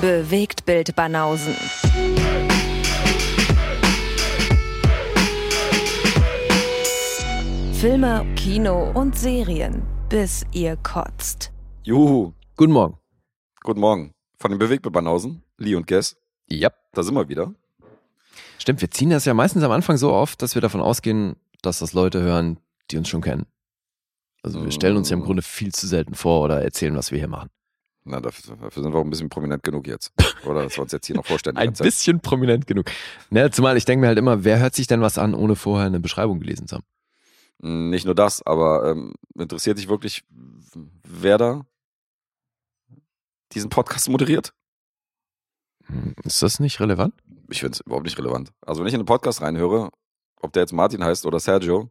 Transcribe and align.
Bewegt 0.00 0.64
Bild 0.64 0.94
Banausen. 0.96 1.54
Filme, 7.72 8.26
Kino 8.36 8.90
und 8.92 9.16
Serien, 9.16 9.82
bis 10.08 10.44
ihr 10.52 10.76
kotzt. 10.76 11.50
Juhu, 11.82 12.32
Guten 12.56 12.72
Morgen. 12.72 12.98
guten 13.62 13.80
Morgen. 13.80 14.12
Von 14.38 14.50
den 14.50 14.58
Bewegtbild 14.58 14.92
Banausen, 14.92 15.42
Lee 15.56 15.74
und 15.74 15.86
Guess. 15.86 16.16
Ja. 16.46 16.70
Da 16.92 17.02
sind 17.02 17.14
wir 17.14 17.28
wieder. 17.28 17.54
Stimmt, 18.58 18.80
wir 18.82 18.90
ziehen 18.90 19.10
das 19.10 19.24
ja 19.24 19.32
meistens 19.32 19.62
am 19.62 19.70
Anfang 19.70 19.96
so 19.96 20.12
auf, 20.12 20.36
dass 20.36 20.54
wir 20.54 20.62
davon 20.62 20.80
ausgehen, 20.82 21.36
dass 21.62 21.78
das 21.78 21.92
Leute 21.94 22.20
hören, 22.20 22.58
die 22.90 22.98
uns 22.98 23.08
schon 23.08 23.22
kennen. 23.22 23.46
Also 24.42 24.62
wir 24.62 24.72
stellen 24.72 24.96
uns 24.96 25.10
ja 25.10 25.16
im 25.16 25.22
Grunde 25.22 25.42
viel 25.42 25.72
zu 25.72 25.86
selten 25.86 26.14
vor 26.14 26.42
oder 26.42 26.62
erzählen, 26.62 26.96
was 26.96 27.10
wir 27.12 27.18
hier 27.18 27.28
machen. 27.28 27.50
Na, 28.04 28.20
dafür, 28.20 28.56
dafür 28.56 28.82
sind 28.82 28.92
wir 28.92 28.98
auch 28.98 29.04
ein 29.04 29.10
bisschen 29.10 29.28
prominent 29.28 29.62
genug 29.62 29.86
jetzt. 29.86 30.12
Oder 30.46 30.62
dass 30.64 30.76
wir 30.76 30.82
uns 30.82 30.92
jetzt 30.92 31.06
hier 31.06 31.16
noch 31.16 31.26
vorstellen. 31.26 31.56
Ein 31.56 31.72
bisschen 31.72 32.20
prominent 32.20 32.66
genug. 32.66 32.90
Ne, 33.30 33.50
zumal 33.50 33.76
ich 33.76 33.84
denke 33.84 34.00
mir 34.02 34.06
halt 34.08 34.18
immer, 34.18 34.42
wer 34.44 34.58
hört 34.58 34.74
sich 34.74 34.86
denn 34.86 35.00
was 35.02 35.18
an, 35.18 35.34
ohne 35.34 35.54
vorher 35.54 35.86
eine 35.86 36.00
Beschreibung 36.00 36.40
gelesen 36.40 36.66
zu 36.66 36.76
haben? 36.76 36.84
Mm, 37.58 37.90
Nicht 37.90 38.06
nur 38.06 38.14
das, 38.14 38.42
aber 38.46 38.90
ähm, 38.90 39.14
interessiert 39.34 39.78
dich 39.78 39.88
wirklich, 39.88 40.24
wer 41.04 41.36
da 41.38 41.66
diesen 43.52 43.68
Podcast 43.68 44.08
moderiert? 44.08 44.54
Hm, 45.86 46.14
Ist 46.24 46.42
das 46.42 46.58
nicht 46.60 46.80
relevant? 46.80 47.14
Ich 47.48 47.60
finde 47.60 47.74
es 47.74 47.80
überhaupt 47.80 48.04
nicht 48.04 48.18
relevant. 48.18 48.50
Also 48.62 48.80
wenn 48.80 48.86
ich 48.88 48.94
in 48.94 49.00
einen 49.00 49.06
Podcast 49.06 49.42
reinhöre, 49.42 49.90
ob 50.40 50.52
der 50.52 50.62
jetzt 50.62 50.72
Martin 50.72 51.04
heißt 51.04 51.26
oder 51.26 51.38
Sergio, 51.40 51.90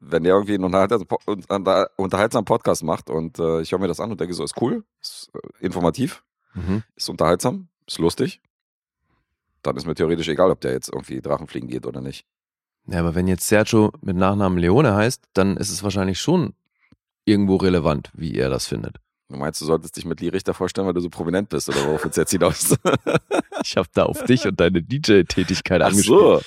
wenn 0.00 0.24
der 0.24 0.34
irgendwie 0.34 0.54
einen 0.54 0.64
unterhaltsamen, 0.64 1.06
unter- 1.26 1.90
unterhaltsamen 1.96 2.44
Podcast 2.44 2.82
macht 2.82 3.10
und 3.10 3.38
äh, 3.38 3.60
ich 3.60 3.72
höre 3.72 3.78
mir 3.78 3.88
das 3.88 4.00
an 4.00 4.10
und 4.10 4.20
denke 4.20 4.34
so, 4.34 4.42
ist 4.44 4.60
cool, 4.60 4.84
ist 5.02 5.30
äh, 5.34 5.64
informativ, 5.64 6.22
Mhm. 6.54 6.82
ist 6.96 7.08
unterhaltsam, 7.08 7.68
ist 7.86 7.98
lustig, 7.98 8.40
dann 9.62 9.76
ist 9.76 9.86
mir 9.86 9.94
theoretisch 9.94 10.28
egal, 10.28 10.50
ob 10.50 10.60
der 10.60 10.72
jetzt 10.72 10.88
irgendwie 10.92 11.20
Drachenfliegen 11.20 11.68
geht 11.68 11.86
oder 11.86 12.00
nicht. 12.00 12.24
Ja, 12.86 13.00
aber 13.00 13.14
wenn 13.14 13.28
jetzt 13.28 13.46
Sergio 13.46 13.92
mit 14.00 14.16
Nachnamen 14.16 14.58
Leone 14.58 14.94
heißt, 14.94 15.22
dann 15.34 15.56
ist 15.58 15.70
es 15.70 15.82
wahrscheinlich 15.84 16.18
schon 16.20 16.54
irgendwo 17.24 17.56
relevant, 17.56 18.10
wie 18.14 18.34
er 18.36 18.48
das 18.48 18.66
findet. 18.66 18.96
Du 19.28 19.36
meinst, 19.36 19.60
du 19.60 19.64
solltest 19.66 19.96
dich 19.96 20.04
mit 20.06 20.20
Lee 20.20 20.30
Richter 20.30 20.54
vorstellen, 20.54 20.86
weil 20.88 20.94
du 20.94 21.00
so 21.00 21.08
prominent 21.10 21.50
bist 21.50 21.68
oder 21.68 21.84
worauf 21.86 22.02
du 22.02 22.08
jetzt 22.20 22.30
hinaus? 22.32 22.74
Ich 23.62 23.76
habe 23.76 23.88
da 23.92 24.04
auf 24.06 24.24
dich 24.24 24.46
und 24.46 24.58
deine 24.58 24.82
DJ-Tätigkeit 24.82 25.82
Ach 25.82 25.88
angespielt. 25.88 26.18
so. 26.18 26.40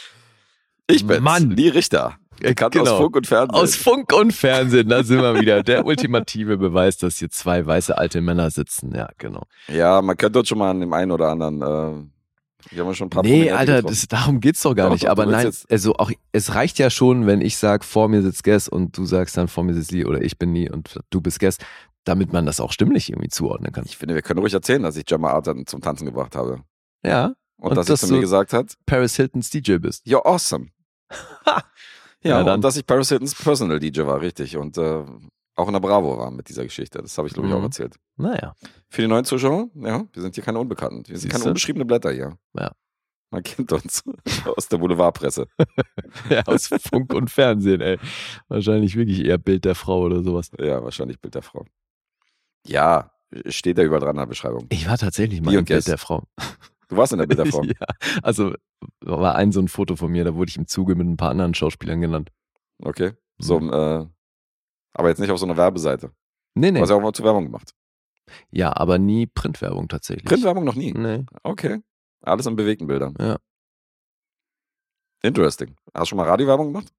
Ich 0.88 1.06
bin's, 1.06 1.22
Mann. 1.22 1.52
Lee 1.52 1.70
Richter. 1.70 2.18
Bekannt 2.50 2.74
Genau. 2.76 2.92
aus 2.92 2.98
Funk 3.00 3.16
und 3.16 3.28
Fernsehen. 3.28 3.56
Aus 3.62 3.76
Funk 3.76 4.14
und 4.14 4.34
Fernsehen, 4.34 4.90
da 4.90 5.04
sind 5.04 5.22
wir 5.22 5.40
wieder. 5.40 5.64
Der 5.64 5.86
ultimative 5.86 6.58
Beweis, 6.58 6.98
dass 6.98 7.18
hier 7.18 7.30
zwei 7.30 7.66
weiße 7.66 7.98
alte 7.98 8.22
Männer 8.22 8.50
sitzen. 8.52 8.94
Ja, 8.96 9.10
genau. 9.18 9.44
ja, 9.68 10.02
man 10.02 10.16
könnte 10.18 10.40
uns 10.40 10.48
schon 10.50 10.58
mal 10.58 10.70
an 10.72 10.80
dem 10.80 10.94
einen 10.94 11.12
oder 11.12 11.30
anderen, 11.30 11.62
äh, 11.62 12.10
wir 12.72 12.82
haben 12.82 12.88
ja 12.88 12.94
schon 12.94 13.08
ein 13.08 13.10
paar 13.10 13.24
Nee, 13.24 13.50
Prominente 13.50 13.58
Alter, 13.58 13.82
das, 13.82 14.08
darum 14.08 14.40
geht's 14.40 14.62
doch 14.62 14.74
gar 14.74 14.86
Doch, 14.88 14.94
nicht. 14.94 15.04
doch, 15.06 15.10
Aber 15.10 15.26
nein, 15.26 15.52
also 15.70 15.96
auch, 15.96 16.12
es 16.32 16.56
reicht 16.56 16.80
ja 16.80 16.90
schon, 16.90 17.28
wenn 17.28 17.42
ich 17.42 17.58
sag, 17.58 17.84
vor 17.84 18.08
mir 18.08 18.22
sitzt 18.22 18.44
Guess 18.46 18.70
und 18.70 18.98
du 18.98 19.06
sagst 19.06 19.36
dann, 19.36 19.50
vor 19.50 19.64
mir 19.66 19.74
sitzt 19.74 19.92
Lee 19.92 20.06
oder 20.06 20.22
ich 20.22 20.38
bin 20.38 20.54
Lee 20.56 20.70
und 20.70 20.98
du 21.10 21.20
bist 21.20 21.40
Guess, 21.42 21.58
damit 22.06 22.32
man 22.32 22.46
das 22.46 22.60
auch 22.62 22.72
stimmlich 22.72 23.10
irgendwie 23.10 23.28
zuordnen 23.30 23.74
kann. 23.74 23.84
Ich 23.86 23.98
finde, 23.98 24.16
wir 24.16 24.22
können 24.22 24.40
ruhig 24.40 24.54
erzählen, 24.54 24.82
dass 24.82 24.96
ich 24.96 25.06
Gemma 25.06 25.32
Arthur 25.32 25.56
zum 25.66 25.82
Tanzen 25.82 26.06
gebracht 26.06 26.36
habe. 26.38 26.62
Ja, 27.06 27.34
Und, 27.58 27.72
Und 27.72 27.76
dass 27.78 27.88
dass 27.88 28.00
sie 28.02 28.08
zu 28.08 28.14
mir 28.14 28.22
gesagt 28.22 28.54
hat, 28.54 28.76
Paris 28.86 29.16
Hiltons 29.18 29.50
DJ 29.50 29.76
bist. 29.78 30.06
you're 30.06 30.26
awesome. 30.26 30.68
Ja, 32.24 32.40
Ja, 32.40 32.44
dann- 32.44 32.56
und 32.56 32.62
dass 32.64 32.78
ich 32.78 32.86
Paris 32.86 33.10
Hiltons 33.10 33.36
Personal 33.36 33.80
DJ 33.80 34.02
war, 34.06 34.20
richtig. 34.22 34.58
Und 34.58 34.78
äh, 34.78 35.04
auch 35.56 35.68
in 35.68 35.74
der 35.74 35.80
Bravo 35.80 36.18
war 36.18 36.32
mit 36.32 36.50
dieser 36.50 36.64
Geschichte. 36.64 37.00
Das 37.00 37.18
habe 37.18 37.28
ich, 37.28 37.34
glaube 37.34 37.48
ich, 37.48 37.54
Mhm. 37.54 37.60
auch 37.60 37.64
erzählt. 37.64 37.96
Naja. 38.18 38.56
Für 38.90 39.02
die 39.04 39.08
neuen 39.08 39.26
Zuschauer, 39.26 39.68
ja, 39.76 40.04
wir 40.12 40.22
sind 40.22 40.36
hier 40.36 40.44
keine 40.44 40.60
Unbekannten. 40.60 41.08
Wir 41.08 41.18
sind 41.18 41.32
keine 41.32 41.44
unbeschriebene 41.46 41.86
Blätter 41.86 42.12
hier. 42.12 42.38
Ja. 42.58 42.72
Man 43.30 43.42
kennt 43.44 43.72
uns 43.72 44.04
aus 44.58 44.68
der 44.68 44.78
Boulevardpresse. 44.78 45.48
Ja, 46.30 46.44
aus 46.46 46.68
Funk 46.68 47.14
und 47.14 47.30
Fernsehen, 47.32 47.82
ey. 47.82 47.98
Wahrscheinlich 48.48 48.96
wirklich 48.96 49.26
eher 49.26 49.38
Bild 49.40 49.66
der 49.66 49.74
Frau 49.76 50.02
oder 50.02 50.22
sowas. 50.24 50.52
Ja, 50.60 50.84
wahrscheinlich 50.84 51.20
Bild 51.20 51.34
der 51.36 51.42
Frau. 51.42 51.66
Ja, 52.68 53.12
steht 53.48 53.78
da 53.80 53.82
überall 53.84 54.00
dran 54.02 54.12
in 54.12 54.18
der 54.20 54.26
Beschreibung. 54.28 54.68
Ich 54.70 54.88
war 54.88 54.98
tatsächlich 54.98 55.42
mal 55.42 55.54
im 55.56 55.66
Bild 55.66 55.88
der 55.88 55.98
Frau. 55.98 56.24
Du 56.94 56.98
warst 56.98 57.12
in 57.12 57.18
der 57.18 57.26
Bild 57.26 57.40
der 57.40 57.48
Frau. 57.48 57.64
ja, 57.64 57.88
also 58.22 58.54
war 59.02 59.34
ein 59.34 59.52
so 59.52 59.60
ein 59.60 59.68
Foto 59.68 59.96
von 59.96 60.12
mir, 60.12 60.24
da 60.24 60.36
wurde 60.36 60.50
ich 60.50 60.58
im 60.58 60.68
Zuge 60.68 60.94
mit 60.94 61.08
ein 61.08 61.18
paar 61.18 61.32
anderen 61.32 61.56
Schauspielern 61.56 62.02
genannt. 62.02 62.30
Okay. 62.84 63.14
So, 63.40 63.58
äh, 63.58 64.08
aber 64.94 65.10
jetzt 65.10 65.20
nicht 65.20 65.32
auf 65.32 65.40
so 65.40 65.46
einer 65.48 65.58
Werbeseite. 65.58 66.12
Nee, 66.54 66.68
Du 66.68 66.74
nee. 66.74 66.82
hast 66.82 66.90
ja 66.90 66.96
auch 66.96 67.02
mal 67.02 67.12
zur 67.12 67.26
Werbung 67.26 67.46
gemacht. 67.46 67.74
Ja, 68.52 68.76
aber 68.78 69.00
nie 69.00 69.26
Printwerbung 69.26 69.88
tatsächlich. 69.88 70.26
Printwerbung 70.26 70.66
noch 70.66 70.76
nie. 70.76 70.94
Nee. 70.94 71.26
Okay. 71.42 71.82
Alles 72.22 72.46
in 72.46 72.56
bewegten 72.56 72.86
Bildern. 72.86 73.16
Ja. 73.20 73.38
Interesting. 75.24 75.76
Hast 75.96 76.04
du 76.04 76.10
schon 76.10 76.18
mal 76.18 76.30
Radiowerbung 76.30 76.68
gemacht? 76.68 76.94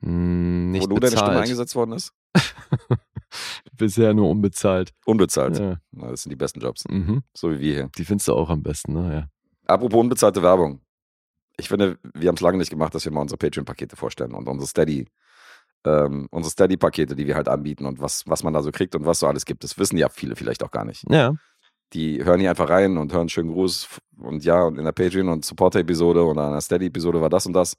Hm, 0.00 0.72
nicht 0.72 0.84
wo 0.84 0.88
nur 0.88 1.00
deine 1.00 1.16
Stimme 1.16 1.40
eingesetzt 1.40 1.76
worden 1.76 1.92
ist? 1.92 2.12
Bisher 3.76 4.14
nur 4.14 4.30
unbezahlt. 4.30 4.92
Unbezahlt. 5.04 5.58
Ja. 5.58 5.78
Das 5.92 6.22
sind 6.22 6.30
die 6.30 6.36
besten 6.36 6.60
Jobs. 6.60 6.84
Mhm. 6.88 7.22
So 7.34 7.50
wie 7.50 7.60
wir 7.60 7.74
hier. 7.74 7.90
Die 7.98 8.04
findest 8.04 8.28
du 8.28 8.34
auch 8.34 8.50
am 8.50 8.62
besten, 8.62 8.92
ne? 8.92 9.14
Ja. 9.14 9.28
Apropos 9.66 10.00
unbezahlte 10.00 10.42
Werbung. 10.42 10.80
Ich 11.56 11.68
finde, 11.68 11.98
wir 12.14 12.28
haben 12.28 12.36
es 12.36 12.40
lange 12.40 12.58
nicht 12.58 12.70
gemacht, 12.70 12.94
dass 12.94 13.04
wir 13.04 13.12
mal 13.12 13.22
unsere 13.22 13.38
Patreon-Pakete 13.38 13.96
vorstellen 13.96 14.34
und 14.34 14.48
unsere 14.48 14.68
Steady, 14.68 15.06
ähm, 15.84 16.26
unsere 16.30 16.50
Steady-Pakete, 16.50 17.14
die 17.14 17.26
wir 17.26 17.36
halt 17.36 17.48
anbieten 17.48 17.86
und 17.86 18.00
was, 18.00 18.24
was 18.26 18.42
man 18.42 18.52
da 18.52 18.62
so 18.62 18.70
kriegt 18.72 18.94
und 18.94 19.06
was 19.06 19.20
so 19.20 19.26
alles 19.26 19.44
gibt. 19.44 19.62
Das 19.64 19.78
wissen 19.78 19.96
ja 19.96 20.08
viele 20.08 20.36
vielleicht 20.36 20.62
auch 20.62 20.70
gar 20.70 20.84
nicht. 20.84 21.04
Ja. 21.10 21.34
Die 21.92 22.24
hören 22.24 22.40
hier 22.40 22.50
einfach 22.50 22.68
rein 22.68 22.98
und 22.98 23.12
hören 23.12 23.28
schönen 23.28 23.52
Gruß 23.52 24.00
und 24.18 24.44
ja, 24.44 24.62
und 24.62 24.78
in 24.78 24.84
der 24.84 24.92
Patreon- 24.92 25.28
und 25.28 25.44
Supporter-Episode 25.44 26.24
oder 26.24 26.46
in 26.46 26.52
der 26.52 26.60
Steady-Episode 26.60 27.20
war 27.20 27.30
das 27.30 27.46
und 27.46 27.52
das. 27.52 27.76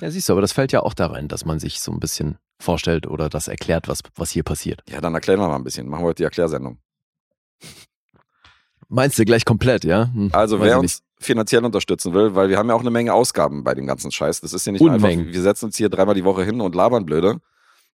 Ja, 0.00 0.10
siehst 0.10 0.28
du, 0.28 0.32
aber 0.32 0.40
das 0.40 0.52
fällt 0.52 0.72
ja 0.72 0.80
auch 0.82 0.94
da 0.94 1.06
rein, 1.08 1.28
dass 1.28 1.44
man 1.44 1.58
sich 1.58 1.80
so 1.80 1.90
ein 1.92 2.00
bisschen 2.00 2.38
vorstellt 2.60 3.06
oder 3.06 3.28
das 3.28 3.48
erklärt, 3.48 3.88
was, 3.88 4.00
was 4.14 4.30
hier 4.30 4.42
passiert. 4.42 4.82
Ja, 4.88 5.00
dann 5.00 5.14
erklären 5.14 5.40
wir 5.40 5.48
mal 5.48 5.56
ein 5.56 5.64
bisschen. 5.64 5.88
Machen 5.88 6.02
wir 6.02 6.08
heute 6.08 6.18
die 6.18 6.24
Erklärsendung. 6.24 6.78
Meinst 8.88 9.18
du 9.18 9.24
gleich 9.24 9.44
komplett, 9.44 9.84
ja? 9.84 10.10
Hm, 10.12 10.30
Also 10.32 10.60
wer 10.62 10.78
uns 10.78 11.02
finanziell 11.20 11.64
unterstützen 11.64 12.14
will, 12.14 12.34
weil 12.34 12.48
wir 12.48 12.56
haben 12.58 12.68
ja 12.68 12.74
auch 12.74 12.80
eine 12.80 12.90
Menge 12.90 13.12
Ausgaben 13.12 13.64
bei 13.64 13.74
dem 13.74 13.86
ganzen 13.86 14.10
Scheiß. 14.10 14.40
Das 14.40 14.52
ist 14.52 14.64
ja 14.66 14.72
nicht 14.72 14.80
nur 14.80 14.92
einfach, 14.92 15.08
Unmengen. 15.08 15.32
wir 15.32 15.42
setzen 15.42 15.66
uns 15.66 15.76
hier 15.76 15.88
dreimal 15.88 16.14
die 16.14 16.24
Woche 16.24 16.44
hin 16.44 16.60
und 16.60 16.74
labern 16.74 17.04
blöde, 17.04 17.40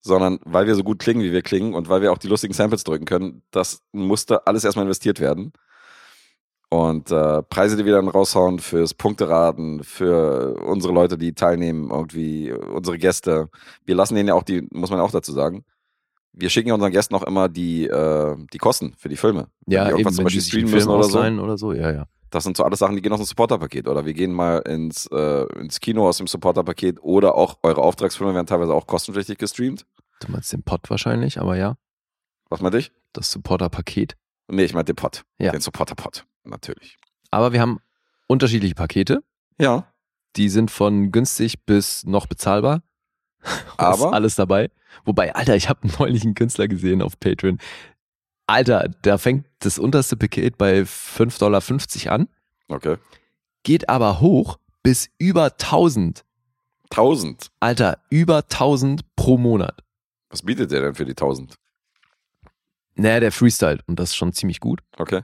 sondern 0.01 0.41
weil 0.45 0.67
wir 0.67 0.75
so 0.75 0.83
gut 0.83 0.99
klingen, 0.99 1.23
wie 1.23 1.33
wir 1.33 1.43
klingen 1.43 1.75
und 1.75 1.89
weil 1.89 2.01
wir 2.03 2.13
auch 2.13 2.19
die 2.19 2.29
lustigen 2.29 2.55
Samples 2.55 2.83
drücken 2.83 3.05
können, 3.05 3.43
das 3.51 3.83
musste 3.93 4.47
alles 4.47 4.65
erstmal 4.65 4.85
investiert 4.87 5.21
werden. 5.21 5.53
Und 6.73 7.11
äh, 7.11 7.43
Preise, 7.43 7.77
die 7.77 7.85
wir 7.85 7.95
dann 7.95 8.09
raushauen 8.09 8.61
fürs 8.61 8.95
Punkteraten, 8.95 9.83
für 9.83 10.55
unsere 10.65 10.93
Leute, 10.93 11.19
die 11.19 11.33
teilnehmen, 11.35 11.91
irgendwie 11.91 12.53
unsere 12.53 12.97
Gäste. 12.97 13.49
Wir 13.85 13.97
lassen 13.97 14.15
denen 14.15 14.29
ja 14.29 14.35
auch 14.35 14.45
die, 14.45 14.67
muss 14.71 14.91
man 14.91 15.01
auch 15.01 15.11
dazu 15.11 15.33
sagen, 15.33 15.65
wir 16.33 16.49
schicken 16.49 16.69
ja 16.69 16.75
unseren 16.75 16.93
Gästen 16.93 17.17
auch 17.17 17.25
immer 17.25 17.49
die, 17.49 17.87
äh, 17.87 18.37
die 18.53 18.59
Kosten 18.59 18.95
für 18.97 19.09
die 19.09 19.17
Filme. 19.17 19.49
Wenn 19.67 19.75
Ja, 19.75 19.85
die 19.93 20.01
eben, 20.01 20.11
zum 20.11 20.19
wenn 20.19 20.25
Beispiel 20.25 20.43
streamen 20.43 20.71
müssen 20.71 20.89
oder 20.91 21.03
so. 21.05 21.19
oder 21.19 21.59
so, 21.59 21.73
ja, 21.73 21.91
ja. 21.93 22.07
Das 22.31 22.45
sind 22.45 22.57
so 22.57 22.63
alles 22.63 22.79
Sachen, 22.79 22.95
die 22.95 23.03
gehen 23.03 23.13
aus 23.13 23.19
dem 23.19 23.27
Supporterpaket. 23.27 23.89
Oder 23.89 24.07
wir 24.07 24.15
gehen 24.15 24.33
mal 24.33 24.59
ins, 24.59 25.09
äh, 25.09 25.47
ins 25.59 25.81
Kino 25.81 26.07
aus 26.09 26.19
dem 26.19 26.29
Supporterpaket. 26.29 27.03
Oder 27.03 27.35
auch 27.35 27.59
eure 27.65 27.83
Auftragsfilme 27.83 28.33
werden 28.33 28.47
teilweise 28.47 28.73
auch 28.73 28.87
kostenpflichtig 28.87 29.39
gestreamt. 29.39 29.85
Du 30.21 30.31
meinst 30.31 30.53
den 30.53 30.63
Pod 30.63 30.89
wahrscheinlich, 30.89 31.41
aber 31.41 31.57
ja, 31.57 31.75
Was 32.49 32.61
meinte 32.61 32.79
ich? 32.79 32.93
das 33.13 33.33
Supporter-Paket. 33.33 34.17
Nee, 34.47 34.63
ich 34.63 34.73
meinte 34.75 34.93
den 34.93 34.97
Pod. 34.97 35.25
Ja. 35.41 35.51
Den 35.51 35.61
Supporterpot. 35.61 36.25
Natürlich. 36.45 36.99
Aber 37.31 37.53
wir 37.53 37.61
haben 37.61 37.81
unterschiedliche 38.27 38.75
Pakete. 38.75 39.23
Ja. 39.59 39.87
Die 40.37 40.49
sind 40.49 40.71
von 40.71 41.11
günstig 41.13 41.65
bis 41.67 42.05
noch 42.05 42.27
bezahlbar. 42.27 42.83
Da 43.79 43.95
ist 43.95 44.01
Aber- 44.03 44.13
alles 44.13 44.35
dabei. 44.35 44.71
Wobei, 45.05 45.35
Alter, 45.35 45.57
ich 45.57 45.69
habe 45.69 45.89
neulich 45.99 46.25
einen 46.25 46.35
Künstler 46.35 46.69
gesehen 46.69 47.01
auf 47.03 47.19
Patreon. 47.19 47.59
Alter, 48.47 48.89
da 49.03 49.17
fängt 49.17 49.47
das 49.61 49.79
unterste 49.79 50.17
Paket 50.17 50.59
bei 50.59 50.81
5,50 50.83 51.39
Dollar 51.39 52.13
an, 52.13 52.29
Okay. 52.69 52.97
geht 53.63 53.89
aber 53.89 54.21
hoch 54.21 54.59
bis 54.83 55.09
über 55.19 55.45
1000. 55.53 56.25
1000. 56.91 57.51
Alter, 57.61 58.03
über 58.11 58.39
1000 58.39 59.03
pro 59.15 59.39
Monat. 59.39 59.83
Was 60.31 60.43
bietet 60.43 60.73
der 60.73 60.81
denn 60.83 60.95
für 60.95 61.05
die 61.05 61.13
1000? 61.13 61.55
Naja, 62.97 63.21
der 63.21 63.33
freestylt 63.33 63.83
und 63.87 63.99
das 63.99 64.11
ist 64.11 64.17
schon 64.17 64.33
ziemlich 64.33 64.61
gut. 64.61 64.81
Okay. 64.99 65.23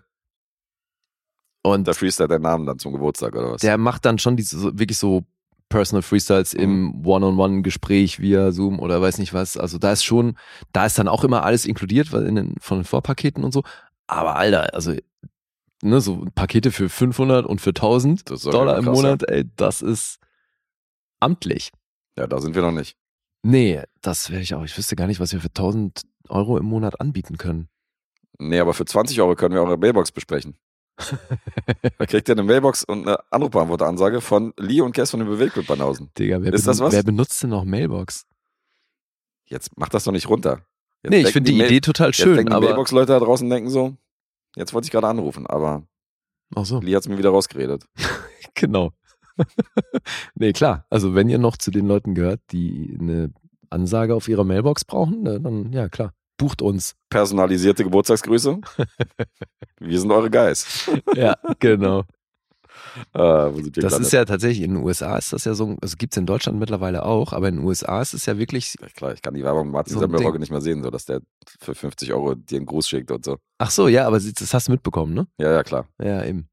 Und 1.66 1.86
Der 1.86 1.94
freestylt 1.94 2.30
deinen 2.30 2.42
Namen 2.42 2.66
dann 2.66 2.78
zum 2.78 2.92
Geburtstag 2.92 3.34
oder 3.34 3.52
was? 3.52 3.60
der 3.60 3.76
macht 3.78 4.04
dann 4.04 4.18
schon 4.18 4.36
diese 4.36 4.78
wirklich 4.78 4.98
so 4.98 5.24
Personal 5.68 6.02
Freestyles 6.02 6.54
im 6.54 7.04
One-on-One-Gespräch 7.04 8.20
via 8.20 8.52
Zoom 8.52 8.78
oder 8.78 9.02
weiß 9.02 9.18
nicht 9.18 9.34
was. 9.34 9.56
Also 9.56 9.78
da 9.78 9.90
ist 9.92 10.04
schon, 10.04 10.36
da 10.72 10.86
ist 10.86 10.96
dann 10.98 11.08
auch 11.08 11.24
immer 11.24 11.42
alles 11.42 11.66
inkludiert 11.66 12.12
weil 12.12 12.26
in 12.26 12.36
den, 12.36 12.54
von 12.60 12.78
den 12.78 12.84
Vorpaketen 12.84 13.42
und 13.42 13.52
so. 13.52 13.64
Aber 14.06 14.36
Alter, 14.36 14.72
also 14.74 14.94
ne, 15.82 16.00
so 16.00 16.24
Pakete 16.36 16.70
für 16.70 16.88
500 16.88 17.44
und 17.44 17.60
für 17.60 17.70
1000 17.70 18.30
Das 18.30 18.38
ist 18.38 18.46
doch 18.46 18.52
Dollar 18.52 18.78
im 18.78 18.84
krass, 18.84 18.94
Monat, 18.96 19.28
ey, 19.28 19.44
das 19.56 19.82
ist 19.82 20.18
amtlich. 21.18 21.72
Ja, 22.16 22.28
da 22.28 22.40
sind 22.40 22.54
wir 22.54 22.62
noch 22.62 22.70
nicht. 22.72 22.96
Nee, 23.42 23.82
das 24.02 24.30
wäre 24.30 24.42
ich 24.42 24.54
auch. 24.54 24.64
Ich 24.64 24.76
wüsste 24.78 24.94
gar 24.96 25.06
nicht, 25.08 25.18
was 25.20 25.32
wir 25.32 25.40
für 25.40 25.48
1000 25.48 26.02
Euro 26.28 26.58
im 26.58 26.66
Monat 26.66 27.00
anbieten 27.00 27.38
können. 27.38 27.68
Nee, 28.38 28.60
aber 28.60 28.74
für 28.74 28.84
20 28.84 29.20
Euro 29.20 29.34
können 29.34 29.54
wir 29.54 29.62
eure 29.62 29.78
Mailbox 29.78 30.12
besprechen. 30.12 30.56
Da 31.98 32.06
kriegt 32.06 32.28
ihr 32.28 32.34
eine 32.34 32.42
Mailbox 32.42 32.84
und 32.84 33.06
eine 33.06 33.18
Anrufbeantworteransage 33.30 34.20
von 34.20 34.52
Lee 34.58 34.80
und 34.80 34.92
Kess 34.92 35.10
von 35.10 35.20
den 35.20 35.28
Bewegtbildbanausen. 35.28 36.10
Digga, 36.18 36.42
wer, 36.42 36.52
Ist 36.52 36.66
das 36.66 36.80
was? 36.80 36.92
wer 36.92 37.02
benutzt 37.02 37.42
denn 37.42 37.50
noch 37.50 37.64
Mailbox? 37.64 38.26
Jetzt 39.46 39.70
mach 39.76 39.88
das 39.88 40.04
doch 40.04 40.12
nicht 40.12 40.28
runter. 40.28 40.62
Jetzt 41.02 41.10
nee, 41.10 41.20
ich 41.20 41.32
finde 41.32 41.50
die 41.52 41.58
Mail- 41.58 41.66
Idee 41.66 41.80
total 41.80 42.08
Jetzt 42.08 42.16
schön, 42.16 42.46
die 42.46 42.52
aber. 42.52 42.66
Mailbox-Leute 42.66 43.12
da 43.12 43.18
draußen 43.20 43.48
denken 43.48 43.70
so, 43.70 43.94
jetzt 44.56 44.72
wollte 44.74 44.86
ich 44.86 44.90
gerade 44.92 45.06
anrufen, 45.06 45.46
aber 45.46 45.82
Ach 46.54 46.64
so, 46.64 46.80
Lee 46.80 46.94
hat's 46.96 47.08
mir 47.08 47.18
wieder 47.18 47.30
rausgeredet. 47.30 47.84
genau. 48.54 48.92
nee, 50.34 50.52
klar. 50.52 50.86
Also, 50.90 51.14
wenn 51.14 51.28
ihr 51.28 51.38
noch 51.38 51.56
zu 51.58 51.70
den 51.70 51.86
Leuten 51.86 52.14
gehört, 52.14 52.40
die 52.52 52.96
eine 52.98 53.32
Ansage 53.68 54.14
auf 54.14 54.28
ihrer 54.28 54.44
Mailbox 54.44 54.84
brauchen, 54.86 55.22
ne, 55.22 55.40
dann, 55.40 55.72
ja, 55.72 55.88
klar. 55.88 56.14
Bucht 56.36 56.62
uns. 56.62 56.94
Personalisierte 57.10 57.84
Geburtstagsgrüße. 57.84 58.58
wir 59.80 60.00
sind 60.00 60.10
eure 60.10 60.30
Guys. 60.30 60.90
Ja, 61.14 61.34
genau. 61.58 62.04
Ah, 63.12 63.50
wo 63.52 63.60
sind 63.60 63.76
wir 63.76 63.82
Das 63.82 63.98
ist 63.98 64.12
ja 64.12 64.24
tatsächlich, 64.24 64.62
in 64.62 64.74
den 64.74 64.82
USA 64.82 65.16
ist 65.16 65.32
das 65.32 65.44
ja 65.44 65.54
so, 65.54 65.76
also 65.82 65.96
gibt 65.96 66.14
es 66.14 66.16
in 66.16 66.24
Deutschland 66.26 66.58
mittlerweile 66.58 67.04
auch, 67.04 67.32
aber 67.32 67.48
in 67.48 67.56
den 67.56 67.64
USA 67.64 68.00
ist 68.00 68.14
es 68.14 68.26
ja 68.26 68.38
wirklich, 68.38 68.74
Ja, 68.80 68.88
klar, 68.88 69.12
ich 69.12 69.20
kann 69.22 69.34
die 69.34 69.44
Werbung 69.44 69.70
Martin 69.70 69.94
So 69.94 70.00
Semmelrogge 70.00 70.38
nicht 70.38 70.50
mehr 70.50 70.60
sehen, 70.60 70.82
so 70.82 70.90
dass 70.90 71.04
der 71.04 71.20
für 71.60 71.74
50 71.74 72.12
Euro 72.12 72.34
dir 72.34 72.56
einen 72.56 72.66
Gruß 72.66 72.88
schickt 72.88 73.10
und 73.10 73.24
so. 73.24 73.38
ach 73.58 73.70
so, 73.70 73.88
ja, 73.88 74.06
aber 74.06 74.18
das 74.18 74.54
hast 74.54 74.68
du 74.68 74.72
mitbekommen, 74.72 75.14
ne? 75.14 75.26
Ja, 75.38 75.52
ja, 75.52 75.62
klar. 75.62 75.88
Ja, 76.02 76.24
eben. 76.24 76.48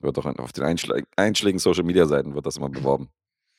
Wird 0.00 0.16
doch 0.16 0.26
auf 0.26 0.52
den 0.52 0.64
einschläg 0.64 1.06
einschlägigen 1.16 1.58
Social 1.58 1.84
Media 1.84 2.06
Seiten 2.06 2.34
wird 2.34 2.46
das 2.46 2.56
immer 2.56 2.68
beworben. 2.68 3.08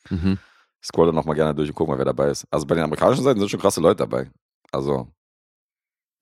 Mhm. 0.09 0.37
Ich 0.81 0.87
scroll 0.87 1.07
dann 1.07 1.15
nochmal 1.15 1.35
gerne 1.35 1.55
durch 1.55 1.69
und 1.69 1.75
guck 1.75 1.87
mal, 1.87 1.97
wer 1.97 2.05
dabei 2.05 2.29
ist. 2.29 2.45
Also 2.51 2.65
bei 2.67 2.75
den 2.75 2.83
amerikanischen 2.83 3.23
Seiten 3.23 3.39
sind 3.39 3.49
schon 3.49 3.59
krasse 3.59 3.81
Leute 3.81 3.97
dabei. 3.97 4.29
Also, 4.71 5.07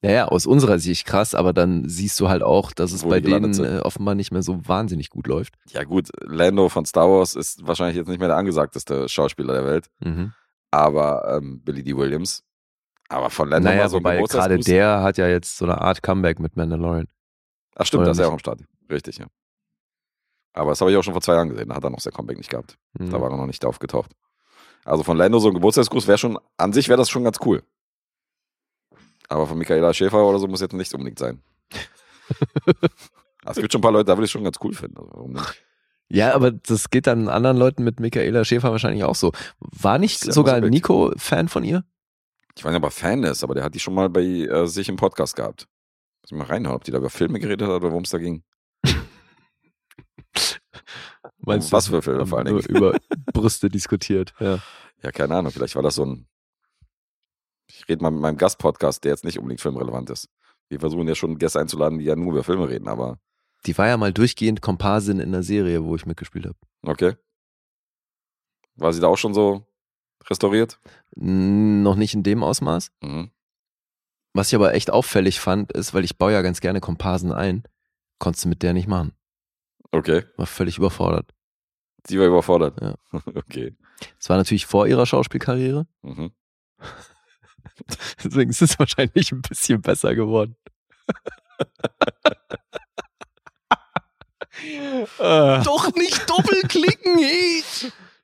Ja, 0.04 0.12
ja, 0.12 0.26
aus 0.28 0.46
unserer 0.46 0.80
Sicht 0.80 1.06
krass, 1.08 1.34
aber 1.34 1.54
dann 1.54 1.88
siehst 1.88 2.20
du 2.20 2.28
halt 2.28 2.44
auch, 2.44 2.74
dass 2.74 2.92
es 2.92 3.04
Wo 3.04 3.10
bei 3.10 3.22
denen 3.22 3.54
sind. 3.54 3.66
äh, 3.66 3.80
offenbar 3.80 4.16
nicht 4.16 4.32
mehr 4.32 4.44
so 4.44 4.60
wahnsinnig 4.68 5.10
gut 5.10 5.28
läuft. 5.28 5.56
ja 5.70 5.84
gut, 5.86 6.10
Lando 6.22 6.68
von 6.70 6.86
Star 6.86 7.10
Wars 7.10 7.36
ist 7.36 7.66
wahrscheinlich 7.66 7.96
jetzt 7.96 8.10
nicht 8.10 8.20
mehr 8.20 8.28
der 8.28 8.36
angesagteste 8.38 9.08
Schauspieler 9.08 9.54
der 9.54 9.66
Welt, 9.66 9.88
Mhm. 10.02 10.34
aber 10.72 11.38
ähm, 11.38 11.62
Billy 11.64 11.84
D. 11.84 11.96
Williams. 11.96 12.44
Aber 13.10 13.30
von 13.30 13.48
Lando 13.50 13.70
Naja, 13.70 13.84
mal 13.84 13.90
so 13.90 13.98
ein 13.98 14.04
wobei 14.04 14.22
gerade 14.24 14.58
der 14.60 15.02
hat 15.04 15.18
ja 15.18 15.28
jetzt 15.28 15.58
so 15.58 15.66
eine 15.66 15.80
Art 15.80 16.02
Comeback 16.04 16.40
mit 16.40 16.56
Mandalorian. 16.58 17.08
Ach 17.76 17.86
stimmt, 17.86 18.02
oder 18.02 18.10
das 18.10 18.18
ist 18.18 18.22
ja 18.24 18.28
auch 18.28 18.34
am 18.34 18.40
Start. 18.40 18.62
Richtig, 18.90 19.18
ja. 19.20 19.28
Aber 20.54 20.72
das 20.72 20.82
habe 20.82 20.92
ich 20.92 20.98
auch 20.98 21.04
schon 21.04 21.14
vor 21.14 21.22
zwei 21.22 21.34
Jahren 21.36 21.50
gesehen. 21.50 21.70
Da 21.70 21.76
hat 21.76 21.84
er 21.84 21.90
noch 21.90 22.00
sein 22.00 22.14
Comeback 22.14 22.38
nicht 22.38 22.50
gehabt. 22.50 22.78
Mhm. 23.00 23.10
Da 23.10 23.20
war 23.22 23.32
er 23.32 23.38
noch 23.38 23.46
nicht 23.48 23.66
aufgetaucht. 23.66 24.12
Also 24.86 25.04
von 25.04 25.18
Lando 25.18 25.40
so 25.40 25.48
ein 25.48 25.54
Geburtstagsgruß 25.54 26.08
wäre 26.08 26.18
schon, 26.18 26.38
an 26.58 26.74
sich 26.74 26.90
wäre 26.90 26.98
das 26.98 27.10
schon 27.10 27.24
ganz 27.24 27.38
cool. 27.46 27.64
Aber 29.34 29.48
von 29.48 29.58
Michaela 29.58 29.94
Schäfer 29.94 30.24
oder 30.24 30.40
so 30.40 30.48
muss 30.48 30.62
jetzt 30.62 30.74
nicht 30.74 30.94
unbedingt 30.94 31.20
sein. 31.20 31.42
es 33.46 33.58
gibt 33.58 33.72
schon 33.72 33.80
ein 33.80 33.82
paar 33.82 33.92
Leute, 33.92 34.06
da 34.06 34.18
würde 34.18 34.26
ich 34.26 34.32
schon 34.32 34.44
ganz 34.44 34.58
cool 34.64 34.74
finden. 34.74 34.98
Also? 34.98 35.30
Ja, 36.10 36.34
aber 36.36 36.52
das 36.52 36.90
geht 36.90 37.08
dann 37.08 37.28
anderen 37.28 37.58
Leuten 37.58 37.84
mit 37.84 38.00
Michaela 38.00 38.46
Schäfer 38.46 38.72
wahrscheinlich 38.72 39.04
auch 39.04 39.16
so. 39.16 39.32
War 39.60 39.98
nicht 39.98 40.26
ja 40.26 40.32
sogar 40.32 40.62
so 40.62 40.68
Nico 40.68 41.12
Fan 41.18 41.48
von 41.48 41.64
ihr? 41.64 41.84
Ich 42.56 42.64
weiß 42.64 42.72
nicht, 42.72 42.78
ob 42.78 42.84
er 42.84 42.92
Fan 42.92 43.24
ist, 43.24 43.44
aber 43.44 43.56
der 43.56 43.64
hat 43.64 43.74
die 43.74 43.80
schon 43.80 43.96
mal 43.96 44.10
bei 44.10 44.22
äh, 44.22 44.68
sich 44.68 44.90
im 44.90 44.96
Podcast 44.96 45.36
gehabt. 45.36 45.68
Muss 46.22 46.32
ich 46.32 46.38
mal 46.38 46.46
reinhauen, 46.46 46.76
ob 46.76 46.84
die 46.84 46.92
da 46.92 47.00
über 47.00 47.10
Filme 47.10 47.40
geredet 47.40 47.68
hat 47.68 47.76
oder 47.76 47.90
worum 47.90 48.04
es 48.04 48.12
da 48.12 48.20
ging. 48.20 48.44
Meinst 51.40 51.72
was 51.72 51.86
du, 51.86 51.92
für 51.92 52.02
Filme 52.02 52.28
vor 52.28 52.38
allen 52.38 52.48
Dingen? 52.48 52.60
über 52.60 52.96
Brüste 53.34 53.70
diskutiert. 53.70 54.34
Ja. 54.40 54.60
Ja, 55.02 55.12
keine 55.12 55.36
Ahnung, 55.36 55.52
vielleicht 55.52 55.76
war 55.76 55.84
das 55.84 55.96
so 55.96 56.06
ein. 56.06 56.28
Ich 57.68 57.88
rede 57.90 58.04
mal 58.04 58.12
mit 58.12 58.22
meinem 58.22 58.38
Gastpodcast, 58.38 59.04
der 59.04 59.12
jetzt 59.12 59.24
nicht 59.26 59.38
unbedingt 59.40 59.62
filmrelevant 59.62 60.10
ist. 60.10 60.30
Wir 60.70 60.80
versuchen 60.80 61.08
ja 61.08 61.16
schon 61.16 61.38
Gäste 61.38 61.60
einzuladen, 61.60 62.00
die 62.00 62.06
ja 62.06 62.16
nur 62.16 62.32
über 62.34 62.44
Filme 62.44 62.68
reden, 62.70 62.88
aber 62.88 63.20
Die 63.66 63.78
war 63.78 63.88
ja 63.88 63.98
mal 63.98 64.12
durchgehend 64.14 64.62
Komparsin 64.62 65.20
in 65.20 65.32
der 65.32 65.44
Serie, 65.44 65.84
wo 65.84 65.96
ich 65.96 66.06
mitgespielt 66.06 66.46
habe. 66.46 66.58
okay. 66.86 67.16
War 68.76 68.92
sie 68.92 69.00
da 69.02 69.08
auch 69.08 69.18
schon 69.18 69.34
so 69.36 69.68
restauriert? 70.26 70.80
Noch 71.16 71.96
nicht 71.96 72.14
in 72.16 72.24
dem 72.24 72.44
Ausmaß. 72.44 72.92
Mhm. 73.02 73.30
Was 74.34 74.48
ich 74.48 74.56
aber 74.56 74.74
echt 74.74 74.90
auffällig 74.90 75.40
fand, 75.40 75.72
ist, 75.74 75.94
weil 75.94 76.04
ich 76.04 76.18
baue 76.18 76.34
ja 76.34 76.42
ganz 76.42 76.60
gerne 76.60 76.80
Komparsen 76.82 77.32
ein, 77.32 77.64
konntest 78.18 78.46
du 78.46 78.50
mit 78.50 78.64
der 78.64 78.74
nicht 78.74 78.88
machen. 78.88 79.14
Okay. 79.92 80.24
War 80.38 80.48
völlig 80.48 80.80
überfordert. 80.80 81.36
Sie 82.08 82.18
war 82.20 82.26
überfordert. 82.26 82.82
Ja. 82.82 82.96
okay. 83.36 83.78
Es 84.20 84.28
war 84.28 84.38
natürlich 84.38 84.66
vor 84.66 84.88
ihrer 84.88 85.06
Schauspielkarriere, 85.06 85.86
Mhm. 86.02 86.32
deswegen 88.24 88.50
ist 88.50 88.62
es 88.62 88.78
wahrscheinlich 88.80 89.32
ein 89.32 89.42
bisschen 89.42 89.82
besser 89.82 90.16
geworden. 90.16 90.56
Doch 95.18 95.94
nicht 95.96 96.30
doppelklicken, 96.30 97.20
ey! 97.20 97.64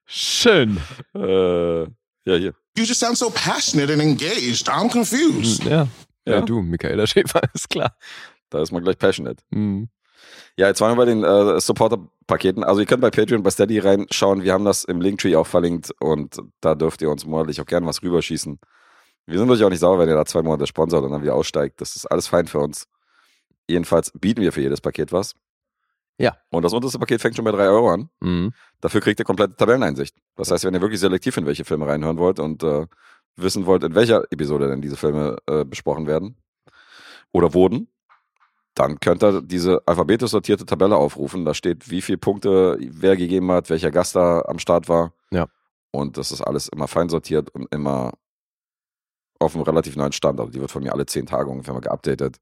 Schön. 0.05 0.79
Äh, 1.15 1.81
ja, 1.83 1.87
hier. 2.25 2.53
You 2.77 2.83
just 2.83 2.99
sound 2.99 3.17
so 3.17 3.29
passionate 3.29 3.91
and 3.91 4.01
engaged. 4.01 4.67
I'm 4.69 4.89
confused. 4.91 5.63
Ja. 5.63 5.87
Ja, 6.25 6.35
Ja. 6.35 6.41
du, 6.41 6.61
Michaela 6.61 7.05
Schäfer, 7.07 7.41
ist 7.53 7.69
klar. 7.69 7.95
Da 8.49 8.61
ist 8.61 8.71
man 8.71 8.83
gleich 8.83 8.97
passionate. 8.97 9.43
Mhm. 9.49 9.89
Ja, 10.57 10.67
jetzt 10.67 10.81
waren 10.81 10.91
wir 10.91 10.97
bei 10.97 11.05
den 11.05 11.23
äh, 11.23 11.59
Supporter-Paketen. 11.59 12.63
Also 12.63 12.81
ihr 12.81 12.85
könnt 12.87 13.01
bei 13.01 13.09
Patreon, 13.11 13.43
bei 13.43 13.49
Steady 13.51 13.79
reinschauen. 13.79 14.43
Wir 14.43 14.53
haben 14.53 14.65
das 14.65 14.83
im 14.83 15.01
Linktree 15.01 15.35
auch 15.35 15.47
verlinkt 15.47 15.91
und 15.99 16.37
da 16.61 16.75
dürft 16.75 17.01
ihr 17.01 17.09
uns 17.09 17.25
monatlich 17.25 17.61
auch 17.61 17.65
gerne 17.65 17.85
was 17.87 18.01
rüberschießen. 18.03 18.59
Wir 19.29 19.37
sind 19.37 19.49
euch 19.51 19.63
auch 19.63 19.69
nicht 19.69 19.79
sauer, 19.79 19.99
wenn 19.99 20.09
ihr 20.09 20.15
da 20.15 20.25
zwei 20.25 20.41
Monate 20.41 20.65
sponsert 20.65 21.03
und 21.03 21.11
dann 21.11 21.21
wieder 21.21 21.35
aussteigt. 21.35 21.79
Das 21.81 21.95
ist 21.95 22.07
alles 22.07 22.27
fein 22.27 22.47
für 22.47 22.59
uns. 22.59 22.87
Jedenfalls 23.67 24.11
bieten 24.19 24.41
wir 24.41 24.51
für 24.51 24.61
jedes 24.61 24.81
Paket 24.81 25.11
was. 25.11 25.35
Ja. 26.17 26.35
Und 26.49 26.63
das 26.63 26.73
unterste 26.73 26.97
Paket 26.97 27.21
fängt 27.21 27.35
schon 27.35 27.45
bei 27.45 27.51
drei 27.51 27.67
Euro 27.67 27.91
an. 27.91 28.09
Mhm. 28.21 28.53
Dafür 28.81 29.01
kriegt 29.01 29.19
ihr 29.19 29.25
komplette 29.25 29.55
Tabelleneinsicht. 29.55 30.15
Das 30.35 30.49
heißt, 30.49 30.65
wenn 30.65 30.73
ihr 30.73 30.81
wirklich 30.81 30.99
selektiv 30.99 31.37
in 31.37 31.45
welche 31.45 31.63
Filme 31.63 31.85
reinhören 31.85 32.17
wollt 32.17 32.39
und 32.39 32.63
äh, 32.63 32.87
wissen 33.35 33.67
wollt, 33.67 33.83
in 33.83 33.93
welcher 33.93 34.23
Episode 34.31 34.67
denn 34.67 34.81
diese 34.81 34.97
Filme 34.97 35.37
äh, 35.45 35.63
besprochen 35.63 36.07
werden 36.07 36.35
oder 37.31 37.53
wurden, 37.53 37.87
dann 38.73 38.99
könnt 38.99 39.23
ihr 39.23 39.43
diese 39.43 39.83
alphabetisch 39.85 40.31
sortierte 40.31 40.65
Tabelle 40.65 40.95
aufrufen. 40.95 41.45
Da 41.45 41.53
steht, 41.53 41.91
wie 41.91 42.01
viele 42.01 42.17
Punkte 42.17 42.79
wer 42.79 43.15
gegeben 43.15 43.51
hat, 43.51 43.69
welcher 43.69 43.91
Gast 43.91 44.15
da 44.15 44.41
am 44.41 44.57
Start 44.57 44.89
war. 44.89 45.13
Ja. 45.29 45.45
Und 45.91 46.17
das 46.17 46.31
ist 46.31 46.41
alles 46.41 46.67
immer 46.67 46.87
fein 46.87 47.09
sortiert 47.09 47.51
und 47.51 47.67
immer 47.71 48.13
auf 49.39 49.55
einem 49.55 49.63
relativ 49.63 49.95
neuen 49.95 50.11
Stand. 50.11 50.39
Also 50.39 50.51
die 50.51 50.59
wird 50.59 50.71
von 50.71 50.83
mir 50.83 50.93
alle 50.93 51.05
zehn 51.05 51.25
Tage 51.25 51.49
ungefähr 51.49 51.73
mal 51.73 51.79
geupdatet. 51.79 52.37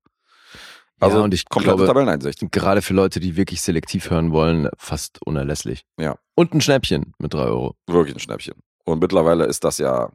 Also 0.99 1.17
ja, 1.17 1.23
und 1.23 1.33
ich 1.33 1.47
komplette 1.47 1.77
glaube, 1.77 1.87
Tabelleneinsicht. 1.87 2.51
gerade 2.51 2.81
für 2.81 2.93
Leute, 2.93 3.19
die 3.19 3.35
wirklich 3.35 3.61
selektiv 3.61 4.09
hören 4.09 4.31
wollen, 4.31 4.69
fast 4.77 5.19
unerlässlich. 5.25 5.83
Ja. 5.99 6.17
Und 6.35 6.53
ein 6.53 6.61
Schnäppchen 6.61 7.13
mit 7.19 7.33
drei 7.33 7.45
Euro. 7.45 7.75
Wirklich 7.85 8.15
ein 8.15 8.19
Schnäppchen. 8.19 8.55
Und 8.83 8.99
mittlerweile 8.99 9.45
ist 9.45 9.63
das 9.63 9.77
ja, 9.77 10.09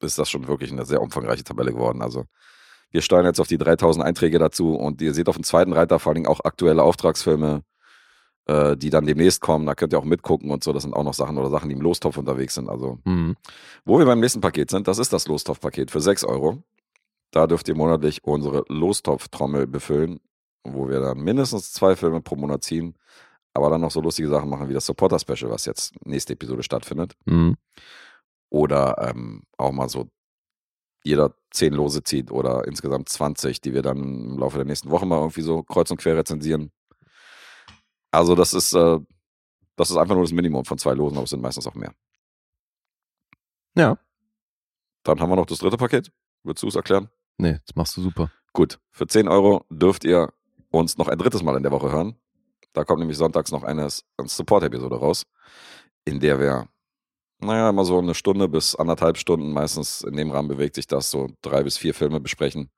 ist 0.00 0.18
das 0.18 0.30
schon 0.30 0.48
wirklich 0.48 0.72
eine 0.72 0.86
sehr 0.86 1.02
umfangreiche 1.02 1.44
Tabelle 1.44 1.72
geworden. 1.72 2.00
Also 2.00 2.24
wir 2.90 3.02
steuern 3.02 3.26
jetzt 3.26 3.40
auf 3.40 3.48
die 3.48 3.58
3000 3.58 4.04
Einträge 4.04 4.38
dazu 4.38 4.74
und 4.74 5.02
ihr 5.02 5.12
seht 5.12 5.28
auf 5.28 5.36
dem 5.36 5.44
zweiten 5.44 5.72
Reiter 5.72 5.98
vor 5.98 6.10
allen 6.10 6.22
Dingen 6.22 6.26
auch 6.26 6.40
aktuelle 6.44 6.82
Auftragsfilme, 6.82 7.62
äh, 8.46 8.76
die 8.76 8.90
dann 8.90 9.06
demnächst 9.06 9.40
kommen. 9.40 9.66
Da 9.66 9.74
könnt 9.74 9.92
ihr 9.92 9.98
auch 9.98 10.04
mitgucken 10.04 10.50
und 10.50 10.64
so. 10.64 10.72
Das 10.72 10.82
sind 10.82 10.94
auch 10.94 11.04
noch 11.04 11.14
Sachen 11.14 11.38
oder 11.38 11.50
Sachen, 11.50 11.68
die 11.68 11.74
im 11.76 11.80
Lostopf 11.80 12.16
unterwegs 12.18 12.54
sind. 12.54 12.68
Also 12.68 12.98
Mhm. 13.04 13.36
wo 13.84 13.98
wir 13.98 14.06
beim 14.06 14.20
nächsten 14.20 14.40
Paket 14.40 14.70
sind, 14.70 14.88
das 14.88 14.98
ist 14.98 15.12
das 15.12 15.28
Lostopf-Paket 15.28 15.90
für 15.90 16.00
6 16.00 16.24
Euro. 16.24 16.62
Da 17.30 17.46
dürft 17.46 17.68
ihr 17.68 17.74
monatlich 17.76 18.24
unsere 18.24 18.64
Lostopf-Trommel 18.68 19.66
befüllen, 19.66 20.20
wo 20.64 20.88
wir 20.88 21.00
dann 21.00 21.18
mindestens 21.20 21.72
zwei 21.72 21.96
Filme 21.96 22.20
pro 22.20 22.36
Monat 22.36 22.62
ziehen, 22.64 22.94
aber 23.54 23.70
dann 23.70 23.80
noch 23.80 23.90
so 23.90 24.00
lustige 24.00 24.28
Sachen 24.28 24.48
machen 24.50 24.68
wie 24.68 24.74
das 24.74 24.86
Supporter-Special, 24.86 25.50
was 25.50 25.64
jetzt 25.64 25.94
nächste 26.04 26.34
Episode 26.34 26.62
stattfindet. 26.62 27.14
Mhm. 27.24 27.56
Oder 28.50 28.96
ähm, 29.10 29.42
auch 29.56 29.72
mal 29.72 29.88
so 29.88 30.08
jeder 31.04 31.34
10 31.52 31.72
Lose 31.72 32.02
zieht 32.02 32.30
oder 32.30 32.66
insgesamt 32.66 33.08
20, 33.08 33.60
die 33.60 33.74
wir 33.74 33.82
dann 33.82 33.96
im 33.98 34.38
Laufe 34.38 34.58
der 34.58 34.66
nächsten 34.66 34.90
Woche 34.90 35.06
mal 35.06 35.18
irgendwie 35.18 35.40
so 35.42 35.62
kreuz 35.62 35.90
und 35.90 35.96
quer 35.98 36.16
rezensieren. 36.16 36.70
Also 38.12 38.34
das 38.34 38.52
ist, 38.54 38.74
äh, 38.74 38.98
das 39.76 39.90
ist 39.90 39.96
einfach 39.96 40.14
nur 40.14 40.24
das 40.24 40.32
Minimum 40.32 40.64
von 40.64 40.78
zwei 40.78 40.92
Losen, 40.92 41.16
aber 41.16 41.24
es 41.24 41.30
sind 41.30 41.42
meistens 41.42 41.66
auch 41.66 41.74
mehr. 41.74 41.92
Ja. 43.74 43.98
Dann 45.02 45.18
haben 45.18 45.30
wir 45.30 45.36
noch 45.36 45.46
das 45.46 45.58
dritte 45.58 45.78
Paket. 45.78 46.12
Würdest 46.44 46.62
du 46.62 46.68
es 46.68 46.76
erklären? 46.76 47.08
Nee, 47.38 47.58
das 47.66 47.74
machst 47.74 47.96
du 47.96 48.02
super. 48.02 48.30
Gut, 48.52 48.78
für 48.90 49.06
10 49.06 49.28
Euro 49.28 49.64
dürft 49.70 50.04
ihr 50.04 50.32
uns 50.70 50.98
noch 50.98 51.08
ein 51.08 51.18
drittes 51.18 51.42
Mal 51.42 51.56
in 51.56 51.62
der 51.62 51.72
Woche 51.72 51.90
hören. 51.90 52.16
Da 52.74 52.84
kommt 52.84 53.00
nämlich 53.00 53.16
sonntags 53.16 53.50
noch 53.50 53.62
eine, 53.62 53.88
eine 54.16 54.28
Support-Episode 54.28 54.96
raus, 54.96 55.24
in 56.04 56.20
der 56.20 56.38
wir, 56.38 56.68
naja, 57.38 57.70
immer 57.70 57.84
so 57.84 57.98
eine 57.98 58.14
Stunde 58.14 58.48
bis 58.48 58.74
anderthalb 58.74 59.16
Stunden, 59.16 59.52
meistens 59.52 60.02
in 60.02 60.16
dem 60.16 60.30
Rahmen 60.30 60.48
bewegt 60.48 60.74
sich 60.74 60.86
das, 60.86 61.10
so 61.10 61.28
drei 61.40 61.62
bis 61.62 61.78
vier 61.78 61.94
Filme 61.94 62.20
besprechen 62.20 62.70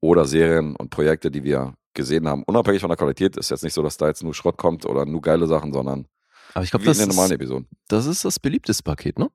oder 0.00 0.24
Serien 0.24 0.76
und 0.76 0.90
Projekte, 0.90 1.30
die 1.30 1.44
wir 1.44 1.74
gesehen 1.94 2.28
haben. 2.28 2.42
Unabhängig 2.44 2.80
von 2.80 2.90
der 2.90 2.96
Qualität 2.96 3.36
ist 3.36 3.50
jetzt 3.50 3.62
nicht 3.64 3.72
so, 3.74 3.82
dass 3.82 3.96
da 3.96 4.06
jetzt 4.08 4.22
nur 4.22 4.34
Schrott 4.34 4.56
kommt 4.56 4.84
oder 4.86 5.06
nur 5.06 5.20
geile 5.22 5.46
Sachen, 5.46 5.72
sondern 5.72 6.06
Aber 6.54 6.64
ich 6.64 6.70
glaube, 6.70 6.84
wie 6.84 6.88
in 6.88 6.90
das, 6.90 6.98
den 6.98 7.08
normalen 7.08 7.30
ist- 7.30 7.34
Episoden. 7.36 7.68
das 7.88 8.06
ist 8.06 8.24
das 8.24 8.38
beliebteste 8.40 8.82
Paket, 8.82 9.18
ne? 9.18 9.30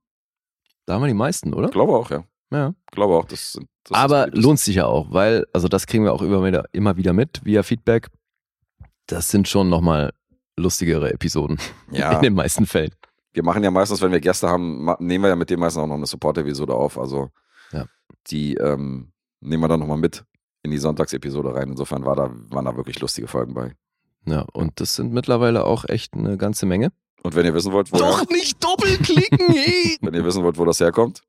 Da 0.86 0.96
haben 0.96 1.02
wir 1.02 1.08
die 1.08 1.14
meisten, 1.14 1.54
oder? 1.54 1.68
Ich 1.68 1.72
glaube 1.74 1.94
auch, 1.94 2.10
ja. 2.12 2.24
Ja. 2.52 2.74
Glaube 2.92 3.14
auch, 3.16 3.26
das, 3.26 3.54
sind- 3.54 3.68
das 3.84 3.98
Aber 3.98 4.26
besten. 4.26 4.42
lohnt 4.42 4.60
sich 4.60 4.76
ja 4.76 4.86
auch, 4.88 5.12
weil, 5.12 5.46
also 5.54 5.68
das 5.68 5.86
kriegen 5.88 6.04
wir 6.04 6.14
auch 6.14 6.22
immer 6.22 6.44
wieder, 6.44 6.66
immer 6.72 6.98
wieder 6.98 7.14
mit 7.14 7.42
via 7.46 7.62
Feedback. 7.64 8.08
Das 9.08 9.30
sind 9.30 9.48
schon 9.48 9.70
nochmal 9.70 10.14
lustigere 10.58 11.12
Episoden 11.14 11.58
Ja, 11.92 12.14
in 12.14 12.22
den 12.22 12.34
meisten 12.34 12.66
Fällen. 12.66 12.92
wir 13.34 13.44
machen 13.44 13.64
ja 13.64 13.72
meistens, 13.72 14.02
wenn 14.02 14.12
wir 14.12 14.20
Gäste 14.20 14.50
haben, 14.50 14.86
nehmen 15.00 15.24
wir 15.24 15.30
ja 15.30 15.36
mit 15.36 15.50
denen 15.50 15.60
meistens 15.62 15.82
auch 15.84 15.88
noch 15.88 15.96
eine 15.96 16.06
Support-Episode 16.08 16.74
auf. 16.74 16.98
Also 16.98 17.30
Ja. 17.72 17.86
die 18.28 18.56
ähm, 18.56 19.12
nehmen 19.42 19.64
wir 19.64 19.68
dann 19.68 19.80
nochmal 19.80 19.98
mit 19.98 20.26
in 20.64 20.72
die 20.72 20.78
Sonntagsepisode 20.78 21.54
rein. 21.54 21.70
Insofern 21.70 22.06
war 22.06 22.16
da, 22.16 22.32
waren 22.50 22.66
da 22.66 22.76
wirklich 22.76 23.00
lustige 23.00 23.28
Folgen 23.28 23.54
bei. 23.54 23.76
Ja, 24.26 24.46
und 24.54 24.80
das 24.80 24.96
sind 24.96 25.14
mittlerweile 25.14 25.66
auch 25.66 25.86
echt 25.88 26.14
eine 26.14 26.38
ganze 26.38 26.66
Menge. 26.66 26.92
Und 27.24 27.36
wenn 27.36 27.46
ihr 27.46 27.54
wissen 27.54 27.74
wollt, 27.74 27.92
wo 27.92 27.98
nicht 28.32 28.64
doppelklicken! 28.64 29.40
ey. 29.56 29.98
wenn 30.02 30.14
ihr 30.14 30.24
wissen 30.24 30.44
wollt, 30.44 30.58
wo 30.58 30.66
das 30.66 30.80
herkommt, 30.80 31.22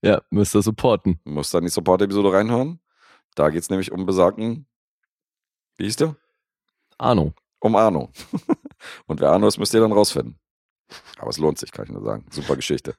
ja, 0.00 0.22
müsst 0.30 0.54
ihr 0.54 0.62
supporten. 0.62 1.20
müsst 1.24 1.54
ihr 1.54 1.58
in 1.58 1.64
die 1.64 1.70
Support-Episode 1.70 2.32
reinhören. 2.32 2.80
Da 3.34 3.50
geht 3.50 3.62
es 3.62 3.70
nämlich 3.70 3.92
um 3.92 4.06
besagten, 4.06 4.66
wie 5.76 5.84
hieß 5.84 5.96
der? 5.96 6.16
Arno. 6.96 7.34
Um 7.60 7.74
Arno. 7.76 8.10
Und 9.06 9.20
wer 9.20 9.30
Arno 9.30 9.48
ist, 9.48 9.58
müsst 9.58 9.74
ihr 9.74 9.80
dann 9.80 9.92
rausfinden. 9.92 10.38
Aber 11.18 11.30
es 11.30 11.38
lohnt 11.38 11.58
sich, 11.58 11.72
kann 11.72 11.86
ich 11.86 11.92
nur 11.92 12.02
sagen. 12.02 12.24
Super 12.30 12.56
Geschichte. 12.56 12.94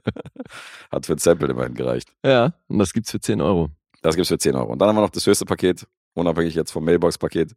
Hat 0.90 1.06
für 1.06 1.12
ein 1.12 1.18
Sample 1.18 1.48
immerhin 1.48 1.74
gereicht. 1.74 2.12
Ja, 2.24 2.54
und 2.68 2.78
das 2.78 2.92
gibt's 2.92 3.10
für 3.10 3.20
10 3.20 3.40
Euro. 3.40 3.70
Das 4.02 4.16
gibt's 4.16 4.28
für 4.28 4.38
10 4.38 4.54
Euro. 4.56 4.72
Und 4.72 4.78
dann 4.80 4.88
haben 4.88 4.96
wir 4.96 5.02
noch 5.02 5.10
das 5.10 5.26
höchste 5.26 5.46
Paket, 5.46 5.86
unabhängig 6.14 6.54
jetzt 6.54 6.72
vom 6.72 6.84
Mailbox-Paket. 6.84 7.54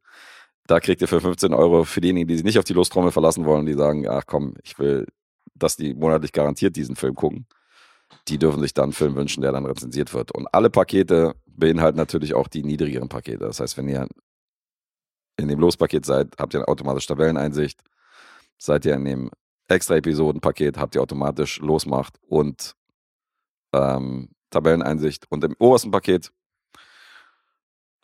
Da 0.67 0.79
kriegt 0.79 1.01
ihr 1.01 1.07
für 1.07 1.19
15 1.19 1.53
Euro 1.53 1.83
für 1.83 2.01
diejenigen, 2.01 2.27
die 2.27 2.35
sich 2.35 2.45
nicht 2.45 2.57
auf 2.57 2.65
die 2.65 2.73
Lostrommel 2.73 3.11
verlassen 3.11 3.45
wollen, 3.45 3.65
die 3.65 3.73
sagen, 3.73 4.07
ach 4.07 4.23
komm, 4.25 4.55
ich 4.63 4.79
will, 4.79 5.05
dass 5.53 5.75
die 5.75 5.93
monatlich 5.93 6.31
garantiert 6.31 6.75
diesen 6.75 6.95
Film 6.95 7.15
gucken. 7.15 7.47
Die 8.27 8.37
dürfen 8.37 8.61
sich 8.61 8.73
dann 8.73 8.85
einen 8.85 8.93
Film 8.93 9.15
wünschen, 9.15 9.41
der 9.41 9.51
dann 9.51 9.65
rezensiert 9.65 10.13
wird. 10.13 10.31
Und 10.31 10.47
alle 10.51 10.69
Pakete 10.69 11.35
beinhalten 11.45 11.97
natürlich 11.97 12.33
auch 12.33 12.47
die 12.47 12.63
niedrigeren 12.63 13.09
Pakete. 13.09 13.45
Das 13.45 13.59
heißt, 13.59 13.77
wenn 13.77 13.89
ihr 13.89 14.07
in 15.37 15.47
dem 15.47 15.59
Lospaket 15.59 16.05
seid, 16.05 16.35
habt 16.37 16.53
ihr 16.53 16.67
automatisch 16.67 17.07
Tabelleneinsicht. 17.07 17.81
Seid 18.57 18.85
ihr 18.85 18.93
in 18.93 19.05
dem 19.05 19.31
Extra-Episoden-Paket, 19.67 20.77
habt 20.77 20.95
ihr 20.95 21.01
automatisch 21.01 21.59
Losmacht 21.59 22.17
und 22.27 22.75
ähm, 23.73 24.29
Tabelleneinsicht. 24.49 25.25
Und 25.29 25.43
im 25.43 25.55
obersten 25.59 25.91
Paket 25.91 26.31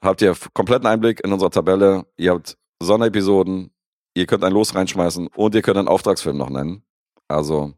habt 0.01 0.21
ihr 0.21 0.35
kompletten 0.53 0.87
Einblick 0.87 1.23
in 1.23 1.31
unserer 1.31 1.51
Tabelle. 1.51 2.05
Ihr 2.17 2.31
habt 2.31 2.57
Sonderepisoden, 2.81 3.71
ihr 4.13 4.25
könnt 4.25 4.43
ein 4.43 4.51
Los 4.51 4.75
reinschmeißen 4.75 5.27
und 5.27 5.55
ihr 5.55 5.61
könnt 5.61 5.77
einen 5.77 5.87
Auftragsfilm 5.87 6.37
noch 6.37 6.49
nennen. 6.49 6.83
Also, 7.27 7.73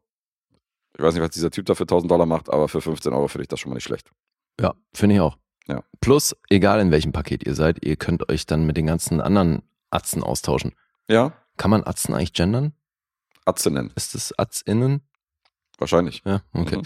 ich 0.98 1.04
weiß 1.04 1.14
nicht, 1.14 1.24
was 1.24 1.32
dieser 1.32 1.52
Typ 1.52 1.66
da 1.66 1.76
für 1.76 1.84
1000 1.84 2.10
Dollar 2.10 2.26
macht, 2.26 2.50
aber 2.50 2.68
für 2.68 2.82
15 2.82 3.14
Euro 3.14 3.28
finde 3.28 3.44
ich 3.44 3.48
das 3.50 3.60
schon 3.60 3.70
mal 3.70 3.76
nicht 3.76 3.84
schlecht. 3.84 4.10
Ja, 4.60 4.74
finde 4.94 5.16
ich 5.16 5.22
auch. 5.22 5.38
Ja. 5.68 5.84
Plus, 6.02 6.36
egal 6.50 6.80
in 6.80 6.92
welchem 6.92 7.12
Paket 7.12 7.46
ihr 7.46 7.56
seid, 7.56 7.84
ihr 7.86 7.96
könnt 7.96 8.30
euch 8.30 8.46
dann 8.46 8.66
mit 8.66 8.78
den 8.78 8.86
ganzen 8.88 9.22
anderen 9.22 9.64
Atzen 9.92 10.24
austauschen. 10.24 10.74
Ja, 11.10 11.34
Kann 11.58 11.70
man 11.72 11.84
Atzen 11.86 12.14
eigentlich 12.16 12.34
gendern? 12.34 12.74
Atze 13.46 13.70
nennen. 13.70 13.92
Ist 13.96 14.16
das 14.16 14.38
AtzInnen? 14.38 15.02
Wahrscheinlich. 15.78 16.22
Ja, 16.26 16.42
okay. 16.54 16.78
Mhm. 16.78 16.84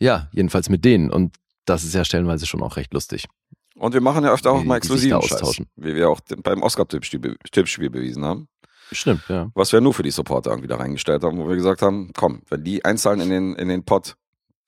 Ja, 0.00 0.28
jedenfalls 0.32 0.68
mit 0.68 0.84
denen. 0.84 1.10
Und 1.10 1.36
das 1.66 1.84
ist 1.84 1.94
ja 1.94 2.04
stellenweise 2.04 2.46
schon 2.46 2.62
auch 2.62 2.76
recht 2.76 2.92
lustig. 2.94 3.26
Und 3.76 3.94
wir 3.94 4.00
machen 4.00 4.24
ja 4.24 4.32
öfter 4.32 4.50
auch 4.52 4.62
Wie- 4.62 4.66
mal 4.66 4.76
exklusiven 4.76 5.22
Scheiß, 5.22 5.62
wie 5.76 5.94
wir 5.94 6.10
auch 6.10 6.20
beim 6.42 6.62
Oscar-Tippspiel 6.62 7.36
Tippspiel 7.52 7.90
bewiesen 7.90 8.24
haben. 8.24 8.48
Stimmt, 8.92 9.22
ja. 9.28 9.50
was 9.54 9.72
wir 9.72 9.80
nur 9.80 9.94
für 9.94 10.02
die 10.02 10.10
Supporter 10.10 10.50
irgendwie 10.50 10.66
da 10.68 10.76
reingestellt 10.76 11.22
haben, 11.22 11.38
wo 11.38 11.48
wir 11.48 11.54
gesagt 11.54 11.80
haben, 11.80 12.10
komm, 12.16 12.42
wenn 12.48 12.64
die 12.64 12.84
einzahlen 12.84 13.20
in 13.20 13.30
den, 13.30 13.54
in 13.54 13.68
den 13.68 13.84
Pot, 13.84 14.16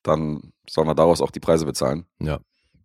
dann 0.05 0.53
sollen 0.71 0.87
wir 0.87 0.95
daraus 0.95 1.21
auch 1.21 1.33
die 1.33 1.41
Preise 1.41 1.67
bezahlen. 1.67 2.07
Ja. 2.21 2.39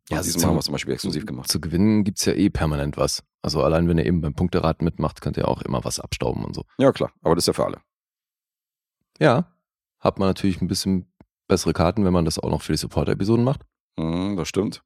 Ja, 0.09 0.21
zum- 0.23 0.41
haben 0.43 0.55
wir 0.55 0.59
es 0.59 0.65
zum 0.65 0.71
Beispiel 0.71 0.93
exklusiv 0.93 1.25
gemacht. 1.27 1.49
Zu 1.51 1.59
gewinnen 1.61 2.03
gibt's 2.03 2.25
ja 2.25 2.33
eh 2.33 2.49
permanent 2.49 2.97
was. 2.97 3.23
Also 3.43 3.61
allein 3.61 3.87
wenn 3.87 3.97
ihr 3.99 4.05
eben 4.05 4.21
beim 4.21 4.33
Punkteraten 4.33 4.83
mitmacht, 4.83 5.21
könnt 5.21 5.37
ihr 5.37 5.47
auch 5.47 5.61
immer 5.61 5.83
was 5.83 5.99
abstauben 5.99 6.43
und 6.43 6.55
so. 6.55 6.63
Ja, 6.79 6.91
klar, 6.91 7.11
aber 7.21 7.35
das 7.35 7.43
ist 7.43 7.47
ja 7.47 7.53
für 7.53 7.65
alle. 7.65 7.81
Ja, 9.19 9.45
hat 9.99 10.19
man 10.19 10.29
natürlich 10.29 10.61
ein 10.61 10.67
bisschen 10.67 11.11
bessere 11.47 11.73
Karten, 11.73 12.05
wenn 12.05 12.13
man 12.13 12.25
das 12.25 12.39
auch 12.39 12.49
noch 12.49 12.61
für 12.61 12.73
die 12.73 12.77
Supporter-Episoden 12.77 13.43
macht. 13.43 13.61
Mhm, 13.97 14.37
das 14.37 14.47
stimmt. 14.47 14.81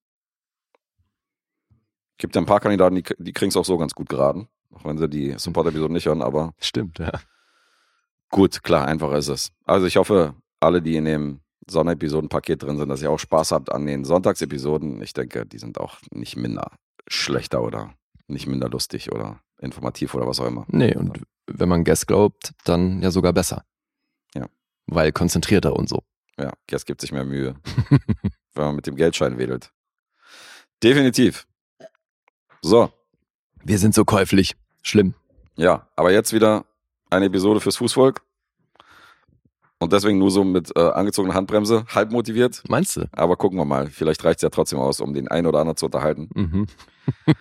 Gibt 2.17 2.35
ja 2.35 2.41
ein 2.41 2.45
paar 2.45 2.59
Kandidaten, 2.59 2.95
die, 2.95 3.03
die 3.17 3.33
kriegen 3.33 3.49
es 3.49 3.57
auch 3.57 3.65
so 3.65 3.77
ganz 3.77 3.93
gut 3.93 4.09
geraten. 4.09 4.47
Auch 4.73 4.85
wenn 4.85 4.97
sie 4.97 5.09
die 5.09 5.33
Support-Episoden 5.37 5.93
nicht 5.93 6.05
hören, 6.05 6.21
aber 6.21 6.53
Stimmt, 6.59 6.99
ja. 6.99 7.11
gut, 8.29 8.63
klar, 8.63 8.87
einfacher 8.87 9.17
ist 9.17 9.27
es. 9.27 9.51
Also 9.65 9.87
ich 9.87 9.97
hoffe, 9.97 10.35
alle, 10.59 10.81
die 10.81 10.95
in 10.95 11.05
dem 11.05 11.41
Sonnerepisoden-Paket 11.67 12.63
drin 12.63 12.77
sind, 12.77 12.89
dass 12.89 13.01
ihr 13.01 13.11
auch 13.11 13.19
Spaß 13.19 13.51
habt 13.51 13.71
an 13.71 13.85
den 13.85 14.05
Sonntagsepisoden. 14.05 15.01
Ich 15.01 15.13
denke, 15.13 15.45
die 15.45 15.57
sind 15.57 15.79
auch 15.79 15.97
nicht 16.11 16.37
minder 16.37 16.71
schlechter 17.07 17.63
oder 17.63 17.93
nicht 18.27 18.47
minder 18.47 18.69
lustig 18.69 19.11
oder 19.11 19.39
informativ 19.59 20.15
oder 20.15 20.27
was 20.27 20.39
auch 20.39 20.47
immer. 20.47 20.65
Nee, 20.69 20.95
und 20.95 21.21
wenn 21.47 21.69
man 21.69 21.83
Guess 21.83 22.07
glaubt, 22.07 22.53
dann 22.63 23.01
ja 23.01 23.11
sogar 23.11 23.33
besser. 23.33 23.63
Ja. 24.33 24.47
Weil 24.87 25.11
konzentrierter 25.11 25.75
und 25.75 25.89
so. 25.89 26.03
Ja, 26.39 26.51
Guess 26.67 26.85
gibt 26.85 27.01
sich 27.01 27.11
mehr 27.11 27.25
Mühe, 27.25 27.55
wenn 28.53 28.65
man 28.65 28.75
mit 28.75 28.87
dem 28.87 28.95
Geldschein 28.95 29.37
wedelt. 29.37 29.71
Definitiv. 30.83 31.47
So, 32.61 32.91
Wir 33.63 33.77
sind 33.77 33.93
so 33.95 34.05
käuflich. 34.05 34.55
Schlimm. 34.83 35.13
ja, 35.55 35.87
aber 35.95 36.11
jetzt 36.11 36.33
wieder 36.33 36.65
eine 37.11 37.25
Episode 37.25 37.59
fürs 37.59 37.77
Fußvolk. 37.77 38.21
Und 39.79 39.93
deswegen 39.93 40.19
nur 40.19 40.29
so 40.31 40.43
mit 40.43 40.75
äh, 40.75 40.79
angezogener 40.79 41.33
Handbremse, 41.33 41.85
halb 41.87 42.11
motiviert. 42.11 42.63
Meinst 42.69 42.97
du? 42.97 43.09
Aber 43.13 43.35
gucken 43.35 43.57
wir 43.57 43.65
mal. 43.65 43.87
Vielleicht 43.87 44.23
reicht 44.23 44.37
es 44.37 44.43
ja 44.43 44.49
trotzdem 44.49 44.79
aus, 44.79 45.01
um 45.01 45.13
den 45.13 45.27
einen 45.27 45.47
oder 45.47 45.59
anderen 45.59 45.77
zu 45.77 45.85
unterhalten. 45.87 46.29
Mhm. 46.35 46.67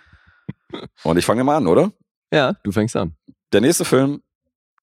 Und 1.05 1.17
ich 1.19 1.25
fange 1.27 1.45
mal 1.45 1.57
an, 1.57 1.67
oder? 1.67 1.93
Ja, 2.33 2.55
du 2.65 2.73
fängst 2.73 2.97
an. 2.97 3.15
Der 3.53 3.61
nächste 3.61 3.85
Film 3.85 4.23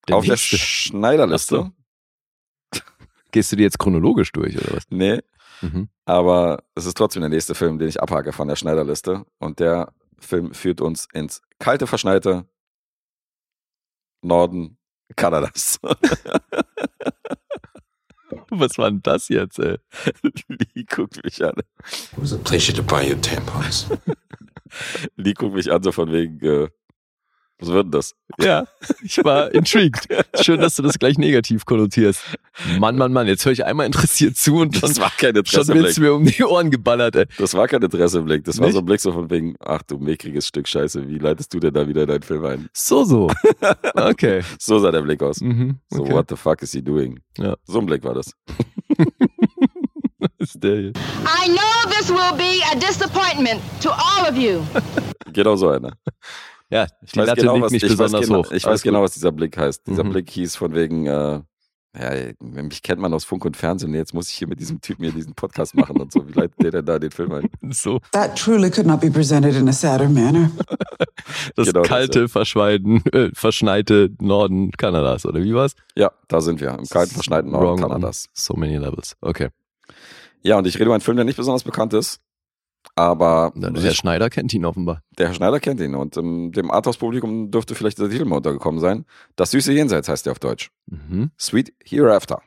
Der 0.08 0.18
auf 0.18 0.26
der 0.26 0.34
nächste. 0.34 0.58
Schneiderliste. 0.58 1.72
Gehst 3.32 3.52
du 3.52 3.56
die 3.56 3.64
jetzt 3.64 3.80
chronologisch 3.80 4.32
durch, 4.32 4.58
oder 4.58 4.76
was? 4.78 4.84
Nee, 4.90 5.22
Mhm. 5.62 5.90
aber 6.06 6.64
es 6.76 6.86
ist 6.86 6.96
trotzdem 6.98 7.22
der 7.22 7.30
nächste 7.30 7.56
Film, 7.56 7.80
den 7.80 7.88
ich 7.90 8.00
abhake 8.02 8.32
von 8.32 8.48
der 8.48 8.56
Schneiderliste. 8.56 9.26
Und 9.40 9.60
der 9.60 9.92
Film 10.20 10.54
führt 10.54 10.82
uns 10.82 11.08
ins 11.14 11.42
kalte, 11.60 11.88
verschneite 11.88 12.46
Norden 14.22 14.78
Kanadas. 15.16 15.80
Was 18.50 18.78
war 18.78 18.90
denn 18.92 19.02
das 19.04 19.30
jetzt, 19.30 19.60
ey? 19.60 19.78
Lee 20.48 20.84
guckt 20.84 21.24
mich 21.24 21.44
an. 21.44 21.54
It 21.58 21.66
was 22.18 22.34
a 22.34 22.38
you 22.70 22.74
to 22.76 22.84
buy 22.84 23.04
your 23.10 23.20
tampons. 23.22 23.88
Lee 25.16 25.34
guckt 25.34 25.54
mich 25.56 25.72
an, 25.72 25.82
so 25.84 25.92
von 25.92 26.12
wegen, 26.12 26.40
äh, 26.46 26.70
was 27.60 27.70
wird 27.70 27.86
denn 27.86 27.92
das? 27.92 28.14
Ja, 28.40 28.68
ich 29.04 29.24
war 29.24 29.52
intrigued. 29.52 30.08
Schön, 30.42 30.62
dass 30.62 30.76
du 30.76 30.84
das 30.84 31.00
gleich 31.00 31.18
negativ 31.18 31.66
konnotierst. 31.66 32.22
Mann, 32.80 32.98
Mann, 32.98 33.12
Mann, 33.12 33.26
jetzt 33.26 33.46
höre 33.46 33.52
ich 33.52 33.66
einmal 33.66 33.88
interessiert 33.88 34.38
zu 34.38 34.58
und 34.58 34.76
schon, 34.76 34.90
Das 34.90 35.00
war 35.00 35.10
kein 35.10 35.34
schon 35.34 35.38
Interesse 35.38 35.74
willst 35.74 35.98
du 35.98 36.02
mir 36.02 36.14
um 36.14 36.26
die 36.26 36.44
Ohren 36.44 36.70
geballert, 36.70 37.16
ey. 37.16 37.26
Das 37.40 37.56
war 37.56 37.68
kein 37.68 37.82
Interesse 37.82 38.22
Blick. 38.22 38.44
Das 38.44 38.60
war 38.60 38.68
Nicht? 38.68 38.74
so 38.74 38.80
ein 38.80 38.86
Blick 38.86 39.00
so 39.00 39.12
von 39.12 39.30
wegen, 39.32 39.56
ach 39.60 39.82
du 39.82 39.98
mickriges 39.98 40.48
Stück 40.48 40.68
Scheiße, 40.68 41.08
wie 41.08 41.18
leitest 41.18 41.52
du 41.54 41.60
denn 41.60 41.74
da 41.74 41.88
wieder 41.88 42.06
deinen 42.06 42.22
Film 42.22 42.46
ein? 42.46 42.70
So, 42.74 43.04
so. 43.04 43.32
Okay. 43.96 44.42
So 44.60 44.78
sah 44.80 44.92
der 44.92 45.02
Blick 45.02 45.24
aus. 45.24 45.42
Mhm. 45.42 45.80
So, 45.90 46.04
okay. 46.04 46.14
what 46.14 46.30
the 46.30 46.36
fuck 46.36 46.62
is 46.62 46.72
he 46.72 46.82
doing? 46.82 47.20
Ja. 47.38 47.56
So 47.66 47.80
ein 47.80 47.86
Blick 47.88 48.04
war 48.04 48.14
das. 48.14 48.34
Was 50.20 50.30
ist 50.40 50.64
der 50.64 50.78
hier? 50.78 50.92
I 51.26 51.48
know 51.50 51.92
this 51.92 52.10
will 52.10 52.38
be 52.38 52.62
a 52.72 52.76
disappointment 52.76 53.62
to 53.82 53.90
all 53.90 54.30
of 54.30 54.38
you. 54.38 54.62
Genau 55.34 55.56
so 55.56 55.70
einer. 55.70 55.94
Ja, 56.70 56.88
Ich 57.02 57.16
weiß 57.16 57.28
Latte 57.28 57.42
genau, 57.42 57.62
was, 57.62 57.72
nicht 57.72 57.84
ich 57.84 57.92
weiß 57.92 57.98
besonders 57.98 58.28
genau, 58.28 58.40
hoch. 58.40 58.52
Ich 58.52 58.66
weiß 58.66 58.82
genau, 58.84 59.02
was 59.02 59.14
dieser 59.14 59.32
Blick 59.32 59.58
heißt. 59.58 59.88
Dieser 59.88 60.04
Mhm. 60.04 60.10
Blick 60.10 60.30
hieß 60.30 60.56
von 60.58 60.74
wegen, 60.74 61.06
äh, 61.08 61.42
ja, 62.00 62.12
mich 62.42 62.84
kennt 62.84 63.00
man 63.02 63.14
aus 63.14 63.24
Funk 63.24 63.46
und 63.46 63.58
Fernsehen, 63.58 63.94
jetzt 63.96 64.14
muss 64.14 64.30
ich 64.30 64.36
hier 64.36 64.48
mit 64.48 64.60
diesem 64.60 64.82
Typen 64.82 65.04
hier 65.06 65.14
diesen 65.14 65.34
Podcast 65.34 65.74
machen 65.76 65.98
und 66.00 66.12
so. 66.12 66.28
Wie 66.28 66.34
leitet 66.34 66.62
der 66.62 66.72
denn 66.72 66.86
da 66.86 67.00
den 67.00 67.10
Film 67.12 67.32
ein? 67.32 67.50
So, 67.74 68.00
That 68.12 68.38
truly 68.38 68.70
could 68.70 68.86
not 68.86 69.00
be 69.02 69.10
presented 69.10 69.56
in 69.56 69.68
a 69.70 69.72
sadder 69.74 70.10
manner. 70.10 70.52
das 71.56 71.68
Genau 71.68 71.80
das, 71.82 71.88
kalte, 71.90 72.28
verschweiden, 72.28 73.04
äh, 73.14 73.30
verschneite 73.34 74.10
Norden 74.20 74.72
Kanadas, 74.72 75.26
oder 75.26 75.42
wie 75.42 75.56
war's? 75.56 75.74
Ja, 75.96 76.12
da 76.28 76.42
sind 76.42 76.60
wir, 76.62 76.70
im 76.78 76.86
kalten, 76.86 77.14
verschneiten 77.14 77.52
Norden 77.52 77.66
Wrong 77.66 77.84
on 77.84 77.90
Kanadas. 77.90 78.28
So 78.34 78.54
many 78.56 78.78
levels. 78.78 79.16
Okay. 79.22 79.50
Ja, 80.44 80.58
und 80.58 80.68
ich 80.68 80.76
rede 80.76 80.86
über 80.86 80.94
einen 80.94 81.02
Film, 81.02 81.18
der 81.18 81.26
nicht 81.26 81.38
besonders 81.38 81.64
bekannt 81.64 81.94
ist, 81.94 82.20
aber 82.96 83.52
Der 83.56 83.72
Herr 83.82 83.94
Schneider 83.94 84.30
kennt 84.30 84.54
ihn 84.54 84.66
offenbar. 84.66 85.04
der 85.18 85.28
Herr 85.28 85.34
Schneider 85.36 85.60
kennt 85.60 85.80
ihn 85.82 85.96
und 85.96 86.18
ähm, 86.18 86.52
dem 86.52 86.72
Arthouse-Publikum 86.72 87.52
dürfte 87.52 87.76
vielleicht 87.76 88.00
der 88.00 88.10
Titel 88.10 88.26
mal 88.26 88.38
untergekommen 88.38 88.80
sein. 88.80 89.06
Das 89.36 89.52
süße 89.52 89.72
Jenseits 89.74 90.10
heißt 90.10 90.26
der 90.26 90.32
auf 90.32 90.40
Deutsch. 90.40 90.72
Mhm. 90.88 91.32
Sweet 91.40 91.74
Hereafter. 91.86 92.42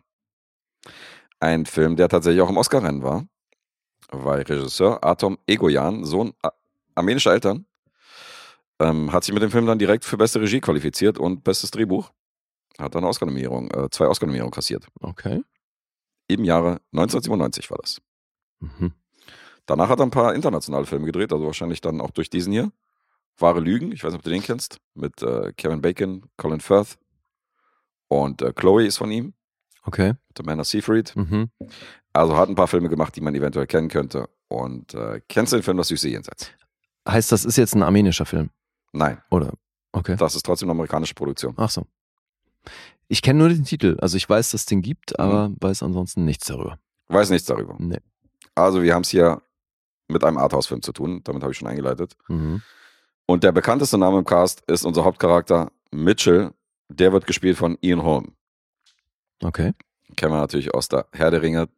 Ein 1.38 1.66
Film, 1.66 1.96
der 1.96 2.08
tatsächlich 2.08 2.42
auch 2.42 2.50
im 2.50 2.56
Oscar-Rennen 2.58 3.02
war, 3.02 3.26
weil 4.10 4.42
Regisseur 4.42 5.02
Atom 5.04 5.38
Egoyan, 5.46 6.04
Sohn 6.04 6.32
armenischer 6.94 7.32
Eltern, 7.32 7.66
ähm, 8.78 9.12
hat 9.12 9.24
sich 9.24 9.32
mit 9.34 9.42
dem 9.42 9.50
Film 9.50 9.66
dann 9.66 9.78
direkt 9.78 10.04
für 10.04 10.16
beste 10.16 10.40
Regie 10.40 10.60
qualifiziert 10.60 11.18
und 11.18 11.44
bestes 11.44 11.70
Drehbuch. 11.70 12.10
Hat 12.78 12.94
dann 12.94 13.02
eine 13.04 13.08
Oscar-Nominierung, 13.08 13.70
äh, 13.70 13.88
zwei 13.90 14.06
Oscar-Nominierungen 14.06 14.52
kassiert. 14.52 14.86
Okay. 15.00 15.42
Im 16.28 16.44
Jahre 16.44 16.80
1997 16.92 17.70
war 17.70 17.78
das. 17.80 18.00
Mhm. 18.60 18.92
Danach 19.70 19.88
hat 19.88 20.00
er 20.00 20.06
ein 20.06 20.10
paar 20.10 20.34
internationale 20.34 20.84
Filme 20.84 21.06
gedreht, 21.06 21.32
also 21.32 21.44
wahrscheinlich 21.46 21.80
dann 21.80 22.00
auch 22.00 22.10
durch 22.10 22.28
diesen 22.28 22.52
hier. 22.52 22.72
Wahre 23.38 23.60
Lügen, 23.60 23.92
ich 23.92 24.02
weiß 24.02 24.10
nicht, 24.10 24.18
ob 24.18 24.24
du 24.24 24.30
den 24.30 24.42
kennst, 24.42 24.80
mit 24.94 25.22
äh, 25.22 25.52
Kevin 25.56 25.80
Bacon, 25.80 26.24
Colin 26.36 26.60
Firth 26.60 26.98
und 28.08 28.42
äh, 28.42 28.52
Chloe 28.52 28.84
ist 28.86 28.96
von 28.98 29.10
ihm, 29.12 29.32
Okay. 29.84 30.14
The 30.36 30.42
Man 30.42 30.58
of 30.60 30.66
Seafried. 30.66 31.14
Mhm. 31.16 31.50
Also 32.12 32.36
hat 32.36 32.48
ein 32.48 32.54
paar 32.56 32.66
Filme 32.68 32.88
gemacht, 32.88 33.14
die 33.16 33.20
man 33.20 33.34
eventuell 33.34 33.66
kennen 33.66 33.88
könnte. 33.88 34.28
Und 34.48 34.92
äh, 34.94 35.20
kennst 35.28 35.52
du 35.52 35.56
den 35.56 35.62
Film 35.62 35.76
Das 35.78 35.88
Süße 35.88 36.08
Jenseits? 36.08 36.50
Heißt, 37.08 37.30
das 37.32 37.44
ist 37.44 37.56
jetzt 37.56 37.74
ein 37.76 37.82
armenischer 37.84 38.26
Film, 38.26 38.50
Nein, 38.92 39.22
oder? 39.30 39.52
Okay. 39.92 40.16
das 40.16 40.34
ist 40.34 40.44
trotzdem 40.44 40.66
eine 40.66 40.72
amerikanische 40.72 41.14
Produktion. 41.14 41.54
Ach 41.56 41.70
so. 41.70 41.86
Ich 43.08 43.22
kenne 43.22 43.38
nur 43.38 43.48
den 43.48 43.64
Titel. 43.64 43.96
Also 44.00 44.16
ich 44.16 44.28
weiß, 44.28 44.50
dass 44.50 44.62
es 44.62 44.66
den 44.66 44.82
gibt, 44.82 45.12
Mhm. 45.12 45.24
aber 45.24 45.50
weiß 45.60 45.82
ansonsten 45.84 46.24
nichts 46.24 46.46
darüber. 46.48 46.78
Weiß 47.08 47.30
nichts 47.30 47.46
darüber. 47.46 47.76
Nee. 47.78 48.00
Also 48.56 48.82
wir 48.82 48.94
haben 48.94 49.02
es 49.02 49.08
hier 49.10 49.40
mit 50.10 50.24
einem 50.24 50.38
Arthouse-Film 50.38 50.82
zu 50.82 50.92
tun, 50.92 51.20
damit 51.24 51.42
habe 51.42 51.52
ich 51.52 51.58
schon 51.58 51.68
eingeleitet. 51.68 52.14
Mhm. 52.28 52.62
Und 53.26 53.44
der 53.44 53.52
bekannteste 53.52 53.96
Name 53.98 54.18
im 54.18 54.24
Cast 54.24 54.62
ist 54.68 54.84
unser 54.84 55.04
Hauptcharakter 55.04 55.70
Mitchell. 55.90 56.50
Der 56.88 57.12
wird 57.12 57.26
gespielt 57.26 57.56
von 57.56 57.78
Ian 57.80 58.02
Holm. 58.02 58.34
Okay. 59.42 59.72
Kennen 60.16 60.32
wir 60.32 60.40
natürlich 60.40 60.74
aus 60.74 60.88
der 60.88 61.06
Herr 61.12 61.30
der 61.30 61.42
Ringe 61.42 61.68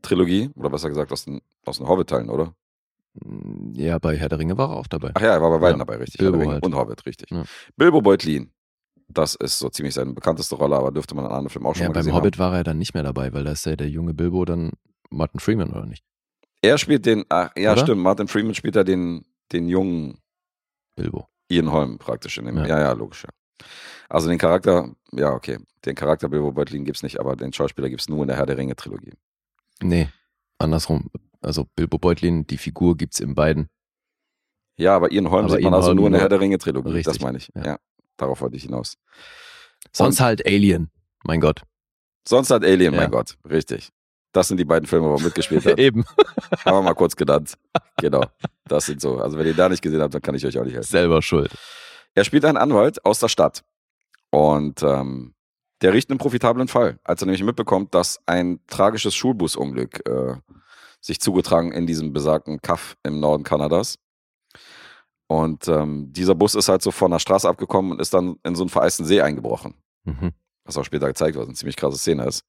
Trilogie, 0.00 0.50
oder 0.56 0.70
besser 0.70 0.88
gesagt 0.88 1.12
aus 1.12 1.24
den, 1.26 1.40
aus 1.64 1.78
den 1.78 1.86
Hobbit-Teilen, 1.86 2.28
oder? 2.30 2.54
Mm, 3.14 3.72
Ja, 3.74 3.98
bei 3.98 4.16
Herr 4.16 4.28
der 4.28 4.38
Ringe 4.38 4.56
war 4.58 4.70
er 4.70 4.76
auch 4.76 4.86
dabei. 4.88 5.12
Ach 5.14 5.20
ja, 5.20 5.34
er 5.34 5.42
war 5.42 5.50
bei 5.50 5.58
beiden 5.58 5.78
Ja, 5.78 5.84
dabei, 5.84 5.98
richtig. 5.98 6.18
Bilbo 6.18 6.38
Herr 6.38 6.38
der 6.38 6.42
Ringe 6.46 6.54
halt. 6.54 6.64
und 6.66 6.74
Hobbit, 6.74 7.06
richtig. 7.06 7.30
Ja. 7.30 7.44
Bilbo 7.76 8.00
Beutlin. 8.00 8.50
Das 9.08 9.34
ist 9.34 9.58
so 9.58 9.68
ziemlich 9.68 9.94
seine 9.94 10.14
bekannteste 10.14 10.54
Rolle, 10.56 10.74
aber 10.76 10.90
dürfte 10.90 11.14
man 11.14 11.26
in 11.26 11.30
anderen 11.30 11.50
Filmen 11.50 11.66
auch 11.66 11.74
schon 11.74 11.82
ja, 11.82 11.88
mal 11.90 12.02
beim 12.02 12.14
Hobbit 12.14 12.38
war 12.38 12.56
er 12.56 12.64
dann 12.64 12.78
nicht 12.78 12.94
mehr 12.94 13.02
dabei, 13.02 13.32
weil 13.34 13.44
da 13.44 13.52
ist 13.52 13.66
ja 13.66 13.76
der 13.76 13.90
junge 13.90 14.14
Bilbo 14.14 14.44
dann 14.46 14.72
Martin 15.10 15.38
Freeman, 15.38 15.70
oder 15.70 15.84
nicht? 15.86 16.02
Er 16.62 16.78
spielt 16.78 17.04
den, 17.06 17.24
ach, 17.28 17.50
ja 17.56 17.72
Oder? 17.72 17.82
stimmt, 17.82 18.02
Martin 18.02 18.28
Freeman 18.28 18.54
spielt 18.54 18.76
da 18.76 18.84
den, 18.84 19.24
den 19.50 19.68
jungen 19.68 20.18
Bilbo. 20.96 21.28
Ian 21.48 21.70
Holm 21.72 21.98
praktisch 21.98 22.38
in 22.38 22.46
dem. 22.46 22.56
Ja, 22.58 22.66
Ja. 22.66 22.80
ja, 22.80 22.92
logisch, 22.92 23.24
ja. 23.24 23.66
Also 24.08 24.28
den 24.28 24.38
Charakter, 24.38 24.94
ja, 25.12 25.30
okay. 25.32 25.58
Den 25.84 25.94
Charakter 25.94 26.28
Bilbo 26.28 26.52
Beutlin 26.52 26.84
gibt's 26.84 27.02
nicht, 27.02 27.18
aber 27.18 27.34
den 27.34 27.52
Schauspieler 27.52 27.88
gibt's 27.88 28.08
nur 28.08 28.22
in 28.22 28.28
der 28.28 28.36
Herr 28.36 28.46
der 28.46 28.56
Ringe 28.56 28.76
Trilogie. 28.76 29.12
Nee, 29.82 30.08
andersrum. 30.58 31.10
Also 31.40 31.64
Bilbo 31.74 31.98
Beutlin, 31.98 32.46
die 32.46 32.58
Figur 32.58 32.96
gibt's 32.96 33.18
in 33.20 33.34
beiden. 33.34 33.68
Ja, 34.76 34.94
aber 34.96 35.10
Ian 35.12 35.30
Holm 35.30 35.46
Aber 35.46 35.54
sieht 35.54 35.62
man 35.62 35.72
Ian 35.72 35.74
also 35.74 35.88
Holm 35.88 35.96
nur 35.96 36.06
in 36.06 36.12
der 36.12 36.20
Herr 36.22 36.28
der 36.28 36.40
Ringe 36.40 36.58
Trilogie. 36.58 36.88
Das 37.02 37.06
Richtig, 37.08 37.22
meine 37.22 37.38
ich. 37.38 37.50
Ja. 37.54 37.64
ja. 37.64 37.78
darauf 38.16 38.40
wollte 38.40 38.56
ich 38.56 38.62
hinaus. 38.64 38.96
Sonst 39.92 40.20
halt 40.20 40.46
Alien. 40.46 40.90
Mein 41.24 41.40
Gott. 41.40 41.62
Sonst 42.26 42.50
hat 42.50 42.64
Alien, 42.64 42.94
Ja. 42.94 43.00
mein 43.00 43.10
Gott, 43.10 43.36
richtig. 43.48 43.90
Das 44.32 44.48
sind 44.48 44.56
die 44.56 44.64
beiden 44.64 44.86
Filme, 44.86 45.08
wo 45.08 45.14
er 45.14 45.22
mitgespielt 45.22 45.64
hat. 45.66 45.78
Eben. 45.78 46.04
Haben 46.64 46.76
wir 46.76 46.82
mal 46.82 46.94
kurz 46.94 47.14
genannt. 47.16 47.54
Genau. 47.98 48.24
Das 48.66 48.86
sind 48.86 49.00
so. 49.00 49.18
Also 49.18 49.38
wenn 49.38 49.46
ihr 49.46 49.54
da 49.54 49.68
nicht 49.68 49.82
gesehen 49.82 50.00
habt, 50.00 50.14
dann 50.14 50.22
kann 50.22 50.34
ich 50.34 50.44
euch 50.46 50.58
auch 50.58 50.64
nicht 50.64 50.74
helfen. 50.74 50.90
Selber 50.90 51.20
schuld. 51.22 51.50
Er 52.14 52.24
spielt 52.24 52.44
einen 52.44 52.56
Anwalt 52.56 53.04
aus 53.04 53.18
der 53.18 53.28
Stadt. 53.28 53.62
Und 54.30 54.82
ähm, 54.82 55.34
der 55.82 55.92
riecht 55.92 56.10
einen 56.10 56.18
profitablen 56.18 56.68
Fall, 56.68 56.98
als 57.04 57.22
er 57.22 57.26
nämlich 57.26 57.42
mitbekommt, 57.42 57.94
dass 57.94 58.20
ein 58.26 58.60
tragisches 58.68 59.14
Schulbusunglück 59.14 60.08
äh, 60.08 60.36
sich 61.00 61.20
zugetragen 61.20 61.72
in 61.72 61.86
diesem 61.86 62.12
besagten 62.12 62.60
Kaff 62.62 62.96
im 63.02 63.20
Norden 63.20 63.42
Kanadas. 63.44 63.98
Und 65.26 65.66
ähm, 65.68 66.12
dieser 66.12 66.34
Bus 66.34 66.54
ist 66.54 66.68
halt 66.68 66.82
so 66.82 66.90
von 66.90 67.10
der 67.10 67.18
Straße 67.18 67.48
abgekommen 67.48 67.92
und 67.92 68.00
ist 68.00 68.14
dann 68.14 68.36
in 68.44 68.54
so 68.54 68.62
einen 68.62 68.70
vereisten 68.70 69.04
See 69.04 69.20
eingebrochen. 69.20 69.74
Mhm. 70.04 70.32
was 70.64 70.76
auch 70.76 70.84
später 70.84 71.06
gezeigt 71.06 71.34
wird, 71.34 71.42
was 71.42 71.48
eine 71.48 71.56
ziemlich 71.56 71.76
krasse 71.76 71.98
Szene 71.98 72.26
ist. 72.26 72.44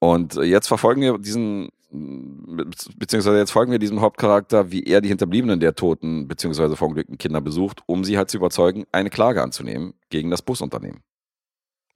Und 0.00 0.36
äh, 0.36 0.42
jetzt 0.42 0.68
verfolgen 0.68 1.00
wir 1.02 1.18
diesen, 1.18 1.70
be- 1.90 2.68
beziehungsweise 2.96 3.38
jetzt 3.38 3.50
folgen 3.50 3.72
wir 3.72 3.78
diesem 3.78 4.00
Hauptcharakter, 4.00 4.70
wie 4.70 4.84
er 4.84 5.00
die 5.00 5.08
Hinterbliebenen 5.08 5.60
der 5.60 5.74
toten, 5.74 6.28
beziehungsweise 6.28 6.76
verunglückten 6.76 7.18
Kinder 7.18 7.40
besucht, 7.40 7.82
um 7.86 8.04
sie 8.04 8.16
halt 8.16 8.30
zu 8.30 8.36
überzeugen, 8.36 8.86
eine 8.92 9.10
Klage 9.10 9.42
anzunehmen 9.42 9.94
gegen 10.10 10.30
das 10.30 10.42
Busunternehmen. 10.42 11.02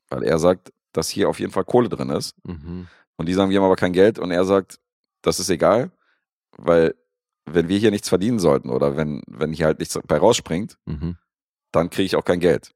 Weil 0.09 0.24
er 0.24 0.38
sagt, 0.38 0.72
dass 0.92 1.09
hier 1.09 1.29
auf 1.29 1.40
jeden 1.40 1.53
Fall 1.53 1.64
Kohle 1.64 1.88
drin 1.88 2.11
ist. 2.11 2.35
Mhm. 2.44 2.87
Und 3.16 3.27
die 3.29 3.35
sagen, 3.35 3.50
wir 3.50 3.59
haben 3.59 3.64
aber 3.66 3.77
kein 3.77 3.92
Geld. 3.92 4.18
Und 4.18 4.31
er 4.31 4.44
sagt, 4.44 4.79
das 5.22 5.38
ist 5.38 5.48
egal, 5.48 5.92
weil 6.57 6.94
wenn 7.46 7.68
wir 7.68 7.79
hier 7.79 7.90
nichts 7.90 8.09
verdienen 8.09 8.38
sollten 8.38 8.68
oder 8.68 8.96
wenn, 8.96 9.22
wenn 9.27 9.53
hier 9.53 9.66
halt 9.66 9.79
nichts 9.79 9.98
bei 10.07 10.18
rausspringt, 10.18 10.77
Mhm. 10.87 11.16
dann 11.70 11.88
kriege 11.90 12.07
ich 12.07 12.16
auch 12.16 12.24
kein 12.24 12.40
Geld. 12.40 12.72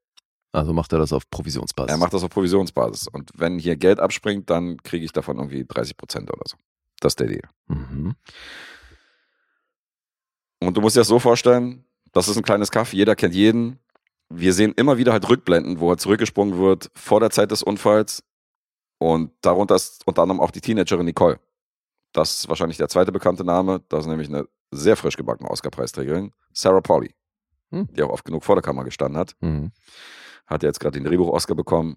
Also 0.52 0.72
macht 0.72 0.92
er 0.92 0.98
das 0.98 1.12
auf 1.12 1.28
Provisionsbasis. 1.30 1.90
Er 1.92 1.98
macht 1.98 2.14
das 2.14 2.22
auf 2.22 2.30
Provisionsbasis. 2.30 3.08
Und 3.08 3.30
wenn 3.34 3.58
hier 3.58 3.76
Geld 3.76 4.00
abspringt, 4.00 4.48
dann 4.48 4.78
kriege 4.82 5.04
ich 5.04 5.12
davon 5.12 5.36
irgendwie 5.36 5.64
30 5.66 5.96
Prozent 5.96 6.30
oder 6.32 6.42
so. 6.46 6.56
Das 7.00 7.12
ist 7.12 7.20
der 7.20 7.26
Deal. 7.26 7.42
Mhm. 7.68 8.14
Und 10.60 10.76
du 10.76 10.80
musst 10.80 10.96
dir 10.96 11.00
das 11.00 11.08
so 11.08 11.18
vorstellen, 11.18 11.84
das 12.12 12.28
ist 12.28 12.36
ein 12.36 12.42
kleines 12.42 12.70
Kaff, 12.70 12.92
jeder 12.94 13.14
kennt 13.14 13.34
jeden. 13.34 13.78
Wir 14.28 14.54
sehen 14.54 14.72
immer 14.76 14.96
wieder 14.96 15.12
halt 15.12 15.28
Rückblenden, 15.28 15.78
wo 15.78 15.90
er 15.92 15.98
zurückgesprungen 15.98 16.58
wird 16.58 16.90
vor 16.94 17.20
der 17.20 17.30
Zeit 17.30 17.50
des 17.50 17.62
Unfalls. 17.62 18.24
Und 18.98 19.32
darunter 19.42 19.74
ist 19.76 20.06
unter 20.06 20.22
anderem 20.22 20.40
auch 20.40 20.50
die 20.50 20.62
Teenagerin 20.62 21.04
Nicole. 21.04 21.38
Das 22.12 22.40
ist 22.40 22.48
wahrscheinlich 22.48 22.78
der 22.78 22.88
zweite 22.88 23.12
bekannte 23.12 23.44
Name. 23.44 23.82
Das 23.90 24.00
ist 24.00 24.06
nämlich 24.06 24.28
eine 24.28 24.48
sehr 24.70 24.96
frisch 24.96 25.16
gebackene 25.16 25.50
Oscar-Preisträgerin. 25.50 26.32
Sarah 26.54 26.80
Pauli, 26.80 27.14
Hm. 27.70 27.88
die 27.92 28.02
auch 28.02 28.10
oft 28.10 28.24
genug 28.24 28.42
vor 28.44 28.56
der 28.56 28.62
Kamera 28.62 28.84
gestanden 28.84 29.18
hat. 29.18 29.36
Mhm. 29.40 29.70
Hat 30.46 30.62
jetzt 30.62 30.80
gerade 30.80 30.98
den 30.98 31.04
Drehbuch-Oscar 31.04 31.54
bekommen. 31.54 31.96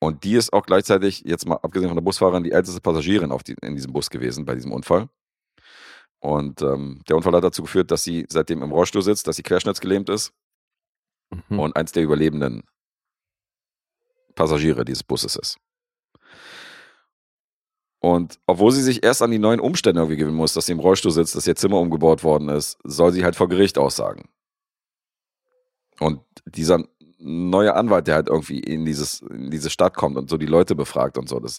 Und 0.00 0.24
die 0.24 0.34
ist 0.34 0.52
auch 0.52 0.66
gleichzeitig, 0.66 1.22
jetzt 1.24 1.46
mal 1.46 1.56
abgesehen 1.56 1.88
von 1.88 1.96
der 1.96 2.02
Busfahrerin, 2.02 2.44
die 2.44 2.52
älteste 2.52 2.80
Passagierin 2.80 3.32
auf 3.32 3.42
die, 3.42 3.56
in 3.62 3.74
diesem 3.74 3.92
Bus 3.92 4.10
gewesen 4.10 4.44
bei 4.44 4.54
diesem 4.54 4.72
Unfall. 4.72 5.08
Und 6.20 6.62
ähm, 6.62 7.02
der 7.08 7.16
Unfall 7.16 7.34
hat 7.34 7.44
dazu 7.44 7.62
geführt, 7.62 7.90
dass 7.90 8.04
sie 8.04 8.26
seitdem 8.28 8.62
im 8.62 8.72
Rollstuhl 8.72 9.02
sitzt, 9.02 9.26
dass 9.26 9.36
sie 9.36 9.42
querschnittsgelähmt 9.42 10.08
ist 10.08 10.32
Mhm. 11.48 11.58
und 11.58 11.76
eins 11.76 11.92
der 11.92 12.02
überlebenden 12.02 12.62
Passagiere 14.34 14.84
dieses 14.84 15.02
Busses 15.02 15.36
ist. 15.36 15.58
Und 18.00 18.38
obwohl 18.46 18.70
sie 18.72 18.82
sich 18.82 19.02
erst 19.02 19.22
an 19.22 19.30
die 19.30 19.38
neuen 19.38 19.60
Umstände 19.60 20.00
irgendwie 20.00 20.18
gewöhnen 20.18 20.36
muss, 20.36 20.52
dass 20.52 20.66
sie 20.66 20.72
im 20.72 20.80
Rollstuhl 20.80 21.10
sitzt, 21.12 21.34
dass 21.34 21.46
ihr 21.46 21.56
Zimmer 21.56 21.78
umgebaut 21.80 22.22
worden 22.22 22.50
ist, 22.50 22.78
soll 22.84 23.12
sie 23.12 23.24
halt 23.24 23.36
vor 23.36 23.48
Gericht 23.48 23.78
aussagen. 23.78 24.28
Und 26.00 26.20
dieser 26.44 26.84
neue 27.24 27.74
Anwalt, 27.74 28.06
der 28.06 28.16
halt 28.16 28.28
irgendwie 28.28 28.60
in, 28.60 28.84
dieses, 28.84 29.22
in 29.22 29.50
diese 29.50 29.70
Stadt 29.70 29.94
kommt 29.96 30.16
und 30.16 30.28
so 30.28 30.36
die 30.36 30.46
Leute 30.46 30.74
befragt 30.74 31.16
und 31.18 31.28
so, 31.28 31.40
das 31.40 31.58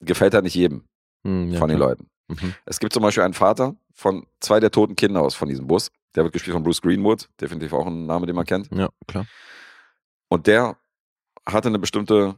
gefällt 0.00 0.34
halt 0.34 0.44
nicht 0.44 0.54
jedem 0.54 0.84
Mhm, 1.24 1.50
ja, 1.50 1.58
von 1.58 1.68
den 1.68 1.78
klar. 1.78 1.88
Leuten. 1.90 2.08
Mhm. 2.28 2.54
Es 2.64 2.78
gibt 2.78 2.92
zum 2.92 3.02
Beispiel 3.02 3.24
einen 3.24 3.34
Vater 3.34 3.74
von 3.92 4.26
zwei 4.40 4.60
der 4.60 4.70
toten 4.70 4.94
Kinder 4.94 5.20
aus 5.20 5.34
von 5.34 5.48
diesem 5.48 5.66
Bus. 5.66 5.90
Der 6.14 6.22
wird 6.22 6.32
gespielt 6.32 6.54
von 6.54 6.62
Bruce 6.62 6.80
Greenwood, 6.80 7.28
definitiv 7.40 7.72
auch 7.72 7.86
ein 7.86 8.06
Name, 8.06 8.26
den 8.26 8.36
man 8.36 8.46
kennt. 8.46 8.70
Ja, 8.72 8.88
klar. 9.08 9.26
Und 10.28 10.46
der 10.46 10.76
hatte 11.44 11.68
eine 11.68 11.78
bestimmte, 11.80 12.36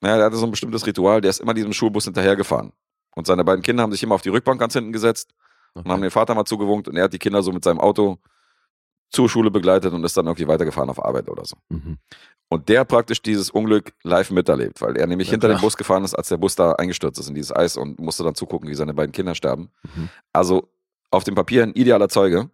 naja, 0.00 0.16
der 0.16 0.26
hatte 0.26 0.36
so 0.36 0.46
ein 0.46 0.50
bestimmtes 0.50 0.86
Ritual, 0.86 1.20
der 1.20 1.30
ist 1.30 1.40
immer 1.40 1.52
diesem 1.54 1.72
Schulbus 1.74 2.04
hinterhergefahren. 2.04 2.72
Und 3.14 3.26
seine 3.26 3.44
beiden 3.44 3.62
Kinder 3.62 3.82
haben 3.82 3.92
sich 3.92 4.02
immer 4.02 4.14
auf 4.14 4.22
die 4.22 4.30
Rückbank 4.30 4.58
ganz 4.58 4.72
hinten 4.72 4.92
gesetzt 4.92 5.34
und 5.74 5.84
haben 5.84 5.92
Okay. 5.92 6.02
den 6.02 6.10
Vater 6.10 6.34
mal 6.34 6.46
zugewunkt 6.46 6.88
und 6.88 6.96
er 6.96 7.04
hat 7.04 7.12
die 7.12 7.18
Kinder 7.18 7.42
so 7.42 7.52
mit 7.52 7.62
seinem 7.64 7.80
Auto 7.80 8.18
zur 9.12 9.28
Schule 9.28 9.50
begleitet 9.50 9.92
und 9.92 10.02
ist 10.04 10.16
dann 10.16 10.26
irgendwie 10.26 10.48
weitergefahren 10.48 10.90
auf 10.90 11.04
Arbeit 11.04 11.28
oder 11.28 11.44
so. 11.44 11.56
Mhm. 11.68 11.98
Und 12.48 12.68
der 12.68 12.84
praktisch 12.84 13.22
dieses 13.22 13.50
Unglück 13.50 13.94
live 14.02 14.30
miterlebt, 14.30 14.80
weil 14.82 14.96
er 14.96 15.06
nämlich 15.06 15.28
Ja, 15.28 15.32
hinter 15.32 15.48
klar. 15.48 15.58
dem 15.58 15.62
Bus 15.62 15.76
gefahren 15.76 16.04
ist, 16.04 16.14
als 16.14 16.28
der 16.28 16.36
Bus 16.36 16.54
da 16.54 16.72
eingestürzt 16.72 17.18
ist 17.18 17.28
in 17.28 17.34
dieses 17.34 17.54
Eis 17.54 17.76
und 17.76 17.98
musste 17.98 18.24
dann 18.24 18.34
zugucken, 18.34 18.68
wie 18.68 18.74
seine 18.74 18.92
beiden 18.94 19.12
Kinder 19.12 19.34
sterben. 19.34 19.70
Mhm. 19.94 20.08
Also 20.32 20.68
auf 21.10 21.24
dem 21.24 21.34
Papier 21.34 21.62
ein 21.62 21.72
idealer 21.72 22.08
Zeuge. 22.08 22.50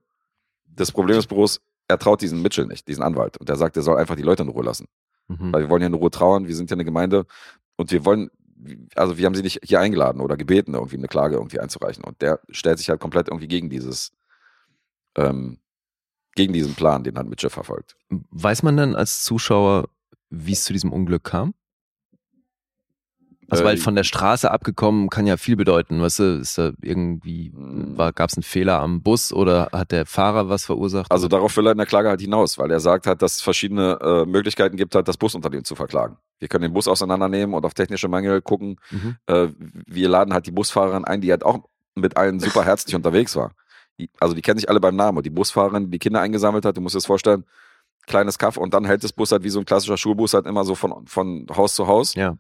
Das 0.67 0.93
Problem 0.93 1.19
ist 1.19 1.27
bloß, 1.29 1.61
er 1.89 1.99
traut 1.99 2.21
diesen 2.21 2.43
Mitchell 2.43 2.67
nicht, 2.67 2.87
diesen 2.87 3.03
Anwalt. 3.03 3.39
Und 3.39 3.49
der 3.49 3.57
sagt, 3.57 3.77
er 3.77 3.83
soll 3.83 3.97
einfach 3.97 4.15
die 4.17 4.23
Leute 4.23 4.43
in 4.43 4.49
Ruhe 4.49 4.65
lassen. 4.65 4.87
Mhm. 5.29 5.53
Weil 5.53 5.63
wir 5.63 5.71
wollen 5.71 5.83
ja 5.83 5.89
in 5.89 5.95
Ruhe 5.95 6.11
trauern, 6.11 6.47
wir 6.47 6.55
sind 6.55 6.71
ja 6.71 6.75
eine 6.75 6.85
Gemeinde 6.85 7.27
und 7.77 7.91
wir 7.91 8.05
wollen, 8.05 8.31
also 8.95 9.19
wir 9.19 9.27
haben 9.27 9.35
sie 9.35 9.43
nicht 9.43 9.61
hier 9.65 9.81
eingeladen 9.81 10.21
oder 10.21 10.37
gebeten, 10.37 10.75
irgendwie 10.75 10.97
eine 10.97 11.09
Klage 11.09 11.37
irgendwie 11.37 11.61
einzureichen. 11.61 12.05
Und 12.05 12.21
der 12.23 12.41
stellt 12.51 12.79
sich 12.79 12.89
halt 12.89 13.01
komplett 13.01 13.29
irgendwie 13.29 13.49
gegen 13.49 13.69
dieses, 13.71 14.13
ähm, 15.17 15.59
gegen 16.39 16.53
diesen 16.53 16.75
Plan, 16.75 17.03
den 17.05 17.17
halt 17.19 17.29
Mitchell 17.29 17.51
verfolgt. 17.51 17.97
Weiß 18.31 18.63
man 18.63 18.77
dann 18.77 18.95
als 18.95 19.23
Zuschauer, 19.25 19.89
wie 20.31 20.53
es 20.53 20.65
zu 20.65 20.73
diesem 20.73 20.93
Unglück 20.93 21.25
kam? 21.25 21.53
Also, 23.51 23.65
Äh, 23.65 23.67
weil 23.67 23.77
von 23.79 23.95
der 23.97 24.05
Straße 24.05 24.51
abgekommen 24.51 25.09
kann 25.09 25.27
ja 25.27 25.37
viel 25.39 25.57
bedeuten. 25.57 26.01
Weißt 26.01 26.19
du, 26.19 26.39
ist 26.39 26.59
da 26.59 26.73
irgendwie, 26.83 27.51
Mm. 27.55 27.97
gab 28.15 28.29
es 28.29 28.37
einen 28.37 28.43
Fehler 28.43 28.79
am 28.81 29.03
Bus 29.03 29.33
oder 29.33 29.71
hat 29.73 29.91
der 29.91 30.05
Fahrer 30.07 30.49
was 30.51 30.67
verursacht? 30.67 31.11
Also 31.11 31.29
darauf 31.29 31.57
will 31.57 31.67
er 31.67 31.73
in 31.73 31.79
der 31.79 31.87
Klage 31.87 32.09
halt 32.11 32.21
hinaus, 32.21 32.59
weil 32.59 32.71
er 32.71 32.79
sagt 32.81 33.07
halt, 33.07 33.23
dass 33.23 33.37
es 33.37 33.41
verschiedene 33.43 33.99
äh, 34.03 34.25
Möglichkeiten 34.27 34.77
gibt, 34.77 34.95
halt 34.95 35.09
das 35.09 35.17
Busunternehmen 35.17 35.65
zu 35.65 35.75
verklagen. 35.75 36.19
Wir 36.39 36.49
können 36.49 36.63
den 36.63 36.75
Bus 36.75 36.87
auseinandernehmen 36.87 37.55
und 37.55 37.65
auf 37.65 37.73
technische 37.75 38.07
Mängel 38.09 38.43
gucken. 38.43 38.77
Mhm. 38.91 39.17
Äh, 39.27 39.49
wir 39.87 40.09
laden 40.11 40.35
halt 40.35 40.47
die 40.47 40.53
Busfahrerin 40.53 41.05
ein, 41.07 41.21
die 41.23 41.31
halt 41.31 41.43
auch 41.43 41.65
mit 41.95 42.17
allen 42.19 42.39
super 42.39 42.65
herzlich 42.65 42.95
unterwegs 42.95 43.35
war. 43.35 43.53
Also 44.21 44.35
die 44.35 44.43
kennen 44.43 44.59
sich 44.59 44.69
alle 44.69 44.81
beim 44.81 44.97
Namen. 44.97 45.19
Und 45.19 45.25
die 45.27 45.31
Busfahrerin, 45.31 45.85
die 45.87 45.91
die 45.93 45.99
Kinder 45.99 46.21
eingesammelt 46.21 46.65
hat, 46.65 46.77
du 46.77 46.81
musst 46.81 46.95
dir 46.95 46.99
das 46.99 47.07
vorstellen, 47.07 47.45
kleines 48.07 48.39
Kaff 48.39 48.57
und 48.57 48.73
dann 48.75 48.85
hält 48.85 49.05
das 49.05 49.13
Bus 49.13 49.33
halt 49.33 49.43
wie 49.43 49.51
so 49.51 49.59
ein 49.59 49.65
klassischer 49.67 49.97
Schulbus 49.97 50.35
halt 50.35 50.47
immer 50.47 50.65
so 50.65 50.75
von, 50.75 51.07
von 51.07 51.47
Haus 51.55 51.75
zu 51.75 51.87
Haus. 51.87 52.15
Ja. 52.15 52.37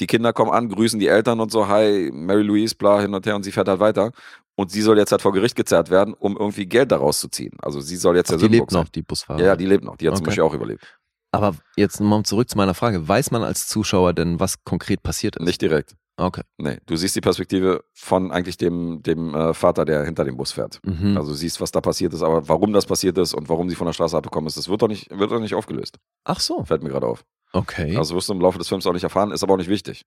die 0.00 0.06
Kinder 0.06 0.32
kommen 0.34 0.50
an, 0.50 0.68
grüßen 0.68 1.00
die 1.00 1.06
Eltern 1.06 1.40
und 1.40 1.50
so, 1.50 1.68
hi, 1.68 2.10
Mary 2.12 2.42
Louise, 2.42 2.74
bla, 2.74 3.00
hin 3.00 3.14
und 3.14 3.24
her 3.24 3.34
und 3.36 3.42
sie 3.44 3.52
fährt 3.52 3.68
halt 3.68 3.80
weiter. 3.80 4.12
Und 4.54 4.70
sie 4.70 4.82
soll 4.82 4.98
jetzt 4.98 5.12
halt 5.12 5.22
vor 5.22 5.32
Gericht 5.32 5.56
gezerrt 5.56 5.88
werden, 5.90 6.12
um 6.14 6.36
irgendwie 6.36 6.66
Geld 6.66 6.90
daraus 6.92 7.20
zu 7.20 7.28
ziehen. 7.28 7.52
Also 7.62 7.80
sie 7.80 7.96
soll 7.96 8.16
jetzt 8.16 8.30
Ach, 8.32 8.38
der 8.38 8.48
die 8.48 8.56
lebt 8.56 8.70
sein. 8.70 8.82
noch, 8.82 8.88
die 8.90 9.02
Busfahrer. 9.02 9.38
Ja, 9.40 9.46
ja, 9.46 9.56
die 9.56 9.66
lebt 9.66 9.84
noch. 9.84 9.96
Die 9.96 10.06
hat 10.08 10.14
zum 10.16 10.22
Okay. 10.24 10.30
Beispiel 10.30 10.44
auch 10.44 10.54
überlebt. 10.54 10.98
Aber 11.32 11.54
jetzt 11.76 12.00
mal 12.00 12.22
zurück 12.22 12.48
zu 12.48 12.56
meiner 12.56 12.74
Frage. 12.74 13.06
Weiß 13.06 13.30
man 13.30 13.42
als 13.42 13.66
Zuschauer 13.68 14.14
denn, 14.14 14.40
was 14.40 14.64
konkret 14.64 15.02
passiert 15.02 15.36
ist? 15.36 15.44
Nicht 15.44 15.60
direkt. 15.60 15.96
Okay. 16.18 16.40
Nee, 16.56 16.78
du 16.86 16.96
siehst 16.96 17.14
die 17.14 17.20
Perspektive 17.20 17.84
von 17.92 18.32
eigentlich 18.32 18.56
dem, 18.56 19.02
dem 19.02 19.34
äh, 19.34 19.52
Vater, 19.52 19.84
der 19.84 20.02
hinter 20.04 20.24
dem 20.24 20.38
Bus 20.38 20.52
fährt. 20.52 20.80
Mhm. 20.82 21.14
Also 21.16 21.32
du 21.32 21.34
siehst, 21.36 21.60
was 21.60 21.72
da 21.72 21.82
passiert 21.82 22.14
ist, 22.14 22.22
aber 22.22 22.48
warum 22.48 22.72
das 22.72 22.86
passiert 22.86 23.18
ist 23.18 23.34
und 23.34 23.50
warum 23.50 23.68
sie 23.68 23.76
von 23.76 23.86
der 23.86 23.92
Straße 23.92 24.16
abgekommen 24.16 24.46
ist, 24.48 24.56
das 24.56 24.68
wird 24.70 24.80
doch 24.80 24.88
nicht, 24.88 25.10
wird 25.10 25.30
doch 25.30 25.40
nicht 25.40 25.54
aufgelöst. 25.54 25.98
Ach 26.24 26.40
so. 26.40 26.64
Fällt 26.64 26.82
mir 26.82 26.88
gerade 26.88 27.06
auf. 27.06 27.22
Okay. 27.52 27.96
Also 27.98 28.14
wirst 28.16 28.30
du 28.30 28.32
im 28.32 28.40
Laufe 28.40 28.56
des 28.58 28.68
Films 28.68 28.86
auch 28.86 28.94
nicht 28.94 29.04
erfahren, 29.04 29.30
ist 29.30 29.42
aber 29.42 29.54
auch 29.54 29.58
nicht 29.58 29.68
wichtig. 29.68 30.06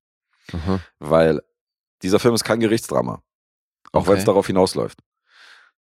Aha. 0.51 0.79
Weil 0.97 1.41
dieser 2.01 2.17
Film 2.19 2.33
ist 2.33 2.43
kein 2.43 2.59
Gerichtsdrama. 2.59 3.21
Auch 3.91 4.07
wenn 4.07 4.13
es 4.15 4.19
Okay. 4.21 4.25
darauf 4.25 4.47
hinausläuft. 4.47 4.99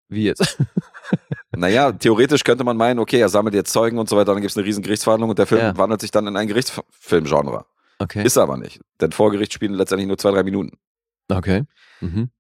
Wie 0.09 0.25
jetzt? 0.25 0.59
Naja, 1.55 1.93
theoretisch 1.93 2.45
könnte 2.45 2.65
man 2.65 2.77
meinen, 2.77 2.99
okay, 2.99 3.21
er 3.21 3.29
sammelt 3.29 3.55
jetzt 3.55 3.73
Zeugen 3.73 3.99
und 3.99 4.09
so 4.09 4.17
weiter, 4.17 4.33
dann 4.33 4.41
gibt 4.41 4.51
es 4.51 4.57
eine 4.57 4.65
riesen 4.67 4.83
Gerichtsverhandlung 4.83 5.31
und 5.31 5.39
der 5.39 5.47
Film 5.47 5.61
Ja. 5.61 5.77
wandelt 5.77 6.01
sich 6.01 6.11
dann 6.11 6.27
in 6.27 6.37
ein 6.37 6.49
Gerichtsfilmgenre. 6.49 7.67
Okay. 7.99 8.25
Ist 8.25 8.37
er 8.37 8.45
aber 8.45 8.57
nicht. 8.57 8.81
Denn 9.01 9.13
vor 9.13 9.31
Gericht 9.31 9.53
spielen 9.53 9.75
letztendlich 9.75 10.09
nur 10.09 10.19
zwei, 10.19 10.31
drei 10.31 10.43
Minuten. 10.43 10.77
okay. 11.31 11.65
Mhm. 12.01 12.31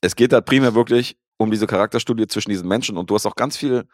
Es 0.00 0.16
geht 0.16 0.32
halt 0.32 0.44
primär 0.44 0.74
wirklich 0.74 1.16
um 1.38 1.50
diese 1.50 1.66
Charakterstudie 1.66 2.26
zwischen 2.26 2.50
diesen 2.50 2.68
Menschen 2.68 2.96
und 2.98 3.08
du 3.10 3.14
hast 3.14 3.26
auch 3.26 3.36
ganz 3.36 3.56
viel, 3.56 3.84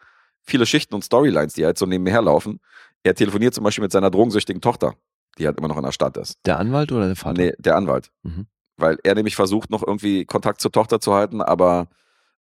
viele 0.43 0.65
Schichten 0.65 0.93
und 0.93 1.03
Storylines, 1.03 1.53
die 1.53 1.65
halt 1.65 1.77
so 1.77 1.85
nebenher 1.85 2.21
laufen. 2.21 2.59
Er 3.03 3.15
telefoniert 3.15 3.53
zum 3.53 3.63
Beispiel 3.63 3.81
mit 3.83 3.91
seiner 3.91 4.11
drogensüchtigen 4.11 4.61
Tochter, 4.61 4.93
die 5.37 5.45
halt 5.47 5.57
immer 5.57 5.67
noch 5.69 5.77
in 5.77 5.83
der 5.83 5.91
Stadt 5.93 6.17
ist. 6.17 6.35
Der 6.45 6.59
Anwalt 6.59 6.91
oder 6.91 7.07
der 7.07 7.15
Vater? 7.15 7.41
Nee, 7.41 7.53
der 7.57 7.75
Anwalt. 7.77 8.11
Mhm. 8.23 8.45
Weil 8.77 8.97
er 9.03 9.15
nämlich 9.15 9.35
versucht, 9.35 9.69
noch 9.69 9.85
irgendwie 9.85 10.25
Kontakt 10.25 10.59
zur 10.61 10.71
Tochter 10.71 10.99
zu 10.99 11.13
halten, 11.13 11.41
aber 11.41 11.87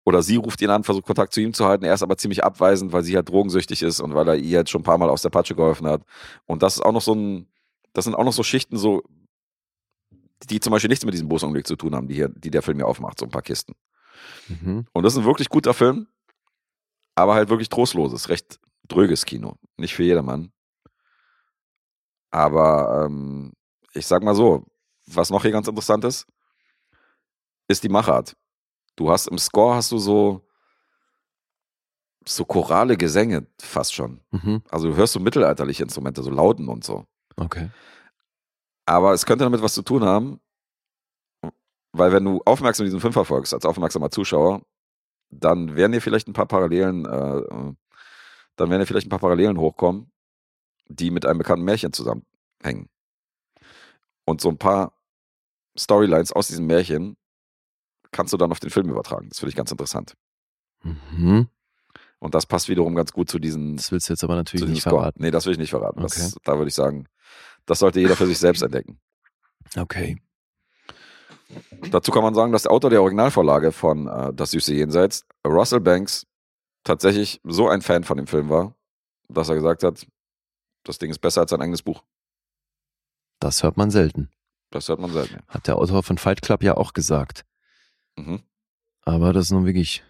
oder 0.05 0.23
sie 0.23 0.37
ruft 0.37 0.61
ihn 0.61 0.71
an, 0.71 0.85
versucht 0.85 1.07
Kontakt 1.07 1.33
zu 1.33 1.41
ihm 1.41 1.55
zu 1.55 1.65
halten. 1.65 1.85
Er 1.85 1.95
ist 1.95 2.03
aber 2.03 2.17
ziemlich 2.17 2.45
abweisend, 2.45 2.93
weil 2.93 3.03
sie 3.03 3.17
halt 3.17 3.29
drogensüchtig 3.29 3.83
ist 3.83 4.01
und 4.01 4.15
weil 4.15 4.29
er 4.29 4.37
ihr 4.37 4.59
jetzt 4.59 4.71
schon 4.71 4.83
ein 4.83 4.85
paar 4.85 4.99
Mal 4.99 5.09
aus 5.09 5.23
der 5.23 5.31
Patsche 5.31 5.55
geholfen 5.55 5.87
hat. 5.87 6.03
Und 6.45 6.63
das 6.63 6.77
ist 6.77 6.83
auch 6.83 6.93
noch 6.93 7.03
so 7.03 7.15
ein, 7.15 7.49
das 7.95 8.05
sind 8.05 8.15
auch 8.15 8.25
noch 8.25 8.33
so 8.33 8.43
Schichten, 8.43 8.77
so, 8.77 9.03
die 10.51 10.61
zum 10.61 10.73
Beispiel 10.73 10.91
nichts 10.91 11.05
mit 11.05 11.15
diesem 11.15 11.29
Busunglück 11.29 11.67
zu 11.67 11.77
tun 11.77 11.95
haben, 11.95 12.07
die 12.07 12.15
hier, 12.15 12.29
die 12.29 12.51
der 12.51 12.63
Film 12.63 12.77
hier 12.77 12.87
aufmacht, 12.87 13.19
so 13.19 13.25
ein 13.25 13.31
paar 13.31 13.43
Kisten. 13.43 13.75
Mhm. 14.49 14.87
Und 14.93 15.03
das 15.03 15.15
ist 15.15 15.21
ein 15.21 15.25
wirklich 15.25 15.49
guter 15.49 15.73
Film, 15.73 16.07
aber 17.15 17.35
halt 17.35 17.49
wirklich 17.49 17.71
trostloses, 17.71 18.29
recht 18.29 18.61
dröges 18.89 19.25
Kino. 19.25 19.57
Nicht 19.79 19.95
für 19.95 20.03
jedermann. 20.03 20.53
Aber 22.31 23.05
ähm, 23.07 23.53
ich 23.95 24.07
sag 24.07 24.23
mal 24.23 24.35
so, 24.35 24.67
was 25.07 25.31
noch 25.31 25.43
hier 25.43 25.53
ganz 25.53 25.69
interessant 25.69 26.05
ist, 26.05 26.27
ist 27.69 27.83
die 27.85 27.89
Machart. 27.89 28.37
Du 28.97 29.11
hast 29.11 29.29
im 29.29 29.39
Score 29.39 29.75
hast 29.75 29.93
du 29.93 29.99
so 29.99 30.45
so 32.27 32.45
chorale 32.45 32.97
Gesänge 32.97 33.47
fast 33.61 33.95
schon. 33.95 34.21
Mhm. 34.31 34.63
Also 34.71 34.89
du 34.89 34.97
hörst 34.97 35.13
so 35.13 35.21
mittelalterliche 35.21 35.83
Instrumente, 35.83 36.23
so 36.23 36.31
Lauten 36.31 36.69
und 36.69 36.85
so. 36.85 37.05
Okay. 37.37 37.71
Aber 38.87 39.13
es 39.13 39.27
könnte 39.27 39.45
damit 39.45 39.63
was 39.63 39.75
zu 39.75 39.83
tun 39.83 40.05
haben, 40.05 40.41
weil 41.93 42.13
wenn 42.13 42.25
du 42.25 42.41
aufmerksam 42.45 42.85
diesen 42.85 43.01
Film 43.01 43.13
verfolgst, 43.13 43.55
als 43.55 43.65
aufmerksamer 43.65 44.11
Zuschauer, 44.11 44.63
dann 45.31 45.77
werden 45.77 45.93
dir 45.93 46.01
vielleicht 46.01 46.29
ein 46.29 46.33
paar 46.33 46.47
Parallelen, 46.47 47.05
äh, 47.07 47.75
dann 48.57 48.71
werden 48.71 48.81
dir 48.81 48.87
vielleicht 48.87 49.07
ein 49.07 49.11
paar 49.11 49.19
Parallelen 49.19 49.59
hochkommen, 49.59 50.11
die 50.89 51.11
mit 51.11 51.25
einem 51.27 51.39
bekannten 51.39 51.65
Märchen 51.65 51.93
zusammenhängen. 51.93 52.89
Und 54.25 54.41
so 54.41 54.49
ein 54.49 54.59
paar 54.59 54.93
Storylines 55.77 56.33
aus 56.33 56.49
diesem 56.49 56.67
Märchen 56.67 57.17
kannst 58.15 58.33
du 58.33 58.37
dann 58.39 58.51
auf 58.51 58.61
den 58.61 58.71
Film 58.71 58.89
übertragen. 58.89 59.29
Das 59.29 59.41
finde 59.41 59.51
ich 59.51 59.57
ganz 59.57 59.71
interessant. 59.71 60.15
Mhm. 60.83 61.49
Und 62.21 62.35
das 62.35 62.47
passt 62.47 62.69
wiederum 62.71 62.95
ganz 62.95 63.13
gut 63.13 63.29
zu 63.29 63.39
diesen 63.39 63.77
Das 63.77 63.93
willst 63.93 64.09
du 64.09 64.15
jetzt 64.15 64.25
aber 64.25 64.37
natürlich 64.37 64.67
nicht 64.67 64.81
Score. 64.83 64.97
verraten. 64.97 65.23
Nee, 65.23 65.31
das 65.31 65.45
will 65.45 65.53
ich 65.53 65.59
nicht 65.59 65.71
verraten. 65.71 65.99
Okay. 66.03 66.15
Das, 66.21 66.37
da 66.45 66.57
würde 66.57 66.69
ich 66.69 66.75
sagen, 66.75 67.07
das 67.67 67.81
sollte 67.81 68.01
jeder 68.01 68.17
für 68.17 68.27
sich 68.27 68.39
selbst 68.39 68.63
entdecken. 68.63 68.99
Okay. 69.77 70.17
Dazu 71.91 72.11
kann 72.13 72.23
man 72.23 72.35
sagen, 72.35 72.53
dass 72.53 72.63
der 72.63 72.73
Autor 72.73 72.91
der 72.91 73.03
Originalvorlage 73.03 73.73
von 73.73 74.07
äh, 74.09 74.33
Das 74.33 74.53
süße 74.53 74.73
Jenseits, 74.75 75.27
Russell 75.47 75.81
Banks, 75.81 76.27
tatsächlich 76.85 77.41
so 77.45 77.69
ein 77.69 77.83
Fan 77.83 78.05
von 78.05 78.17
dem 78.17 78.27
Film 78.27 78.49
war, 78.49 78.75
dass 79.29 79.49
er 79.49 79.55
gesagt 79.55 79.83
hat, 79.83 80.07
das 80.85 80.99
Ding 80.99 81.11
ist 81.11 81.19
besser 81.19 81.43
als 81.43 81.51
sein 81.51 81.61
eigenes 81.61 81.83
Buch. 81.83 82.03
Das 83.41 83.63
hört 83.63 83.77
man 83.77 83.91
selten. 83.91 84.31
Das 84.71 84.89
hört 84.89 85.01
man 85.01 85.13
selten. 85.13 85.39
Hat 85.49 85.67
der 85.67 85.77
Autor 85.77 86.03
von 86.03 86.19
Fight 86.19 86.43
Club 86.43 86.63
ja 86.63 86.77
auch 86.77 86.93
gesagt. 86.95 87.45
Ja. 88.17 88.23
Mhm. 88.23 88.41
Aber 89.03 89.33
das 89.33 89.47
ist 89.47 89.51
nun 89.53 89.67
wirklich 89.67 90.03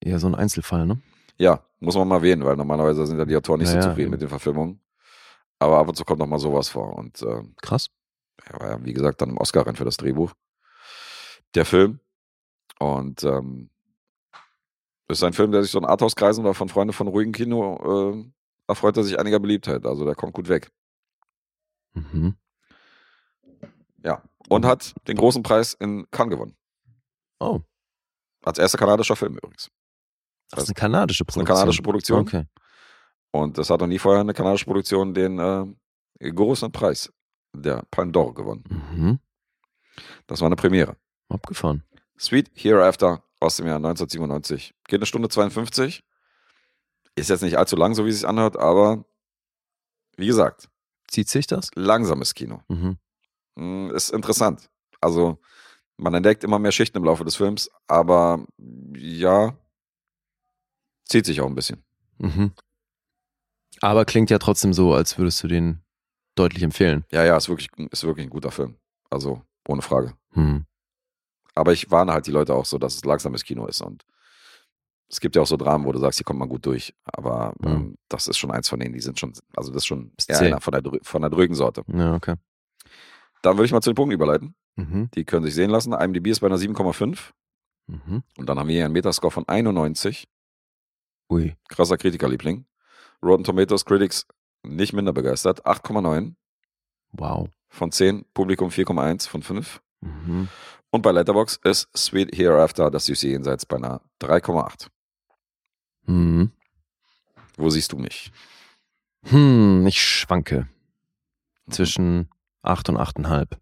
eher 0.00 0.18
so 0.18 0.26
ein 0.26 0.34
Einzelfall, 0.34 0.86
ne? 0.86 1.00
ja, 1.38 1.64
muss 1.80 1.96
man 1.96 2.06
mal 2.08 2.16
erwähnen, 2.16 2.44
weil 2.44 2.56
normalerweise 2.56 3.04
sind 3.06 3.18
ja 3.18 3.24
die 3.24 3.36
Autoren 3.36 3.58
nicht 3.60 3.68
Ja, 3.68 3.72
so 3.72 3.78
ja, 3.78 3.82
zufrieden 3.82 4.00
eben. 4.06 4.10
mit 4.12 4.20
den 4.22 4.28
Verfilmungen. 4.28 4.80
Aber 5.58 5.78
ab 5.78 5.88
und 5.88 5.96
zu 5.96 6.04
kommt 6.04 6.20
noch 6.20 6.26
mal 6.26 6.38
sowas 6.38 6.68
vor. 6.68 6.96
Und 6.96 7.20
äh, 7.22 7.42
Krass. 7.60 7.90
er 8.44 8.60
war 8.60 8.68
ja, 8.70 8.84
wie 8.84 8.92
gesagt, 8.92 9.20
dann 9.20 9.30
im 9.30 9.36
Oscar-Rennen 9.38 9.76
für 9.76 9.84
das 9.84 9.96
Drehbuch. 9.96 10.32
Der 11.54 11.64
Film. 11.64 11.98
Und 12.78 13.22
ähm, 13.24 13.70
ist 15.08 15.22
ein 15.24 15.32
Film, 15.32 15.52
der 15.52 15.62
sich 15.62 15.72
so 15.72 15.78
in 15.78 15.84
Arthauskreisen 15.84 16.44
oder 16.44 16.54
von 16.54 16.68
Freunden 16.68 16.92
von 16.92 17.08
ruhigem 17.08 17.32
Kino 17.32 18.12
äh, 18.14 18.24
erfreut 18.68 18.96
er 18.96 19.02
sich 19.04 19.18
einiger 19.18 19.40
Beliebtheit. 19.40 19.84
Also 19.84 20.04
der 20.04 20.14
kommt 20.14 20.32
gut 20.34 20.48
weg. 20.48 20.70
Mhm. 21.94 22.36
Ja. 24.04 24.22
Und 24.48 24.64
hat 24.64 24.94
den 25.08 25.16
großen 25.16 25.42
Preis 25.42 25.74
in 25.74 26.06
Cannes 26.10 26.30
gewonnen. 26.34 26.56
Oh, 27.42 27.60
Als 28.44 28.58
erster 28.58 28.78
kanadischer 28.78 29.16
Film 29.16 29.36
übrigens. 29.36 29.70
das 30.50 30.64
ist 30.64 30.68
eine 30.68 30.74
kanadische 30.74 31.24
Das 31.24 31.34
ist 31.34 31.38
eine 31.38 31.44
Produktion. 31.44 31.56
kanadische 31.56 31.82
Produktion. 31.82 32.20
Okay. 32.20 32.46
Und 33.32 33.58
es 33.58 33.70
hat 33.70 33.80
noch 33.80 33.86
nie 33.86 33.98
vorher 33.98 34.20
eine 34.20 34.34
kanadische 34.34 34.66
Produktion 34.66 35.14
den 35.14 35.38
äh, 35.38 36.30
großen 36.32 36.70
Preis 36.70 37.12
der 37.54 37.82
Palme 37.90 38.12
d'Or 38.12 38.34
gewonnen. 38.34 38.64
Mhm. 38.68 39.18
Das 40.26 40.40
war 40.40 40.46
eine 40.46 40.56
Premiere. 40.56 40.96
Abgefahren. 41.28 41.82
Sweet 42.18 42.50
Hereafter 42.54 43.22
aus 43.40 43.56
dem 43.56 43.66
Jahr 43.66 43.76
1997. 43.76 44.74
Geht 44.86 44.98
eine 45.00 45.06
Stunde 45.06 45.28
52. 45.28 46.04
Ist 47.16 47.28
jetzt 47.30 47.42
nicht 47.42 47.58
allzu 47.58 47.76
lang, 47.76 47.94
so 47.94 48.04
wie 48.04 48.10
es 48.10 48.20
sich 48.20 48.28
anhört, 48.28 48.56
aber 48.56 49.04
wie 50.16 50.26
gesagt, 50.26 50.68
Zieht 51.08 51.28
sich 51.28 51.46
das? 51.46 51.70
langsames 51.74 52.34
Kino. 52.34 52.62
Mhm. 52.68 52.98
Mm, 53.56 53.90
Ist 53.90 54.10
interessant. 54.10 54.70
Also, 55.00 55.38
man 55.96 56.14
entdeckt 56.14 56.44
immer 56.44 56.58
mehr 56.58 56.72
Schichten 56.72 56.98
im 56.98 57.04
Laufe 57.04 57.24
des 57.24 57.36
Films, 57.36 57.70
aber 57.86 58.44
ja, 58.96 59.56
zieht 61.04 61.26
sich 61.26 61.40
auch 61.40 61.46
ein 61.46 61.54
bisschen. 61.54 61.82
Mhm. 62.18 62.52
Aber 63.80 64.04
klingt 64.04 64.30
ja 64.30 64.38
trotzdem 64.38 64.72
so, 64.72 64.94
als 64.94 65.18
würdest 65.18 65.42
du 65.42 65.48
den 65.48 65.82
deutlich 66.34 66.62
empfehlen. 66.62 67.04
Ja, 67.10 67.24
ja, 67.24 67.36
ist 67.36 67.48
wirklich, 67.48 67.68
ist 67.90 68.04
wirklich 68.04 68.26
ein 68.26 68.30
guter 68.30 68.50
Film. 68.50 68.76
Also, 69.10 69.42
ohne 69.68 69.82
Frage. 69.82 70.14
Mhm. 70.34 70.64
Aber 71.54 71.72
ich 71.72 71.90
warne 71.90 72.12
halt 72.12 72.26
die 72.26 72.30
Leute 72.30 72.54
auch 72.54 72.64
so, 72.64 72.78
dass 72.78 72.94
es 72.94 73.04
langsames 73.04 73.44
Kino 73.44 73.66
ist. 73.66 73.82
Und 73.82 74.04
es 75.08 75.20
gibt 75.20 75.36
ja 75.36 75.42
auch 75.42 75.46
so 75.46 75.56
Dramen, 75.58 75.84
wo 75.84 75.92
du 75.92 75.98
sagst, 75.98 76.18
hier 76.18 76.24
kommt 76.24 76.38
man 76.38 76.48
gut 76.48 76.64
durch. 76.64 76.94
Aber 77.04 77.52
Mhm. 77.58 77.68
ähm, 77.68 77.98
das 78.08 78.28
ist 78.28 78.38
schon 78.38 78.50
eins 78.50 78.68
von 78.68 78.80
denen, 78.80 78.94
die 78.94 79.00
sind 79.00 79.18
schon, 79.20 79.32
also 79.54 79.70
das 79.70 79.82
ist 79.82 79.86
schon 79.86 80.12
eher 80.28 80.38
einer 80.40 80.60
von 80.60 80.72
der, 80.72 80.82
von 81.02 81.20
der 81.20 81.30
drögen 81.30 81.54
Sorte. 81.54 81.82
Ja, 81.92 82.14
okay. 82.14 82.36
Dann 83.42 83.56
würde 83.56 83.66
ich 83.66 83.72
mal 83.72 83.82
zu 83.82 83.90
den 83.90 83.96
Punkten 83.96 84.14
überleiten. 84.14 84.54
Mhm. 84.76 85.10
Die 85.14 85.24
können 85.24 85.44
sich 85.44 85.54
sehen 85.54 85.70
lassen. 85.70 85.92
IMDb 85.92 86.28
ist 86.28 86.40
bei 86.40 86.46
einer 86.46 86.58
7,5. 86.58 87.32
Mhm. 87.86 88.22
Und 88.38 88.46
dann 88.48 88.58
haben 88.58 88.68
wir 88.68 88.76
hier 88.76 88.84
einen 88.84 88.94
Metascore 88.94 89.30
von 89.30 89.46
91. 89.48 90.28
Ui. 91.30 91.54
Krasser 91.68 91.96
Kritikerliebling. 91.98 92.64
Rotten 93.22 93.44
Tomatoes 93.44 93.84
Critics 93.84 94.26
nicht 94.62 94.92
minder 94.92 95.12
begeistert. 95.12 95.66
8,9 95.66 96.34
Wow. 97.12 97.48
von 97.68 97.92
10. 97.92 98.24
Publikum 98.34 98.70
4,1 98.70 99.28
von 99.28 99.42
5. 99.42 99.80
Mhm. 100.00 100.48
Und 100.90 101.02
bei 101.02 101.10
Letterbox 101.12 101.58
ist 101.64 101.88
Sweet 101.96 102.36
Hereafter, 102.36 102.90
das 102.90 103.06
süße 103.06 103.28
Jenseits, 103.28 103.64
bei 103.66 103.76
einer 103.76 104.02
3,8. 104.20 104.88
Mhm. 106.06 106.52
Wo 107.56 107.70
siehst 107.70 107.92
du 107.92 107.98
mich? 107.98 108.32
Hm, 109.24 109.86
ich 109.86 110.00
schwanke 110.02 110.68
zwischen 111.70 112.28
8 112.62 112.88
und 112.88 112.96
8,5. 112.96 113.56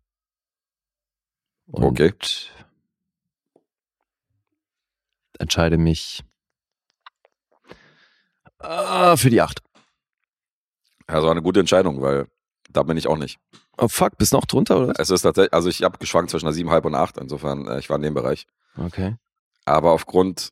Und 1.72 1.84
Okay. 1.84 2.12
Entscheide 5.38 5.78
mich 5.78 6.22
ah, 8.58 9.16
für 9.16 9.30
die 9.30 9.40
8. 9.40 9.62
Also 11.06 11.30
eine 11.30 11.42
gute 11.42 11.60
Entscheidung, 11.60 12.02
weil 12.02 12.28
da 12.68 12.82
bin 12.82 12.96
ich 12.96 13.08
auch 13.08 13.16
nicht. 13.16 13.38
Oh 13.78 13.88
fuck, 13.88 14.18
bist 14.18 14.32
du 14.32 14.36
noch 14.36 14.44
drunter 14.44 14.78
oder? 14.78 14.92
Es 14.98 15.10
ist 15.10 15.22
tatsächlich, 15.22 15.54
also 15.54 15.68
ich 15.68 15.82
habe 15.82 15.98
geschwankt 15.98 16.30
zwischen 16.30 16.46
einer 16.46 16.54
7,5 16.54 16.86
und 16.86 16.94
8, 16.94 17.16
insofern, 17.18 17.66
äh, 17.66 17.78
ich 17.78 17.88
war 17.88 17.96
in 17.96 18.02
dem 18.02 18.14
Bereich. 18.14 18.46
Okay. 18.76 19.16
Aber 19.64 19.92
aufgrund 19.92 20.50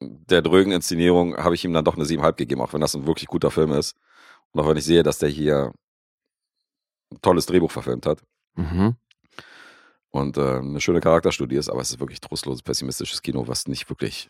der 0.00 0.42
drögen 0.42 0.72
Inszenierung 0.72 1.36
habe 1.36 1.54
ich 1.54 1.64
ihm 1.64 1.72
dann 1.72 1.84
doch 1.84 1.96
eine 1.96 2.04
7,5 2.04 2.32
gegeben, 2.34 2.60
auch 2.60 2.72
wenn 2.72 2.80
das 2.80 2.94
ein 2.94 3.06
wirklich 3.06 3.28
guter 3.28 3.50
Film 3.50 3.72
ist. 3.72 3.96
Und 4.50 4.60
auch 4.60 4.68
wenn 4.68 4.76
ich 4.76 4.84
sehe, 4.84 5.02
dass 5.02 5.18
der 5.18 5.28
hier 5.28 5.72
ein 7.10 7.20
tolles 7.22 7.46
Drehbuch 7.46 7.70
verfilmt 7.70 8.06
hat. 8.06 8.22
Mhm. 8.54 8.96
Und 10.12 10.36
äh, 10.36 10.58
eine 10.58 10.80
schöne 10.80 11.00
Charakterstudie 11.00 11.56
ist, 11.56 11.68
aber 11.68 11.80
es 11.80 11.90
ist 11.90 11.98
wirklich 11.98 12.20
trostloses, 12.20 12.62
pessimistisches 12.62 13.22
Kino, 13.22 13.48
was 13.48 13.66
nicht 13.66 13.88
wirklich, 13.88 14.28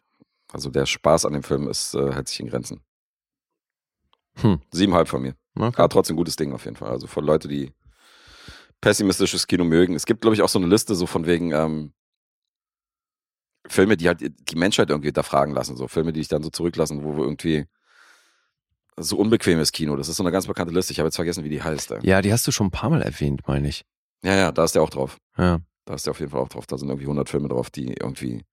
also 0.53 0.71
der 0.71 0.87
Spaß 0.87 1.27
an 1.27 1.35
dem 1.35 1.43
Film 1.43 1.69
ist, 1.69 1.95
äh, 1.95 2.13
hält 2.13 2.29
sich 2.29 2.41
in 2.41 2.49
Grenzen. 2.49 2.81
Hm. 4.37 4.61
Siebenhalb 4.71 5.09
von 5.09 5.21
mir. 5.23 5.35
Okay. 5.55 5.75
Aber 5.77 5.89
trotzdem 5.89 6.17
gutes 6.17 6.37
Ding 6.37 6.53
auf 6.53 6.65
jeden 6.65 6.77
Fall. 6.77 6.91
Also 6.91 7.07
von 7.07 7.25
Leute, 7.25 7.49
die 7.49 7.73
pessimistisches 8.81 9.47
Kino 9.47 9.65
mögen. 9.65 9.95
Es 9.95 10.07
gibt, 10.07 10.23
glaube 10.23 10.35
ich, 10.35 10.43
auch 10.43 10.49
so 10.49 10.59
eine 10.59 10.69
Liste 10.69 10.95
so 10.95 11.07
von 11.07 11.27
wegen 11.27 11.53
ähm, 11.53 11.93
Filme, 13.67 13.97
die 13.97 14.09
halt 14.09 14.21
die 14.21 14.57
Menschheit 14.57 14.89
irgendwie 14.89 15.09
hinterfragen 15.09 15.55
lassen. 15.55 15.77
So 15.77 15.89
Filme, 15.89 16.13
die 16.13 16.21
dich 16.21 16.29
dann 16.29 16.43
so 16.43 16.51
zurücklassen, 16.51 17.05
wo 17.05 17.17
wir 17.17 17.25
irgendwie 17.25 17.67
so 18.97 19.17
unbequemes 19.17 19.73
Kino. 19.73 19.97
Das 19.97 20.09
ist 20.09 20.17
so 20.17 20.23
eine 20.23 20.33
ganz 20.33 20.47
bekannte 20.47 20.73
Liste. 20.73 20.93
Ich 20.93 21.01
habe 21.01 21.09
jetzt 21.09 21.17
vergessen, 21.17 21.45
wie 21.45 21.49
die 21.49 21.63
heißt. 21.63 21.91
Ey. 21.91 22.01
Ja, 22.03 22.23
die 22.23 22.33
hast 22.33 22.47
du 22.47 22.53
schon 22.53 22.69
ein 22.69 22.73
paar 22.73 22.91
Mal 22.91 23.03
erwähnt, 23.03 23.43
meine 23.47 23.69
ich. 23.69 23.85
Ja, 24.23 24.37
ja, 24.37 24.53
da 24.53 24.65
ist 24.65 24.75
der 24.75 24.83
auch 24.83 24.91
drauf. 24.91 25.19
Ja. 25.37 25.61
Da 25.85 25.95
ist 25.95 26.07
der 26.07 26.13
auf 26.13 26.21
jeden 26.21 26.31
Fall 26.31 26.41
auch 26.41 26.49
drauf. 26.49 26.67
Da 26.67 26.79
sind 26.79 26.89
irgendwie 26.89 27.05
100 27.07 27.29
Filme 27.29 27.49
drauf, 27.49 27.71
die 27.71 27.93
irgendwie 27.93 28.45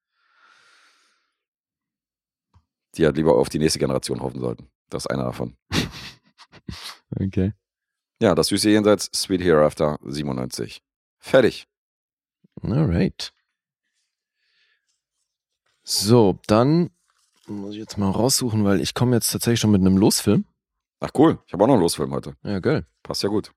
die 2.95 3.05
halt 3.05 3.17
lieber 3.17 3.35
auf 3.35 3.49
die 3.49 3.59
nächste 3.59 3.79
Generation 3.79 4.21
hoffen 4.21 4.39
sollten. 4.39 4.69
Das 4.89 5.05
ist 5.05 5.11
einer 5.11 5.25
davon. 5.25 5.55
Okay. 7.19 7.53
Ja, 8.21 8.35
das 8.35 8.47
süße 8.47 8.69
Jenseits, 8.69 9.09
Sweet 9.15 9.41
Hereafter 9.41 9.97
97. 10.05 10.83
Fertig. 11.17 11.67
Alright. 12.61 13.33
So, 15.83 16.37
dann 16.45 16.91
muss 17.47 17.73
ich 17.73 17.79
jetzt 17.79 17.97
mal 17.97 18.11
raussuchen, 18.11 18.63
weil 18.63 18.79
ich 18.79 18.93
komme 18.93 19.15
jetzt 19.15 19.31
tatsächlich 19.31 19.59
schon 19.59 19.71
mit 19.71 19.81
einem 19.81 19.97
Losfilm. 19.97 20.45
Ach 20.99 21.09
cool, 21.15 21.39
ich 21.47 21.53
habe 21.53 21.63
auch 21.63 21.67
noch 21.67 21.73
einen 21.73 21.81
Losfilm 21.81 22.13
heute. 22.13 22.35
Ja, 22.43 22.59
geil. 22.59 22.85
Passt 23.01 23.23
ja 23.23 23.29
gut. 23.29 23.53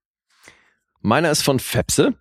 Meiner 1.00 1.30
ist 1.30 1.42
von 1.42 1.60
Fepse. 1.60 2.14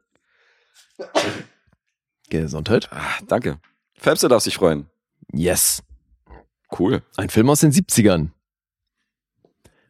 Gesundheit. 2.29 2.89
Ah, 2.91 3.19
danke. 3.27 3.59
Fabse 3.97 4.27
darf 4.27 4.43
sich 4.43 4.55
freuen. 4.55 4.89
Yes. 5.33 5.83
Cool. 6.77 7.03
Ein 7.17 7.29
Film 7.29 7.49
aus 7.49 7.59
den 7.59 7.71
70ern. 7.71 8.31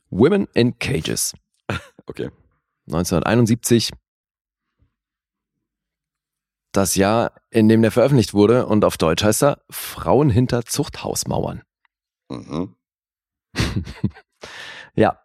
Women 0.09 0.47
in 0.53 0.77
Cages. 0.79 1.33
Okay. 2.07 2.29
1971. 2.87 3.91
Das 6.73 6.95
Jahr, 6.95 7.33
in 7.49 7.69
dem 7.69 7.81
der 7.81 7.91
veröffentlicht 7.91 8.33
wurde 8.33 8.65
und 8.65 8.83
auf 8.83 8.97
Deutsch 8.97 9.23
heißt 9.23 9.43
er 9.43 9.63
Frauen 9.69 10.29
hinter 10.29 10.65
Zuchthausmauern. 10.65 11.61
Mhm. 12.29 12.75
Ja. 14.95 15.21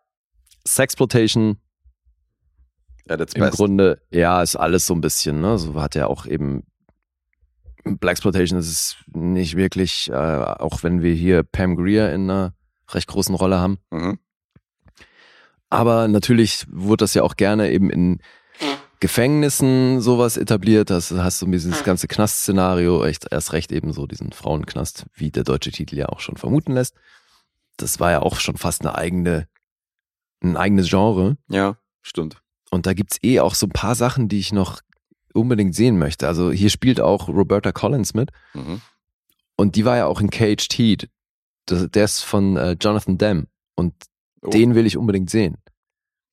Sexploitation 0.67 1.59
Ja, 3.09 3.17
that's 3.17 3.35
im 3.35 3.43
best. 3.43 3.57
Grunde, 3.57 4.01
ja, 4.11 4.43
ist 4.43 4.57
alles 4.57 4.87
so 4.87 4.95
ein 4.95 5.01
bisschen, 5.01 5.41
ne? 5.41 5.59
So 5.59 5.81
hat 5.81 5.97
er 5.97 6.09
auch 6.09 6.27
eben 6.27 6.65
Blaxploitation 7.95 8.59
ist 8.59 8.69
es 8.69 8.97
nicht 9.07 9.57
wirklich, 9.57 10.11
äh, 10.11 10.15
auch 10.15 10.83
wenn 10.83 11.03
wir 11.03 11.15
hier 11.15 11.43
Pam 11.45 11.77
Greer 11.77 12.13
in 12.13 12.23
einer 12.29 12.55
recht 12.91 13.09
großen 13.09 13.35
Rolle 13.35 13.59
haben. 13.59 13.79
Mhm. 13.91 14.19
Aber 15.71 16.09
natürlich 16.09 16.67
wurde 16.71 17.05
das 17.05 17.15
ja 17.15 17.23
auch 17.23 17.37
gerne 17.37 17.71
eben 17.71 17.91
in 17.91 18.21
Gefängnissen 19.01 20.01
sowas 20.01 20.37
etabliert. 20.37 20.91
Das 20.91 21.11
hast 21.11 21.43
du 21.43 21.47
dieses 21.47 21.85
ganze 21.85 22.09
Knast-Szenario, 22.09 23.05
echt 23.05 23.27
erst 23.31 23.53
recht 23.53 23.73
eben 23.73 23.93
so 23.93 24.07
diesen 24.07 24.33
Frauenknast, 24.33 25.07
wie 25.15 25.31
der 25.31 25.45
deutsche 25.45 25.71
Titel 25.71 25.97
ja 25.97 26.09
auch 26.09 26.21
schon 26.21 26.37
vermuten 26.37 26.73
lässt. 26.73 26.97
Das 27.77 28.01
war 28.01 28.11
ja 28.11 28.23
auch 28.23 28.41
schon 28.41 28.57
fast 28.57 28.83
eine 28.83 28.95
eigene, 28.95 29.49
ein 30.41 30.57
eigenes 30.57 30.89
Genre. 30.89 31.37
Ja, 31.49 31.77
stimmt. 32.03 32.43
Und 32.71 32.87
da 32.87 32.95
gibt's 32.95 33.19
eh 33.23 33.41
auch 33.41 33.55
so 33.55 33.67
ein 33.67 33.71
paar 33.71 33.95
Sachen, 33.95 34.29
die 34.29 34.39
ich 34.39 34.53
noch 34.53 34.81
unbedingt 35.35 35.75
sehen 35.75 35.99
möchte. 35.99 36.27
Also 36.27 36.51
hier 36.51 36.71
spielt 36.71 37.01
auch 37.01 37.29
Roberta 37.29 37.73
Collins 37.73 38.15
mit. 38.15 38.31
Mhm. 38.55 38.81
Und 39.57 39.77
die 39.77 39.85
war 39.85 39.97
ja 39.97 40.07
auch 40.07 40.21
in 40.21 40.31
Caged 40.31 40.73
Heat. 40.75 41.09
Das, 41.67 41.91
der 41.91 42.05
ist 42.05 42.23
von 42.23 42.57
äh, 42.57 42.77
Jonathan 42.81 43.19
Demme. 43.19 43.47
Und 43.75 43.95
Oh, 44.43 44.51
den 44.51 44.75
will 44.75 44.87
ich 44.87 44.97
unbedingt 44.97 45.31
sehen. 45.31 45.57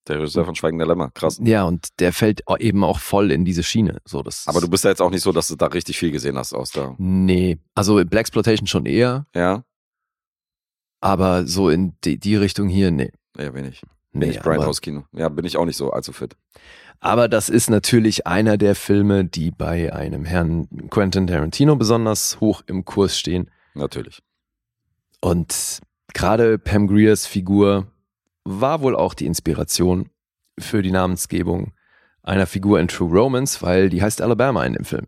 der 0.06 0.18
Regisseur 0.20 0.44
von 0.44 0.54
Schweigender 0.54 0.86
Lämmer. 0.86 1.10
Krass. 1.10 1.40
Ja, 1.42 1.64
und 1.64 1.88
der 1.98 2.12
fällt 2.12 2.42
eben 2.58 2.84
auch 2.84 2.98
voll 2.98 3.32
in 3.32 3.44
diese 3.46 3.62
Schiene. 3.62 3.98
So, 4.04 4.22
das 4.22 4.46
Aber 4.46 4.60
du 4.60 4.68
bist 4.68 4.84
ja 4.84 4.90
jetzt 4.90 5.00
auch 5.00 5.10
nicht 5.10 5.22
so, 5.22 5.32
dass 5.32 5.48
du 5.48 5.56
da 5.56 5.66
richtig 5.66 5.98
viel 5.98 6.10
gesehen 6.12 6.36
hast 6.36 6.52
aus 6.52 6.70
da. 6.70 6.94
Nee, 6.98 7.58
also 7.74 7.96
Black 8.04 8.20
Exploitation 8.20 8.66
schon 8.66 8.84
eher, 8.86 9.26
Ja? 9.34 9.64
aber 11.00 11.46
so 11.46 11.68
in 11.70 11.94
die, 12.04 12.18
die 12.18 12.36
Richtung 12.36 12.68
hier, 12.68 12.90
nee. 12.90 13.10
Ja, 13.36 13.52
wenig. 13.54 13.82
Nee 14.14 14.26
Wenig 14.26 14.40
aber, 14.40 14.50
Grindhouse-Kino. 14.50 15.04
Ja, 15.12 15.28
bin 15.28 15.44
ich 15.44 15.56
auch 15.56 15.66
nicht 15.66 15.76
so 15.76 15.90
allzu 15.90 16.12
fit. 16.12 16.36
aber 17.00 17.28
das 17.28 17.48
ist 17.48 17.68
natürlich 17.68 18.26
einer 18.26 18.56
der 18.56 18.74
Filme, 18.74 19.24
die 19.24 19.50
bei 19.50 19.92
einem 19.92 20.24
Herrn 20.24 20.88
Quentin 20.90 21.26
Tarantino 21.26 21.76
besonders 21.76 22.40
hoch 22.40 22.62
im 22.66 22.84
Kurs 22.84 23.18
stehen. 23.18 23.50
Natürlich. 23.74 24.22
Und 25.20 25.80
gerade 26.12 26.58
Pam 26.58 26.86
Greers 26.86 27.26
Figur 27.26 27.86
war 28.44 28.80
wohl 28.80 28.94
auch 28.96 29.14
die 29.14 29.26
Inspiration 29.26 30.10
für 30.58 30.82
die 30.82 30.92
Namensgebung 30.92 31.72
einer 32.22 32.46
Figur 32.46 32.80
in 32.80 32.88
True 32.88 33.10
Romance, 33.10 33.60
weil 33.62 33.90
die 33.90 34.02
heißt 34.02 34.22
Alabama 34.22 34.64
in 34.64 34.74
dem 34.74 34.84
Film. 34.84 35.06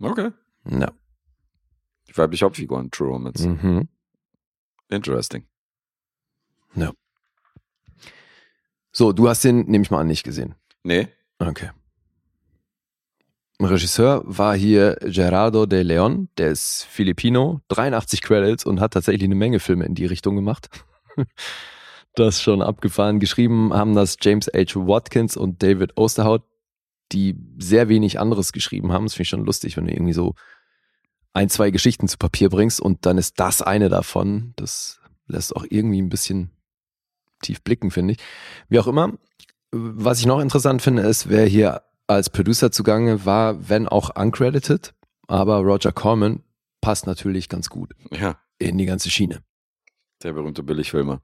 Okay. 0.00 0.30
Ja. 0.68 0.92
Die 2.08 2.16
weibliche 2.16 2.44
Hauptfigur 2.44 2.78
in 2.80 2.90
True 2.90 3.08
Romance. 3.08 3.46
Mhm. 3.46 3.88
Interesting. 4.88 5.46
So, 8.96 9.12
du 9.12 9.28
hast 9.28 9.42
den, 9.42 9.66
nehme 9.66 9.82
ich 9.82 9.90
mal 9.90 10.00
an, 10.00 10.06
nicht 10.06 10.22
gesehen. 10.22 10.54
Nee? 10.84 11.08
Okay. 11.38 11.70
Regisseur 13.60 14.22
war 14.24 14.56
hier 14.56 14.96
Gerardo 15.00 15.66
de 15.66 15.82
Leon, 15.82 16.28
der 16.38 16.50
ist 16.50 16.84
Filipino, 16.84 17.60
83 17.68 18.22
Credits 18.22 18.64
und 18.64 18.80
hat 18.80 18.92
tatsächlich 18.92 19.24
eine 19.24 19.34
Menge 19.34 19.58
Filme 19.58 19.84
in 19.84 19.94
die 19.94 20.06
Richtung 20.06 20.36
gemacht. 20.36 20.70
Das 22.16 22.36
ist 22.36 22.42
schon 22.42 22.62
abgefahren. 22.62 23.18
Geschrieben 23.18 23.74
haben 23.74 23.96
das 23.96 24.16
James 24.20 24.46
H. 24.46 24.76
Watkins 24.86 25.36
und 25.36 25.64
David 25.64 25.98
Osterhout, 25.98 26.44
die 27.10 27.34
sehr 27.58 27.88
wenig 27.88 28.20
anderes 28.20 28.52
geschrieben 28.52 28.92
haben. 28.92 29.06
Das 29.06 29.14
finde 29.14 29.22
ich 29.24 29.28
schon 29.30 29.44
lustig, 29.44 29.76
wenn 29.76 29.86
du 29.86 29.92
irgendwie 29.92 30.12
so 30.12 30.36
ein, 31.32 31.48
zwei 31.48 31.72
Geschichten 31.72 32.06
zu 32.06 32.16
Papier 32.16 32.50
bringst 32.50 32.80
und 32.80 33.04
dann 33.04 33.18
ist 33.18 33.40
das 33.40 33.62
eine 33.62 33.88
davon. 33.88 34.52
Das 34.54 35.00
lässt 35.26 35.56
auch 35.56 35.64
irgendwie 35.68 36.00
ein 36.00 36.08
bisschen 36.08 36.53
tief 37.44 37.62
blicken, 37.62 37.90
finde 37.90 38.14
ich. 38.14 38.18
Wie 38.68 38.78
auch 38.78 38.86
immer, 38.86 39.12
was 39.70 40.18
ich 40.20 40.26
noch 40.26 40.40
interessant 40.40 40.82
finde, 40.82 41.02
ist, 41.02 41.28
wer 41.28 41.46
hier 41.46 41.82
als 42.06 42.30
Producer 42.30 42.70
zugange 42.70 43.24
war, 43.24 43.68
wenn 43.68 43.88
auch 43.88 44.14
uncredited, 44.14 44.94
aber 45.26 45.56
Roger 45.58 45.92
Corman 45.92 46.42
passt 46.80 47.06
natürlich 47.06 47.48
ganz 47.48 47.70
gut 47.70 47.94
Ja, 48.10 48.36
in 48.58 48.76
die 48.78 48.86
ganze 48.86 49.10
Schiene. 49.10 49.42
der 50.22 50.32
berühmte 50.32 50.62
Billigfilmer. 50.62 51.22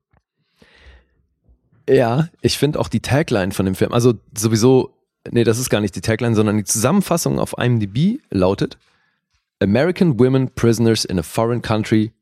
Ja, 1.89 2.29
ich 2.41 2.57
finde 2.59 2.79
auch 2.79 2.89
die 2.89 3.01
Tagline 3.01 3.53
von 3.53 3.67
dem 3.67 3.75
Film, 3.75 3.93
also 3.93 4.15
sowieso, 4.37 4.95
nee, 5.31 5.45
das 5.45 5.59
ist 5.59 5.71
gar 5.71 5.81
nicht 5.81 5.97
die 5.97 6.01
Tagline, 6.01 6.35
sondern 6.37 6.57
die 6.57 6.65
Zusammenfassung 6.65 7.39
auf 7.39 7.57
IMDb 7.59 8.21
lautet 8.31 8.79
American 9.63 10.19
Women 10.19 10.55
Prisoners 10.55 11.05
in 11.05 11.19
a 11.19 11.23
Foreign 11.23 11.61
Country, 11.63 12.13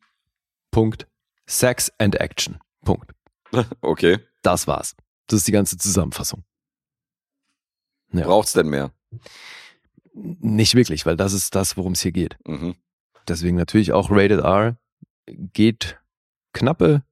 Punkt, 0.73 1.07
Sex 1.47 1.93
and 1.99 2.17
Action, 2.21 2.59
Punkt. 2.85 3.13
Okay. 3.81 4.19
Das 4.43 4.67
war's. 4.67 4.95
Das 5.27 5.39
ist 5.39 5.49
die 5.49 5.53
ganze 5.53 5.77
Zusammenfassung. 5.77 6.45
Ja. 8.13 8.25
Braucht's 8.25 8.53
denn 8.53 8.69
mehr? 8.69 8.93
Nicht 10.15 10.75
wirklich, 10.75 11.07
weil 11.07 11.17
das 11.17 11.33
ist 11.33 11.55
das, 11.55 11.77
worum 11.77 11.93
es 11.93 12.01
hier 12.01 12.13
geht. 12.13 12.37
Mhm. 12.47 12.75
Deswegen 13.27 13.57
natürlich 13.57 13.93
auch 13.93 14.11
Rated 14.11 14.41
R. 14.41 14.77
Geht 15.27 15.99
knappe, 16.53 17.03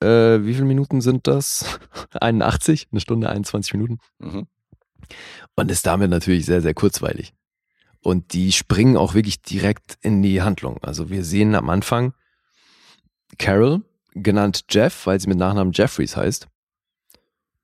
äh, 0.00 0.44
wie 0.44 0.54
viele 0.54 0.66
Minuten 0.66 1.00
sind 1.00 1.26
das? 1.26 1.78
81, 2.20 2.88
eine 2.90 3.00
Stunde, 3.00 3.28
21 3.28 3.72
Minuten. 3.74 3.98
Mhm. 4.18 4.46
Und 5.56 5.70
ist 5.70 5.86
damit 5.86 6.10
natürlich 6.10 6.46
sehr, 6.46 6.60
sehr 6.60 6.74
kurzweilig. 6.74 7.34
Und 8.00 8.32
die 8.32 8.52
springen 8.52 8.96
auch 8.96 9.14
wirklich 9.14 9.42
direkt 9.42 9.98
in 10.00 10.22
die 10.22 10.42
Handlung. 10.42 10.78
Also 10.82 11.10
wir 11.10 11.24
sehen 11.24 11.54
am 11.54 11.68
Anfang 11.68 12.14
Carol, 13.38 13.82
genannt 14.22 14.64
Jeff, 14.70 15.06
weil 15.06 15.20
sie 15.20 15.28
mit 15.28 15.38
Nachnamen 15.38 15.72
Jeffries 15.72 16.16
heißt. 16.16 16.48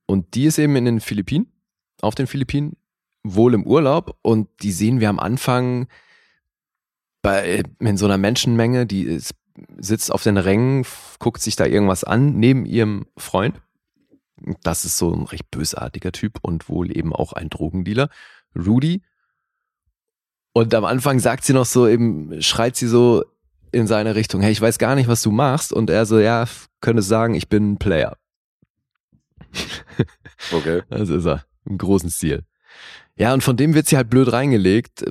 Und 0.05 0.35
die 0.35 0.45
ist 0.45 0.59
eben 0.59 0.75
in 0.75 0.85
den 0.85 0.99
Philippinen, 0.99 1.51
auf 2.01 2.15
den 2.15 2.27
Philippinen, 2.27 2.77
wohl 3.23 3.53
im 3.53 3.65
Urlaub. 3.65 4.17
Und 4.21 4.49
die 4.61 4.71
sehen 4.71 4.99
wir 4.99 5.09
am 5.09 5.19
Anfang 5.19 5.87
bei, 7.21 7.63
in 7.79 7.97
so 7.97 8.05
einer 8.05 8.17
Menschenmenge, 8.17 8.85
die 8.85 9.03
ist, 9.03 9.33
sitzt 9.77 10.11
auf 10.11 10.23
den 10.23 10.37
Rängen, 10.37 10.85
guckt 11.19 11.41
sich 11.41 11.55
da 11.55 11.65
irgendwas 11.65 12.03
an, 12.03 12.35
neben 12.35 12.65
ihrem 12.65 13.07
Freund. 13.17 13.61
Das 14.61 14.85
ist 14.85 14.97
so 14.97 15.11
ein 15.11 15.23
recht 15.23 15.49
bösartiger 15.49 16.11
Typ 16.11 16.39
und 16.41 16.69
wohl 16.69 16.95
eben 16.95 17.13
auch 17.13 17.33
ein 17.33 17.49
Drogendealer. 17.49 18.09
Rudy. 18.55 19.01
Und 20.53 20.73
am 20.73 20.85
Anfang 20.85 21.19
sagt 21.19 21.43
sie 21.45 21.53
noch 21.53 21.65
so, 21.65 21.87
eben 21.87 22.41
schreit 22.41 22.75
sie 22.75 22.87
so 22.87 23.25
in 23.75 23.87
seine 23.87 24.15
Richtung, 24.15 24.41
hey, 24.41 24.51
ich 24.51 24.61
weiß 24.61 24.77
gar 24.77 24.95
nicht, 24.95 25.07
was 25.07 25.21
du 25.21 25.31
machst. 25.31 25.73
Und 25.73 25.89
er 25.89 26.05
so, 26.05 26.17
ja, 26.17 26.45
könnte 26.79 27.01
sagen, 27.01 27.35
ich 27.35 27.49
bin 27.49 27.73
ein 27.73 27.77
Player. 27.77 28.17
Okay. 30.51 30.81
Das 30.89 31.09
ist 31.09 31.25
er, 31.25 31.45
im 31.65 31.77
großen 31.77 32.09
Stil. 32.09 32.43
Ja, 33.17 33.33
und 33.33 33.43
von 33.43 33.57
dem 33.57 33.73
wird 33.73 33.87
sie 33.87 33.97
halt 33.97 34.09
blöd 34.09 34.31
reingelegt, 34.31 35.05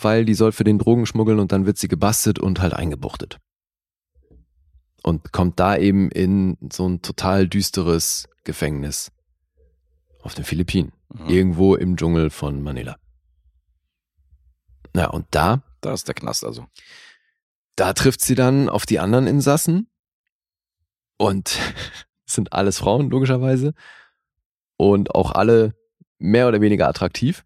weil 0.00 0.24
die 0.24 0.34
soll 0.34 0.52
für 0.52 0.64
den 0.64 0.78
Drogen 0.78 1.06
schmuggeln 1.06 1.38
und 1.38 1.52
dann 1.52 1.66
wird 1.66 1.78
sie 1.78 1.88
gebastelt 1.88 2.38
und 2.38 2.60
halt 2.60 2.72
eingebuchtet. 2.72 3.38
Und 5.02 5.32
kommt 5.32 5.60
da 5.60 5.76
eben 5.76 6.10
in 6.10 6.56
so 6.72 6.88
ein 6.88 7.02
total 7.02 7.46
düsteres 7.48 8.28
Gefängnis 8.44 9.12
auf 10.22 10.34
den 10.34 10.44
Philippinen. 10.44 10.92
Mhm. 11.12 11.28
Irgendwo 11.28 11.74
im 11.74 11.96
Dschungel 11.96 12.30
von 12.30 12.62
Manila. 12.62 12.96
Na, 14.92 15.06
und 15.10 15.26
da, 15.30 15.62
Da 15.80 15.92
ist 15.92 16.08
der 16.08 16.14
Knast 16.14 16.44
also. 16.44 16.66
Da 17.76 17.92
trifft 17.92 18.20
sie 18.20 18.34
dann 18.34 18.68
auf 18.68 18.86
die 18.86 18.98
anderen 18.98 19.26
Insassen 19.26 19.88
und 21.16 21.58
sind 22.26 22.52
alles 22.52 22.78
Frauen, 22.78 23.10
logischerweise. 23.10 23.74
Und 24.76 25.14
auch 25.14 25.32
alle 25.32 25.74
mehr 26.18 26.48
oder 26.48 26.60
weniger 26.60 26.88
attraktiv. 26.88 27.44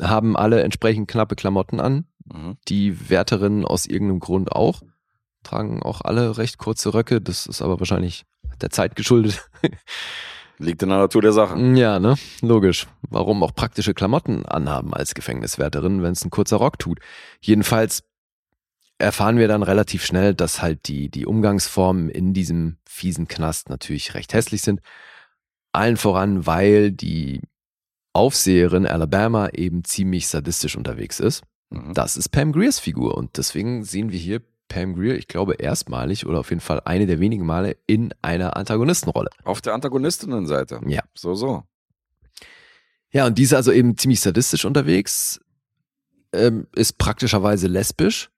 Haben 0.00 0.36
alle 0.36 0.62
entsprechend 0.62 1.08
knappe 1.08 1.36
Klamotten 1.36 1.80
an. 1.80 2.06
Mhm. 2.24 2.56
Die 2.68 3.10
Wärterinnen 3.10 3.64
aus 3.64 3.86
irgendeinem 3.86 4.20
Grund 4.20 4.52
auch. 4.52 4.82
Tragen 5.42 5.82
auch 5.82 6.00
alle 6.00 6.38
recht 6.38 6.58
kurze 6.58 6.94
Röcke. 6.94 7.20
Das 7.20 7.46
ist 7.46 7.62
aber 7.62 7.78
wahrscheinlich 7.78 8.24
der 8.60 8.70
Zeit 8.70 8.96
geschuldet. 8.96 9.48
Liegt 10.58 10.82
in 10.82 10.88
der 10.88 10.98
Natur 10.98 11.20
der 11.20 11.32
Sache. 11.32 11.58
Ja, 11.74 11.98
ne? 11.98 12.14
Logisch. 12.40 12.86
Warum 13.02 13.42
auch 13.42 13.54
praktische 13.54 13.92
Klamotten 13.92 14.46
anhaben 14.46 14.94
als 14.94 15.14
Gefängniswärterin, 15.14 16.02
wenn 16.02 16.12
es 16.12 16.24
ein 16.24 16.30
kurzer 16.30 16.56
Rock 16.56 16.78
tut. 16.78 17.00
Jedenfalls 17.40 18.04
erfahren 19.04 19.38
wir 19.38 19.48
dann 19.48 19.62
relativ 19.62 20.04
schnell, 20.04 20.34
dass 20.34 20.62
halt 20.62 20.88
die, 20.88 21.08
die 21.08 21.26
Umgangsformen 21.26 22.08
in 22.08 22.34
diesem 22.34 22.78
fiesen 22.86 23.28
Knast 23.28 23.68
natürlich 23.68 24.14
recht 24.14 24.34
hässlich 24.34 24.62
sind. 24.62 24.80
Allen 25.72 25.96
voran, 25.96 26.46
weil 26.46 26.92
die 26.92 27.40
Aufseherin 28.12 28.86
Alabama 28.86 29.48
eben 29.50 29.84
ziemlich 29.84 30.28
sadistisch 30.28 30.76
unterwegs 30.76 31.20
ist. 31.20 31.42
Mhm. 31.70 31.94
Das 31.94 32.16
ist 32.16 32.30
Pam 32.30 32.52
Greers 32.52 32.78
Figur 32.78 33.16
und 33.16 33.36
deswegen 33.36 33.84
sehen 33.84 34.12
wir 34.12 34.18
hier 34.18 34.40
Pam 34.68 34.94
Greer, 34.94 35.16
ich 35.16 35.28
glaube 35.28 35.54
erstmalig 35.54 36.26
oder 36.26 36.40
auf 36.40 36.50
jeden 36.50 36.60
Fall 36.60 36.80
eine 36.84 37.06
der 37.06 37.20
wenigen 37.20 37.44
Male 37.44 37.76
in 37.86 38.14
einer 38.22 38.56
Antagonistenrolle. 38.56 39.30
Auf 39.44 39.60
der 39.60 39.74
Antagonistinnenseite. 39.74 40.80
Ja. 40.86 41.02
So, 41.14 41.34
so. 41.34 41.64
Ja, 43.10 43.26
und 43.26 43.38
die 43.38 43.42
ist 43.42 43.54
also 43.54 43.70
eben 43.70 43.96
ziemlich 43.96 44.20
sadistisch 44.20 44.64
unterwegs, 44.64 45.40
ähm, 46.32 46.66
ist 46.74 46.98
praktischerweise 46.98 47.68
lesbisch. 47.68 48.30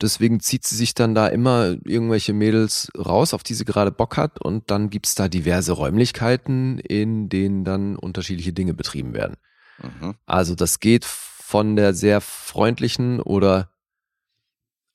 Deswegen 0.00 0.40
zieht 0.40 0.64
sie 0.64 0.76
sich 0.76 0.94
dann 0.94 1.14
da 1.14 1.26
immer 1.26 1.76
irgendwelche 1.84 2.32
Mädels 2.32 2.90
raus, 2.96 3.34
auf 3.34 3.42
die 3.42 3.54
sie 3.54 3.64
gerade 3.64 3.90
Bock 3.90 4.16
hat. 4.16 4.40
Und 4.40 4.70
dann 4.70 4.90
gibt's 4.90 5.14
da 5.14 5.28
diverse 5.28 5.72
Räumlichkeiten, 5.72 6.78
in 6.78 7.28
denen 7.28 7.64
dann 7.64 7.96
unterschiedliche 7.96 8.52
Dinge 8.52 8.74
betrieben 8.74 9.14
werden. 9.14 9.36
Mhm. 9.82 10.14
Also 10.26 10.54
das 10.54 10.80
geht 10.80 11.04
von 11.04 11.76
der 11.76 11.94
sehr 11.94 12.20
freundlichen 12.20 13.20
oder, 13.20 13.70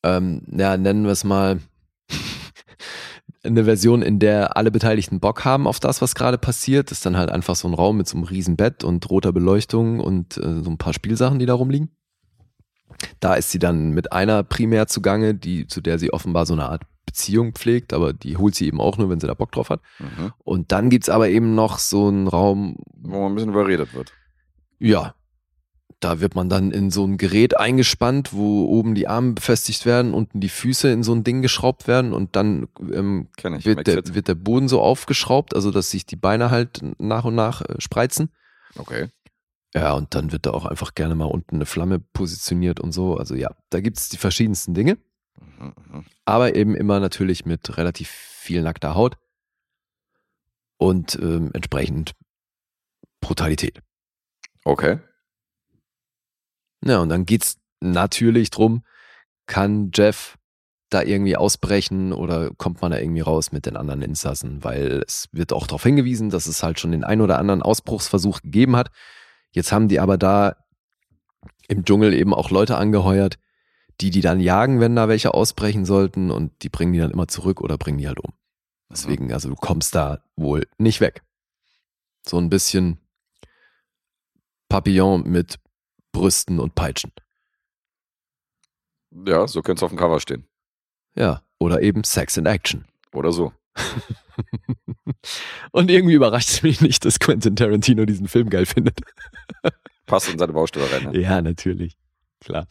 ähm, 0.04 0.44
ja, 0.52 0.78
nennen 0.78 1.06
wir 1.06 1.12
es 1.12 1.24
mal, 1.24 1.60
eine 3.44 3.66
Version, 3.66 4.02
in 4.02 4.20
der 4.20 4.56
alle 4.56 4.72
Beteiligten 4.72 5.20
Bock 5.20 5.44
haben 5.44 5.68
auf 5.68 5.80
das, 5.80 6.02
was 6.02 6.16
gerade 6.16 6.38
passiert. 6.38 6.92
Das 6.92 7.00
ist 7.00 7.06
dann 7.06 7.18
halt 7.18 7.30
einfach 7.30 7.56
so 7.56 7.68
ein 7.68 7.74
Raum 7.74 7.98
mit 7.98 8.08
so 8.08 8.18
einem 8.18 8.26
riesen 8.26 8.56
Bett 8.56 8.84
und 8.84 9.10
roter 9.10 9.34
Beleuchtung 9.34 10.00
und 10.00 10.38
äh, 10.38 10.62
so 10.62 10.70
ein 10.70 10.78
paar 10.78 10.94
Spielsachen, 10.94 11.40
die 11.40 11.46
da 11.46 11.54
rumliegen. 11.54 11.96
Da 13.20 13.36
ist 13.36 13.52
sie 13.52 13.60
dann 13.60 13.92
mit 13.92 14.12
einer 14.12 14.44
primär 14.44 14.88
zugange, 14.88 15.36
die, 15.36 15.68
zu 15.68 15.82
der 15.82 16.00
sie 16.00 16.12
offenbar 16.14 16.46
so 16.46 16.54
eine 16.54 16.70
Art 16.70 16.84
Beziehung 17.06 17.54
pflegt, 17.54 17.94
aber 17.94 18.14
die 18.14 18.38
holt 18.38 18.56
sie 18.56 18.66
eben 18.66 18.82
auch 18.82 18.98
nur, 18.98 19.10
wenn 19.10 19.20
sie 19.20 19.28
da 19.28 19.34
Bock 19.34 19.52
drauf 19.52 19.70
hat. 19.70 19.82
Mhm. 20.00 20.32
Und 20.40 20.72
dann 20.72 20.90
gibt's 20.90 21.10
aber 21.10 21.30
eben 21.30 21.54
noch 21.54 21.78
so 21.78 22.08
einen 22.08 22.28
Raum, 22.28 22.78
Wo 22.96 23.20
man 23.22 23.32
ein 23.32 23.36
bisschen 23.36 23.52
überredet 23.52 23.94
wird. 23.94 24.14
ja, 24.80 25.14
da 26.00 26.20
wird 26.20 26.36
man 26.36 26.50
dann 26.50 26.72
in 26.72 26.92
so 26.92 27.06
ein 27.06 27.18
Gerät 27.18 27.58
eingespannt, 27.58 28.34
wo 28.34 28.66
oben 28.66 28.94
die 28.94 29.08
Arme 29.08 29.34
befestigt 29.34 29.86
werden, 29.86 30.14
unten 30.14 30.42
die 30.42 30.50
Füße 30.50 30.90
in 30.92 31.02
so 31.02 31.14
ein 31.14 31.24
Ding 31.24 31.42
geschraubt 31.42 31.88
werden 31.88 32.14
und 32.14 32.36
dann 32.36 32.68
ähm, 32.92 33.28
wird, 33.40 33.88
der, 33.88 34.04
wird 34.14 34.28
der 34.28 34.36
Boden 34.36 34.68
so 34.68 34.82
aufgeschraubt, 34.82 35.56
also 35.56 35.72
dass 35.72 35.92
sich 35.92 36.06
die 36.06 36.18
Beine 36.18 36.52
halt 36.52 36.82
nach 36.98 37.24
und 37.24 37.36
nach 37.36 37.62
äh, 37.62 37.80
spreizen. 37.80 38.32
Okay. 38.76 39.08
Ja, 39.74 39.94
und 39.94 40.14
dann 40.14 40.32
wird 40.32 40.46
da 40.46 40.52
auch 40.52 40.66
einfach 40.66 40.94
gerne 40.94 41.16
mal 41.16 41.26
unten 41.26 41.56
eine 41.56 41.66
Flamme 41.66 42.00
positioniert 42.00 42.80
und 42.80 42.92
so. 42.92 43.18
Also 43.18 43.34
ja, 43.36 43.52
da 43.70 43.82
gibt's 43.82 44.10
die 44.10 44.18
verschiedensten 44.18 44.74
Dinge, 44.74 44.98
Mhm, 45.60 45.74
mhm. 45.92 46.06
aber 46.26 46.56
eben 46.56 46.76
immer 46.76 47.00
natürlich 47.00 47.46
mit 47.46 47.78
relativ 47.78 48.10
viel 48.10 48.62
nackter 48.62 48.94
Haut 48.96 49.18
und 50.78 51.16
ähm, 51.16 51.50
entsprechend 51.54 52.14
Brutalität. 53.20 53.82
Okay. 54.64 55.00
Ja, 56.86 57.00
und 57.00 57.10
dann 57.10 57.26
geht's 57.26 57.58
natürlich 57.80 58.52
drum, 58.52 58.84
kann 59.48 59.92
Jeff 59.94 60.38
da 60.90 61.02
irgendwie 61.02 61.38
ausbrechen 61.38 62.14
oder 62.14 62.52
kommt 62.58 62.82
man 62.82 62.92
da 62.92 63.00
irgendwie 63.00 63.22
raus 63.22 63.52
mit 63.52 63.66
den 63.66 63.78
anderen 63.78 64.02
Insassen, 64.02 64.64
weil 64.64 65.04
es 65.08 65.28
wird 65.32 65.52
auch 65.54 65.66
darauf 65.66 65.84
hingewiesen, 65.84 66.30
dass 66.30 66.46
es 66.46 66.62
halt 66.62 66.80
schon 66.80 66.92
den 66.92 67.04
ein 67.04 67.22
oder 67.22 67.40
anderen 67.40 67.62
Ausbruchsversuch 67.64 68.42
gegeben 68.42 68.76
hat. 68.76 68.92
Jetzt 69.54 69.72
haben 69.72 69.88
die 69.88 70.00
aber 70.00 70.18
da 70.18 70.58
im 71.68 71.86
Dschungel 71.86 72.14
eben 72.14 72.34
auch 72.34 72.50
Leute 72.50 72.78
angeheuert, 72.78 73.40
die 74.02 74.10
die 74.10 74.22
dann 74.22 74.40
jagen, 74.40 74.80
wenn 74.80 74.96
da 74.96 75.08
welche 75.08 75.34
ausbrechen 75.34 75.86
sollten 75.86 76.32
und 76.32 76.64
die 76.64 76.70
bringen 76.70 76.94
die 76.94 77.00
dann 77.00 77.12
immer 77.12 77.28
zurück 77.28 77.62
oder 77.62 77.78
bringen 77.78 78.00
die 78.00 78.08
halt 78.08 78.20
um. 78.20 78.34
Deswegen, 78.90 79.32
also 79.32 79.50
du 79.50 79.56
kommst 79.56 79.96
da 79.96 80.24
wohl 80.36 80.68
nicht 80.78 81.02
weg. 81.02 81.24
So 82.26 82.38
ein 82.38 82.50
bisschen 82.50 83.00
Papillon 84.70 85.24
mit 85.24 85.60
Brüsten 86.12 86.60
und 86.60 86.76
Peitschen. 86.76 87.12
Ja, 89.12 89.48
so 89.48 89.62
könnte 89.62 89.80
es 89.80 89.84
auf 89.84 89.92
dem 89.92 89.98
Cover 89.98 90.20
stehen. 90.20 90.48
Ja, 91.16 91.44
oder 91.60 91.82
eben 91.82 92.04
Sex 92.04 92.38
in 92.38 92.46
Action. 92.46 92.86
Oder 93.14 93.32
so. 93.32 93.54
Und 95.72 95.90
irgendwie 95.90 96.14
überrascht 96.14 96.50
es 96.50 96.64
mich 96.64 96.82
nicht, 96.82 97.06
dass 97.06 97.20
Quentin 97.20 97.56
Tarantino 97.56 98.06
diesen 98.06 98.28
Film 98.28 98.50
geil 98.50 98.66
findet. 98.66 99.00
Passt 100.06 100.30
in 100.30 100.38
seine 100.38 100.54
Baustelle 100.54 100.92
rein. 100.92 101.12
Ne? 101.12 101.20
Ja, 101.20 101.42
natürlich. 101.42 101.98
Klar. 102.40 102.68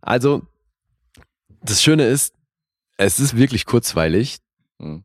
Also, 0.00 0.42
das 1.62 1.82
Schöne 1.82 2.06
ist, 2.06 2.34
es 2.96 3.18
ist 3.18 3.36
wirklich 3.36 3.66
kurzweilig. 3.66 4.38
Mhm. 4.78 5.04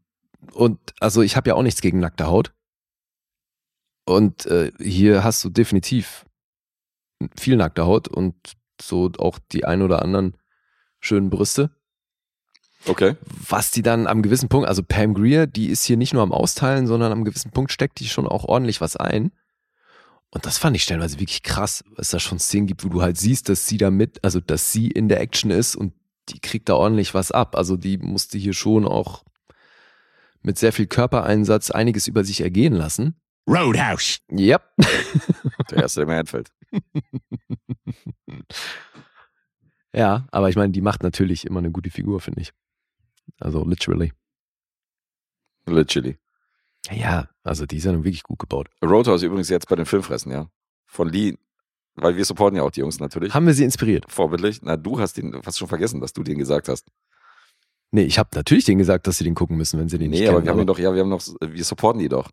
Und 0.54 0.80
also 1.00 1.22
ich 1.22 1.36
habe 1.36 1.50
ja 1.50 1.56
auch 1.56 1.64
nichts 1.64 1.82
gegen 1.82 2.00
nackte 2.00 2.28
Haut. 2.28 2.54
Und 4.06 4.46
äh, 4.46 4.72
hier 4.80 5.24
hast 5.24 5.44
du 5.44 5.50
definitiv 5.50 6.26
viel 7.36 7.56
nackte 7.56 7.86
Haut 7.86 8.08
und 8.08 8.36
so 8.80 9.12
auch 9.18 9.40
die 9.52 9.66
ein 9.66 9.82
oder 9.82 10.02
anderen 10.02 10.38
schönen 11.00 11.30
Brüste. 11.30 11.76
Okay. 12.88 13.16
Was 13.48 13.72
die 13.72 13.82
dann 13.82 14.08
am 14.08 14.22
gewissen 14.22 14.50
Punkt, 14.50 14.68
also 14.68 14.84
Pam 14.84 15.14
Greer, 15.14 15.48
die 15.48 15.68
ist 15.68 15.84
hier 15.84 15.98
nicht 15.98 16.14
nur 16.14 16.24
am 16.24 16.32
Austeilen, 16.32 16.88
sondern 16.88 17.12
am 17.12 17.24
gewissen 17.24 17.52
Punkt 17.52 17.72
steckt 17.72 18.00
die 18.00 18.08
schon 18.08 18.28
auch 18.28 18.46
ordentlich 18.46 18.82
was 18.82 18.96
ein. 18.96 19.32
Und 20.30 20.46
das 20.46 20.58
fand 20.58 20.76
ich 20.76 20.84
stellenweise 20.84 21.20
wirklich 21.20 21.44
krass, 21.44 21.84
weil 21.88 22.02
es 22.02 22.10
da 22.10 22.20
schon 22.20 22.40
Szenen 22.40 22.68
gibt, 22.68 22.84
wo 22.84 22.90
du 22.90 23.02
halt 23.02 23.18
siehst, 23.18 23.50
dass 23.50 23.68
sie 23.68 23.78
da 23.78 23.90
mit, 23.90 24.24
also 24.24 24.40
dass 24.40 24.72
sie 24.72 24.92
in 24.92 25.08
der 25.08 25.22
Action 25.22 25.50
ist 25.50 25.76
und 25.76 25.94
die 26.30 26.40
kriegt 26.40 26.70
da 26.70 26.76
ordentlich 26.76 27.14
was 27.14 27.32
ab. 27.32 27.56
Also 27.56 27.78
die 27.78 27.98
musste 27.98 28.38
hier 28.38 28.54
schon 28.54 28.86
auch 28.86 29.24
mit 30.42 30.58
sehr 30.60 30.74
viel 30.74 30.88
Körpereinsatz 30.88 31.72
einiges 31.72 32.08
über 32.08 32.24
sich 32.24 32.42
ergehen 32.42 32.74
lassen. 32.74 33.16
Roadhouse. 33.48 34.20
Yep. 34.32 34.64
Der 35.72 35.84
erste, 35.84 36.02
der 36.02 36.08
mir 36.08 36.20
einfällt. 36.20 36.52
Ja, 39.96 40.28
aber 40.32 40.50
ich 40.50 40.58
meine, 40.58 40.74
die 40.74 40.82
macht 40.82 41.04
natürlich 41.04 41.46
immer 41.46 41.60
eine 41.60 41.72
gute 41.72 41.90
Figur, 41.90 42.20
finde 42.20 42.42
ich. 42.42 42.52
Also 43.40 43.64
literally. 43.66 44.14
Literally. 45.66 46.18
Ja, 46.92 47.28
also 47.44 47.66
die 47.66 47.78
ja 47.78 47.92
nun 47.92 48.04
wirklich 48.04 48.24
gut 48.24 48.40
gebaut. 48.40 48.68
Roadhouse 48.84 49.24
übrigens 49.24 49.50
jetzt 49.50 49.68
bei 49.68 49.76
den 49.76 49.86
Filmfressen, 49.86 50.32
ja. 50.32 50.48
Von 50.86 51.10
Lee. 51.10 51.36
Weil 51.96 52.18
wir 52.18 52.26
supporten 52.26 52.58
ja 52.58 52.64
auch 52.64 52.72
die 52.72 52.82
Jungs 52.82 53.00
natürlich. 53.00 53.34
Haben 53.34 53.48
wir 53.48 53.54
sie 53.54 53.64
inspiriert? 53.64 54.06
Vorbildlich. 54.12 54.62
Na, 54.62 54.76
du 54.76 55.00
hast 55.00 55.18
den, 55.18 55.42
hast 55.46 55.58
schon 55.58 55.68
vergessen, 55.68 56.02
dass 56.02 56.14
du 56.14 56.24
den 56.24 56.38
gesagt 56.38 56.68
hast. 56.68 56.88
Nee, 57.92 58.04
ich 58.04 58.20
habe 58.20 58.30
natürlich 58.36 58.66
denen 58.66 58.80
gesagt, 58.80 59.08
dass 59.08 59.18
sie 59.18 59.24
den 59.24 59.36
gucken 59.36 59.56
müssen, 59.56 59.80
wenn 59.80 59.88
sie 59.88 59.98
den 59.98 60.12
Nee, 60.12 60.20
nicht 60.20 60.28
aber 60.28 60.38
kennen. 60.38 60.46
wir 60.46 60.52
haben 60.52 60.60
ihn 60.60 60.68
doch, 60.68 60.80
ja, 60.80 60.94
wir 60.94 61.02
haben 61.02 61.10
noch, 61.10 61.26
wir 61.40 61.64
supporten 61.64 62.00
die 62.00 62.10
doch. 62.10 62.30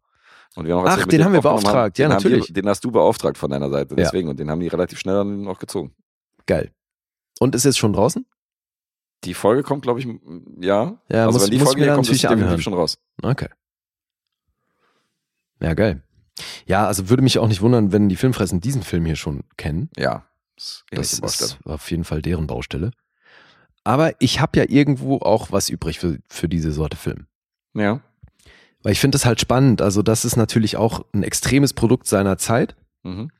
Und 0.57 0.67
wir 0.67 0.75
haben 0.75 0.85
auch 0.85 0.91
Ach, 0.91 1.07
den 1.07 1.25
haben 1.25 1.33
wir 1.33 1.41
beauftragt. 1.41 1.99
Ja, 1.99 2.09
natürlich. 2.09 2.49
Wir, 2.49 2.55
den 2.55 2.69
hast 2.69 2.85
du 2.85 2.91
beauftragt 2.91 3.39
von 3.39 3.51
deiner 3.51 3.71
Seite. 3.71 3.95
Ja. 3.95 4.03
Deswegen. 4.05 4.29
Und 4.29 4.39
den 4.39 4.51
haben 4.51 4.61
die 4.61 4.69
relativ 4.69 4.99
schnell 4.99 5.15
dann 5.15 5.43
noch 5.43 5.59
gezogen. 5.59 5.95
Geil. 6.47 6.73
Und 7.39 7.55
ist 7.55 7.65
jetzt 7.65 7.79
schon 7.79 7.93
draußen? 7.93 8.27
Die 9.25 9.35
Folge 9.35 9.63
kommt, 9.63 9.83
glaube 9.83 10.01
ich, 10.01 10.07
ja. 10.61 10.99
Ja, 11.11 11.27
also 11.27 11.39
muss- 11.39 11.45
wenn 11.45 11.51
die 11.51 11.59
Folge 11.65 11.81
mir 11.81 11.87
hier 11.87 11.95
kommt, 11.95 12.09
ist 12.09 12.23
definitiv 12.23 12.43
anhören. 12.45 12.63
schon 12.63 12.75
raus. 12.75 12.99
Okay. 13.23 13.49
Ja, 15.61 15.75
geil. 15.75 16.03
Ja, 16.67 16.87
also 16.87 17.09
würde 17.09 17.23
mich 17.23 17.39
auch 17.39 17.47
nicht 17.49 17.61
wundern, 17.61 17.93
wenn 17.93 18.09
die 18.09 18.17
Filmfressen 18.17 18.61
diesen 18.61 18.83
Film 18.83 19.07
hier 19.07 19.17
schon 19.17 19.45
kennen. 19.57 19.91
Ja. 19.97 20.25
Das 20.57 20.85
ist 20.91 21.23
Das 21.23 21.41
ist 21.41 21.59
auf 21.65 21.91
jeden 21.91 22.05
Fall 22.05 22.23
deren 22.23 22.47
Baustelle. 22.47 22.91
Aber 23.85 24.15
ich 24.21 24.41
habe 24.41 24.59
ja 24.59 24.65
irgendwo 24.69 25.19
auch 25.19 25.51
was 25.53 25.69
übrig 25.69 25.99
für, 25.99 26.19
für 26.29 26.49
diese 26.49 26.73
Sorte 26.73 26.97
Film. 26.97 27.27
Ja. 27.75 28.01
Weil 28.83 28.93
ich 28.93 29.01
finde 29.01 29.17
das 29.17 29.25
halt 29.25 29.41
spannend. 29.41 29.83
Also 29.83 30.03
das 30.03 30.25
ist 30.25 30.37
natürlich 30.37 30.77
auch 30.77 31.05
ein 31.13 31.23
extremes 31.23 31.73
Produkt 31.75 32.07
seiner 32.07 32.39
Zeit. 32.39 32.77
Mhm. 33.03 33.31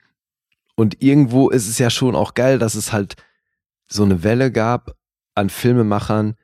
Und 0.77 1.03
irgendwo 1.03 1.49
ist 1.49 1.69
es 1.69 1.79
ja 1.79 1.91
schon 1.91 2.15
auch 2.17 2.35
geil, 2.35 2.59
dass 2.59 2.75
es 2.75 2.93
halt 2.93 3.17
so 3.87 4.05
eine 4.05 4.23
Welle 4.23 4.51
gab 4.51 4.97
an 5.35 5.51
Filmemachern, 5.51 6.35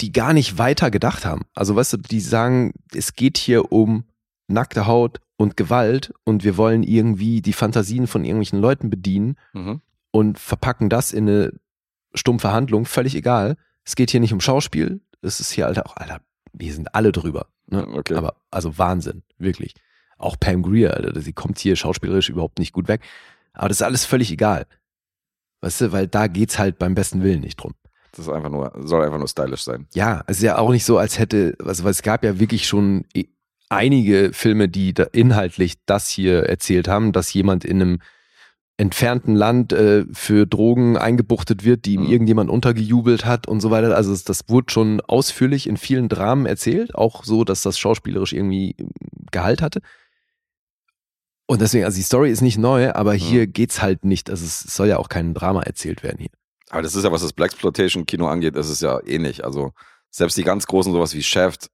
die 0.00 0.12
gar 0.12 0.32
nicht 0.32 0.58
weiter 0.58 0.90
gedacht 0.90 1.24
haben. 1.24 1.42
Also 1.54 1.76
weißt 1.76 1.92
du, 1.94 1.96
die 1.98 2.20
sagen, 2.20 2.72
es 2.94 3.14
geht 3.14 3.38
hier 3.38 3.70
um 3.72 4.04
nackte 4.48 4.86
Haut 4.86 5.20
und 5.36 5.56
Gewalt 5.56 6.12
und 6.24 6.44
wir 6.44 6.56
wollen 6.56 6.82
irgendwie 6.82 7.40
die 7.42 7.52
Fantasien 7.52 8.06
von 8.06 8.24
irgendwelchen 8.24 8.60
Leuten 8.60 8.90
bedienen 8.90 9.36
Mhm. 9.52 9.80
und 10.10 10.38
verpacken 10.38 10.88
das 10.88 11.12
in 11.12 11.28
eine 11.28 11.52
stumpfe 12.14 12.52
Handlung, 12.52 12.84
völlig 12.86 13.14
egal. 13.14 13.56
Es 13.84 13.96
geht 13.96 14.10
hier 14.10 14.20
nicht 14.20 14.32
um 14.32 14.40
Schauspiel, 14.40 15.00
es 15.22 15.40
ist 15.40 15.50
hier, 15.52 15.66
Alter, 15.66 15.86
auch, 15.86 15.96
Alter, 15.96 16.20
wir 16.52 16.72
sind 16.72 16.94
alle 16.94 17.10
drüber. 17.12 17.46
Ne? 17.66 17.86
Okay. 17.86 18.14
Aber, 18.14 18.36
also 18.50 18.76
Wahnsinn, 18.78 19.22
wirklich. 19.38 19.74
Auch 20.18 20.38
Pam 20.38 20.62
Greer, 20.62 20.94
Alter, 20.94 21.20
sie 21.20 21.32
kommt 21.32 21.58
hier 21.58 21.74
schauspielerisch 21.76 22.28
überhaupt 22.28 22.58
nicht 22.58 22.72
gut 22.72 22.86
weg. 22.88 23.02
Aber 23.52 23.68
das 23.68 23.78
ist 23.78 23.82
alles 23.82 24.04
völlig 24.04 24.30
egal. 24.30 24.66
Weißt 25.64 25.80
du, 25.80 25.92
weil 25.92 26.06
da 26.06 26.26
geht's 26.26 26.58
halt 26.58 26.78
beim 26.78 26.94
besten 26.94 27.22
Willen 27.22 27.40
nicht 27.40 27.56
drum. 27.56 27.72
Das 28.12 28.26
ist 28.26 28.32
einfach 28.32 28.50
nur, 28.50 28.70
soll 28.84 29.02
einfach 29.02 29.18
nur 29.18 29.28
stylisch 29.28 29.64
sein. 29.64 29.86
Ja, 29.94 30.22
es 30.26 30.36
ist 30.36 30.42
ja 30.42 30.58
auch 30.58 30.70
nicht 30.70 30.84
so, 30.84 30.98
als 30.98 31.18
hätte, 31.18 31.56
also 31.64 31.84
weil 31.84 31.90
es 31.90 32.02
gab 32.02 32.22
ja 32.22 32.38
wirklich 32.38 32.66
schon 32.66 33.06
einige 33.70 34.32
Filme, 34.32 34.68
die 34.68 34.92
da 34.92 35.04
inhaltlich 35.04 35.74
das 35.86 36.08
hier 36.08 36.44
erzählt 36.44 36.86
haben, 36.86 37.12
dass 37.12 37.32
jemand 37.32 37.64
in 37.64 37.80
einem 37.80 37.98
entfernten 38.76 39.34
Land 39.36 39.72
äh, 39.72 40.04
für 40.12 40.46
Drogen 40.46 40.96
eingebuchtet 40.98 41.64
wird, 41.64 41.86
die 41.86 41.94
ihm 41.94 42.02
Mhm. 42.02 42.10
irgendjemand 42.10 42.50
untergejubelt 42.50 43.24
hat 43.24 43.46
und 43.46 43.60
so 43.60 43.70
weiter. 43.70 43.96
Also 43.96 44.10
das, 44.10 44.24
das 44.24 44.44
wurde 44.48 44.72
schon 44.72 45.00
ausführlich 45.00 45.68
in 45.68 45.76
vielen 45.76 46.08
Dramen 46.08 46.44
erzählt, 46.44 46.94
auch 46.94 47.24
so, 47.24 47.44
dass 47.44 47.62
das 47.62 47.78
schauspielerisch 47.78 48.32
irgendwie 48.32 48.74
ähm, 48.78 48.90
Gehalt 49.30 49.62
hatte. 49.62 49.80
Und 51.46 51.60
deswegen, 51.60 51.84
also 51.84 51.96
die 51.96 52.02
Story 52.02 52.30
ist 52.30 52.40
nicht 52.40 52.58
neu, 52.58 52.92
aber 52.92 53.12
hier 53.14 53.46
geht's 53.46 53.82
halt 53.82 54.04
nicht, 54.04 54.30
also 54.30 54.44
es 54.44 54.60
soll 54.60 54.88
ja 54.88 54.96
auch 54.98 55.08
kein 55.08 55.34
Drama 55.34 55.62
erzählt 55.62 56.02
werden 56.02 56.18
hier. 56.18 56.30
Aber 56.70 56.82
das 56.82 56.94
ist 56.94 57.04
ja, 57.04 57.12
was 57.12 57.22
das 57.22 57.34
Blaxploitation-Kino 57.34 58.26
angeht, 58.26 58.56
das 58.56 58.70
ist 58.70 58.80
ja 58.80 58.98
ähnlich. 59.06 59.44
Also 59.44 59.72
selbst 60.10 60.36
die 60.36 60.42
ganz 60.42 60.66
großen, 60.66 60.92
sowas 60.92 61.14
wie 61.14 61.22
Shaft, 61.22 61.70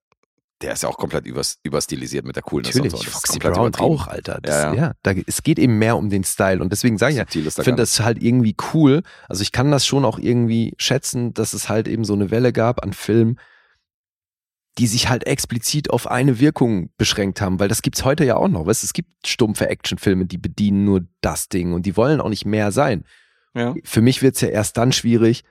der 0.61 0.73
ist 0.73 0.83
ja 0.83 0.89
auch 0.89 0.99
komplett 0.99 1.25
übers, 1.27 1.59
überstilisiert 1.63 2.27
mit 2.27 2.37
der 2.37 2.43
Coolness 2.43 2.75
Natürlich, 2.75 2.93
und 2.93 3.05
so. 3.05 3.11
Foxy 3.11 3.39
Brown 3.39 3.75
auch, 3.77 4.09
Alter. 4.09 4.41
Das, 4.43 4.55
Ja, 4.55 4.75
ja, 4.75 4.81
ja. 4.81 4.93
da, 5.03 5.13
es 5.27 5.43
geht 5.43 5.59
eben 5.59 5.79
mehr 5.79 5.97
um 5.97 6.11
den 6.11 6.25
Style 6.25 6.61
und 6.61 6.71
deswegen 6.71 6.99
sage 6.99 7.13
ich 7.13 7.19
ja, 7.19 7.25
ich 7.29 7.55
finde 7.55 7.77
das 7.77 8.01
halt 8.01 8.23
irgendwie 8.23 8.57
cool. 8.75 9.03
Also 9.29 9.43
ich 9.43 9.53
kann 9.53 9.71
das 9.71 9.87
schon 9.87 10.05
auch 10.05 10.19
irgendwie 10.19 10.75
schätzen, 10.77 11.33
dass 11.33 11.55
es 11.55 11.69
halt 11.69 11.89
eben 11.89 12.05
so 12.05 12.13
eine 12.13 12.31
Welle 12.31 12.53
gab 12.53 12.83
an 12.83 12.93
Filmen, 12.93 13.39
die 14.79 14.87
sich 14.87 15.09
halt 15.09 15.27
explizit 15.27 15.91
auf 15.91 16.11
eine 16.11 16.39
Wirkung 16.39 16.91
beschränkt 16.97 17.41
haben, 17.41 17.59
weil 17.59 17.69
das 17.69 17.83
gibt's 17.83 18.05
heute 18.05 18.25
ja 18.25 18.37
auch 18.37 18.49
noch. 18.49 18.67
Weißt, 18.67 18.83
du, 18.83 18.87
es 18.87 18.93
gibt 18.93 19.27
stumpfe 19.27 19.69
Actionfilme, 19.69 20.27
die 20.27 20.39
bedienen 20.39 20.85
nur 20.85 21.03
das 21.21 21.49
Ding 21.49 21.73
und 21.73 21.87
die 21.87 21.97
wollen 21.97 22.21
auch 22.21 22.29
nicht 22.29 22.47
mehr 22.47 22.73
sein. 22.73 23.05
Ja. 23.55 23.75
Für 23.85 24.01
mich 24.01 24.23
wird's 24.23 24.41
ja 24.41 24.49
erst 24.49 24.77
dann 24.77 24.93
schwierig, 24.93 25.45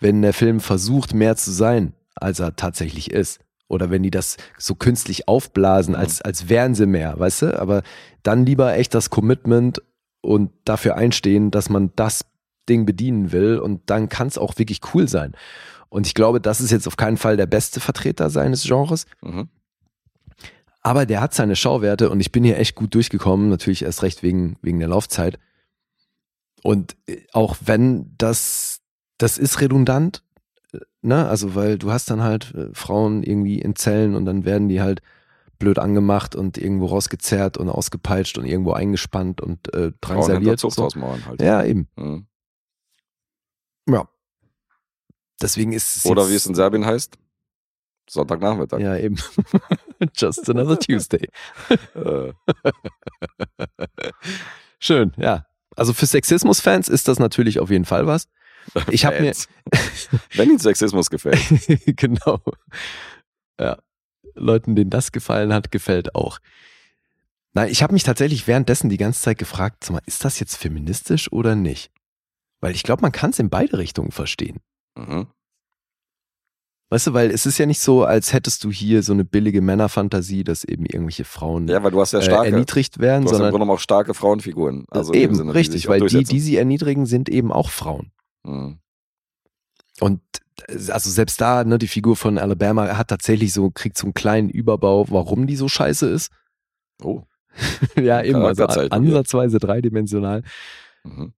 wenn 0.00 0.22
der 0.22 0.34
Film 0.34 0.60
versucht, 0.60 1.14
mehr 1.14 1.36
zu 1.36 1.50
sein, 1.50 1.94
als 2.14 2.38
er 2.38 2.56
tatsächlich 2.56 3.10
ist. 3.10 3.40
Oder 3.66 3.90
wenn 3.90 4.02
die 4.02 4.10
das 4.10 4.36
so 4.58 4.74
künstlich 4.74 5.26
aufblasen, 5.26 5.94
als, 5.94 6.20
als 6.20 6.48
wären 6.50 6.74
sie 6.74 6.86
mehr, 6.86 7.18
weißt 7.18 7.42
du? 7.42 7.60
Aber 7.60 7.82
dann 8.22 8.44
lieber 8.44 8.76
echt 8.76 8.94
das 8.94 9.08
Commitment 9.08 9.82
und 10.20 10.52
dafür 10.64 10.96
einstehen, 10.96 11.50
dass 11.50 11.70
man 11.70 11.90
das 11.96 12.26
Ding 12.68 12.86
bedienen 12.86 13.32
will 13.32 13.58
und 13.58 13.82
dann 13.86 14.08
kann 14.08 14.28
es 14.28 14.38
auch 14.38 14.58
wirklich 14.58 14.80
cool 14.92 15.08
sein. 15.08 15.34
Und 15.94 16.08
ich 16.08 16.14
glaube, 16.14 16.40
das 16.40 16.60
ist 16.60 16.72
jetzt 16.72 16.88
auf 16.88 16.96
keinen 16.96 17.16
Fall 17.16 17.36
der 17.36 17.46
beste 17.46 17.78
Vertreter 17.78 18.28
seines 18.28 18.64
Genres, 18.64 19.06
Mhm. 19.22 19.48
aber 20.80 21.06
der 21.06 21.20
hat 21.20 21.34
seine 21.34 21.54
Schauwerte 21.54 22.10
und 22.10 22.18
ich 22.18 22.32
bin 22.32 22.42
hier 22.42 22.58
echt 22.58 22.74
gut 22.74 22.92
durchgekommen, 22.96 23.48
natürlich 23.48 23.82
erst 23.84 24.02
recht 24.02 24.24
wegen, 24.24 24.56
wegen 24.60 24.80
der 24.80 24.88
Laufzeit. 24.88 25.38
Und 26.64 26.96
äh, 27.06 27.18
auch 27.32 27.54
wenn 27.64 28.12
das, 28.18 28.80
das 29.18 29.38
ist 29.38 29.60
redundant, 29.60 30.24
äh, 30.72 30.78
ne, 31.02 31.28
also 31.28 31.54
weil 31.54 31.78
du 31.78 31.92
hast 31.92 32.10
dann 32.10 32.24
halt 32.24 32.52
äh, 32.56 32.74
Frauen 32.74 33.22
irgendwie 33.22 33.60
in 33.60 33.76
Zellen 33.76 34.16
und 34.16 34.24
dann 34.24 34.44
werden 34.44 34.68
die 34.68 34.80
halt 34.80 35.00
blöd 35.60 35.78
angemacht 35.78 36.34
und 36.34 36.58
irgendwo 36.58 36.86
rausgezerrt 36.86 37.56
und 37.56 37.68
ausgepeitscht 37.68 38.36
und 38.36 38.46
irgendwo 38.46 38.72
eingespannt 38.72 39.40
und 39.40 39.72
äh, 39.72 39.78
Frauen 39.78 39.94
drangsaliert. 40.00 40.58
So. 40.58 40.70
Halt. 41.28 41.40
Ja, 41.40 41.62
eben. 41.62 41.86
Mhm. 41.94 42.26
Ja. 43.88 44.08
Deswegen 45.40 45.72
ist 45.72 45.96
es 45.96 46.06
Oder 46.06 46.28
wie 46.28 46.34
es 46.34 46.46
in 46.46 46.54
Serbien 46.54 46.86
heißt, 46.86 47.16
Sonntagnachmittag. 48.08 48.80
Ja, 48.80 48.96
eben. 48.96 49.16
Just 50.16 50.48
another 50.48 50.78
Tuesday. 50.78 51.28
Schön, 54.78 55.12
ja. 55.16 55.46
Also 55.76 55.92
für 55.92 56.06
Sexismus-Fans 56.06 56.88
ist 56.88 57.08
das 57.08 57.18
natürlich 57.18 57.60
auf 57.60 57.70
jeden 57.70 57.84
Fall 57.84 58.06
was. 58.06 58.28
Ich 58.90 59.04
habe 59.04 59.20
mir. 59.20 59.34
Wenn 60.34 60.50
ihnen 60.50 60.58
Sexismus 60.58 61.10
gefällt. 61.10 61.40
genau. 61.96 62.40
Ja. 63.58 63.78
Leuten, 64.34 64.74
denen 64.74 64.90
das 64.90 65.12
gefallen 65.12 65.52
hat, 65.52 65.70
gefällt 65.70 66.14
auch. 66.14 66.38
Nein, 67.52 67.70
ich 67.70 67.82
habe 67.82 67.92
mich 67.92 68.02
tatsächlich 68.02 68.46
währenddessen 68.46 68.90
die 68.90 68.96
ganze 68.96 69.22
Zeit 69.22 69.38
gefragt, 69.38 69.84
sag 69.84 69.92
mal, 69.92 70.02
ist 70.06 70.24
das 70.24 70.40
jetzt 70.40 70.56
feministisch 70.56 71.30
oder 71.30 71.54
nicht? 71.54 71.92
Weil 72.60 72.74
ich 72.74 72.82
glaube, 72.82 73.02
man 73.02 73.12
kann 73.12 73.30
es 73.30 73.38
in 73.38 73.48
beide 73.48 73.78
Richtungen 73.78 74.10
verstehen. 74.10 74.60
Mhm. 74.96 75.26
Weißt 76.90 77.08
du, 77.08 77.12
weil 77.12 77.30
es 77.30 77.46
ist 77.46 77.58
ja 77.58 77.66
nicht 77.66 77.80
so, 77.80 78.04
als 78.04 78.32
hättest 78.32 78.62
du 78.62 78.70
hier 78.70 79.02
so 79.02 79.12
eine 79.12 79.24
billige 79.24 79.60
Männerfantasie, 79.62 80.44
dass 80.44 80.64
eben 80.64 80.86
irgendwelche 80.86 81.24
Frauen 81.24 81.66
Ja, 81.66 81.82
weil 81.82 81.90
du 81.90 82.00
hast 82.00 82.12
ja 82.12 82.20
äh, 82.20 82.22
starke, 82.22 82.50
erniedrigt 82.50 82.98
werden, 82.98 83.22
du 83.22 83.26
hast 83.26 83.32
im 83.32 83.36
sondern 83.36 83.50
Grunde 83.50 83.64
genommen 83.64 83.78
auch 83.78 83.80
starke 83.80 84.14
Frauenfiguren. 84.14 84.84
Also 84.90 85.12
in 85.12 85.18
dem 85.18 85.22
eben, 85.24 85.34
Sinne, 85.34 85.52
die 85.52 85.58
richtig, 85.58 85.88
auch 85.88 85.92
weil 85.92 86.06
die, 86.06 86.22
die 86.22 86.40
sie 86.40 86.56
erniedrigen, 86.56 87.06
sind 87.06 87.28
eben 87.28 87.50
auch 87.50 87.70
Frauen. 87.70 88.12
Mhm. 88.44 88.78
Und 89.98 90.20
äh, 90.68 90.92
also 90.92 91.10
selbst 91.10 91.40
da, 91.40 91.64
ne, 91.64 91.78
die 91.78 91.88
Figur 91.88 92.16
von 92.16 92.38
Alabama 92.38 92.96
hat 92.96 93.08
tatsächlich 93.08 93.52
so, 93.52 93.70
kriegt 93.70 93.98
so 93.98 94.06
einen 94.06 94.14
kleinen 94.14 94.50
Überbau, 94.50 95.06
warum 95.10 95.46
die 95.46 95.56
so 95.56 95.68
scheiße 95.68 96.08
ist. 96.08 96.30
Oh. 97.02 97.22
ja, 97.96 98.22
eben, 98.22 98.42
also 98.42 98.66
ansatzweise 98.66 99.58
dreidimensional. 99.58 100.42
Mhm. 101.02 101.32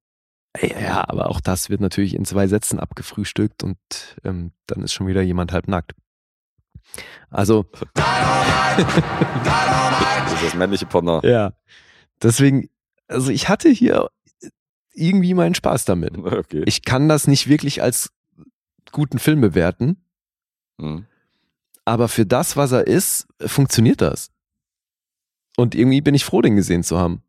Ja, 0.63 1.05
aber 1.09 1.29
auch 1.31 1.41
das 1.41 1.71
wird 1.71 1.81
natürlich 1.81 2.15
in 2.15 2.25
zwei 2.25 2.47
Sätzen 2.47 2.79
abgefrühstückt 2.79 3.63
und 3.63 3.77
ähm, 4.25 4.53
dann 4.67 4.83
ist 4.83 4.93
schon 4.93 5.07
wieder 5.07 5.23
jemand 5.23 5.53
halb 5.53 5.69
nackt. 5.69 5.95
Also, 7.31 7.67
Das 8.77 10.33
ist 10.35 10.45
das 10.45 10.55
männliche 10.55 10.87
Porno. 10.87 11.21
ja. 11.25 11.53
Deswegen, 12.23 12.69
also 13.09 13.31
ich 13.31 13.49
hatte 13.49 13.69
hier 13.69 14.09
irgendwie 14.95 15.35
meinen 15.35 15.55
Spaß 15.55 15.85
damit. 15.85 16.17
Okay. 16.17 16.63
Ich 16.67 16.83
kann 16.83 17.09
das 17.09 17.27
nicht 17.27 17.47
wirklich 17.49 17.83
als 17.83 18.11
guten 18.93 19.19
Film 19.19 19.41
bewerten, 19.41 20.03
Mhm. 20.79 21.07
aber 21.87 22.09
für 22.09 22.25
das, 22.27 22.57
was 22.57 22.73
er 22.73 22.87
ist, 22.87 23.27
funktioniert 23.41 24.01
das. 24.03 24.31
Und 25.57 25.75
irgendwie 25.75 26.01
bin 26.03 26.15
ich 26.15 26.25
froh, 26.25 26.43
den 26.43 26.57
gesehen 26.57 26.83
zu 26.83 26.99
haben. 26.99 27.23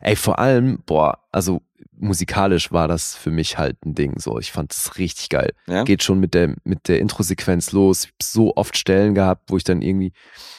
Ey, 0.00 0.16
vor 0.16 0.38
allem, 0.40 0.82
boah, 0.86 1.20
also 1.30 1.62
musikalisch 1.98 2.72
war 2.72 2.88
das 2.88 3.14
für 3.14 3.30
mich 3.30 3.58
halt 3.58 3.84
ein 3.84 3.94
Ding. 3.94 4.18
So, 4.18 4.38
ich 4.38 4.52
fand 4.52 4.72
es 4.72 4.98
richtig 4.98 5.28
geil. 5.28 5.52
Ja? 5.66 5.84
Geht 5.84 6.02
schon 6.02 6.20
mit 6.20 6.34
der 6.34 6.54
mit 6.64 6.88
der 6.88 7.00
Introsequenz 7.00 7.72
los. 7.72 8.04
Ich 8.04 8.10
hab 8.10 8.22
so 8.22 8.56
oft 8.56 8.76
Stellen 8.76 9.14
gehabt, 9.14 9.50
wo 9.50 9.56
ich 9.56 9.64
dann 9.64 9.82
irgendwie 9.82 10.12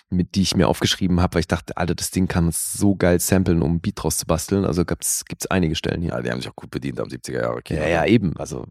mit 0.10 0.36
die 0.36 0.42
ich 0.42 0.56
mir 0.56 0.68
aufgeschrieben 0.68 1.22
habe, 1.22 1.36
weil 1.36 1.42
ich 1.42 1.48
dachte, 1.48 1.78
Alter, 1.78 1.96
das 1.96 2.12
Ding 2.12 2.28
kann 2.28 2.46
man 2.46 2.54
so 2.54 2.96
geil 2.96 3.20
samplen, 3.20 3.62
um 3.62 3.76
ein 3.76 3.80
Beat 3.80 4.02
draus 4.04 4.18
zu 4.18 4.26
basteln. 4.26 4.66
Also 4.66 4.86
gibt's 4.86 5.26
gibt's 5.26 5.48
einige 5.48 5.76
Stellen 5.76 6.02
hier. 6.02 6.12
ja, 6.12 6.22
die 6.22 6.32
haben 6.32 6.42
sich 6.42 6.50
auch 6.50 6.56
gut 6.56 6.72
bedient 6.72 7.00
am 7.00 7.08
70er 7.08 7.42
Jahre 7.42 7.62
Kino. 7.62 7.82
Ja, 7.82 7.88
ja, 7.88 8.06
eben. 8.06 8.36
Also 8.38 8.66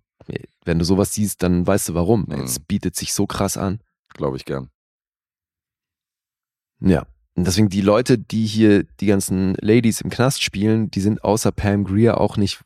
wenn 0.64 0.78
du 0.78 0.84
sowas 0.84 1.14
siehst, 1.14 1.42
dann 1.42 1.66
weißt 1.66 1.90
du 1.90 1.94
warum. 1.94 2.26
Mhm. 2.28 2.42
Es 2.42 2.60
bietet 2.60 2.96
sich 2.96 3.12
so 3.14 3.26
krass 3.26 3.56
an. 3.56 3.80
Glaube 4.14 4.36
ich 4.36 4.44
gern. 4.44 4.70
Ja. 6.80 7.06
Und 7.38 7.46
deswegen 7.46 7.68
die 7.68 7.82
Leute, 7.82 8.18
die 8.18 8.46
hier 8.46 8.82
die 8.82 9.06
ganzen 9.06 9.54
Ladies 9.60 10.00
im 10.00 10.10
Knast 10.10 10.42
spielen, 10.42 10.90
die 10.90 11.00
sind 11.00 11.22
außer 11.22 11.52
Pam 11.52 11.84
Greer 11.84 12.20
auch 12.20 12.36
nicht, 12.36 12.64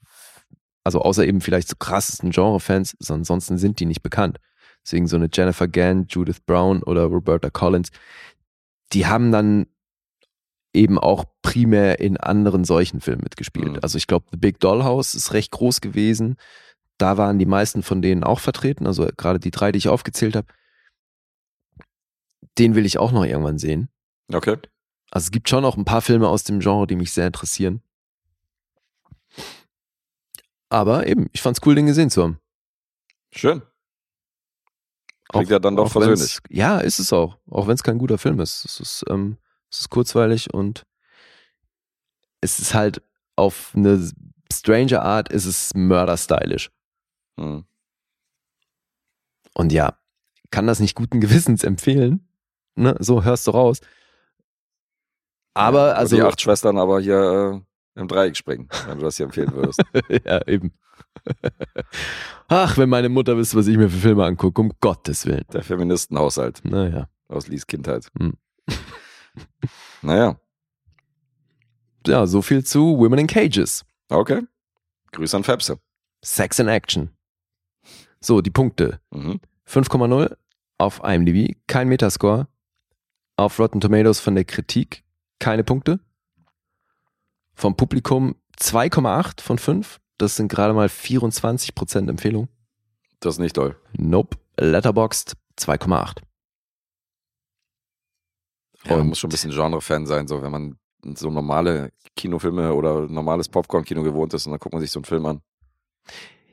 also 0.83 1.03
außer 1.03 1.27
eben 1.27 1.43
vielleicht 1.43 1.68
so 1.68 1.77
krassesten 1.77 2.31
Genre-Fans, 2.31 2.97
sondern 2.99 3.20
ansonsten 3.20 3.59
sind 3.59 3.81
die 3.81 3.85
nicht 3.85 4.03
bekannt. 4.03 4.39
Deswegen 4.83 5.09
so 5.09 5.16
eine 5.16 5.29
Jennifer 5.31 5.68
Gann, 5.68 6.07
Judith 6.09 6.41
Brown 6.47 6.83
oder 6.83 7.05
Roberta 7.05 7.51
Collins, 7.51 7.91
die 8.95 9.05
haben 9.05 9.31
dann 9.31 9.66
eben 10.73 10.99
auch 10.99 11.27
primär 11.43 12.01
in 12.01 12.16
anderen 12.16 12.64
solchen 12.64 13.03
Filmen 13.03 13.25
mitgespielt. 13.25 13.73
Mhm. 13.73 13.79
Also 13.83 13.99
ich 13.99 14.07
glaube, 14.07 14.25
The 14.31 14.39
Big 14.39 14.59
Dollhouse 14.59 15.14
ist 15.14 15.35
recht 15.35 15.51
groß 15.51 15.83
gewesen. 15.83 16.37
Da 16.97 17.18
waren 17.18 17.39
die 17.39 17.45
meisten 17.45 17.83
von 17.83 18.01
denen 18.01 18.25
auch 18.25 18.41
vertreten, 18.41 18.87
also 18.87 19.07
gerade 19.18 19.39
die 19.39 19.51
drei, 19.51 19.70
die 19.70 19.77
ich 19.77 19.91
aufgezählt 19.91 20.35
habe. 20.35 20.47
Den 22.57 22.75
will 22.75 22.87
ich 22.87 22.97
auch 22.97 23.12
noch 23.12 23.27
irgendwann 23.27 23.59
sehen. 23.59 23.91
Okay. 24.33 24.59
Also 25.11 25.26
es 25.26 25.30
gibt 25.30 25.49
schon 25.49 25.62
noch 25.62 25.76
ein 25.76 25.85
paar 25.85 26.03
Filme 26.03 26.28
aus 26.28 26.45
dem 26.45 26.61
Genre, 26.61 26.87
die 26.87 26.97
mich 26.97 27.12
sehr 27.12 27.26
interessieren. 27.26 27.83
Aber 30.70 31.07
eben, 31.07 31.28
ich 31.33 31.43
fand's 31.43 31.61
cool, 31.66 31.74
den 31.74 31.87
gesehen 31.87 32.11
zu 32.11 32.22
haben. 32.22 32.39
Schön. 33.30 33.62
Klingt 35.28 35.51
ja 35.51 35.59
dann 35.59 35.76
doch 35.76 35.87
auch 35.87 35.93
versöhnlich. 35.93 36.39
Ja, 36.49 36.78
ist 36.78 36.99
es 36.99 37.12
auch. 37.12 37.39
Auch 37.51 37.66
wenn 37.66 37.74
es 37.74 37.83
kein 37.83 37.99
guter 37.99 38.18
Film 38.18 38.41
ist. 38.41 38.64
Es 38.64 38.80
ist, 38.80 39.05
ähm, 39.09 39.39
es 39.70 39.80
ist 39.80 39.91
kurzweilig 39.91 40.53
und 40.53 40.85
es 42.41 42.59
ist 42.59 42.74
halt 42.74 43.03
auf 43.37 43.72
eine 43.74 44.11
strange 44.53 45.01
Art 45.01 45.30
ist 45.30 45.47
es 45.47 45.74
mörder-stylisch. 45.74 46.70
Hm. 47.39 47.64
Und 49.55 49.72
ja, 49.72 49.99
kann 50.51 50.66
das 50.66 50.80
nicht 50.80 50.95
guten 50.95 51.20
Gewissens 51.20 51.64
empfehlen. 51.64 52.28
Ne? 52.74 52.97
So 52.99 53.24
hörst 53.24 53.47
du 53.47 53.53
raus. 53.53 53.80
Aber 55.55 55.89
Ja, 55.89 55.95
also 55.95 56.17
die 56.17 56.23
acht 56.23 56.41
Schwestern 56.41 56.79
aber 56.79 57.01
hier 57.01 57.63
äh, 57.97 58.01
im 58.01 58.09
Dreieck 58.09 58.37
springen, 58.37 58.69
wenn 58.87 58.99
du 58.99 59.05
das 59.05 59.17
hier 59.17 59.27
empfehlen 59.27 59.53
würdest. 59.53 59.83
ja, 60.25 60.47
eben. 60.47 60.73
Ach, 62.49 62.77
wenn 62.79 62.89
meine 62.89 63.09
Mutter 63.09 63.37
wüsste, 63.37 63.57
was 63.59 63.67
ich 63.67 63.77
mir 63.77 63.89
für 63.91 63.99
Filme 63.99 64.25
angucke, 64.25 64.61
um 64.61 64.73
Gottes 64.81 65.27
Willen. 65.27 65.45
Der 65.53 65.63
Feministenhaushalt 65.63 66.65
Naja. 66.65 67.09
aus 67.29 67.49
Lies 67.49 67.67
Kindheit. 67.67 68.09
Hm. 68.19 68.35
Naja, 70.03 70.37
Ja, 72.07 72.27
so 72.27 72.43
viel 72.43 72.65
zu 72.65 72.99
Women 72.99 73.21
in 73.21 73.27
Cages. 73.27 73.85
okay. 74.11 74.43
Grüße 75.13 75.37
an 75.37 75.45
Fepse. 75.45 75.79
Sex 76.25 76.59
in 76.59 76.69
Action. 76.69 77.11
So, 78.21 78.41
die 78.41 78.51
Punkte. 78.51 79.01
Mhm. 79.11 79.41
5,0 79.69 80.35
auf 80.79 81.01
IMDb, 81.05 81.57
kein 81.67 81.89
Metascore. 81.89 82.49
Auf 83.37 83.59
Rotten 83.59 83.81
Tomatoes 83.81 84.21
von 84.21 84.35
der 84.35 84.45
Kritik 84.45 85.03
keine 85.43 85.64
Punkte. 85.64 86.01
Vom 87.55 87.76
Publikum 87.76 88.36
2,8 88.59 89.40
von 89.43 89.59
5. 89.59 90.01
Das 90.18 90.36
sind 90.36 90.49
gerade 90.49 90.72
mal 90.72 90.86
24% 90.86 92.09
Empfehlung. 92.09 92.49
Das 93.20 93.34
ist 93.34 93.38
nicht 93.40 93.57
toll. 93.57 93.76
Nope. 93.97 94.38
Letterboxd 94.57 95.36
2,8. 95.59 96.18
Ja, 98.84 98.97
man 98.97 99.09
muss 99.09 99.18
schon 99.18 99.28
ein 99.28 99.32
bisschen 99.32 99.53
Genre-Fan 99.53 100.07
sein, 100.07 100.26
so 100.26 100.43
wenn 100.43 100.51
man 100.51 100.76
so 101.16 101.30
normale 101.30 101.93
Kinofilme 102.16 102.72
oder 102.74 103.09
normales 103.09 103.49
Popcorn-Kino 103.49 104.03
gewohnt 104.03 104.34
ist 104.34 104.47
und 104.47 104.53
dann 104.53 104.61
guckt 104.61 104.72
man 104.72 104.80
sich 104.82 104.90
so 104.90 104.99
einen 105.01 105.05
Film 105.05 105.26
an. 105.26 105.40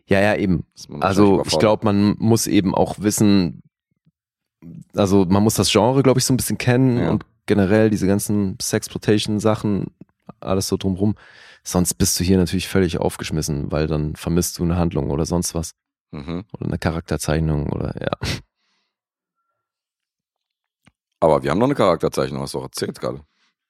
Ja, 0.08 0.20
ja, 0.22 0.36
eben. 0.36 0.66
Also 1.00 1.44
ich 1.46 1.58
glaube, 1.60 1.86
man 1.86 2.16
muss 2.18 2.48
eben 2.48 2.74
auch 2.74 3.00
wissen, 3.00 3.62
also 4.96 5.26
man 5.26 5.44
muss 5.44 5.56
das 5.56 5.72
Genre, 5.72 6.02
glaube 6.02 6.20
ich, 6.20 6.26
so 6.26 6.34
ein 6.34 6.38
bisschen 6.38 6.58
kennen 6.58 6.98
Ja. 6.98 7.12
und 7.12 7.26
generell 7.50 7.90
diese 7.90 8.06
ganzen 8.06 8.58
Sexploitation-Sachen, 8.62 9.88
alles 10.40 10.68
so 10.68 10.78
drumrum. 10.78 11.16
Sonst 11.64 11.96
bist 11.96 12.18
du 12.20 12.24
hier 12.24 12.38
natürlich 12.38 12.68
völlig 12.68 13.00
aufgeschmissen, 13.00 13.72
weil 13.72 13.88
dann 13.88 14.16
vermisst 14.16 14.60
du 14.60 14.64
eine 14.64 14.78
Handlung 14.78 15.10
oder 15.10 15.26
sonst 15.26 15.56
was. 15.56 15.72
Mhm. 16.12 16.46
Oder 16.54 16.68
eine 16.68 16.78
Charakterzeichnung 16.78 17.72
oder 17.72 17.96
ja. 18.00 18.12
Aber 21.20 21.44
wir 21.44 21.50
haben 21.52 21.58
noch 21.58 21.66
eine 21.66 21.76
Charakterzeichnung, 21.76 22.42
hast 22.42 22.54
du 22.54 22.60
auch 22.60 22.64
erzählt 22.64 23.02
gerade. 23.02 23.22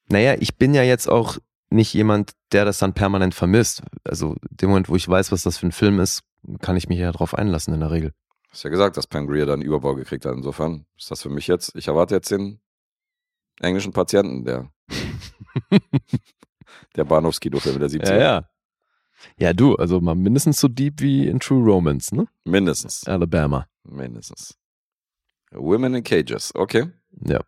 Naja, 0.10 0.36
ich 0.40 0.58
bin 0.58 0.74
ja 0.74 0.84
jetzt 0.84 1.08
auch 1.08 1.38
nicht 1.70 1.94
jemand, 1.94 2.34
der 2.52 2.66
das 2.66 2.80
dann 2.80 2.94
permanent 2.94 3.34
vermisst. 3.34 3.82
Also 4.04 4.36
dem 4.50 4.70
Moment, 4.70 4.90
wo 4.90 4.96
ich 4.98 5.08
weiß, 5.08 5.32
was 5.32 5.44
das 5.44 5.58
für 5.58 5.68
ein 5.68 5.72
Film 5.72 6.00
ist, 6.02 6.24
kann 6.62 6.76
ich 6.76 6.90
mich 6.90 7.00
ja 7.00 7.12
darauf 7.12 7.34
einlassen 7.34 7.74
in 7.74 7.80
der 7.80 7.92
Regel. 7.92 8.12
Hast 8.52 8.64
ja 8.64 8.70
gesagt, 8.70 8.98
dass 8.98 9.08
Pangria 9.08 9.46
da 9.46 9.54
einen 9.54 9.62
Überbau 9.62 9.96
gekriegt 9.96 10.26
hat. 10.26 10.36
Insofern 10.36 10.86
ist 10.98 11.12
das 11.12 11.22
für 11.22 11.30
mich 11.30 11.48
jetzt, 11.48 11.76
ich 11.76 11.88
erwarte 11.88 12.16
jetzt 12.16 12.30
den 12.30 12.60
englischen 13.60 13.92
Patienten, 13.94 14.44
der, 14.46 14.70
der 16.96 17.04
Bahnhofskino-Film 17.06 17.80
der 17.80 17.90
70er. 17.90 18.10
Ja, 18.10 18.18
ja. 18.20 18.50
Ja, 19.38 19.54
du, 19.54 19.76
also 19.76 20.00
mal 20.00 20.16
mindestens 20.16 20.60
so 20.62 20.68
deep 20.70 21.02
wie 21.02 21.28
in 21.28 21.40
True 21.40 21.64
Romance, 21.64 22.16
ne? 22.16 22.28
Mindestens. 22.46 23.06
Alabama. 23.06 23.68
Mindestens. 23.84 24.56
Women 25.52 25.96
in 25.96 26.04
Cages, 26.04 26.54
okay. 26.56 26.86
Ja, 27.26 27.42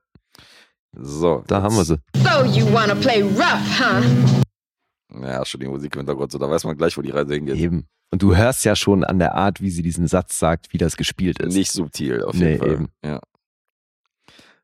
So. 0.93 1.43
da 1.47 1.57
jetzt- 1.57 1.63
haben 1.63 1.75
wir 1.75 1.85
sie. 1.85 1.97
So 2.15 2.43
you 2.59 2.65
wanna 2.73 2.95
play 2.95 3.21
rough, 3.21 3.79
huh? 3.79 5.21
Ja, 5.21 5.45
schon 5.45 5.59
die 5.61 5.67
Musik 5.67 5.93
im 5.95 5.99
Hintergrund, 5.99 6.31
so 6.31 6.37
da 6.39 6.49
weiß 6.49 6.63
man 6.65 6.75
gleich, 6.77 6.97
wo 6.97 7.01
die 7.01 7.11
Reise 7.11 7.33
hingeht. 7.35 7.55
Eben. 7.57 7.87
Und 8.11 8.21
du 8.21 8.35
hörst 8.35 8.65
ja 8.65 8.75
schon 8.75 9.03
an 9.05 9.19
der 9.19 9.35
Art, 9.35 9.61
wie 9.61 9.69
sie 9.69 9.81
diesen 9.83 10.07
Satz 10.07 10.39
sagt, 10.39 10.73
wie 10.73 10.77
das 10.77 10.97
gespielt 10.97 11.39
ist. 11.39 11.53
Nicht 11.53 11.71
subtil, 11.71 12.23
auf 12.23 12.33
Nee, 12.35 12.49
jeden 12.53 12.59
Fall. 12.59 12.71
eben. 12.71 12.89
Ja. 13.05 13.21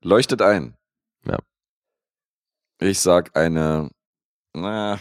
Leuchtet 0.01 0.41
ein. 0.41 0.75
Ja. 2.82 2.88
Ich 2.88 2.99
sag 2.99 3.36
eine, 3.36 3.89
na, 4.53 4.99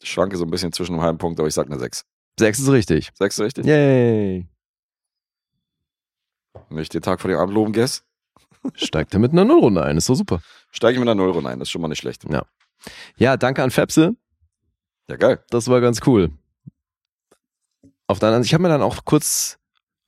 ich 0.00 0.10
schwanke 0.10 0.36
so 0.36 0.44
ein 0.44 0.50
bisschen 0.50 0.72
zwischen 0.72 0.94
einem 0.94 1.02
halben 1.02 1.18
Punkt, 1.18 1.38
aber 1.38 1.48
ich 1.48 1.54
sag 1.54 1.66
eine 1.66 1.78
6. 1.78 2.04
Sechs 2.38 2.58
ist 2.58 2.68
richtig. 2.68 3.10
6 3.14 3.40
richtig? 3.40 3.66
Yay. 3.66 4.48
Nicht 6.70 6.94
den 6.94 7.02
Tag 7.02 7.20
vor 7.20 7.30
dem 7.30 7.38
Abend 7.38 7.54
loben, 7.54 7.72
Guess. 7.72 8.04
Steigt 8.74 9.12
er 9.12 9.20
mit 9.20 9.32
einer 9.32 9.44
Nullrunde 9.44 9.82
ein, 9.82 9.96
ist 9.96 10.06
so 10.06 10.14
super. 10.14 10.40
Steige 10.70 10.94
ich 10.94 10.98
mit 10.98 11.08
einer 11.08 11.14
Null 11.14 11.46
ein, 11.46 11.58
das 11.58 11.68
ist 11.68 11.70
schon 11.70 11.82
mal 11.82 11.88
nicht 11.88 12.00
schlecht. 12.00 12.24
Ja, 13.16 13.36
danke 13.36 13.62
an 13.62 13.70
Fepse. 13.70 14.16
Ja, 15.08 15.16
geil. 15.16 15.44
Das 15.50 15.68
war 15.68 15.80
ganz 15.80 16.00
cool. 16.06 16.30
Auf 18.06 18.18
der 18.18 18.28
anderen 18.28 18.44
ich 18.44 18.54
habe 18.54 18.62
mir 18.62 18.68
dann 18.70 18.82
auch 18.82 19.04
kurz 19.04 19.58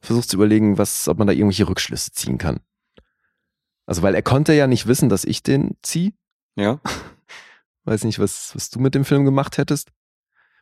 versucht 0.00 0.28
zu 0.28 0.36
überlegen, 0.36 0.78
was, 0.78 1.08
ob 1.08 1.18
man 1.18 1.26
da 1.26 1.32
irgendwelche 1.32 1.68
Rückschlüsse 1.68 2.12
ziehen 2.12 2.38
kann. 2.38 2.60
Also, 3.86 4.02
weil 4.02 4.14
er 4.14 4.22
konnte 4.22 4.52
ja 4.54 4.66
nicht 4.66 4.86
wissen, 4.86 5.08
dass 5.08 5.24
ich 5.24 5.42
den 5.42 5.76
ziehe. 5.82 6.12
Ja. 6.56 6.80
Weiß 7.84 8.04
nicht, 8.04 8.18
was, 8.18 8.54
was 8.54 8.70
du 8.70 8.80
mit 8.80 8.94
dem 8.94 9.04
Film 9.04 9.24
gemacht 9.24 9.58
hättest. 9.58 9.90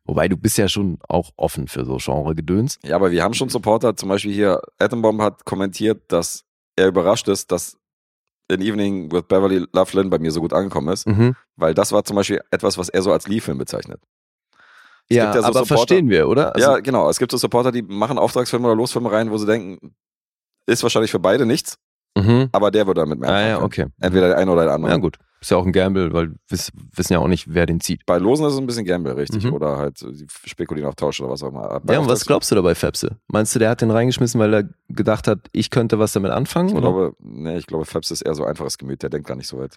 Wobei 0.04 0.28
du 0.28 0.36
bist 0.36 0.58
ja 0.58 0.68
schon 0.68 0.98
auch 1.08 1.30
offen 1.36 1.66
für 1.68 1.86
so 1.86 1.96
Genre-Gedöns. 1.98 2.78
Ja, 2.84 2.96
aber 2.96 3.10
wir 3.10 3.22
haben 3.22 3.32
schon 3.32 3.48
Supporter, 3.48 3.96
zum 3.96 4.10
Beispiel 4.10 4.32
hier, 4.34 4.60
Atombomb 4.78 5.22
hat 5.22 5.46
kommentiert, 5.46 6.12
dass 6.12 6.44
er 6.76 6.88
überrascht 6.88 7.26
ist, 7.28 7.50
dass 7.50 7.78
An 8.52 8.60
Evening 8.60 9.10
with 9.10 9.22
Beverly 9.26 9.66
Loveland 9.72 10.10
bei 10.10 10.18
mir 10.18 10.30
so 10.30 10.42
gut 10.42 10.52
angekommen 10.52 10.88
ist, 10.92 11.06
Mhm. 11.06 11.34
weil 11.56 11.72
das 11.72 11.92
war 11.92 12.04
zum 12.04 12.16
Beispiel 12.16 12.42
etwas, 12.50 12.76
was 12.76 12.90
er 12.90 13.00
so 13.00 13.10
als 13.12 13.26
Lee-Film 13.26 13.56
bezeichnet. 13.56 14.02
Es 15.08 15.16
Ja, 15.16 15.24
ja 15.24 15.32
so 15.32 15.38
aber 15.38 15.46
Supporter- 15.60 15.66
verstehen 15.66 16.10
wir, 16.10 16.28
oder? 16.28 16.54
Also, 16.54 16.70
ja, 16.72 16.78
genau. 16.80 17.08
Es 17.08 17.18
gibt 17.18 17.30
so 17.32 17.38
Supporter, 17.38 17.72
die 17.72 17.80
machen 17.80 18.18
Auftragsfilme 18.18 18.66
oder 18.66 18.76
Losfilme 18.76 19.10
rein, 19.10 19.30
wo 19.30 19.38
sie 19.38 19.46
denken, 19.46 19.94
ist 20.66 20.82
wahrscheinlich 20.82 21.10
für 21.10 21.18
beide 21.18 21.46
nichts, 21.46 21.78
Mhm. 22.18 22.50
aber 22.52 22.70
der 22.70 22.86
würde 22.86 23.00
damit 23.00 23.18
mehr 23.20 23.30
Ah, 23.30 23.48
ja, 23.48 23.62
okay. 23.62 23.86
Entweder 24.00 24.28
der 24.28 24.36
eine 24.38 24.50
oder 24.50 24.64
der 24.64 24.74
andere. 24.74 24.92
Ja, 24.92 24.98
gut. 24.98 25.16
Ist 25.44 25.50
ja 25.50 25.58
auch 25.58 25.66
ein 25.66 25.72
Gamble, 25.72 26.10
weil 26.14 26.30
wir 26.30 26.36
wiss- 26.48 26.72
wissen 26.94 27.12
ja 27.12 27.18
auch 27.18 27.28
nicht, 27.28 27.52
wer 27.52 27.66
den 27.66 27.78
zieht. 27.78 28.06
Bei 28.06 28.16
Losen 28.16 28.46
ist 28.46 28.54
es 28.54 28.58
ein 28.58 28.66
bisschen 28.66 28.86
Gamble, 28.86 29.12
richtig. 29.14 29.44
Mhm. 29.44 29.52
Oder 29.52 29.76
halt, 29.76 29.98
sie 29.98 30.26
spekulieren 30.46 30.88
auf 30.88 30.94
Tausch 30.94 31.20
oder 31.20 31.28
was 31.32 31.42
auch 31.42 31.48
immer. 31.48 31.80
Bei 31.84 31.92
Ja, 31.92 32.00
und 32.00 32.08
was 32.08 32.24
glaubst 32.24 32.50
du 32.50 32.54
dabei, 32.54 32.74
Fepse? 32.74 33.18
Meinst 33.28 33.54
du, 33.54 33.58
der 33.58 33.68
hat 33.68 33.82
den 33.82 33.90
reingeschmissen, 33.90 34.40
weil 34.40 34.54
er 34.54 34.64
gedacht 34.88 35.28
hat, 35.28 35.40
ich 35.52 35.68
könnte 35.68 35.98
was 35.98 36.14
damit 36.14 36.30
anfangen? 36.30 36.68
Ich 36.70 36.74
oder? 36.74 36.80
glaube, 36.80 37.16
nee, 37.20 37.58
ich 37.58 37.66
glaube, 37.66 37.84
Fabs 37.84 38.10
ist 38.10 38.22
eher 38.22 38.34
so 38.34 38.44
einfaches 38.46 38.78
Gemüt, 38.78 39.02
der 39.02 39.10
denkt 39.10 39.28
gar 39.28 39.34
nicht 39.36 39.46
so 39.48 39.58
weit. 39.58 39.76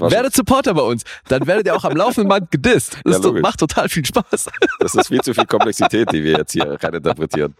Werdet 0.00 0.34
Supporter 0.34 0.74
bei 0.74 0.82
uns, 0.82 1.04
dann 1.28 1.46
werdet 1.46 1.66
ihr 1.66 1.74
auch 1.76 1.84
am 1.84 1.96
laufenden 1.96 2.28
Band 2.28 2.50
gedisst. 2.50 2.98
Das 3.04 3.14
Ja, 3.16 3.22
doch, 3.22 3.38
macht 3.40 3.60
total 3.60 3.88
viel 3.88 4.04
Spaß. 4.04 4.50
das 4.80 4.94
ist 4.94 5.08
viel 5.08 5.20
zu 5.20 5.34
viel 5.34 5.46
Komplexität, 5.46 6.10
die 6.12 6.22
wir 6.24 6.38
jetzt 6.38 6.52
hier 6.52 6.76
reininterpretieren. 6.82 7.54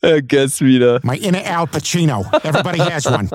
Er 0.00 0.22
guess 0.26 0.60
wieder. 0.60 1.00
My 1.02 1.16
inner 1.16 1.42
Al 1.58 1.66
Pacino. 1.82 2.24
Everybody 2.44 2.78
has 2.78 3.06
one. 3.06 3.28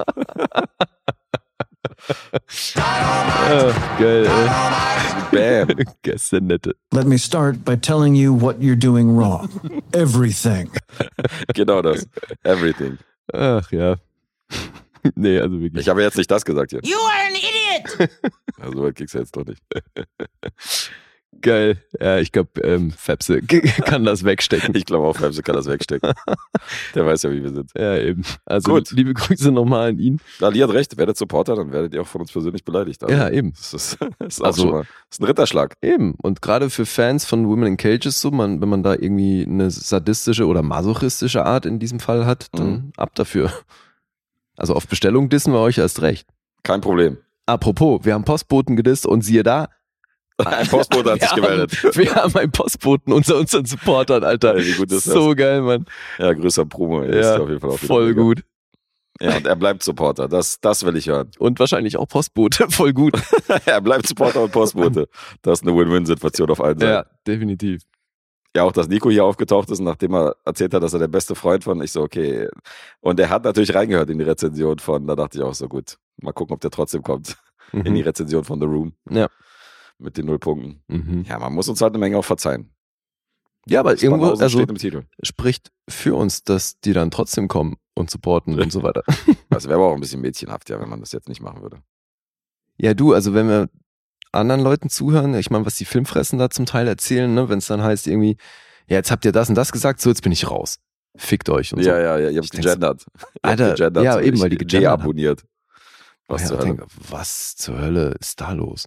Ah, 2.77 3.97
geil, 3.99 4.25
ey. 4.25 5.65
Bam. 5.65 5.67
Guess 6.03 6.29
der 6.29 6.41
Nette. 6.41 6.73
Let 6.91 7.05
me 7.05 7.17
start 7.17 7.65
by 7.65 7.75
telling 7.75 8.15
you 8.15 8.33
what 8.33 8.61
you're 8.61 8.77
doing 8.77 9.15
wrong. 9.15 9.49
Everything. 9.93 10.71
Genau 11.53 11.81
das. 11.81 12.05
Everything. 12.45 12.97
Ach 13.33 13.71
ja. 13.71 13.95
nee, 15.15 15.39
also 15.39 15.59
wirklich. 15.59 15.81
Ich 15.81 15.89
habe 15.89 16.01
jetzt 16.01 16.17
nicht 16.17 16.29
das 16.31 16.45
gesagt 16.45 16.71
hier. 16.71 16.79
You 16.83 16.97
are 16.97 17.27
an 17.27 17.35
idiot! 17.35 18.09
Also 18.59 18.81
weit 18.83 18.95
kriegst 18.95 19.13
du 19.13 19.19
jetzt 19.19 19.35
doch 19.35 19.45
nicht. 19.45 19.61
Geil. 21.39 21.83
Ja, 21.99 22.17
ich 22.17 22.31
glaube, 22.31 22.61
ähm, 22.61 22.89
Fepse 22.89 23.41
kann 23.85 24.03
das 24.05 24.23
wegstecken. 24.23 24.73
Ich 24.75 24.85
glaube 24.85 25.05
auch, 25.05 25.15
Fabs 25.17 25.41
kann 25.43 25.55
das 25.55 25.67
wegstecken. 25.67 26.13
Der 26.95 27.05
weiß 27.05 27.23
ja, 27.23 27.31
wie 27.31 27.43
wir 27.43 27.51
sind. 27.53 27.69
Ja, 27.77 27.95
eben. 27.97 28.23
Also 28.45 28.73
Gut. 28.73 28.89
liebe 28.91 29.13
Grüße 29.13 29.51
nochmal 29.51 29.89
an 29.89 29.99
ihn. 29.99 30.19
Ali 30.41 30.59
hat 30.59 30.71
recht, 30.71 30.97
werdet 30.97 31.15
Supporter, 31.17 31.55
dann 31.55 31.71
werdet 31.71 31.93
ihr 31.93 32.01
auch 32.01 32.07
von 32.07 32.21
uns 32.21 32.31
persönlich 32.31 32.63
beleidigt. 32.63 33.03
Also, 33.03 33.15
Ja, 33.15 33.29
eben. 33.29 33.51
Das 33.51 33.73
ist, 33.73 33.97
das 34.19 34.35
ist 34.35 34.41
auch 34.41 34.45
Also- 34.45 34.61
schon 34.63 34.71
mal, 34.71 34.79
das 34.81 34.89
ist 35.11 35.21
ein 35.21 35.25
Ritterschlag. 35.25 35.73
Eben. 35.81 36.15
Und 36.15 36.41
gerade 36.41 36.69
für 36.71 36.85
Fans 36.87 37.25
von 37.25 37.47
Women 37.47 37.67
in 37.67 37.77
Cages, 37.77 38.19
so, 38.19 38.31
man, 38.31 38.59
wenn 38.61 38.69
man 38.69 38.81
da 38.81 38.93
irgendwie 38.93 39.45
eine 39.47 39.69
sadistische 39.69 40.47
oder 40.47 40.63
masochistische 40.63 41.45
Art 41.45 41.65
in 41.67 41.77
diesem 41.77 41.99
Fall 41.99 42.25
hat, 42.25 42.47
dann 42.53 42.67
Mhm. 42.71 42.91
ab 42.97 43.13
dafür. 43.13 43.51
Also 44.55 44.73
auf 44.73 44.87
Bestellung 44.87 45.29
dissen 45.29 45.53
wir 45.53 45.59
euch 45.59 45.77
erst 45.77 46.01
recht. 46.01 46.27
Kein 46.63 46.81
Problem. 46.81 47.17
Apropos, 47.45 48.01
wir 48.03 48.13
haben 48.15 48.25
Postboten 48.25 48.75
gedisst 48.75 49.05
und 49.05 49.21
siehe 49.21 49.43
da. 49.43 49.69
Ein 50.45 50.67
Postbote 50.67 51.11
hat 51.11 51.21
wir 51.21 51.27
sich 51.27 51.35
gemeldet. 51.35 51.83
Haben, 51.83 51.95
wir 51.95 52.15
haben 52.15 52.35
einen 52.35 52.51
Postboten 52.51 53.11
unter 53.13 53.37
unseren 53.37 53.65
Supportern, 53.65 54.23
Alter. 54.23 54.55
Ist 54.55 55.03
so 55.03 55.33
geil, 55.35 55.61
Mann. 55.61 55.85
Ja, 56.19 56.33
größer 56.33 56.65
Promo. 56.65 57.03
Ja, 57.03 57.09
ist 57.09 57.39
auf 57.39 57.49
jeden 57.49 57.59
Fall 57.59 57.69
auch 57.71 57.77
wieder 57.81 57.87
Voll 57.87 58.13
gut. 58.13 58.43
Ja, 59.19 59.35
und 59.37 59.47
er 59.47 59.55
bleibt 59.55 59.81
Supporter. 59.81 60.27
Das, 60.27 60.59
das 60.59 60.85
will 60.85 60.95
ich 60.95 61.07
hören. 61.09 61.31
Und 61.39 61.59
wahrscheinlich 61.59 61.97
auch 61.97 62.07
Postbote. 62.07 62.67
Voll 62.69 62.93
gut. 62.93 63.13
er 63.65 63.81
bleibt 63.81 64.05
Supporter 64.07 64.43
und 64.43 64.51
Postbote. 64.51 65.07
Das 65.41 65.61
ist 65.61 65.67
eine 65.67 65.75
Win-Win-Situation 65.75 66.49
auf 66.51 66.61
allen 66.61 66.77
Seiten. 66.77 66.91
ja, 66.91 67.05
definitiv. 67.25 67.81
Ja, 68.55 68.63
auch, 68.63 68.71
dass 68.71 68.87
Nico 68.87 69.09
hier 69.09 69.25
aufgetaucht 69.25 69.69
ist, 69.71 69.79
nachdem 69.81 70.13
er 70.15 70.35
erzählt 70.45 70.73
hat, 70.73 70.81
dass 70.83 70.93
er 70.93 70.99
der 70.99 71.07
beste 71.07 71.35
Freund 71.35 71.63
von, 71.63 71.81
ich 71.81 71.91
so, 71.91 72.01
okay. 72.01 72.47
Und 73.01 73.19
er 73.19 73.29
hat 73.29 73.43
natürlich 73.43 73.73
reingehört 73.73 74.09
in 74.09 74.19
die 74.19 74.23
Rezension 74.23 74.79
von, 74.79 75.05
da 75.07 75.15
dachte 75.15 75.39
ich 75.39 75.43
auch 75.43 75.53
so, 75.53 75.67
gut. 75.67 75.97
Mal 76.21 76.31
gucken, 76.31 76.53
ob 76.53 76.61
der 76.61 76.69
trotzdem 76.71 77.01
kommt 77.01 77.37
Mhm. 77.73 77.81
in 77.81 77.95
die 77.95 78.01
Rezension 78.01 78.45
von 78.45 78.59
The 78.61 78.65
Room. 78.65 78.93
Ja. 79.09 79.27
Mit 79.99 80.17
den 80.17 80.27
Nullpunkten. 80.27 80.83
Mhm. 80.87 81.25
Ja, 81.27 81.39
man 81.39 81.53
muss 81.53 81.67
uns 81.69 81.81
halt 81.81 81.91
eine 81.91 81.99
Menge 81.99 82.17
auch 82.17 82.25
verzeihen. 82.25 82.71
Ja, 83.67 83.81
aber 83.81 84.01
irgendwo, 84.01 84.27
also 84.27 84.65
spricht 85.23 85.71
für 85.89 86.15
uns, 86.15 86.43
dass 86.43 86.79
die 86.79 86.93
dann 86.93 87.11
trotzdem 87.11 87.47
kommen 87.47 87.75
und 87.95 88.09
supporten 88.09 88.57
und 88.59 88.71
so 88.71 88.83
weiter. 88.83 89.03
Das 89.49 89.65
wäre 89.65 89.75
aber 89.75 89.87
auch 89.87 89.93
ein 89.93 89.99
bisschen 89.99 90.21
mädchenhaft, 90.21 90.69
ja, 90.69 90.79
wenn 90.79 90.89
man 90.89 90.99
das 90.99 91.11
jetzt 91.13 91.27
nicht 91.27 91.41
machen 91.41 91.61
würde. 91.61 91.81
Ja, 92.77 92.93
du, 92.93 93.13
also 93.13 93.33
wenn 93.33 93.47
wir 93.47 93.69
anderen 94.31 94.61
Leuten 94.61 94.89
zuhören, 94.89 95.33
ich 95.33 95.49
meine, 95.49 95.65
was 95.65 95.75
die 95.75 95.85
Filmfressen 95.85 96.37
da 96.37 96.49
zum 96.49 96.65
Teil 96.65 96.87
erzählen, 96.87 97.33
ne, 97.33 97.49
wenn 97.49 97.57
es 97.57 97.65
dann 97.65 97.81
heißt 97.81 98.07
irgendwie, 98.07 98.37
ja, 98.87 98.97
jetzt 98.97 99.09
habt 99.09 99.25
ihr 99.25 99.31
das 99.31 99.49
und 99.49 99.55
das 99.55 99.71
gesagt, 99.71 99.99
so 99.99 100.09
jetzt 100.09 100.21
bin 100.21 100.31
ich 100.31 100.49
raus. 100.49 100.77
Fickt 101.15 101.49
euch 101.49 101.73
und 101.73 101.81
so. 101.81 101.89
Ja, 101.89 101.99
ja, 101.99 102.19
ja, 102.19 102.29
ihr 102.29 102.41
habt 102.41 102.53
denk 102.53 102.63
gegendert. 102.63 103.05
Alter, 103.41 103.73
gegendert, 103.73 104.03
ja, 104.03 104.13
so 104.13 104.19
eben, 104.19 104.39
weil 104.39 104.49
die 104.49 104.57
gegendert 104.57 104.91
haben. 104.91 104.99
deabonniert. 105.01 105.43
Was 106.27 106.41
ja, 106.43 106.47
zur 106.47 106.57
denke, 106.57 106.85
was 107.09 107.55
zur 107.55 107.79
Hölle 107.79 108.15
ist 108.19 108.39
da 108.39 108.51
los? 108.51 108.85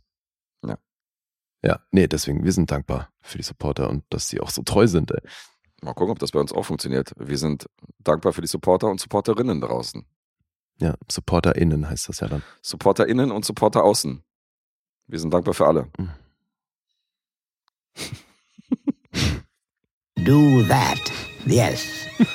Ja. 1.62 1.80
Nee, 1.90 2.06
deswegen, 2.06 2.44
wir 2.44 2.52
sind 2.52 2.70
dankbar 2.70 3.11
für 3.22 3.38
die 3.38 3.44
Supporter 3.44 3.90
und 3.90 4.04
dass 4.11 4.28
sie 4.28 4.40
auch 4.40 4.50
so 4.50 4.62
treu 4.62 4.86
sind, 4.86 5.11
ey. 5.11 5.20
Mal 5.82 5.94
gucken, 5.94 6.12
ob 6.12 6.18
das 6.18 6.32
bei 6.32 6.40
uns 6.40 6.52
auch 6.52 6.64
funktioniert. 6.64 7.12
Wir 7.16 7.38
sind 7.38 7.66
dankbar 7.98 8.32
für 8.34 8.42
die 8.42 8.48
Supporter 8.48 8.88
und 8.88 9.00
Supporterinnen 9.00 9.61
draußen. 9.61 10.04
Ja, 10.78 10.94
SupporterInnen 11.11 11.88
heißt 11.88 12.08
das 12.08 12.20
ja 12.20 12.28
dann. 12.28 12.42
SupporterInnen 12.62 13.30
und 13.30 13.44
Supporter 13.44 13.84
außen. 13.84 14.22
Wir 15.06 15.18
sind 15.18 15.32
dankbar 15.32 15.54
für 15.54 15.66
alle. 15.66 15.88
Do 20.16 20.62
that. 20.68 21.30
Yes. 21.47 21.86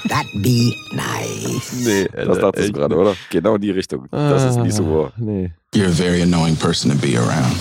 That 0.10 0.26
be 0.42 0.76
nice. 0.92 1.74
Nee, 1.86 2.08
Das 2.12 2.40
dachtest 2.40 2.70
du 2.70 2.74
gerade, 2.74 2.96
oder? 2.98 3.16
Genau 3.30 3.56
in 3.56 3.62
die 3.62 3.72
Richtung. 3.72 4.08
Das 4.12 4.44
ist 4.44 4.58
nie 4.58 4.72
so. 4.72 5.06
Ah, 5.08 5.14
Nee. 5.18 5.52
You're 5.74 5.88
a 5.88 5.92
very 5.92 6.22
annoying 6.22 6.56
person 6.56 6.90
to 6.92 6.98
be 6.98 7.18
around. 7.18 7.56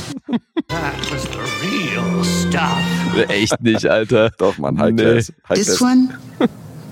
That 0.69 0.95
was 1.13 1.25
the 1.25 1.39
real 1.61 2.25
stuff. 2.25 3.29
Echt 3.29 3.61
nicht, 3.61 3.87
Alter. 3.87 4.31
Doch, 4.39 4.57
Mann, 4.59 4.79
High 4.79 4.93
Nee. 4.95 5.03
Class. 5.03 5.33
High 5.49 5.55
This 5.59 5.81
one 5.83 6.09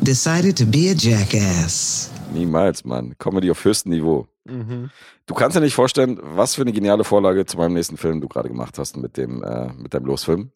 decided 0.03 0.57
to 0.59 0.66
be 0.66 0.90
a 0.90 0.94
jackass. 0.94 2.11
Niemals, 2.34 2.84
Mann. 2.84 3.14
Comedy 3.18 3.50
auf 3.50 3.64
höchstem 3.64 3.92
Niveau. 3.92 4.26
Du 4.44 5.34
kannst 5.34 5.57
dir 5.57 5.61
nicht 5.61 5.74
vorstellen, 5.74 6.18
was 6.20 6.57
für 6.57 6.62
eine 6.62 6.72
geniale 6.72 7.05
Vorlage 7.05 7.46
zu 7.46 7.57
meinem 7.57 7.74
nächsten 7.74 7.96
Film 7.96 8.20
du 8.20 8.26
gerade 8.26 8.48
gemacht 8.48 8.76
hast 8.78 8.96
mit 8.96 9.16
dem, 9.16 9.42
äh, 9.44 9.72
mit 9.74 9.94
deinem 9.94 10.07
Losfilm. 10.07 10.50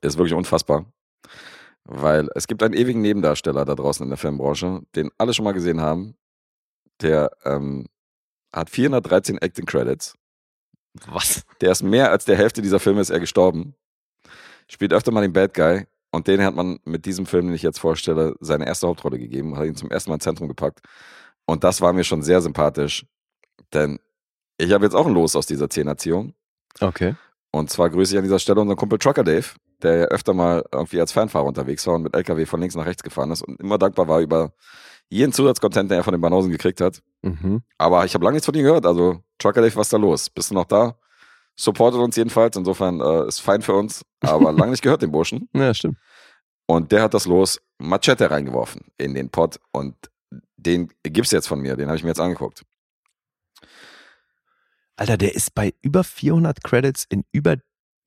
Ist 0.00 0.16
wirklich 0.16 0.32
unfassbar. 0.34 0.86
Weil 1.90 2.28
es 2.34 2.46
gibt 2.46 2.62
einen 2.62 2.74
ewigen 2.74 3.00
Nebendarsteller 3.00 3.64
da 3.64 3.74
draußen 3.74 4.04
in 4.04 4.10
der 4.10 4.18
Filmbranche, 4.18 4.82
den 4.94 5.10
alle 5.16 5.32
schon 5.32 5.46
mal 5.46 5.52
gesehen 5.52 5.80
haben. 5.80 6.16
Der 7.00 7.30
ähm, 7.44 7.86
hat 8.52 8.68
413 8.68 9.38
Acting 9.38 9.64
Credits. 9.64 10.14
Was? 11.06 11.44
Der 11.62 11.72
ist 11.72 11.82
mehr 11.82 12.10
als 12.10 12.26
der 12.26 12.36
Hälfte 12.36 12.60
dieser 12.60 12.78
Filme 12.78 13.00
ist 13.00 13.08
er 13.08 13.20
gestorben. 13.20 13.74
Spielt 14.68 14.92
öfter 14.92 15.12
mal 15.12 15.22
den 15.22 15.32
Bad 15.32 15.54
Guy. 15.54 15.86
Und 16.10 16.26
den 16.26 16.42
hat 16.42 16.54
man 16.54 16.78
mit 16.84 17.06
diesem 17.06 17.24
Film, 17.24 17.46
den 17.46 17.54
ich 17.54 17.62
jetzt 17.62 17.80
vorstelle, 17.80 18.34
seine 18.40 18.66
erste 18.66 18.86
Hauptrolle 18.86 19.18
gegeben, 19.18 19.56
hat 19.56 19.66
ihn 19.66 19.76
zum 19.76 19.90
ersten 19.90 20.10
Mal 20.10 20.16
ins 20.16 20.24
Zentrum 20.24 20.48
gepackt. 20.48 20.80
Und 21.46 21.64
das 21.64 21.80
war 21.80 21.94
mir 21.94 22.04
schon 22.04 22.22
sehr 22.22 22.42
sympathisch. 22.42 23.06
Denn 23.72 23.98
ich 24.58 24.72
habe 24.72 24.84
jetzt 24.84 24.94
auch 24.94 25.06
ein 25.06 25.14
Los 25.14 25.36
aus 25.36 25.46
dieser 25.46 25.70
Zehnerziehung. 25.70 26.34
Okay. 26.80 27.14
Und 27.50 27.70
zwar 27.70 27.88
grüße 27.88 28.12
ich 28.12 28.18
an 28.18 28.24
dieser 28.24 28.38
Stelle 28.38 28.60
unseren 28.60 28.76
Kumpel 28.76 28.98
Trucker 28.98 29.24
Dave, 29.24 29.46
der 29.82 29.96
ja 29.96 30.04
öfter 30.06 30.34
mal 30.34 30.64
irgendwie 30.72 31.00
als 31.00 31.12
Fanfahrer 31.12 31.44
unterwegs 31.44 31.86
war 31.86 31.94
und 31.94 32.02
mit 32.02 32.14
LKW 32.14 32.46
von 32.46 32.60
links 32.60 32.74
nach 32.74 32.86
rechts 32.86 33.02
gefahren 33.02 33.30
ist 33.30 33.42
und 33.42 33.60
immer 33.60 33.78
dankbar 33.78 34.08
war 34.08 34.20
über 34.20 34.52
jeden 35.08 35.32
Zusatzcontent, 35.32 35.90
den 35.90 35.98
er 35.98 36.04
von 36.04 36.12
den 36.12 36.20
Banausen 36.20 36.50
gekriegt 36.50 36.80
hat. 36.80 37.02
Mhm. 37.22 37.62
Aber 37.78 38.04
ich 38.04 38.14
habe 38.14 38.24
lange 38.24 38.34
nichts 38.34 38.46
von 38.46 38.54
ihm 38.54 38.64
gehört. 38.64 38.86
Also, 38.86 39.22
Trucker 39.38 39.62
Dave, 39.62 39.74
was 39.76 39.86
ist 39.86 39.92
da 39.92 39.96
los? 39.96 40.28
Bist 40.30 40.50
du 40.50 40.54
noch 40.54 40.66
da? 40.66 40.98
Supportet 41.56 42.00
uns 42.00 42.16
jedenfalls. 42.16 42.56
Insofern 42.56 43.00
äh, 43.00 43.26
ist 43.26 43.40
fein 43.40 43.62
für 43.62 43.74
uns. 43.74 44.04
Aber 44.20 44.52
lange 44.52 44.72
nicht 44.72 44.82
gehört, 44.82 45.02
den 45.02 45.10
Burschen. 45.10 45.48
Ja, 45.54 45.72
stimmt. 45.72 45.98
Und 46.66 46.92
der 46.92 47.02
hat 47.02 47.14
das 47.14 47.24
Los 47.24 47.60
Machete 47.78 48.30
reingeworfen 48.30 48.82
in 48.98 49.14
den 49.14 49.30
Pot. 49.30 49.58
Und 49.72 49.94
den 50.56 50.92
gibt's 51.02 51.30
jetzt 51.30 51.48
von 51.48 51.60
mir. 51.60 51.76
Den 51.76 51.86
habe 51.86 51.96
ich 51.96 52.02
mir 52.02 52.10
jetzt 52.10 52.20
angeguckt. 52.20 52.64
Alter, 54.96 55.16
der 55.16 55.34
ist 55.34 55.54
bei 55.54 55.72
über 55.80 56.04
400 56.04 56.62
Credits 56.62 57.06
in 57.08 57.24
über 57.32 57.56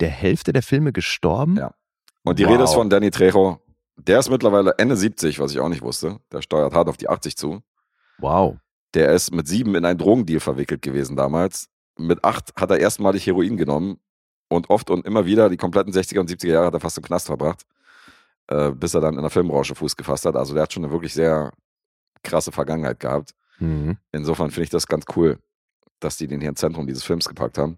der 0.02 0.10
Hälfte 0.10 0.52
der 0.54 0.64
Filme 0.64 0.91
gestorben. 0.91 1.58
Ja. 1.58 1.74
Und 2.24 2.39
die 2.39 2.45
Wow. 2.45 2.52
Rede 2.52 2.64
ist 2.64 2.74
von 2.74 2.89
Danny 2.89 3.12
Trejo. 3.12 3.60
Der 3.97 4.20
ist 4.20 4.30
mittlerweile 4.30 4.76
Ende 4.78 4.95
70, 4.95 5.39
was 5.39 5.52
ich 5.52 5.60
auch 5.60 5.70
nicht 5.70 5.82
wusste. 5.82 6.20
Der 6.32 6.41
steuert 6.41 6.74
hart 6.74 6.89
auf 6.89 6.97
die 6.97 7.10
80 7.10 7.38
zu. 7.38 7.62
Wow. 8.18 8.58
Der 8.93 9.12
ist 9.14 9.34
mit 9.34 9.47
sieben 9.47 9.76
in 9.76 9.86
einen 9.86 9.97
Drogendeal 9.99 10.39
verwickelt 10.39 10.82
gewesen 10.82 11.16
damals. 11.16 11.70
Mit 11.97 12.24
acht 12.24 12.52
hat 12.56 12.72
er 12.72 12.80
erstmalig 12.80 13.26
Heroin 13.26 13.58
genommen 13.58 13.99
und 14.49 14.70
oft 14.70 14.89
und 14.89 15.06
immer 15.06 15.26
wieder 15.26 15.49
die 15.49 15.58
kompletten 15.58 15.93
60er 15.93 16.20
und 16.20 16.30
70er 16.30 16.47
Jahre 16.52 16.66
hat 16.68 16.74
er 16.74 16.80
fast 16.80 16.97
im 16.97 17.04
Knast 17.04 17.28
verbracht, 17.28 17.64
äh, 18.47 18.72
bis 18.72 18.93
er 18.93 19.02
dann 19.02 19.16
in 19.16 19.22
der 19.22 19.30
Filmbranche 19.30 19.76
Fuß 19.76 19.95
gefasst 19.95 20.26
hat. 20.26 20.36
Also 20.36 20.54
der 20.54 20.64
hat 20.64 20.74
schon 20.74 20.84
eine 20.84 20.91
wirklich 20.91 21.14
sehr 21.14 21.52
krasse 22.24 22.52
Vergangenheit 22.52 22.99
gehabt. 22.99 23.32
Mhm. 23.60 23.97
Insofern 24.12 24.49
finde 24.49 24.64
ich 24.64 24.70
das 24.70 24.88
ganz 24.88 25.06
cool, 25.16 25.38
dass 25.99 26.18
die 26.18 26.28
den 26.28 26.41
hier 26.41 26.49
ins 26.49 26.60
Zentrum 26.60 26.88
dieses 26.88 27.04
Films 27.04 27.28
gepackt 27.28 27.58
haben. 27.58 27.78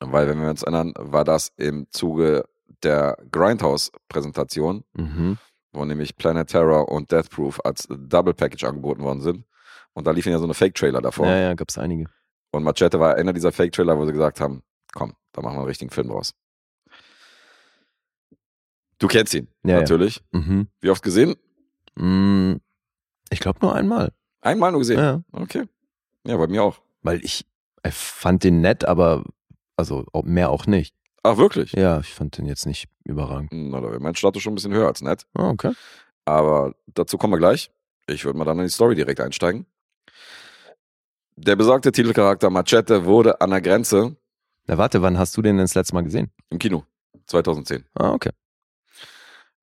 Weil, 0.00 0.28
wenn 0.28 0.40
wir 0.40 0.48
uns 0.50 0.62
erinnern, 0.62 0.94
war 0.96 1.24
das 1.24 1.52
im 1.56 1.86
Zuge 1.90 2.44
der 2.82 3.16
Grindhouse-Präsentation, 3.30 4.84
Mhm. 4.94 5.38
wo 5.72 5.84
nämlich 5.84 6.16
Planet 6.16 6.48
Terror 6.48 6.88
und 6.88 7.12
Death 7.12 7.28
Proof 7.30 7.60
als 7.64 7.86
Double 7.90 8.32
Package 8.34 8.64
angeboten 8.64 9.02
worden 9.02 9.20
sind. 9.20 9.44
Und 9.92 10.06
da 10.06 10.12
liefen 10.12 10.32
ja 10.32 10.38
so 10.38 10.44
eine 10.44 10.54
Fake-Trailer 10.54 11.00
davor. 11.02 11.26
Ja, 11.26 11.36
ja, 11.36 11.54
gab's 11.54 11.76
einige. 11.76 12.06
Und 12.52 12.62
Machete 12.64 12.98
war 12.98 13.16
einer 13.16 13.32
dieser 13.32 13.52
Fake-Trailer, 13.52 13.98
wo 13.98 14.06
sie 14.06 14.12
gesagt 14.12 14.40
haben, 14.40 14.62
komm, 14.94 15.14
da 15.32 15.42
machen 15.42 15.54
wir 15.56 15.60
einen 15.60 15.68
richtigen 15.68 15.90
Film 15.90 16.08
draus. 16.08 16.32
Du 18.98 19.06
kennst 19.08 19.34
ihn, 19.34 19.48
Ja, 19.62 19.74
ja. 19.74 19.80
natürlich. 19.80 20.22
Mhm. 20.32 20.68
Wie 20.80 20.90
oft 20.90 21.02
gesehen? 21.02 21.36
Mm, 21.96 22.54
Ich 23.30 23.40
glaube 23.40 23.58
nur 23.62 23.74
einmal. 23.74 24.12
Einmal 24.40 24.72
nur 24.72 24.80
gesehen. 24.80 24.98
Ja. 24.98 25.22
Okay. 25.32 25.64
Ja, 26.26 26.36
bei 26.36 26.46
mir 26.46 26.62
auch. 26.62 26.80
Weil 27.02 27.24
ich, 27.24 27.46
ich 27.86 27.94
fand 27.94 28.44
den 28.44 28.60
nett, 28.60 28.84
aber 28.84 29.24
also 29.80 30.06
mehr 30.24 30.50
auch 30.50 30.66
nicht. 30.66 30.94
Ach, 31.22 31.36
wirklich? 31.36 31.72
Ja, 31.72 32.00
ich 32.00 32.14
fand 32.14 32.38
den 32.38 32.46
jetzt 32.46 32.64
nicht 32.66 32.88
überragend. 33.04 33.50
Na, 33.52 33.80
da 33.80 33.88
wäre 33.90 34.00
mein 34.00 34.14
Status 34.14 34.40
schon 34.42 34.52
ein 34.52 34.54
bisschen 34.56 34.72
höher 34.72 34.86
als 34.86 35.02
nett. 35.02 35.26
Ah, 35.34 35.50
okay. 35.50 35.72
Aber 36.24 36.74
dazu 36.86 37.18
kommen 37.18 37.32
wir 37.34 37.38
gleich. 37.38 37.70
Ich 38.06 38.24
würde 38.24 38.38
mal 38.38 38.44
dann 38.44 38.58
in 38.58 38.64
die 38.64 38.70
Story 38.70 38.94
direkt 38.94 39.20
einsteigen. 39.20 39.66
Der 41.36 41.56
besagte 41.56 41.92
Titelcharakter 41.92 42.50
Machete 42.50 43.04
wurde 43.04 43.40
an 43.40 43.50
der 43.50 43.60
Grenze 43.60 44.16
Na 44.66 44.78
warte, 44.78 45.02
wann 45.02 45.18
hast 45.18 45.36
du 45.36 45.42
den 45.42 45.56
denn 45.56 45.64
das 45.64 45.74
letzte 45.74 45.94
Mal 45.94 46.02
gesehen? 46.04 46.30
im 46.50 46.58
Kino 46.58 46.84
2010. 47.26 47.84
Ah, 47.94 48.12
okay. 48.12 48.30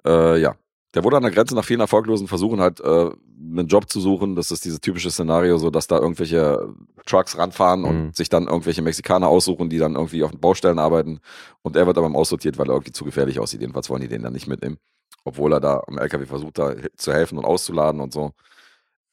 Äh, 0.05 0.39
ja. 0.39 0.55
Der 0.93 1.03
wurde 1.03 1.17
an 1.17 1.23
der 1.23 1.31
Grenze 1.31 1.53
nach 1.53 1.65
vielen 1.65 1.81
erfolglosen 1.81 2.27
Versuchen 2.27 2.61
halt 2.61 2.79
äh, 2.79 3.11
einen 3.39 3.67
Job 3.67 3.89
zu 3.89 3.99
suchen. 3.99 4.35
Das 4.35 4.51
ist 4.51 4.63
dieses 4.65 4.79
typische 4.79 5.11
Szenario, 5.11 5.57
so 5.57 5.69
dass 5.69 5.87
da 5.87 5.97
irgendwelche 5.99 6.73
Trucks 7.05 7.37
ranfahren 7.37 7.83
und 7.83 8.05
Mhm. 8.07 8.13
sich 8.13 8.29
dann 8.29 8.47
irgendwelche 8.47 8.81
Mexikaner 8.81 9.27
aussuchen, 9.27 9.69
die 9.69 9.77
dann 9.77 9.95
irgendwie 9.95 10.23
auf 10.23 10.31
den 10.31 10.39
Baustellen 10.39 10.79
arbeiten. 10.79 11.19
Und 11.61 11.75
er 11.75 11.85
wird 11.87 11.97
aber 11.97 12.07
aussortiert, 12.15 12.57
weil 12.57 12.67
er 12.69 12.73
irgendwie 12.73 12.93
zu 12.93 13.03
gefährlich 13.05 13.39
aussieht. 13.39 13.61
Jedenfalls 13.61 13.89
wollen 13.89 14.01
die 14.01 14.07
den 14.07 14.23
dann 14.23 14.33
nicht 14.33 14.47
mitnehmen. 14.47 14.77
Obwohl 15.23 15.53
er 15.53 15.59
da 15.59 15.83
am 15.87 15.97
LKW 15.97 16.25
versucht, 16.25 16.57
da 16.57 16.73
zu 16.95 17.13
helfen 17.13 17.37
und 17.37 17.45
auszuladen 17.45 17.99
und 18.01 18.13
so. 18.13 18.31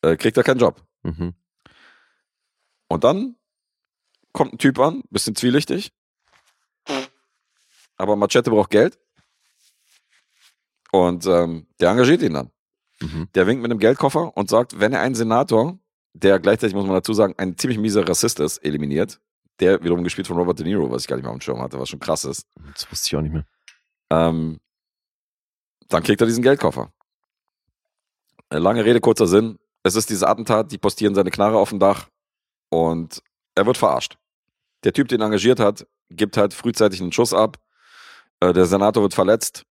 Äh, 0.02 0.16
kriegt 0.16 0.36
er 0.36 0.44
keinen 0.44 0.60
Job. 0.60 0.80
Mhm. 1.02 1.34
Und 2.88 3.02
dann 3.04 3.34
kommt 4.32 4.52
ein 4.54 4.58
Typ 4.58 4.78
an, 4.78 5.02
bisschen 5.10 5.34
zwielichtig. 5.34 5.90
Aber 7.96 8.16
Machete 8.16 8.50
braucht 8.50 8.70
Geld. 8.70 8.98
Und 10.94 11.26
ähm, 11.26 11.66
der 11.80 11.90
engagiert 11.90 12.22
ihn 12.22 12.34
dann. 12.34 12.50
Mhm. 13.00 13.28
Der 13.34 13.48
winkt 13.48 13.62
mit 13.62 13.70
einem 13.72 13.80
Geldkoffer 13.80 14.36
und 14.36 14.48
sagt, 14.48 14.78
wenn 14.78 14.92
er 14.92 15.00
einen 15.00 15.16
Senator, 15.16 15.76
der 16.12 16.38
gleichzeitig, 16.38 16.72
muss 16.76 16.86
man 16.86 16.94
dazu 16.94 17.12
sagen, 17.14 17.34
ein 17.36 17.58
ziemlich 17.58 17.78
mieser 17.80 18.08
Rassist 18.08 18.38
ist, 18.38 18.58
eliminiert, 18.58 19.20
der 19.58 19.82
wiederum 19.82 20.04
gespielt 20.04 20.28
von 20.28 20.36
Robert 20.36 20.60
De 20.60 20.64
Niro, 20.66 20.88
was 20.92 21.02
ich 21.02 21.08
gar 21.08 21.16
nicht 21.16 21.24
mehr 21.24 21.32
auf 21.32 21.38
dem 21.38 21.40
Schirm 21.40 21.60
hatte, 21.60 21.80
was 21.80 21.88
schon 21.88 21.98
krass 21.98 22.24
ist, 22.24 22.46
Das 22.74 22.88
wusste 22.92 23.08
ich 23.08 23.16
auch 23.16 23.22
nicht 23.22 23.32
mehr. 23.32 23.44
ähm, 24.10 24.60
dann 25.88 26.02
kriegt 26.04 26.20
er 26.20 26.28
diesen 26.28 26.44
Geldkoffer. 26.44 26.92
Äh, 28.50 28.58
Lange 28.58 28.84
Rede, 28.84 29.00
kurzer 29.00 29.26
Sinn. 29.26 29.58
Es 29.82 29.96
ist 29.96 30.08
dieses 30.10 30.22
Attentat, 30.22 30.70
die 30.70 30.78
postieren 30.78 31.16
seine 31.16 31.32
Knarre 31.32 31.58
auf 31.58 31.70
dem 31.70 31.80
Dach 31.80 32.08
und 32.70 33.20
er 33.56 33.66
wird 33.66 33.76
verarscht. 33.78 34.16
Der 34.84 34.92
Typ, 34.92 35.08
den 35.08 35.20
er 35.20 35.26
engagiert 35.26 35.58
hat, 35.58 35.86
gibt 36.10 36.36
halt 36.36 36.54
frühzeitig 36.54 37.00
einen 37.00 37.10
Schuss 37.12 37.34
ab. 37.34 37.58
Äh, 38.38 38.52
Der 38.52 38.66
Senator 38.66 39.02
wird 39.02 39.14
verletzt. 39.14 39.64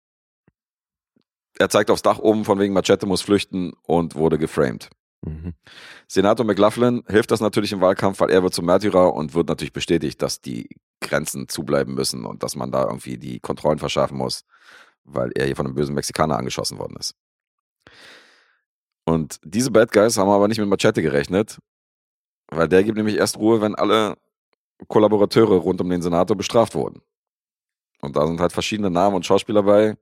Er 1.59 1.69
zeigt 1.69 1.91
aufs 1.91 2.03
Dach 2.03 2.19
oben, 2.19 2.45
von 2.45 2.59
wegen 2.59 2.73
Machete 2.73 3.07
muss 3.07 3.23
flüchten 3.23 3.73
und 3.83 4.15
wurde 4.15 4.39
geframed. 4.39 4.91
Mhm. 5.25 5.55
Senator 6.09 6.45
McLaughlin 6.45 7.05
hilft 7.09 7.31
das 7.31 7.41
natürlich 7.41 7.73
im 7.73 7.81
Wahlkampf, 7.81 8.21
weil 8.21 8.31
er 8.31 8.43
wird 8.43 8.55
zum 8.55 8.67
Märtyrer 8.67 9.15
und 9.15 9.35
wird 9.35 9.49
natürlich 9.49 9.73
bestätigt, 9.73 10.21
dass 10.21 10.41
die 10.41 10.69
Grenzen 11.01 11.49
zubleiben 11.49 11.95
müssen 11.95 12.25
und 12.25 12.43
dass 12.43 12.57
man 12.57 12.73
da 12.73 12.85
irgendwie 12.85 13.19
die 13.19 13.39
Kontrollen 13.41 13.79
verschärfen 13.79 14.17
muss, 14.17 14.45
weil 15.05 15.31
er 15.35 15.47
hier 15.47 15.57
von 15.57 15.67
einem 15.67 15.75
bösen 15.75 15.95
Mexikaner 15.95 16.39
angeschossen 16.39 16.79
worden 16.79 16.97
ist. 16.99 17.15
Und 19.05 19.39
diese 19.45 19.71
Bad 19.71 19.93
Guys 19.93 20.17
haben 20.17 20.31
aber 20.31 20.49
nicht 20.49 20.59
mit 20.59 20.69
Machete 20.69 21.03
gerechnet, 21.03 21.59
Weil 22.49 22.69
der 22.69 22.85
gibt 22.85 22.99
nämlich 22.99 23.17
erst 23.17 23.39
Ruhe, 23.39 23.61
wenn 23.63 23.75
alle 23.75 24.17
Kollaborateure 24.89 25.57
rund 25.57 25.81
um 25.81 25.89
den 25.89 26.03
Senator 26.03 26.37
bestraft 26.37 26.75
wurden. 26.75 27.01
Und 28.01 28.17
da 28.17 28.27
sind 28.27 28.41
halt 28.41 28.53
verschiedene 28.53 28.91
Namen 28.91 29.17
und 29.17 29.25
Schauspieler 29.25 29.63
bei, 29.63 29.97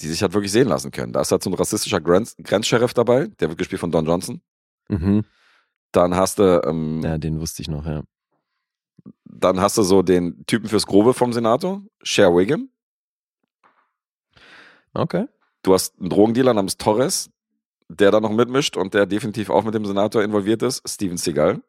die 0.00 0.08
sich 0.08 0.22
halt 0.22 0.34
wirklich 0.34 0.52
sehen 0.52 0.68
lassen 0.68 0.90
können. 0.90 1.12
Da 1.12 1.20
ist 1.22 1.32
halt 1.32 1.42
so 1.42 1.50
ein 1.50 1.54
rassistischer 1.54 2.00
Grenz 2.00 2.36
Grenzsheriff 2.42 2.94
dabei, 2.94 3.26
der 3.40 3.48
wird 3.48 3.58
gespielt 3.58 3.80
von 3.80 3.90
Don 3.90 4.04
Johnson. 4.06 4.40
Mhm. 4.88 5.24
Dann 5.92 6.14
hast 6.14 6.38
du, 6.38 6.62
ähm, 6.64 7.00
Ja, 7.02 7.18
den 7.18 7.40
wusste 7.40 7.62
ich 7.62 7.68
noch, 7.68 7.86
ja. 7.86 8.02
dann 9.24 9.60
hast 9.60 9.78
du 9.78 9.82
so 9.82 10.02
den 10.02 10.44
Typen 10.46 10.68
fürs 10.68 10.86
Grobe 10.86 11.14
vom 11.14 11.32
Senator, 11.32 11.82
Cher 12.02 12.34
Wiggum. 12.36 12.68
Okay. 14.94 15.26
Du 15.62 15.74
hast 15.74 15.98
einen 16.00 16.10
Drogendealer 16.10 16.54
namens 16.54 16.76
Torres, 16.76 17.30
der 17.88 18.10
da 18.10 18.20
noch 18.20 18.30
mitmischt 18.30 18.76
und 18.76 18.94
der 18.94 19.06
definitiv 19.06 19.50
auch 19.50 19.64
mit 19.64 19.74
dem 19.74 19.84
Senator 19.84 20.22
involviert 20.22 20.62
ist, 20.62 20.86
Steven 20.88 21.16
Seagal. 21.16 21.62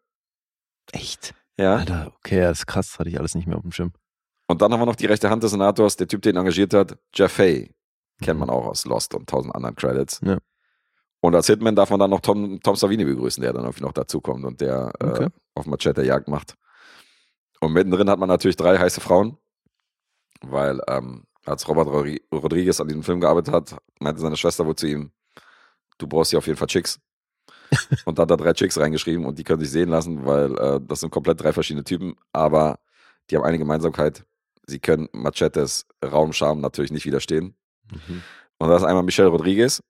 Echt? 0.92 1.34
Ja. 1.58 1.78
Alter, 1.78 2.14
okay, 2.18 2.42
das 2.42 2.60
ist 2.60 2.68
krass, 2.68 3.00
hatte 3.00 3.10
ich 3.10 3.20
alles 3.20 3.36
nicht 3.36 3.48
mehr 3.48 3.58
auf 3.58 3.64
dem 3.64 3.72
Schirm. 3.72 3.94
Und 4.48 4.62
dann 4.62 4.72
haben 4.72 4.80
wir 4.80 4.86
noch 4.86 4.96
die 4.96 5.08
rechte 5.08 5.30
Hand 5.30 5.44
des 5.44 5.52
Senators, 5.52 5.98
der 5.98 6.08
Typ, 6.08 6.22
den 6.22 6.38
engagiert 6.38 6.74
hat, 6.74 6.98
Jeff 7.14 7.34
Fay. 7.34 7.74
Kennt 8.22 8.40
man 8.40 8.50
auch 8.50 8.66
aus 8.66 8.86
Lost 8.86 9.14
und 9.14 9.30
tausend 9.30 9.54
anderen 9.56 9.76
Credits. 9.76 10.22
Ja. 10.24 10.38
Und 11.22 11.36
als 11.36 11.48
Hitman 11.48 11.76
darf 11.76 11.90
man 11.90 12.00
dann 12.00 12.10
noch 12.10 12.22
Tom, 12.22 12.60
Tom 12.62 12.76
Savini 12.76 13.06
begrüßen, 13.06 13.42
der 13.42 13.54
dann 13.54 13.64
irgendwie 13.64 13.84
noch 13.84 13.92
dazukommt 13.94 14.46
und 14.46 14.62
der 14.62 14.92
äh, 15.00 15.06
Okay. 15.06 15.28
auf 15.56 15.66
Machete 15.66 16.04
Jagd 16.04 16.28
macht. 16.28 16.56
Und 17.60 17.74
mittendrin 17.74 18.10
hat 18.10 18.20
man 18.20 18.30
natürlich 18.30 18.56
drei 18.56 18.78
heiße 18.78 19.02
Frauen, 19.02 19.38
weil 20.42 20.80
ähm, 20.88 21.24
als 21.46 21.68
Robert 21.68 21.88
Rodri- 21.88 22.22
Rodriguez 22.32 22.80
an 22.80 22.88
diesem 22.88 23.04
Film 23.04 23.20
gearbeitet 23.20 23.54
hat, 23.54 23.78
meinte 24.00 24.22
seine 24.22 24.38
Schwester 24.38 24.66
wohl 24.66 24.76
zu 24.76 24.88
ihm, 24.88 25.12
du 25.98 26.08
brauchst 26.08 26.30
hier 26.32 26.40
auf 26.40 26.46
jeden 26.48 26.58
Fall 26.58 26.68
Chicks. 26.68 27.00
und 28.06 28.18
da 28.18 28.24
hat 28.24 28.32
er 28.32 28.38
drei 28.38 28.54
Chicks 28.54 28.78
reingeschrieben 28.78 29.26
und 29.26 29.40
die 29.40 29.44
können 29.44 29.60
sich 29.60 29.72
sehen 29.72 29.90
lassen, 29.90 30.26
weil 30.26 30.58
äh, 30.58 30.80
das 30.82 31.00
sind 31.02 31.10
komplett 31.10 31.42
drei 31.42 31.52
verschiedene 31.52 31.84
Typen, 31.84 32.16
aber 32.32 32.80
die 33.30 33.36
haben 33.36 33.44
eine 33.44 33.58
Gemeinsamkeit. 33.58 34.24
Sie 34.68 34.80
können 34.80 35.10
Machetes 35.14 35.86
Raumscham 36.06 36.62
natürlich 36.62 36.92
nicht 36.92 37.06
widerstehen. 37.06 37.56
Mhm. 37.92 38.22
Und 38.60 38.70
das 38.70 38.82
ist 38.82 38.88
einmal 38.88 39.04
Michelle 39.04 39.30
Rodriguez. 39.30 39.82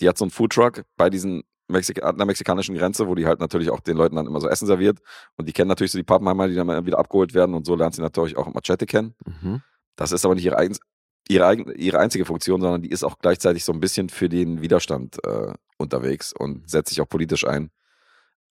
Die 0.00 0.08
hat 0.08 0.18
so 0.18 0.24
einen 0.24 0.30
Foodtruck 0.30 0.82
bei 0.96 1.10
diesen 1.10 1.42
Mexik 1.68 2.02
an 2.02 2.16
der 2.16 2.26
mexikanischen 2.26 2.74
Grenze, 2.76 3.08
wo 3.08 3.14
die 3.14 3.26
halt 3.26 3.40
natürlich 3.40 3.70
auch 3.70 3.80
den 3.80 3.96
Leuten 3.96 4.16
dann 4.16 4.26
immer 4.26 4.40
so 4.40 4.48
Essen 4.48 4.66
serviert. 4.66 5.00
Und 5.36 5.48
die 5.48 5.52
kennen 5.52 5.68
natürlich 5.68 5.92
so 5.92 5.98
die 5.98 6.04
Pappenheimer, 6.04 6.48
die 6.48 6.54
dann 6.54 6.86
wieder 6.86 6.98
abgeholt 6.98 7.34
werden 7.34 7.54
und 7.54 7.66
so 7.66 7.74
lernt 7.74 7.94
sie 7.94 8.02
natürlich 8.02 8.36
auch 8.36 8.46
Machete 8.52 8.86
kennen. 8.86 9.14
Mhm. 9.26 9.62
Das 9.96 10.12
ist 10.12 10.24
aber 10.24 10.34
nicht 10.34 10.44
ihre, 10.44 10.56
eigens- 10.56 10.80
ihre, 11.28 11.46
eigen- 11.46 11.70
ihre 11.76 11.98
einzige 11.98 12.24
Funktion, 12.24 12.60
sondern 12.60 12.82
die 12.82 12.90
ist 12.90 13.04
auch 13.04 13.18
gleichzeitig 13.18 13.64
so 13.64 13.72
ein 13.72 13.80
bisschen 13.80 14.08
für 14.08 14.28
den 14.28 14.62
Widerstand 14.62 15.18
äh, 15.26 15.52
unterwegs 15.76 16.32
und 16.32 16.68
setzt 16.70 16.90
sich 16.90 17.00
auch 17.00 17.08
politisch 17.08 17.46
ein. 17.46 17.70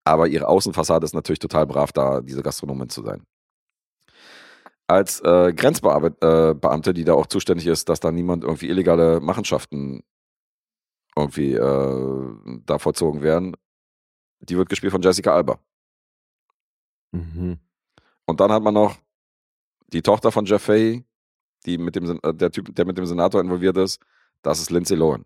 Aber 0.04 0.28
ihre 0.28 0.46
Außenfassade 0.48 1.04
ist 1.04 1.14
natürlich 1.14 1.38
total 1.38 1.66
brav, 1.66 1.92
da 1.92 2.20
diese 2.20 2.42
Gastronomin 2.42 2.88
zu 2.88 3.02
sein. 3.02 3.24
Als 4.88 5.20
äh, 5.20 5.52
Grenzbeamte, 5.52 6.90
äh, 6.90 6.94
die 6.94 7.04
da 7.04 7.14
auch 7.14 7.26
zuständig 7.26 7.66
ist, 7.66 7.88
dass 7.88 8.00
da 8.00 8.12
niemand 8.12 8.44
irgendwie 8.44 8.68
illegale 8.68 9.20
Machenschaften 9.20 10.04
irgendwie 11.16 11.54
äh, 11.54 12.60
da 12.64 12.78
vollzogen 12.78 13.22
werden, 13.22 13.56
die 14.40 14.56
wird 14.56 14.68
gespielt 14.68 14.92
von 14.92 15.02
Jessica 15.02 15.34
Alba. 15.34 15.58
Mhm. 17.12 17.58
Und 18.26 18.40
dann 18.40 18.52
hat 18.52 18.62
man 18.62 18.74
noch 18.74 18.96
die 19.88 20.02
Tochter 20.02 20.30
von 20.30 20.44
Jeff 20.44 20.62
Fahey, 20.62 21.04
die 21.64 21.78
mit 21.78 21.96
dem, 21.96 22.20
äh, 22.22 22.34
der 22.34 22.50
Typ, 22.50 22.74
der 22.74 22.84
mit 22.84 22.98
dem 22.98 23.06
Senator 23.06 23.40
involviert 23.40 23.76
ist. 23.76 24.00
Das 24.42 24.60
ist 24.60 24.70
Lindsay 24.70 24.96
Lohan. 24.96 25.24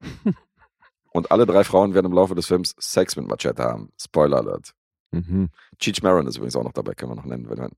Und 1.12 1.30
alle 1.30 1.46
drei 1.46 1.64
Frauen 1.64 1.94
werden 1.94 2.06
im 2.06 2.12
Laufe 2.12 2.34
des 2.34 2.46
Films 2.46 2.74
Sex 2.78 3.16
mit 3.16 3.26
Machete 3.26 3.62
haben. 3.62 3.90
Spoiler 3.98 4.38
Alert. 4.38 4.74
Mhm. 5.12 5.48
Cheech 5.78 6.02
Maron 6.02 6.26
ist 6.26 6.36
übrigens 6.36 6.56
auch 6.56 6.64
noch 6.64 6.72
dabei, 6.72 6.94
können 6.94 7.12
wir 7.12 7.16
noch 7.16 7.24
nennen, 7.24 7.48
wenn 7.48 7.56
wir, 7.58 7.70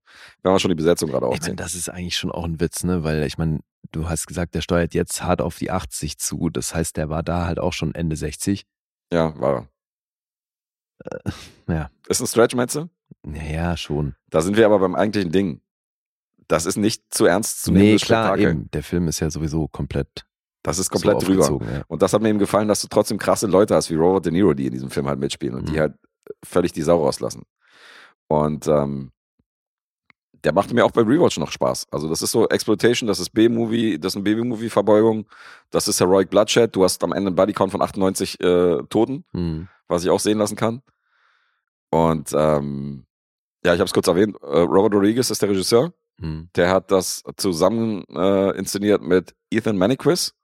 wenn 0.43 0.53
wir 0.53 0.59
schon 0.59 0.71
die 0.71 0.75
Besetzung 0.75 1.11
gerade 1.11 1.27
Ich 1.27 1.31
meine, 1.31 1.39
aufziehen. 1.41 1.57
das 1.57 1.75
ist 1.75 1.89
eigentlich 1.89 2.17
schon 2.17 2.33
auch 2.33 2.45
ein 2.45 2.59
Witz, 2.61 2.85
ne? 2.85 3.05
Weil 3.05 3.23
ich 3.25 3.39
meine, 3.39 3.61
du 3.93 4.09
hast 4.09 4.27
gesagt, 4.27 4.55
der 4.55 4.61
steuert 4.63 4.95
jetzt 4.95 5.23
hart 5.23 5.41
auf 5.43 5.57
die 5.59 5.71
80 5.71 6.19
zu. 6.19 6.49
Das 6.51 6.75
heißt, 6.75 6.97
der 6.97 7.09
war 7.11 7.23
da 7.23 7.45
halt 7.47 7.59
auch 7.59 7.73
schon 7.73 7.95
Ende 7.95 8.17
60. 8.17 8.65
Ja, 9.13 9.39
war 9.41 9.69
Äh, 11.05 11.31
ja. 11.69 11.91
Ist 12.09 12.21
ein 12.21 12.27
Stretch, 12.27 12.55
meinst 12.55 12.75
du? 12.77 12.89
Naja, 13.25 13.77
schon. 13.77 14.15
Da 14.31 14.41
sind 14.41 14.57
wir 14.57 14.67
aber 14.67 14.79
beim 14.79 14.95
eigentlichen 14.95 15.31
Ding. 15.33 15.61
Das 16.49 16.65
ist 16.67 16.77
nicht 16.77 17.05
zu 17.13 17.27
ernst 17.27 17.63
zu 17.63 17.73
nehmen. 17.73 17.85
nee, 17.85 17.97
klar, 17.97 18.29
Spektakel. 18.29 18.51
eben. 18.61 18.71
Der 18.71 18.83
Film 18.83 19.07
ist 19.09 19.21
ja 19.21 19.31
sowieso 19.31 19.69
komplett, 19.69 20.27
Das 20.63 20.79
ist 20.79 20.89
komplett 20.91 21.21
so 21.21 21.27
drüber. 21.27 21.61
Ja. 21.71 21.83
Und 21.89 22.01
das 22.03 22.13
hat 22.15 22.23
mir 22.23 22.31
eben 22.31 22.39
gefallen, 22.39 22.69
dass 22.69 22.81
du 22.81 22.89
trotzdem 22.89 23.19
krasse 23.19 23.47
Leute 23.47 23.75
hast, 23.75 23.91
wie 23.91 23.95
Robert 23.97 24.25
De 24.25 24.33
Niro, 24.33 24.55
die 24.55 24.67
in 24.67 24.73
diesem 24.73 24.91
Film 24.91 25.07
halt 25.07 25.19
mitspielen 25.21 25.55
und 25.55 25.69
die 25.69 25.75
Mhm. 25.75 25.79
halt 25.79 25.95
völlig 26.45 26.73
die 26.73 26.83
Sau 26.83 27.03
rauslassen. 27.05 27.43
Und 28.29 28.67
ähm, 28.67 29.11
der 30.45 30.53
machte 30.53 30.75
mir 30.75 30.85
auch 30.85 30.93
bei 30.93 31.03
Rewatch 31.03 31.39
noch 31.39 31.51
Spaß. 31.51 31.87
Also 31.91 32.09
das 32.09 32.23
ist 32.23 32.31
so 32.31 32.49
Exploitation, 32.49 33.07
das 33.09 33.19
ist 33.19 33.31
B-Movie, 33.31 33.99
das 33.99 34.13
ist 34.13 34.17
eine 34.17 34.23
B-Movie-Verbeugung, 34.25 35.27
das 35.71 35.89
ist 35.89 35.99
Heroic 36.01 36.31
Bloodshed, 36.31 36.75
du 36.77 36.85
hast 36.85 37.03
am 37.03 37.13
Ende 37.13 37.29
einen 37.29 37.37
Bodycount 37.37 37.73
von 37.73 37.83
98 37.83 38.41
äh, 38.41 38.83
Toten, 38.89 39.25
Mhm. 39.33 39.69
was 39.89 40.05
ich 40.05 40.11
auch 40.11 40.21
sehen 40.21 40.39
lassen 40.39 40.57
kann. 40.57 40.83
Und 41.91 42.31
ähm, 42.35 43.05
ja, 43.65 43.75
ich 43.75 43.81
habe 43.81 43.87
es 43.87 43.93
kurz 43.95 44.07
erwähnt, 44.07 44.37
äh, 44.43 44.47
Robert 44.61 44.95
Rodriguez 44.95 45.31
ist 45.31 45.43
der 45.43 45.49
Regisseur. 45.49 45.93
Mhm. 46.19 46.51
Der 46.55 46.71
hat 46.71 46.91
das 46.93 47.23
zusammen 47.37 48.05
äh, 48.15 48.57
inszeniert 48.57 49.03
mit 49.03 49.35
Ethan 49.51 49.77
Maniquis. 49.77 50.35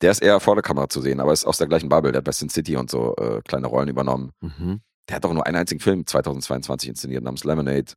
Der 0.00 0.10
ist 0.10 0.22
eher 0.22 0.40
vor 0.40 0.56
der 0.56 0.62
Kamera 0.62 0.88
zu 0.88 1.00
sehen, 1.00 1.20
aber 1.20 1.32
ist 1.32 1.44
aus 1.44 1.58
der 1.58 1.68
gleichen 1.68 1.88
Bubble. 1.88 2.10
Der 2.12 2.18
hat 2.18 2.24
bei 2.24 2.32
Sin 2.32 2.48
City 2.48 2.76
und 2.76 2.90
so 2.90 3.14
äh, 3.16 3.40
kleine 3.46 3.68
Rollen 3.68 3.88
übernommen. 3.88 4.32
Mhm. 4.40 4.80
Der 5.08 5.16
hat 5.16 5.24
auch 5.26 5.32
nur 5.32 5.46
einen 5.46 5.56
einzigen 5.56 5.80
Film 5.80 6.06
2022 6.06 6.88
inszeniert 6.88 7.24
namens 7.24 7.44
Lemonade. 7.44 7.92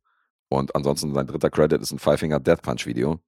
Und 0.50 0.74
ansonsten 0.74 1.12
sein 1.14 1.26
dritter 1.26 1.50
Credit 1.50 1.80
ist 1.80 1.92
ein 1.92 1.98
Five 1.98 2.20
Finger 2.20 2.40
Death 2.40 2.62
Punch 2.62 2.86
Video. 2.86 3.20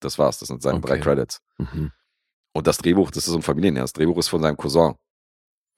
Das 0.00 0.18
war's. 0.18 0.38
Das 0.38 0.48
sind 0.48 0.62
seine 0.62 0.80
drei 0.80 0.94
Okay. 0.94 1.02
Credits. 1.02 1.40
Mhm. 1.58 1.92
Und 2.52 2.66
das 2.66 2.78
Drehbuch, 2.78 3.10
das 3.10 3.24
ist 3.26 3.32
so 3.32 3.38
ein 3.38 3.42
Familienjahr. 3.42 3.84
Das 3.84 3.92
Drehbuch 3.92 4.18
ist 4.18 4.28
von 4.28 4.42
seinem 4.42 4.56
Cousin, 4.56 4.94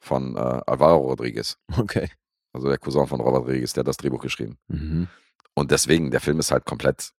von 0.01 0.37
äh, 0.37 0.61
Alvaro 0.67 0.99
Rodriguez. 0.99 1.59
Okay. 1.77 2.11
Also 2.53 2.69
der 2.69 2.79
Cousin 2.79 3.07
von 3.07 3.21
Robert 3.21 3.43
Rodriguez, 3.43 3.73
der 3.73 3.81
hat 3.83 3.89
das 3.89 3.97
Drehbuch 3.97 4.21
geschrieben. 4.23 4.59
Mhm. 4.69 5.09
Und 5.55 5.71
deswegen, 5.71 6.11
der 6.11 6.21
Film 6.21 6.39
ist 6.41 6.51
halt 6.51 6.65
komplett, 6.65 7.13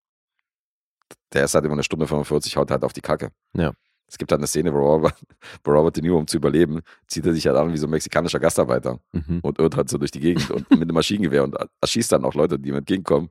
der 1.34 1.45
ist 1.45 1.53
halt 1.55 1.65
immer 1.65 1.73
eine 1.73 1.84
Stunde 1.84 2.07
45, 2.07 2.57
haut 2.57 2.71
halt 2.71 2.84
auf 2.84 2.93
die 2.93 3.01
Kacke. 3.01 3.32
Ja. 3.53 3.73
Es 4.08 4.18
gibt 4.18 4.32
halt 4.32 4.39
eine 4.39 4.47
Szene, 4.47 4.74
wo 4.74 4.78
Robert, 4.80 5.16
wo 5.64 5.72
Robert 5.72 5.95
De 5.95 6.03
Niro, 6.03 6.18
um 6.18 6.28
zu 6.28 6.38
überleben, 6.38 6.82
zieht 7.08 7.26
er 7.26 7.34
sich 7.34 7.45
halt 7.47 7.58
an 7.58 7.74
wie 7.74 7.78
so 7.78 7.88
ein 7.88 7.91
mexikanischer 7.91 8.39
Gastarbeiter 8.39 8.99
Mhm. 9.14 9.39
und 9.41 9.60
irrt 9.60 9.76
halt 9.76 9.89
so 9.89 9.97
durch 9.97 10.12
die 10.12 10.20
Gegend 10.20 10.49
und 10.51 10.70
mit 10.72 10.84
einem 10.84 10.93
Maschinengewehr 10.93 11.43
und 11.43 11.56
erschießt 11.82 12.12
dann 12.12 12.26
auch 12.26 12.34
Leute, 12.36 12.60
die 12.60 12.70
ihm 12.70 12.76
entgegenkommen. 12.76 13.30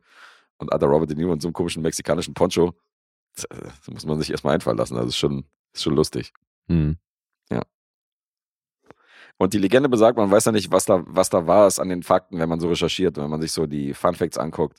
Und 0.59 0.72
alter 0.72 0.87
Robert 0.87 1.11
De 1.11 1.16
Niro 1.16 1.33
in 1.33 1.41
so 1.41 1.49
einem 1.49 1.53
komischen 1.55 1.83
mexikanischen 1.83 2.35
Poncho, 2.35 2.75
das, 3.35 3.47
das 3.51 3.89
muss 3.89 4.07
man 4.07 4.18
sich 4.20 4.31
erstmal 4.31 4.55
einfallen 4.55 4.79
lassen. 4.79 4.97
Also 4.97 5.09
ist 5.09 5.16
schon, 5.16 5.45
ist 5.72 5.83
schon 5.83 5.95
lustig. 5.97 6.33
Mhm. 6.68 6.97
Und 9.37 9.53
die 9.53 9.59
Legende 9.59 9.89
besagt, 9.89 10.16
man 10.16 10.31
weiß 10.31 10.45
ja 10.45 10.53
nicht, 10.53 10.70
was 10.70 10.85
da, 10.85 11.03
was 11.07 11.29
da 11.29 11.45
war 11.47 11.66
ist 11.66 11.81
an 11.81 11.89
den 11.89 12.05
Fakten, 12.05 12.39
wenn 12.39 12.49
man 12.49 12.61
so 12.61 12.68
recherchiert, 12.68 13.16
wenn 13.16 13.29
man 13.29 13.41
sich 13.41 13.51
so 13.51 13.66
die 13.66 13.93
Fun 13.93 14.14
Facts 14.14 14.39
anguckt. 14.39 14.79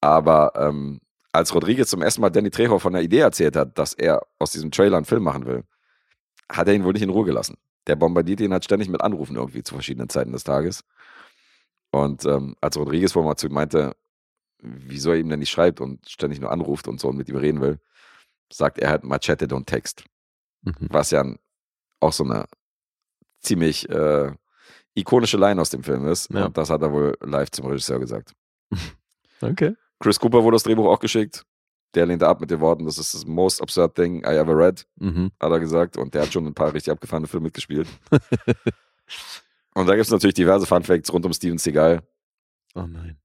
Aber 0.00 0.52
ähm, 0.56 1.00
als 1.32 1.54
Rodriguez 1.54 1.88
zum 1.88 2.02
ersten 2.02 2.20
Mal 2.20 2.30
Danny 2.30 2.50
Trejo 2.50 2.78
von 2.78 2.92
der 2.92 3.02
Idee 3.02 3.20
erzählt 3.20 3.56
hat, 3.56 3.78
dass 3.78 3.94
er 3.94 4.26
aus 4.38 4.52
diesem 4.52 4.70
Trailer 4.70 4.96
einen 4.96 5.06
Film 5.06 5.22
machen 5.22 5.46
will, 5.46 5.64
hat 6.48 6.68
er 6.68 6.74
ihn 6.74 6.84
wohl 6.84 6.92
nicht 6.92 7.02
in 7.02 7.10
Ruhe 7.10 7.24
gelassen. 7.24 7.56
Der 7.86 7.96
bombardiert 7.96 8.40
ihn 8.40 8.52
halt 8.52 8.64
ständig 8.64 8.88
mit 8.88 9.00
Anrufen 9.00 9.36
irgendwie 9.36 9.62
zu 9.62 9.74
verschiedenen 9.74 10.08
Zeiten 10.08 10.32
des 10.32 10.44
Tages. 10.44 10.84
Und 11.90 12.24
ähm, 12.24 12.56
als 12.60 12.76
Rodriguez 12.76 13.14
wohl 13.14 13.24
mal 13.24 13.36
zu 13.36 13.46
ihm 13.46 13.54
meinte, 13.54 13.96
wieso 14.58 15.10
er 15.10 15.18
ihm 15.18 15.28
denn 15.28 15.38
nicht 15.38 15.50
schreibt 15.50 15.80
und 15.80 16.08
ständig 16.08 16.40
nur 16.40 16.50
anruft 16.50 16.88
und 16.88 17.00
so 17.00 17.08
und 17.08 17.16
mit 17.16 17.28
ihm 17.28 17.36
reden 17.36 17.60
will, 17.60 17.80
sagt 18.52 18.78
er 18.78 18.90
halt 18.90 19.04
Machete 19.04 19.46
don't 19.46 19.66
text. 19.66 20.04
Mhm. 20.62 20.74
Was 20.90 21.10
ja 21.10 21.24
auch 22.00 22.12
so 22.12 22.24
eine 22.24 22.46
ziemlich 23.40 23.88
äh, 23.88 24.32
ikonische 24.94 25.38
Line 25.38 25.60
aus 25.60 25.70
dem 25.70 25.82
Film 25.82 26.06
ist. 26.06 26.30
Ja. 26.32 26.46
Und 26.46 26.56
das 26.56 26.70
hat 26.70 26.82
er 26.82 26.92
wohl 26.92 27.16
live 27.20 27.50
zum 27.50 27.66
Regisseur 27.66 28.00
gesagt. 28.00 28.34
Okay. 29.42 29.74
Chris 30.00 30.18
Cooper 30.18 30.42
wurde 30.42 30.54
das 30.56 30.62
Drehbuch 30.64 30.86
auch 30.86 30.98
geschickt. 31.00 31.44
Der 31.94 32.06
lehnte 32.06 32.26
ab 32.28 32.40
mit 32.40 32.50
den 32.50 32.60
Worten, 32.60 32.84
das 32.84 32.98
ist 32.98 33.14
das 33.14 33.26
most 33.26 33.60
absurd 33.60 33.94
thing 33.96 34.22
I 34.24 34.36
ever 34.36 34.56
read, 34.56 34.86
Mhm. 34.98 35.30
hat 35.40 35.50
er 35.50 35.60
gesagt. 35.60 35.96
Und 35.96 36.14
der 36.14 36.22
hat 36.22 36.32
schon 36.32 36.46
ein 36.46 36.54
paar 36.54 36.72
richtig 36.72 36.92
abgefahrene 36.92 37.26
Filme 37.26 37.44
mitgespielt. 37.44 37.88
Und 39.74 39.86
da 39.86 39.94
gibt 39.94 40.06
es 40.06 40.10
natürlich 40.10 40.34
diverse 40.34 40.66
Fun 40.66 40.82
Facts 40.82 41.12
rund 41.12 41.24
um 41.26 41.32
Steven 41.32 41.58
Seagal. 41.58 42.00
Oh 42.74 42.82
nein. 42.86 43.16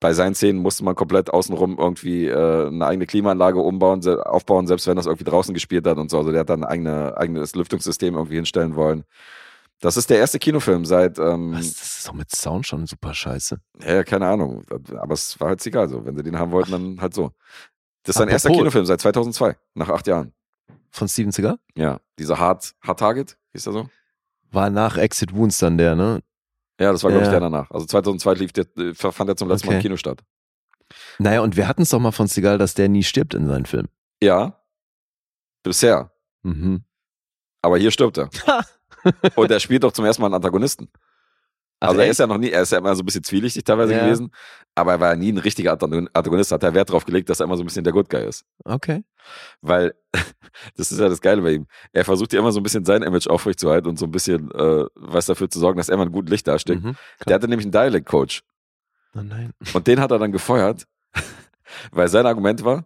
Bei 0.00 0.12
seinen 0.14 0.34
Szenen 0.34 0.60
musste 0.60 0.82
man 0.84 0.94
komplett 0.94 1.30
außenrum 1.30 1.78
irgendwie 1.78 2.26
äh, 2.26 2.66
eine 2.68 2.86
eigene 2.86 3.06
Klimaanlage 3.06 3.60
umbauen, 3.60 4.00
se- 4.00 4.24
aufbauen, 4.24 4.66
selbst 4.66 4.86
wenn 4.86 4.96
das 4.96 5.06
irgendwie 5.06 5.24
draußen 5.24 5.52
gespielt 5.52 5.86
hat 5.86 5.98
und 5.98 6.10
so. 6.10 6.18
Also 6.18 6.30
der 6.32 6.40
hat 6.40 6.48
dann 6.50 6.64
ein 6.64 6.70
eigene, 6.70 7.16
eigenes 7.18 7.54
Lüftungssystem 7.54 8.14
irgendwie 8.14 8.36
hinstellen 8.36 8.76
wollen. 8.76 9.04
Das 9.80 9.96
ist 9.96 10.10
der 10.10 10.18
erste 10.18 10.38
Kinofilm 10.38 10.84
seit, 10.84 11.18
ähm, 11.18 11.52
Was? 11.54 11.72
Das 11.74 11.98
ist 11.98 12.08
doch 12.08 12.12
mit 12.12 12.30
Sound 12.30 12.66
schon 12.66 12.86
super 12.86 13.14
scheiße. 13.14 13.58
ja, 13.82 14.04
keine 14.04 14.26
Ahnung. 14.28 14.62
Aber 14.98 15.14
es 15.14 15.40
war 15.40 15.48
halt 15.48 15.66
egal 15.66 15.88
so. 15.88 16.04
Wenn 16.04 16.16
sie 16.16 16.22
den 16.22 16.38
haben 16.38 16.52
wollten, 16.52 16.72
dann 16.72 17.00
halt 17.00 17.14
so. 17.14 17.32
Das 18.02 18.16
ist 18.16 18.18
sein 18.20 18.28
erster 18.28 18.50
Kinofilm 18.50 18.84
seit 18.86 19.00
2002, 19.00 19.56
nach 19.74 19.88
acht 19.88 20.06
Jahren. 20.06 20.32
Von 20.90 21.08
Steven 21.08 21.32
Seagal? 21.32 21.58
Ja, 21.74 22.00
dieser 22.18 22.38
Hard, 22.38 22.74
Hard 22.82 22.98
Target, 22.98 23.38
hieß 23.52 23.66
er 23.66 23.72
so? 23.72 23.88
War 24.50 24.68
nach 24.70 24.96
Exit 24.96 25.34
Wounds 25.34 25.58
dann 25.58 25.78
der, 25.78 25.94
ne? 25.94 26.20
Ja, 26.80 26.92
das 26.92 27.04
war, 27.04 27.10
glaube 27.10 27.24
ich, 27.26 27.30
der 27.30 27.40
danach. 27.40 27.70
Also 27.70 27.86
2002 27.86 28.34
lief 28.34 28.52
der, 28.52 28.66
äh, 28.78 28.94
fand 28.94 29.28
er 29.30 29.36
zum 29.36 29.48
letzten 29.48 29.66
Mal 29.66 29.74
im 29.74 29.78
Okay. 29.78 29.82
Kino 29.88 29.96
statt. 29.96 30.22
Naja, 31.18 31.40
und 31.42 31.56
wir 31.56 31.68
hatten 31.68 31.82
es 31.82 31.90
doch 31.90 32.00
mal 32.00 32.10
von 32.10 32.26
Seagal, 32.26 32.58
dass 32.58 32.74
der 32.74 32.88
nie 32.88 33.02
stirbt 33.04 33.34
in 33.34 33.46
seinen 33.46 33.66
Filmen. 33.66 33.88
Ja. 34.22 34.60
Bisher. 35.62 36.10
Mhm. 36.42 36.84
Aber 37.62 37.78
hier 37.78 37.90
stirbt 37.90 38.18
er. 38.18 38.30
Und 39.36 39.50
er 39.50 39.60
spielt 39.60 39.82
doch 39.84 39.92
zum 39.92 40.04
ersten 40.04 40.22
Mal 40.22 40.26
einen 40.28 40.34
Antagonisten. 40.34 40.88
Also 41.82 41.98
er 42.00 42.08
ist 42.08 42.18
ja 42.20 42.26
noch 42.26 42.36
nie, 42.36 42.50
er 42.50 42.60
ist 42.60 42.72
ja 42.72 42.78
immer 42.78 42.94
so 42.94 43.02
ein 43.02 43.06
bisschen 43.06 43.24
zwielichtig 43.24 43.64
teilweise 43.64 43.94
Ja. 43.94 44.04
gewesen, 44.04 44.30
aber 44.74 44.92
er 44.92 45.00
war 45.00 45.16
nie 45.16 45.32
ein 45.32 45.38
richtiger 45.38 45.72
Antagon- 45.72 46.10
Antagonist, 46.12 46.52
hat 46.52 46.62
er 46.62 46.74
Wert 46.74 46.90
darauf 46.90 47.06
gelegt, 47.06 47.30
dass 47.30 47.40
er 47.40 47.44
immer 47.46 47.56
so 47.56 47.62
ein 47.62 47.66
bisschen 47.66 47.84
der 47.84 47.94
Good 47.94 48.10
Guy 48.10 48.26
ist. 48.26 48.44
Okay. 48.64 49.02
Weil, 49.62 49.94
das 50.76 50.92
ist 50.92 51.00
ja 51.00 51.08
das 51.08 51.22
Geile 51.22 51.40
bei 51.40 51.52
ihm. 51.52 51.66
Er 51.92 52.04
versucht 52.04 52.34
ja 52.34 52.40
immer 52.40 52.52
so 52.52 52.60
ein 52.60 52.62
bisschen 52.64 52.84
sein 52.84 53.02
Image 53.02 53.26
aufrechtzuerhalten 53.28 53.88
und 53.88 53.98
so 53.98 54.04
ein 54.04 54.10
bisschen 54.10 54.50
äh, 54.50 54.84
was 54.94 55.24
dafür 55.24 55.48
zu 55.48 55.58
sorgen, 55.58 55.78
dass 55.78 55.88
er 55.88 55.94
immer 55.94 56.04
ein 56.04 56.12
gutes 56.12 56.30
Licht 56.30 56.46
dasteht. 56.46 56.82
Mhm. 56.82 56.96
Der 57.26 57.34
hatte 57.34 57.48
nämlich 57.48 57.64
einen 57.64 57.72
Dialect-Coach 57.72 58.42
Oh 59.16 59.22
nein. 59.22 59.52
und 59.72 59.86
den 59.86 60.00
hat 60.00 60.10
er 60.10 60.18
dann 60.18 60.32
gefeuert, 60.32 60.86
weil 61.92 62.08
sein 62.08 62.26
Argument 62.26 62.62
war, 62.62 62.84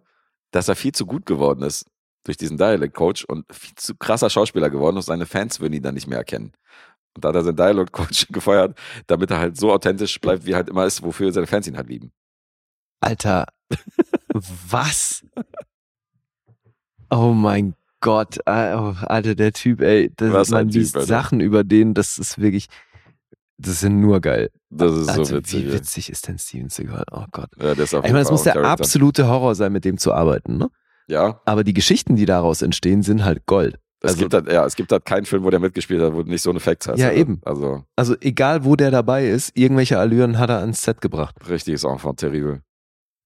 dass 0.51 0.69
er 0.69 0.75
viel 0.77 0.93
zu 0.93 1.05
gut 1.05 1.25
geworden 1.25 1.63
ist 1.63 1.85
durch 2.25 2.37
diesen 2.37 2.57
Dialect-Coach 2.57 3.23
und 3.25 3.45
viel 3.53 3.75
zu 3.75 3.95
krasser 3.95 4.29
Schauspieler 4.29 4.69
geworden 4.69 4.97
ist. 4.97 5.05
Seine 5.05 5.25
Fans 5.25 5.59
würden 5.59 5.73
ihn 5.73 5.83
dann 5.83 5.93
nicht 5.93 6.07
mehr 6.07 6.17
erkennen. 6.17 6.51
Und 7.15 7.23
da 7.23 7.29
hat 7.29 7.35
er 7.35 7.43
seinen 7.43 7.55
Dialog-Coach 7.55 8.27
gefeuert, 8.31 8.77
damit 9.07 9.31
er 9.31 9.39
halt 9.39 9.57
so 9.57 9.71
authentisch 9.71 10.19
bleibt, 10.19 10.45
wie 10.45 10.51
er 10.51 10.57
halt 10.57 10.69
immer 10.69 10.85
ist, 10.85 11.01
wofür 11.03 11.31
seine 11.31 11.47
Fans 11.47 11.67
ihn 11.67 11.77
halt 11.77 11.87
lieben. 11.87 12.11
Alter, 12.99 13.45
was? 14.69 15.23
Oh 17.09 17.31
mein 17.33 17.75
Gott, 18.01 18.37
äh, 18.45 18.73
oh, 18.75 18.95
Alter, 19.01 19.35
der 19.35 19.53
Typ, 19.53 19.81
ey, 19.81 20.11
das, 20.15 20.33
Was 20.33 20.49
man 20.49 20.67
Typ, 20.67 20.75
liest 20.75 20.95
Alter. 20.95 21.07
Sachen 21.07 21.39
über 21.39 21.63
den, 21.63 21.93
das 21.93 22.17
ist 22.17 22.39
wirklich, 22.39 22.67
das 23.57 23.83
ist 23.83 23.89
nur 23.89 24.19
geil. 24.19 24.49
Das 24.69 24.91
ist 24.91 25.09
Alter, 25.09 25.25
so 25.25 25.35
witzig. 25.37 25.63
wie 25.63 25.67
ey. 25.67 25.73
witzig 25.73 26.09
ist 26.09 26.27
denn 26.27 26.37
Steven 26.39 26.69
Seagal? 26.69 27.05
Oh 27.11 27.25
Gott. 27.31 27.49
Ja, 27.57 27.75
der 27.75 27.83
ist 27.83 27.93
auf 27.93 28.03
Ich 28.03 28.11
meine, 28.11 28.21
es 28.21 28.27
Fall 28.27 28.33
muss 28.33 28.43
der 28.43 28.57
absolute 28.57 29.27
Horror 29.27 29.55
sein, 29.55 29.71
mit 29.71 29.85
dem 29.85 29.97
zu 29.97 30.13
arbeiten, 30.13 30.57
ne? 30.57 30.69
Ja, 31.07 31.41
Aber 31.45 31.63
die 31.63 31.73
Geschichten, 31.73 32.15
die 32.15 32.25
daraus 32.25 32.61
entstehen, 32.61 33.03
sind 33.03 33.23
halt 33.23 33.45
Gold. 33.45 33.79
es 34.01 34.11
Also- 34.11 34.19
gibt 34.21 34.33
halt, 34.33 34.51
ja, 34.51 34.65
es 34.65 34.75
gibt 34.75 34.91
halt 34.91 35.05
keinen 35.05 35.25
Film, 35.25 35.43
wo 35.43 35.49
der 35.49 35.59
mitgespielt 35.59 36.01
hat, 36.01 36.13
wo 36.13 36.23
du 36.23 36.29
nicht 36.29 36.41
so 36.41 36.49
einen 36.51 36.57
Effekt 36.57 36.87
hast. 36.87 36.99
Ja, 36.99 37.07
also, 37.09 37.19
eben. 37.19 37.41
Also, 37.43 37.83
Also 37.95 38.15
egal, 38.21 38.63
wo 38.65 38.75
der 38.75 38.91
dabei 38.91 39.27
ist, 39.27 39.57
irgendwelche 39.57 39.97
Allüren 39.99 40.37
hat 40.37 40.49
er 40.49 40.59
ans 40.59 40.81
Set 40.83 41.01
gebracht. 41.01 41.35
richtiges 41.49 41.83
Enfant 41.83 42.19
terrible. 42.19 42.61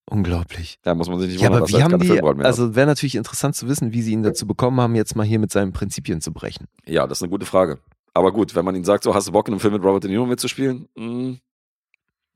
Unglaublich. 0.10 0.80
Da 0.82 0.96
muss 0.96 1.08
man 1.10 1.20
sich 1.20 1.30
nicht 1.30 1.42
Ja, 1.42 1.48
wundern, 1.50 1.62
aber 1.64 1.70
wie 1.70 1.76
er 1.76 1.84
haben 1.84 2.00
die, 2.40 2.44
also 2.46 2.76
wäre 2.76 2.88
natürlich 2.88 3.16
interessant 3.16 3.56
zu 3.56 3.68
wissen, 3.68 3.94
wie 3.94 4.02
sie 4.02 4.14
ihn 4.14 4.24
dazu 4.24 4.48
bekommen 4.48 4.80
haben, 4.82 4.96
jetzt 4.96 5.16
mal 5.16 5.26
hier 5.26 5.38
mit 5.40 5.52
seinen 5.52 5.72
Prinzipien 5.72 6.20
zu 6.20 6.34
brechen. 6.34 6.66
Ja, 6.88 7.06
das 7.06 7.20
ist 7.20 7.24
eine 7.24 7.30
gute 7.30 7.46
Frage. 7.46 7.80
Aber 8.16 8.32
gut, 8.32 8.56
wenn 8.56 8.66
man 8.66 8.76
ihn 8.76 8.84
sagt, 8.84 9.04
so 9.04 9.14
hast 9.14 9.28
du 9.28 9.32
Bock 9.32 9.48
in 9.48 9.54
einem 9.54 9.60
Film 9.60 9.74
mit 9.74 9.84
Robert 9.84 10.04
De 10.04 10.10
Niro 10.10 10.26
mitzuspielen, 10.26 10.88
hm, 10.98 11.38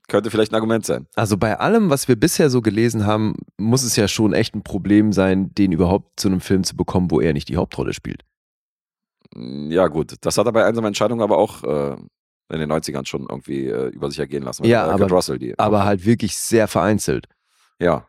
könnte 0.08 0.30
vielleicht 0.30 0.52
ein 0.52 0.56
Argument 0.56 0.84
sein. 0.84 1.06
Also 1.14 1.36
bei 1.36 1.58
allem, 1.58 1.90
was 1.90 2.08
wir 2.08 2.16
bisher 2.16 2.50
so 2.50 2.60
gelesen 2.62 3.06
haben, 3.06 3.34
muss 3.58 3.82
es 3.82 3.96
ja 3.96 4.06
schon 4.08 4.32
echt 4.32 4.54
ein 4.54 4.62
Problem 4.62 5.12
sein, 5.12 5.54
den 5.54 5.72
überhaupt 5.72 6.20
zu 6.20 6.28
einem 6.28 6.40
Film 6.40 6.64
zu 6.64 6.76
bekommen, 6.76 7.10
wo 7.10 7.20
er 7.20 7.32
nicht 7.32 7.48
die 7.48 7.56
Hauptrolle 7.56 7.92
spielt. 7.94 8.22
Hm, 9.34 9.70
Ja, 9.70 9.88
gut. 9.88 10.14
Das 10.20 10.38
hat 10.38 10.46
er 10.46 10.52
bei 10.52 10.64
einsamer 10.64 10.88
Entscheidung 10.88 11.22
aber 11.22 11.38
auch 11.38 11.62
äh, 11.64 11.96
in 12.52 12.60
den 12.60 12.70
90ern 12.70 13.06
schon 13.06 13.26
irgendwie 13.28 13.66
äh, 13.66 13.88
über 13.88 14.10
sich 14.10 14.18
ergehen 14.18 14.42
lassen. 14.42 14.64
Ja, 14.64 14.84
aber- 14.86 15.08
Russell, 15.08 15.38
die. 15.38 15.58
Aber 15.58 15.84
halt 15.84 16.04
wirklich 16.04 16.36
sehr 16.36 16.68
vereinzelt. 16.68 17.26
Ja, 17.80 18.06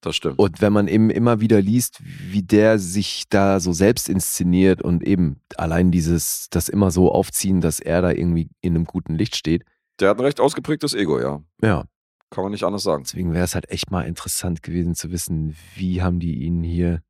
das 0.00 0.16
stimmt. 0.16 0.38
Und 0.38 0.60
wenn 0.60 0.72
man 0.72 0.88
eben 0.88 1.10
immer 1.10 1.40
wieder 1.40 1.60
liest, 1.60 2.00
wie 2.02 2.42
der 2.42 2.78
sich 2.78 3.24
da 3.28 3.60
so 3.60 3.72
selbst 3.72 4.08
inszeniert 4.08 4.80
und 4.82 5.02
eben 5.04 5.40
allein 5.56 5.90
dieses, 5.90 6.48
das 6.50 6.68
immer 6.68 6.90
so 6.90 7.12
aufziehen, 7.12 7.60
dass 7.60 7.80
er 7.80 8.00
da 8.02 8.10
irgendwie 8.10 8.48
in 8.60 8.74
einem 8.74 8.84
guten 8.84 9.14
Licht 9.14 9.36
steht. 9.36 9.64
Der 10.00 10.10
hat 10.10 10.18
ein 10.18 10.24
recht 10.24 10.40
ausgeprägtes 10.40 10.94
Ego, 10.94 11.20
ja. 11.20 11.42
Ja, 11.62 11.84
Kann 12.30 12.44
man 12.44 12.52
nicht 12.52 12.64
anders 12.64 12.82
sagen. 12.82 13.02
deswegen 13.04 13.32
wäre 13.34 13.44
es 13.44 13.54
halt 13.54 13.70
echt 13.70 13.90
mal 13.90 14.02
interessant 14.06 14.62
gewesen 14.62 14.94
zu 14.94 15.10
wissen, 15.10 15.56
wie 15.74 16.02
haben 16.02 16.20
die 16.20 16.42
ihn 16.42 16.62
hier 16.62 17.02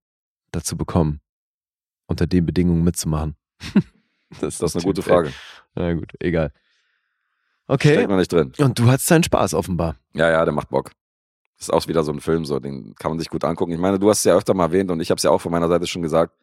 dazu 0.52 0.76
bekommen, 0.76 1.20
unter 2.06 2.26
den 2.26 2.46
Bedingungen 2.46 2.84
mitzumachen. 2.84 3.36
Das 4.40 4.60
ist 4.60 4.76
eine 4.76 4.84
gute 4.84 5.00
Typ, 5.00 5.10
ey. 5.10 5.14
Frage. 5.16 5.32
Na 5.74 5.94
gut, 5.94 6.12
egal. 6.20 6.52
Okay. 7.66 7.94
Steckt 7.94 8.10
man 8.10 8.18
nicht 8.18 8.30
drin. 8.30 8.52
Und 8.58 8.78
du 8.78 8.84
hattest 8.86 9.10
deinen 9.10 9.22
Spaß 9.22 9.54
offenbar. 9.54 9.96
Ja, 10.12 10.30
ja, 10.30 10.44
der 10.44 10.52
macht 10.52 10.68
Bock. 10.68 10.90
Das 11.56 11.68
ist 11.68 11.70
auch 11.72 11.88
wieder 11.88 12.04
so 12.04 12.12
ein 12.12 12.20
Film, 12.20 12.44
so, 12.44 12.60
den 12.60 12.94
kann 12.96 13.10
man 13.10 13.18
sich 13.18 13.30
gut 13.30 13.42
angucken. 13.42 13.72
Ich 13.72 13.78
meine, 13.78 13.98
du 13.98 14.10
hast 14.10 14.18
es 14.18 14.24
ja 14.24 14.36
öfter 14.36 14.52
mal 14.52 14.64
erwähnt 14.64 14.90
und 14.90 15.00
ich 15.00 15.10
habe 15.10 15.16
es 15.16 15.22
ja 15.22 15.30
auch 15.30 15.40
von 15.40 15.50
meiner 15.50 15.66
Seite 15.68 15.86
schon 15.86 16.02
gesagt, 16.02 16.34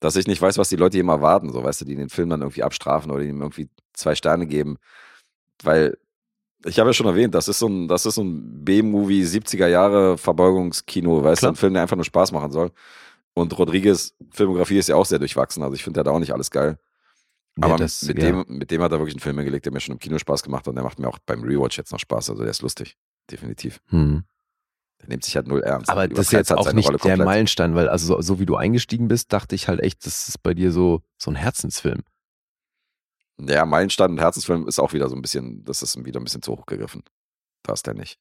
dass 0.00 0.16
ich 0.16 0.26
nicht 0.26 0.42
weiß, 0.42 0.58
was 0.58 0.68
die 0.68 0.74
Leute 0.74 0.96
hier 0.96 1.02
immer 1.02 1.12
erwarten, 1.14 1.52
so, 1.52 1.62
weißt 1.62 1.82
du, 1.82 1.84
die 1.84 1.94
den 1.94 2.08
Film 2.08 2.28
dann 2.28 2.40
irgendwie 2.42 2.64
abstrafen 2.64 3.12
oder 3.12 3.22
ihm 3.22 3.40
irgendwie 3.40 3.68
zwei 3.92 4.16
Sterne 4.16 4.48
geben. 4.48 4.78
Weil, 5.62 5.96
ich 6.64 6.78
habe 6.78 6.90
ja 6.90 6.94
schon 6.94 7.06
erwähnt, 7.06 7.34
das 7.34 7.48
ist 7.48 7.58
so 7.58 7.68
ein, 7.68 7.88
das 7.88 8.06
ist 8.06 8.14
so 8.16 8.22
ein 8.22 8.64
B-Movie 8.64 9.22
70er 9.24 9.66
Jahre 9.66 10.16
Verbeugungskino, 10.18 11.22
weißt 11.24 11.42
du, 11.42 11.48
ein 11.48 11.56
Film, 11.56 11.72
der 11.74 11.82
einfach 11.82 11.96
nur 11.96 12.04
Spaß 12.04 12.32
machen 12.32 12.52
soll. 12.52 12.70
Und 13.34 13.56
Rodriguez 13.58 14.14
Filmografie 14.30 14.78
ist 14.78 14.88
ja 14.88 14.96
auch 14.96 15.06
sehr 15.06 15.18
durchwachsen, 15.18 15.62
also 15.62 15.74
ich 15.74 15.82
finde, 15.82 16.02
der 16.02 16.10
hat 16.10 16.14
auch 16.16 16.20
nicht 16.20 16.32
alles 16.34 16.50
geil. 16.50 16.78
Ja, 17.56 17.64
Aber 17.66 17.76
das- 17.76 18.02
mit, 18.02 18.18
ja. 18.22 18.30
dem, 18.30 18.44
mit 18.48 18.70
dem 18.70 18.80
hat 18.82 18.92
er 18.92 18.98
wirklich 18.98 19.14
einen 19.14 19.20
Film 19.20 19.36
hingelegt, 19.38 19.64
der 19.66 19.72
mir 19.72 19.80
schon 19.80 19.94
im 19.94 19.98
Kino 19.98 20.18
Spaß 20.18 20.42
gemacht 20.42 20.62
hat 20.62 20.68
und 20.68 20.76
der 20.76 20.84
macht 20.84 20.98
mir 20.98 21.08
auch 21.08 21.18
beim 21.26 21.42
Rewatch 21.42 21.76
jetzt 21.78 21.92
noch 21.92 21.98
Spaß. 21.98 22.30
Also 22.30 22.42
der 22.42 22.50
ist 22.50 22.62
lustig. 22.62 22.96
Definitiv. 23.30 23.80
Hm. 23.88 24.24
Der 25.00 25.08
nimmt 25.08 25.24
sich 25.24 25.36
halt 25.36 25.48
null 25.48 25.60
ernst. 25.62 25.90
Aber 25.90 26.06
das 26.08 26.26
ist 26.26 26.32
jetzt 26.32 26.52
auch 26.52 26.72
nicht 26.72 26.88
Rolle 26.88 26.98
der. 26.98 27.16
Meilenstein, 27.18 27.74
weil 27.74 27.88
also 27.88 28.14
so, 28.14 28.22
so 28.22 28.38
wie 28.40 28.46
du 28.46 28.56
eingestiegen 28.56 29.08
bist, 29.08 29.32
dachte 29.32 29.54
ich 29.54 29.68
halt 29.68 29.80
echt, 29.80 30.06
das 30.06 30.28
ist 30.28 30.42
bei 30.42 30.54
dir 30.54 30.72
so, 30.72 31.02
so 31.18 31.30
ein 31.30 31.34
Herzensfilm. 31.34 32.02
Ja, 33.48 33.64
Meilenstein 33.66 34.12
und 34.12 34.18
Herzensfilm 34.20 34.66
ist 34.68 34.78
auch 34.78 34.92
wieder 34.92 35.08
so 35.08 35.16
ein 35.16 35.22
bisschen, 35.22 35.64
das 35.64 35.82
ist 35.82 36.04
wieder 36.04 36.20
ein 36.20 36.24
bisschen 36.24 36.42
zu 36.42 36.52
hoch 36.52 36.66
gegriffen. 36.66 37.02
Da 37.62 37.72
ist 37.72 37.86
der 37.86 37.94
nicht. 37.94 38.18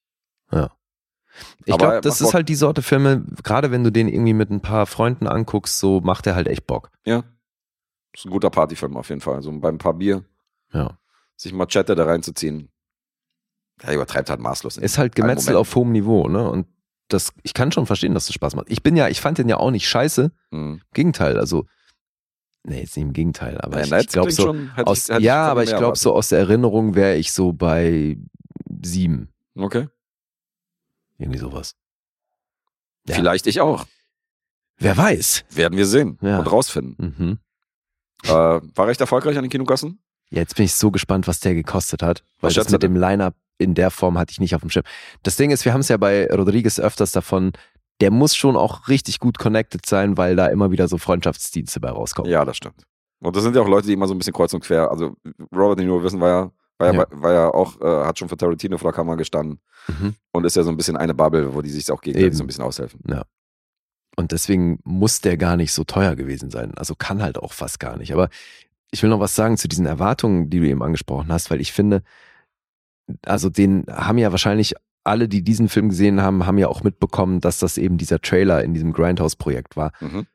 Ich 1.66 1.74
Aber 1.74 1.78
glaube, 1.78 2.02
das 2.02 2.22
ist 2.22 2.34
halt 2.34 2.50
die 2.50 2.56
Sorte 2.56 2.82
Filme, 2.82 3.26
gerade 3.44 3.72
wenn 3.72 3.84
du 3.84 3.92
den 3.92 4.08
irgendwie 4.08 4.34
mit 4.34 4.50
ein 4.50 4.62
paar 4.62 4.86
Freunden 4.86 5.28
anguckst, 5.28 5.80
so 5.80 6.02
macht 6.02 6.28
er 6.28 6.36
halt 6.36 6.48
echt 6.48 6.68
Bock. 6.68 6.92
Ja. 7.06 7.24
Ist 8.14 8.26
ein 8.26 8.32
guter 8.32 8.50
Partyfilm 8.50 8.98
auf 8.98 9.10
jeden 9.10 9.22
Fall. 9.22 9.36
Also 9.36 9.52
beim 9.52 9.78
paar 9.78 9.94
Bier 9.94 10.26
Ja. 10.74 10.98
sich 11.38 11.54
Machete 11.54 11.96
da 11.96 12.04
reinzuziehen. 12.06 12.70
Er 13.82 13.96
übertreibt 13.96 14.30
halt 14.30 14.42
maßlos. 14.42 14.78
Ist 14.78 14.98
halt 14.98 15.16
Gemetzel 15.16 15.56
auf 15.56 15.74
hohem 15.74 15.92
Niveau, 15.92 16.28
ne? 16.28 16.50
Und 16.50 16.68
das, 17.08 17.34
ich 17.44 17.54
kann 17.54 17.72
schon 17.72 17.86
verstehen, 17.86 18.14
dass 18.14 18.28
das 18.28 18.36
Spaß 18.36 18.56
macht. 18.56 18.70
Ich 18.70 18.84
bin 18.84 18.96
ja, 18.96 19.08
ich 19.08 19.22
fand 19.22 19.38
den 19.38 19.50
ja 19.50 19.58
auch 19.58 19.72
nicht 19.72 19.88
scheiße. 19.88 20.32
Mhm. 20.52 20.60
Im 20.74 20.82
Gegenteil, 20.94 21.40
also, 21.40 21.66
nee, 22.64 22.82
jetzt 22.82 22.96
nicht 22.96 23.06
im 23.06 23.14
Gegenteil, 23.14 23.60
aber 23.62 23.84
Ja, 23.86 23.98
ich, 23.98 24.06
ich 24.06 24.12
glaube 24.12 24.32
so, 24.32 24.44
schon- 24.44 24.70
hätte 24.72 24.82
ich- 24.82 24.88
aus, 24.88 25.10
hätte 25.10 25.20
ich 25.20 25.26
ja, 25.26 25.48
aber 25.48 25.64
ich 25.64 25.76
glaube 25.76 25.98
so 25.98 26.14
aus 26.16 26.30
der 26.30 26.40
Erinnerung 26.40 26.96
wäre 26.96 27.16
ich 27.18 27.32
so 27.34 27.52
bei 27.54 28.18
sieben, 28.84 29.30
Okay. 29.56 29.88
irgendwie 31.18 31.40
sowas. 31.40 31.76
Ja. 33.08 33.16
Vielleicht 33.16 33.48
ich 33.48 33.62
auch. 33.62 33.86
Wer 34.78 34.98
weiß. 34.98 35.46
Werden 35.52 35.78
wir 35.78 35.86
sehen 35.86 36.18
Ja. 36.22 36.40
und 36.40 36.52
rausfinden. 36.52 37.16
Mhm. 37.18 37.40
Äh, 38.24 38.30
war 38.30 38.88
recht 38.88 39.02
erfolgreich 39.02 39.38
an 39.38 39.44
den 39.44 39.50
Kinokassen? 39.52 40.00
Jetzt 40.30 40.56
bin 40.56 40.66
ich 40.66 40.74
so 40.76 40.92
gespannt, 40.92 41.28
was 41.28 41.40
der 41.40 41.54
gekostet 41.56 42.02
hat. 42.04 42.24
Weil 42.40 42.50
Was 42.50 42.54
das 42.56 42.70
mit 42.70 42.82
dem 42.84 42.96
Line-Up 42.96 43.36
in 43.58 43.74
der 43.76 43.92
Form 43.92 44.18
hatte 44.18 44.32
ich 44.32 44.40
nicht 44.40 44.56
auf 44.56 44.62
dem 44.62 44.70
Schirm. 44.70 44.84
Das 45.24 45.36
Ding 45.36 45.52
ist, 45.52 45.66
wir 45.66 45.74
haben 45.74 45.82
es 45.82 45.88
ja 45.90 45.98
bei 45.98 46.28
Rodriguez 46.32 46.80
öfters 46.80 47.12
davon, 47.12 47.52
der 48.02 48.12
muss 48.12 48.36
schon 48.36 48.56
auch 48.58 48.88
richtig 48.90 49.20
gut 49.20 49.38
connected 49.38 49.86
sein, 49.86 50.18
weil 50.18 50.36
da 50.36 50.48
immer 50.48 50.72
wieder 50.72 50.88
so 50.88 50.98
Freundschaftsdienste 50.98 51.80
bei 51.80 51.90
rauskommen. 51.90 52.30
Ja, 52.32 52.44
das 52.44 52.58
stimmt. 52.58 52.84
Und 53.24 53.36
das 53.36 53.44
sind 53.44 53.56
ja 53.56 53.62
auch 53.62 53.68
Leute, 53.68 53.88
die 53.88 53.94
immer 53.94 54.08
so 54.08 54.14
ein 54.16 54.18
bisschen 54.18 54.34
kreuz 54.34 54.54
und 54.54 54.62
quer. 54.64 54.90
Also 54.92 55.16
Robert 55.56 55.78
De 55.80 55.86
Niro 55.86 56.04
wissen 56.04 56.20
wir 56.20 56.28
ja, 56.28 56.52
war 56.80 56.88
ja, 56.88 56.94
Ja. 57.02 57.06
War 57.12 57.34
ja 57.34 57.54
auch, 57.54 57.80
äh, 57.80 58.06
hat 58.06 58.18
schon 58.18 58.28
für 58.28 58.36
Tarantino 58.38 58.78
vor 58.80 58.92
der 58.92 58.96
Kamera 58.96 59.16
gestanden 59.16 59.60
Mhm. 59.88 60.16
und 60.32 60.46
ist 60.46 60.56
ja 60.56 60.64
so 60.64 60.72
ein 60.72 60.78
bisschen 60.78 60.98
eine 60.98 61.14
Bubble, 61.14 61.54
wo 61.54 61.62
die 61.62 61.70
sich 61.70 61.90
auch 61.92 62.02
gegenseitig 62.02 62.28
Eben. 62.28 62.36
so 62.36 62.44
ein 62.44 62.48
bisschen 62.48 62.64
aushelfen. 62.64 63.00
Und 64.18 64.32
deswegen 64.34 64.80
muss 64.84 65.22
der 65.22 65.38
gar 65.38 65.56
nicht 65.56 65.72
so 65.72 65.84
teuer 65.84 66.16
gewesen 66.16 66.50
sein. 66.50 66.74
Also 66.78 66.96
kann 66.96 67.22
halt 67.22 67.38
auch 67.38 67.54
fast 67.54 67.80
gar 67.80 67.98
nicht. 67.98 68.12
Aber 68.14 68.30
ich 68.92 69.02
will 69.04 69.10
noch 69.10 69.20
was 69.22 69.36
sagen 69.36 69.56
zu 69.58 69.68
diesen 69.70 69.86
Erwartungen, 69.86 70.50
die 70.50 70.60
du 70.60 70.68
eben 70.68 70.84
angesprochen 70.84 71.32
hast, 71.32 71.50
weil 71.50 71.62
ich 71.62 71.72
finde, 71.72 72.04
also 73.26 73.50
den 73.50 73.86
haben 73.90 74.18
ja 74.18 74.32
wahrscheinlich 74.32 74.74
alle, 75.04 75.28
die 75.28 75.44
diesen 75.44 75.70
Film 75.70 75.90
gesehen 75.90 76.22
haben, 76.22 76.46
haben 76.46 76.58
ja 76.58 76.68
auch 76.68 76.84
mitbekommen, 76.84 77.40
dass 77.40 77.60
das 77.60 77.78
eben 77.78 77.98
dieser 77.98 78.22
Trailer 78.22 78.64
in 78.64 78.74
diesem 78.74 78.94
Grindhouse-Projekt 78.94 79.76
war. 79.76 79.92
Mhm. 80.00 80.28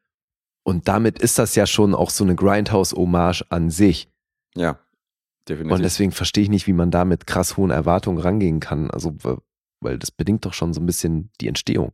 Und 0.63 0.89
damit 0.89 1.21
ist 1.21 1.39
das 1.39 1.55
ja 1.55 1.67
schon 1.67 1.95
auch 1.95 2.11
so 2.11 2.25
eine 2.25 2.35
Grindhouse-Hommage 2.35 3.45
an 3.51 3.71
sich. 3.71 4.11
Ja, 4.55 4.79
definitiv. 5.49 5.77
Und 5.77 5.83
deswegen 5.83 6.13
verstehe 6.13 6.43
ich 6.43 6.51
nicht, 6.51 6.67
wie 6.67 6.73
man 6.73 6.91
da 6.91 7.05
mit 7.05 7.27
krass 7.27 7.57
hohen 7.57 7.71
Erwartungen 7.71 8.19
rangehen 8.19 8.59
kann. 8.59 8.91
Also, 8.91 9.15
weil 9.81 9.99
das 9.99 10.11
bedingt 10.11 10.45
doch 10.45 10.55
schon 10.55 10.75
so 10.75 10.81
ein 10.81 10.87
bisschen 10.87 11.31
die 11.41 11.47
Entstehung. 11.47 11.93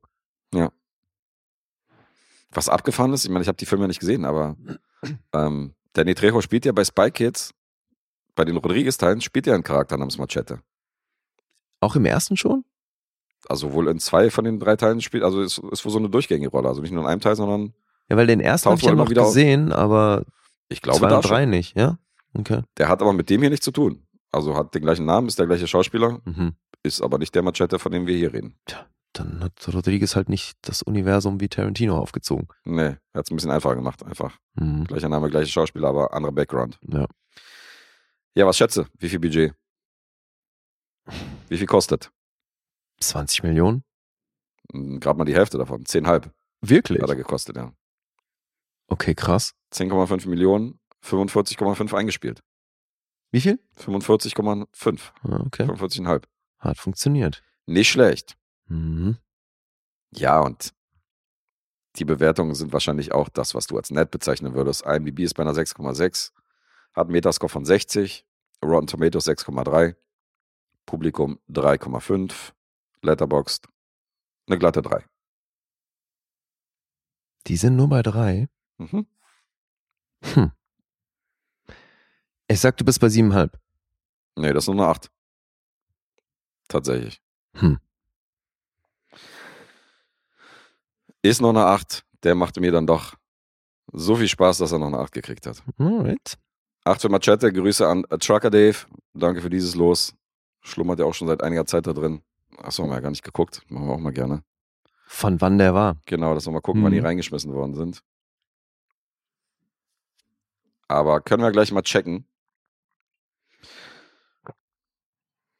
Was 2.52 2.68
abgefahren 2.68 3.12
ist, 3.12 3.24
ich 3.24 3.30
meine, 3.30 3.42
ich 3.42 3.48
habe 3.48 3.58
die 3.58 3.66
Filme 3.66 3.88
nicht 3.88 4.00
gesehen, 4.00 4.24
aber 4.24 4.56
ähm, 5.34 5.74
Danny 5.92 6.14
Trejo 6.14 6.40
spielt 6.40 6.64
ja 6.64 6.72
bei 6.72 6.84
Spy 6.84 7.10
Kids, 7.10 7.52
bei 8.34 8.44
den 8.44 8.56
Rodriguez-Teilen, 8.56 9.20
spielt 9.20 9.46
ja 9.46 9.54
einen 9.54 9.64
Charakter 9.64 9.96
namens 9.96 10.16
Machete. 10.18 10.60
Auch 11.82 11.96
im 11.96 12.04
ersten 12.06 12.36
schon? 12.36 12.64
Also 13.48 13.72
wohl 13.72 13.88
in 13.88 13.98
zwei 13.98 14.30
von 14.30 14.44
den 14.44 14.60
drei 14.60 14.76
Teilen 14.76 15.00
spielt, 15.00 15.24
also 15.24 15.42
ist, 15.42 15.58
ist 15.72 15.84
wohl 15.84 15.90
so 15.92 15.98
eine 15.98 16.08
durchgängige 16.08 16.48
Rolle. 16.50 16.68
Also 16.68 16.80
nicht 16.80 16.92
nur 16.92 17.02
in 17.02 17.08
einem 17.08 17.20
Teil, 17.20 17.34
sondern 17.36 17.74
Ja, 18.08 18.16
weil 18.16 18.26
den 18.28 18.40
ersten 18.40 18.70
habe 18.70 18.78
ich 18.80 18.86
ja 18.86 18.94
noch 18.94 19.10
wieder 19.10 19.22
auf. 19.22 19.28
gesehen, 19.28 19.72
aber 19.72 20.24
ich 20.68 20.80
glaube 20.80 21.00
zwei 21.00 21.08
da 21.08 21.16
und 21.16 21.28
drei 21.28 21.42
schon. 21.42 21.50
nicht, 21.50 21.76
ja? 21.76 21.98
Okay. 22.34 22.62
Der 22.78 22.88
hat 22.88 23.02
aber 23.02 23.12
mit 23.12 23.28
dem 23.28 23.40
hier 23.40 23.50
nichts 23.50 23.64
zu 23.64 23.72
tun. 23.72 24.06
Also 24.30 24.54
hat 24.56 24.74
den 24.74 24.82
gleichen 24.82 25.04
Namen, 25.04 25.26
ist 25.26 25.38
der 25.38 25.46
gleiche 25.46 25.66
Schauspieler, 25.66 26.20
Mhm. 26.24 26.54
ist 26.84 27.02
aber 27.02 27.18
nicht 27.18 27.34
der 27.34 27.42
Machete, 27.42 27.78
von 27.78 27.90
dem 27.92 28.06
wir 28.06 28.16
hier 28.16 28.32
reden. 28.32 28.54
Dann 29.12 29.40
hat 29.42 29.52
Rodriguez 29.74 30.14
halt 30.16 30.30
nicht 30.30 30.56
das 30.62 30.80
Universum 30.82 31.40
wie 31.40 31.48
Tarantino 31.48 31.98
aufgezogen. 31.98 32.48
Nee, 32.64 32.82
er 32.82 32.98
hat 33.18 33.26
es 33.26 33.30
ein 33.30 33.36
bisschen 33.36 33.50
einfacher 33.50 33.74
gemacht, 33.74 34.02
einfach. 34.06 34.38
Mhm. 34.54 34.84
Gleicher 34.84 35.08
Name, 35.10 35.28
gleiche 35.28 35.50
Schauspieler, 35.50 35.88
aber 35.88 36.14
anderer 36.14 36.32
Background. 36.32 36.78
Ja. 36.88 37.06
Ja, 38.34 38.46
was 38.46 38.56
schätze? 38.56 38.86
Wie 38.98 39.08
viel 39.10 39.18
Budget? 39.18 39.52
Wie 41.48 41.58
viel 41.58 41.66
kostet? 41.66 42.10
20 43.00 43.42
Millionen? 43.42 43.84
Gerade 44.72 45.18
mal 45.18 45.24
die 45.24 45.34
Hälfte 45.34 45.58
davon. 45.58 45.84
10,5 45.84 46.30
Wirklich? 46.60 47.02
hat 47.02 47.08
er 47.10 47.16
gekostet, 47.16 47.56
ja. 47.56 47.72
Okay, 48.88 49.14
krass. 49.14 49.54
10,5 49.72 50.28
Millionen, 50.28 50.78
45,5 51.04 51.94
eingespielt. 51.96 52.42
Wie 53.30 53.40
viel? 53.40 53.58
45,5. 53.78 55.00
Ah, 55.22 55.40
Okay. 55.46 55.64
45,5. 55.64 56.22
Hat 56.58 56.78
funktioniert. 56.78 57.42
Nicht 57.66 57.90
schlecht. 57.90 58.36
Mhm. 58.66 59.16
Ja, 60.14 60.40
und 60.40 60.72
die 61.96 62.04
Bewertungen 62.04 62.54
sind 62.54 62.72
wahrscheinlich 62.72 63.12
auch 63.12 63.28
das, 63.28 63.54
was 63.54 63.66
du 63.66 63.76
als 63.76 63.90
nett 63.90 64.10
bezeichnen 64.10 64.54
würdest. 64.54 64.82
IMDb 64.86 65.20
ist 65.20 65.34
bei 65.34 65.42
einer 65.42 65.54
6,6, 65.54 66.32
hat 66.94 67.04
einen 67.06 67.12
Metascore 67.12 67.50
von 67.50 67.64
60, 67.64 68.24
Rotten 68.64 68.86
Tomatoes 68.86 69.26
6,3, 69.26 69.96
Publikum 70.86 71.38
3,5, 71.48 72.52
Letterboxd 73.02 73.68
eine 74.46 74.58
glatte 74.58 74.82
3. 74.82 75.04
Die 77.46 77.56
sind 77.56 77.76
nur 77.76 77.88
bei 77.88 78.02
drei. 78.02 78.48
Mhm. 78.78 79.06
Hm. 80.34 80.52
Ich 82.48 82.60
sag, 82.60 82.76
du 82.76 82.84
bist 82.84 83.00
bei 83.00 83.08
siebeneinhalb. 83.08 83.58
Nee, 84.36 84.52
das 84.52 84.64
ist 84.64 84.68
nur 84.68 84.84
eine 84.84 84.90
8. 84.90 85.10
Tatsächlich. 86.68 87.20
Hm. 87.54 87.78
Ist 91.22 91.40
noch 91.40 91.50
eine 91.50 91.66
8. 91.66 92.04
Der 92.22 92.34
machte 92.34 92.60
mir 92.60 92.72
dann 92.72 92.86
doch 92.86 93.14
so 93.92 94.16
viel 94.16 94.28
Spaß, 94.28 94.58
dass 94.58 94.72
er 94.72 94.78
noch 94.78 94.86
eine 94.86 94.98
8 94.98 95.12
gekriegt 95.12 95.46
hat. 95.46 95.62
Alright. 95.78 96.38
8 96.84 97.02
für 97.02 97.08
Machete, 97.08 97.52
Grüße 97.52 97.86
an 97.86 98.04
äh, 98.10 98.18
Trucker 98.18 98.50
Dave. 98.50 98.78
Danke 99.14 99.40
für 99.40 99.50
dieses 99.50 99.74
Los. 99.74 100.14
Schlummert 100.62 100.98
ja 100.98 101.04
auch 101.04 101.14
schon 101.14 101.28
seit 101.28 101.42
einiger 101.42 101.66
Zeit 101.66 101.86
da 101.86 101.92
drin. 101.92 102.22
Achso, 102.58 102.82
haben 102.82 102.90
wir 102.90 102.94
ja 102.96 103.00
gar 103.00 103.10
nicht 103.10 103.24
geguckt. 103.24 103.62
Machen 103.68 103.86
wir 103.88 103.94
auch 103.94 103.98
mal 103.98 104.12
gerne. 104.12 104.42
Von 105.06 105.40
wann 105.40 105.58
der 105.58 105.74
war. 105.74 105.96
Genau, 106.06 106.34
dass 106.34 106.46
wir 106.46 106.52
mal 106.52 106.60
gucken, 106.60 106.82
wann 106.84 106.92
die 106.92 107.00
Mhm. 107.00 107.06
reingeschmissen 107.06 107.52
worden 107.52 107.74
sind. 107.74 108.02
Aber 110.88 111.20
können 111.20 111.42
wir 111.42 111.50
gleich 111.52 111.72
mal 111.72 111.82
checken. 111.82 112.26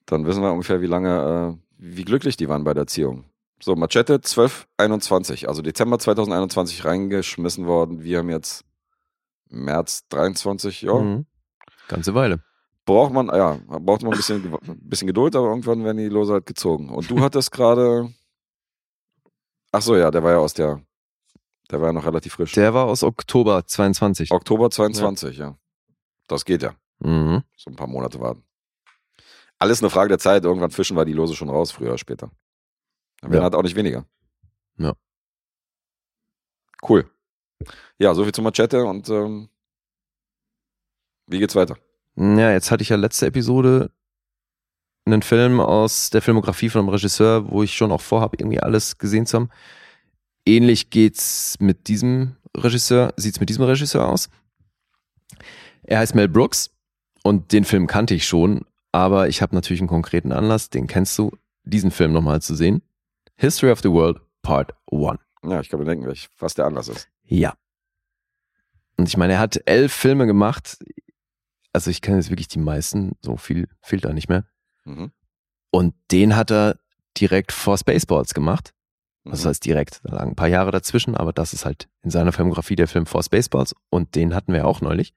Dann 0.07 0.26
wissen 0.26 0.42
wir 0.42 0.53
ungefähr, 0.53 0.80
wie 0.82 0.86
lange, 0.86 1.59
äh, 1.59 1.62
wie 1.78 2.05
glücklich 2.05 2.36
die 2.36 2.48
waren 2.48 2.64
bei 2.64 2.74
der 2.74 2.82
Erziehung. 2.82 3.24
So, 3.61 3.76
Machete 3.76 4.20
1221, 4.20 5.48
also 5.48 5.62
Dezember 5.62 5.98
2021 5.98 6.84
reingeschmissen 6.84 7.66
worden. 7.66 8.03
Wir 8.03 8.18
haben 8.18 8.28
jetzt 8.30 8.64
März 9.48 10.07
23, 10.09 10.82
ja. 10.82 10.94
Mhm. 10.94 11.26
Ganze 11.88 12.14
Weile. 12.14 12.42
Braucht 12.84 13.12
man, 13.12 13.28
ja, 13.28 13.58
braucht 13.66 14.02
man 14.02 14.12
ein 14.12 14.16
bisschen, 14.16 14.52
ein 14.52 14.88
bisschen 14.88 15.06
Geduld, 15.06 15.36
aber 15.36 15.48
irgendwann 15.48 15.84
werden 15.84 15.98
die 15.98 16.08
Lose 16.08 16.32
halt 16.32 16.46
gezogen. 16.46 16.88
Und 16.88 17.08
du 17.08 17.20
hattest 17.20 17.52
gerade, 17.52 18.12
ach 19.70 19.82
so, 19.82 19.96
ja, 19.96 20.10
der 20.10 20.22
war 20.24 20.32
ja 20.32 20.38
aus 20.38 20.54
der, 20.54 20.82
der 21.70 21.80
war 21.80 21.88
ja 21.88 21.92
noch 21.92 22.04
relativ 22.04 22.32
frisch. 22.34 22.52
Der 22.52 22.74
war 22.74 22.86
aus 22.86 23.04
Oktober 23.04 23.64
22. 23.64 24.32
Oktober 24.32 24.68
22, 24.70 25.38
ja. 25.38 25.56
Das 26.26 26.44
geht 26.44 26.62
ja. 26.62 26.74
Mhm. 26.98 27.42
So 27.56 27.70
ein 27.70 27.76
paar 27.76 27.86
Monate 27.86 28.18
warten. 28.18 28.44
Alles 29.58 29.80
eine 29.80 29.90
Frage 29.90 30.08
der 30.08 30.18
Zeit. 30.18 30.44
Irgendwann 30.44 30.72
fischen 30.72 30.96
wir 30.96 31.04
die 31.04 31.12
Lose 31.12 31.36
schon 31.36 31.48
raus, 31.50 31.70
früher 31.70 31.90
oder 31.90 31.98
später. 31.98 32.32
Dann 33.20 33.32
Ja. 33.32 33.42
halt 33.42 33.54
auch 33.54 33.62
nicht 33.62 33.76
weniger. 33.76 34.04
Ja. 34.76 34.94
Cool. 36.88 37.08
Ja, 37.98 38.12
soviel 38.12 38.32
zu 38.32 38.42
Machete 38.42 38.84
und 38.84 39.08
ähm, 39.08 39.48
wie 41.28 41.38
geht's 41.38 41.54
weiter? 41.54 41.76
Ja, 42.16 42.52
jetzt 42.52 42.70
hatte 42.70 42.82
ich 42.82 42.90
ja 42.90 42.96
letzte 42.96 43.26
Episode 43.26 43.90
einen 45.04 45.22
Film 45.22 45.60
aus 45.60 46.10
der 46.10 46.22
Filmografie 46.22 46.68
von 46.68 46.80
einem 46.80 46.88
Regisseur, 46.90 47.50
wo 47.50 47.62
ich 47.62 47.74
schon 47.74 47.90
auch 47.90 48.00
vorhabe, 48.00 48.36
irgendwie 48.38 48.60
alles 48.60 48.98
gesehen 48.98 49.26
zu 49.26 49.36
haben. 49.38 49.50
Ähnlich 50.46 50.90
geht's 50.90 51.56
mit 51.58 51.88
diesem 51.88 52.36
Regisseur, 52.56 53.12
sieht's 53.16 53.40
mit 53.40 53.48
diesem 53.48 53.64
Regisseur 53.64 54.08
aus. 54.08 54.28
Er 55.82 55.98
heißt 55.98 56.14
Mel 56.14 56.28
Brooks 56.28 56.70
und 57.24 57.52
den 57.52 57.64
Film 57.64 57.86
kannte 57.86 58.14
ich 58.14 58.26
schon, 58.26 58.64
aber 58.92 59.28
ich 59.28 59.42
habe 59.42 59.54
natürlich 59.54 59.80
einen 59.80 59.88
konkreten 59.88 60.32
Anlass, 60.32 60.70
den 60.70 60.86
kennst 60.86 61.18
du, 61.18 61.32
diesen 61.64 61.90
Film 61.90 62.12
nochmal 62.12 62.42
zu 62.42 62.54
sehen. 62.54 62.82
History 63.36 63.72
of 63.72 63.80
the 63.80 63.90
World 63.90 64.20
Part 64.42 64.74
1. 64.90 65.18
Ja, 65.44 65.60
ich 65.60 65.68
kann 65.68 65.80
mir 65.80 65.86
denken, 65.86 66.12
was 66.38 66.54
der 66.54 66.66
Anlass 66.66 66.88
ist. 66.88 67.08
Ja. 67.24 67.54
Und 68.96 69.08
ich 69.08 69.16
meine, 69.16 69.34
er 69.34 69.38
hat 69.38 69.60
elf 69.64 69.92
Filme 69.92 70.26
gemacht. 70.26 70.78
Also 71.72 71.90
ich 71.90 72.00
kenne 72.02 72.18
jetzt 72.18 72.30
wirklich 72.30 72.48
die 72.48 72.58
meisten, 72.58 73.12
so 73.22 73.36
viel 73.36 73.68
fehlt 73.80 74.04
da 74.04 74.12
nicht 74.12 74.28
mehr. 74.28 74.44
Mhm. 74.84 75.10
Und 75.70 75.94
den 76.10 76.36
hat 76.36 76.50
er 76.50 76.78
direkt 77.18 77.52
vor 77.52 77.78
Spaceballs 77.78 78.34
gemacht. 78.34 78.74
Das 79.24 79.44
Mhm. 79.44 79.48
heißt 79.48 79.64
direkt, 79.64 80.00
da 80.04 80.16
lagen 80.16 80.30
ein 80.32 80.36
paar 80.36 80.48
Jahre 80.48 80.70
dazwischen, 80.72 81.14
aber 81.14 81.32
das 81.32 81.52
ist 81.52 81.64
halt 81.64 81.88
in 82.02 82.10
seiner 82.10 82.32
Filmografie 82.32 82.76
der 82.76 82.88
Film 82.88 83.06
vor 83.06 83.22
Spaceballs 83.22 83.74
und 83.90 84.14
den 84.16 84.34
hatten 84.34 84.52
wir 84.52 84.66
auch 84.66 84.80
neulich. 84.80 85.14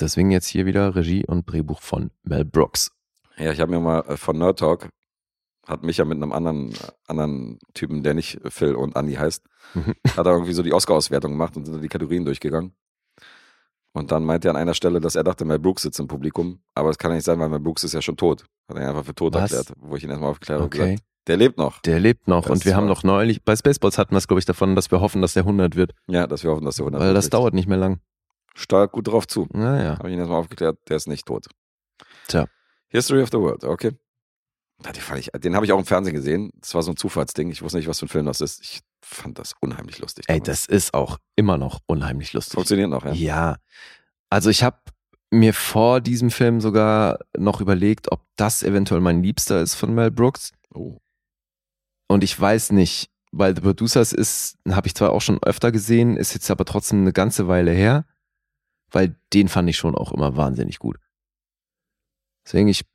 Deswegen 0.00 0.30
jetzt 0.30 0.46
hier 0.46 0.64
wieder 0.66 0.94
Regie 0.94 1.26
und 1.26 1.50
Drehbuch 1.50 1.82
von 1.82 2.10
Mel 2.22 2.44
Brooks. 2.44 2.90
Ja, 3.36 3.52
ich 3.52 3.60
habe 3.60 3.70
mir 3.72 3.80
mal 3.80 4.00
äh, 4.08 4.16
von 4.16 4.38
Nerd 4.38 4.58
Talk, 4.58 4.88
hat 5.66 5.82
mich 5.82 5.96
ja 5.98 6.04
mit 6.04 6.16
einem 6.16 6.32
anderen, 6.32 6.72
äh, 6.72 6.76
anderen 7.06 7.58
Typen, 7.74 8.02
der 8.02 8.14
nicht 8.14 8.38
Phil 8.48 8.74
und 8.74 8.96
Andy 8.96 9.14
heißt, 9.14 9.44
Mhm. 9.74 9.94
hat 10.16 10.26
er 10.26 10.32
irgendwie 10.32 10.54
so 10.54 10.62
die 10.62 10.72
Oscar-Auswertung 10.72 11.32
gemacht 11.32 11.56
und 11.56 11.64
sind 11.66 11.74
dann 11.74 11.82
die 11.82 11.88
Kategorien 11.88 12.24
durchgegangen. 12.24 12.74
Und 13.98 14.12
dann 14.12 14.24
meinte 14.24 14.48
er 14.48 14.52
an 14.52 14.56
einer 14.56 14.74
Stelle, 14.74 15.00
dass 15.00 15.14
er 15.16 15.24
dachte, 15.24 15.44
Mel 15.44 15.58
Brooks 15.58 15.82
sitzt 15.82 15.98
im 16.00 16.06
Publikum. 16.06 16.60
Aber 16.74 16.88
das 16.88 16.98
kann 16.98 17.10
ja 17.10 17.16
nicht 17.16 17.24
sein, 17.24 17.38
weil 17.40 17.48
Mel 17.48 17.60
Brooks 17.60 17.84
ist 17.84 17.94
ja 17.94 18.00
schon 18.02 18.16
tot. 18.16 18.44
Hat 18.68 18.76
er 18.76 18.82
ihn 18.82 18.88
einfach 18.88 19.04
für 19.04 19.14
tot 19.14 19.34
Was? 19.34 19.52
erklärt, 19.52 19.76
wo 19.80 19.96
ich 19.96 20.04
ihn 20.04 20.10
erstmal 20.10 20.30
aufgeklärt 20.30 20.60
habe. 20.60 20.66
Okay. 20.66 20.78
Gesagt, 20.92 21.02
der 21.26 21.36
lebt 21.36 21.58
noch. 21.58 21.80
Der 21.82 22.00
lebt 22.00 22.28
noch 22.28 22.42
Das 22.44 22.52
und 22.52 22.64
wir 22.64 22.74
haben 22.76 22.86
noch 22.86 23.02
neulich, 23.02 23.42
bei 23.44 23.54
Spaceballs 23.54 23.98
hatten 23.98 24.12
wir 24.12 24.18
es, 24.18 24.28
glaube 24.28 24.38
ich, 24.38 24.46
davon, 24.46 24.74
dass 24.76 24.90
wir 24.90 25.00
hoffen, 25.00 25.20
dass 25.20 25.34
der 25.34 25.42
100 25.42 25.76
wird, 25.76 25.92
Ja, 26.06 26.26
dass 26.26 26.42
wir 26.42 26.50
hoffen, 26.50 26.64
dass 26.64 26.76
der 26.76 26.84
100 26.84 27.00
weil 27.02 27.12
das 27.14 27.24
kriegt. 27.26 27.34
dauert 27.34 27.54
nicht 27.54 27.68
mehr 27.68 27.76
lang. 27.78 28.00
Stark 28.54 28.92
gut 28.92 29.08
drauf 29.08 29.26
zu. 29.26 29.46
Naja. 29.52 29.98
Habe 29.98 30.08
ich 30.08 30.14
ihn 30.14 30.18
erstmal 30.20 30.40
aufgeklärt, 30.40 30.78
der 30.88 30.96
ist 30.96 31.06
nicht 31.06 31.26
tot. 31.26 31.46
Tja. 32.28 32.46
History 32.88 33.22
of 33.22 33.28
the 33.30 33.38
World, 33.38 33.64
okay. 33.64 33.92
Den, 34.84 35.40
den 35.42 35.54
habe 35.56 35.66
ich 35.66 35.72
auch 35.72 35.78
im 35.78 35.84
Fernsehen 35.84 36.14
gesehen. 36.14 36.50
Das 36.60 36.72
war 36.74 36.82
so 36.82 36.92
ein 36.92 36.96
Zufallsding. 36.96 37.50
Ich 37.50 37.62
wusste 37.62 37.78
nicht, 37.78 37.88
was 37.88 37.98
für 37.98 38.06
ein 38.06 38.10
Film 38.10 38.26
das 38.26 38.40
ist. 38.40 38.62
Ich 38.62 38.80
fand 39.02 39.38
das 39.38 39.54
unheimlich 39.60 39.98
lustig. 39.98 40.24
Ey, 40.28 40.40
damals. 40.40 40.66
das 40.66 40.66
ist 40.66 40.94
auch 40.94 41.18
immer 41.36 41.58
noch 41.58 41.80
unheimlich 41.86 42.32
lustig. 42.32 42.54
funktioniert 42.54 42.90
noch, 42.90 43.04
ja. 43.04 43.12
Ja. 43.12 43.56
Also 44.30 44.50
ich 44.50 44.62
habe 44.62 44.78
mir 45.30 45.54
vor 45.54 46.00
diesem 46.00 46.30
Film 46.30 46.60
sogar 46.60 47.18
noch 47.36 47.60
überlegt, 47.60 48.10
ob 48.12 48.24
das 48.36 48.62
eventuell 48.62 49.00
mein 49.00 49.22
Liebster 49.22 49.60
ist 49.60 49.74
von 49.74 49.94
Mel 49.94 50.10
Brooks. 50.10 50.52
Oh. 50.74 50.98
Und 52.08 52.24
ich 52.24 52.38
weiß 52.38 52.72
nicht, 52.72 53.10
weil 53.30 53.54
The 53.54 53.60
Producers 53.60 54.12
ist, 54.12 54.56
habe 54.68 54.86
ich 54.86 54.94
zwar 54.94 55.12
auch 55.12 55.20
schon 55.20 55.42
öfter 55.42 55.70
gesehen, 55.70 56.16
ist 56.16 56.34
jetzt 56.34 56.50
aber 56.50 56.64
trotzdem 56.64 57.00
eine 57.00 57.12
ganze 57.12 57.46
Weile 57.46 57.72
her, 57.72 58.06
weil 58.90 59.16
den 59.34 59.48
fand 59.48 59.68
ich 59.68 59.76
schon 59.76 59.94
auch 59.94 60.12
immer 60.12 60.36
wahnsinnig 60.36 60.78
gut. 60.78 60.98
Deswegen, 62.46 62.68
ich 62.68 62.86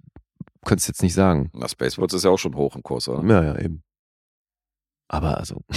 könnte 0.66 0.82
es 0.82 0.88
jetzt 0.88 1.04
nicht 1.04 1.14
sagen. 1.14 1.52
Na, 1.54 1.68
Spaceballs 1.68 2.14
ist 2.14 2.24
ja 2.24 2.32
auch 2.32 2.40
schon 2.40 2.56
hoch 2.56 2.76
im 2.76 2.82
Kurs, 2.82 3.08
oder? 3.08 3.24
Ja, 3.30 3.44
ja, 3.44 3.60
eben. 3.60 3.84
Aber 5.14 5.38
also, 5.38 5.62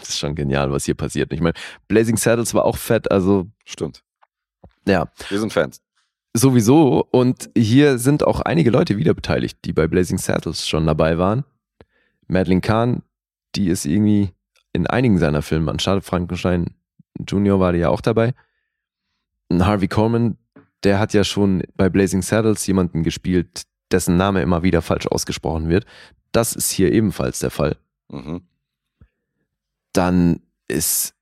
das 0.00 0.08
ist 0.08 0.18
schon 0.18 0.34
genial, 0.34 0.72
was 0.72 0.84
hier 0.84 0.94
passiert. 0.96 1.32
Ich 1.32 1.40
meine, 1.40 1.54
Blazing 1.86 2.16
Saddles 2.16 2.52
war 2.52 2.64
auch 2.64 2.76
fett, 2.76 3.10
also 3.12 3.46
Stimmt. 3.64 4.02
ja, 4.88 5.08
Wir 5.28 5.38
sind 5.38 5.52
Fans. 5.52 5.80
sowieso. 6.34 7.06
Und 7.12 7.48
hier 7.56 7.98
sind 7.98 8.24
auch 8.24 8.40
einige 8.40 8.70
Leute 8.70 8.96
wieder 8.96 9.14
beteiligt, 9.14 9.58
die 9.64 9.72
bei 9.72 9.86
Blazing 9.86 10.18
Saddles 10.18 10.66
schon 10.66 10.84
dabei 10.86 11.16
waren. 11.16 11.44
Madeline 12.26 12.60
Kahn, 12.60 13.02
die 13.54 13.68
ist 13.68 13.86
irgendwie 13.86 14.30
in 14.72 14.88
einigen 14.88 15.18
seiner 15.18 15.42
Filme, 15.42 15.70
anstatt 15.70 16.04
Frankenstein 16.04 16.74
Junior 17.26 17.60
war 17.60 17.72
die 17.72 17.78
ja 17.78 17.88
auch 17.88 18.00
dabei. 18.00 18.34
Und 19.48 19.64
Harvey 19.64 19.86
Korman, 19.86 20.36
der 20.82 20.98
hat 20.98 21.14
ja 21.14 21.22
schon 21.22 21.62
bei 21.76 21.88
Blazing 21.88 22.22
Saddles 22.22 22.66
jemanden 22.66 23.04
gespielt, 23.04 23.62
dessen 23.92 24.16
Name 24.16 24.42
immer 24.42 24.64
wieder 24.64 24.82
falsch 24.82 25.06
ausgesprochen 25.06 25.68
wird. 25.68 25.86
Das 26.32 26.52
ist 26.54 26.70
hier 26.72 26.90
ebenfalls 26.92 27.38
der 27.38 27.50
Fall. 27.50 27.76
Mhm. 28.10 28.42
Dann 29.96 30.40
ist 30.68 31.14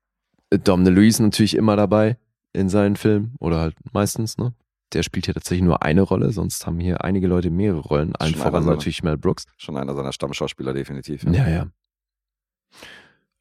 Dom 0.50 0.84
DeLuise 0.84 1.22
natürlich 1.22 1.56
immer 1.56 1.76
dabei 1.76 2.16
in 2.52 2.68
seinen 2.68 2.96
Filmen 2.96 3.34
oder 3.40 3.58
halt 3.60 3.76
meistens, 3.92 4.38
ne? 4.38 4.54
Der 4.92 5.02
spielt 5.02 5.24
hier 5.26 5.34
tatsächlich 5.34 5.64
nur 5.64 5.82
eine 5.82 6.02
Rolle, 6.02 6.30
sonst 6.30 6.66
haben 6.66 6.78
hier 6.78 7.02
einige 7.02 7.26
Leute 7.26 7.50
mehrere 7.50 7.80
Rollen. 7.80 8.14
Allen 8.16 8.34
voran 8.34 8.54
einer 8.54 8.62
seiner- 8.62 8.76
natürlich 8.76 9.02
Mel 9.02 9.16
Brooks. 9.18 9.44
Schon 9.56 9.76
einer 9.76 9.94
seiner 9.94 10.12
Stammschauspieler, 10.12 10.72
definitiv. 10.72 11.24
Ja, 11.24 11.48
ja. 11.48 11.66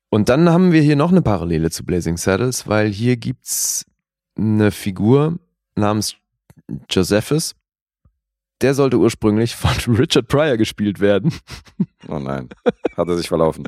Und 0.10 0.30
dann 0.30 0.50
haben 0.50 0.72
wir 0.72 0.82
hier 0.82 0.96
noch 0.96 1.12
eine 1.12 1.22
Parallele 1.22 1.70
zu 1.70 1.84
Blazing 1.86 2.18
Saddles, 2.18 2.68
weil 2.68 2.90
hier 2.90 3.18
gibt's 3.18 3.86
eine 4.36 4.72
Figur 4.72 5.40
namens 5.76 6.16
Josephus 6.90 7.56
der 8.62 8.74
sollte 8.74 8.98
ursprünglich 8.98 9.56
von 9.58 9.72
Richard 9.98 10.30
Pryor 10.30 10.56
gespielt 10.56 11.02
werden. 11.02 11.34
Oh 12.08 12.18
nein. 12.20 12.48
Hat 12.96 13.10
er 13.10 13.18
sich 13.18 13.28
verlaufen. 13.28 13.66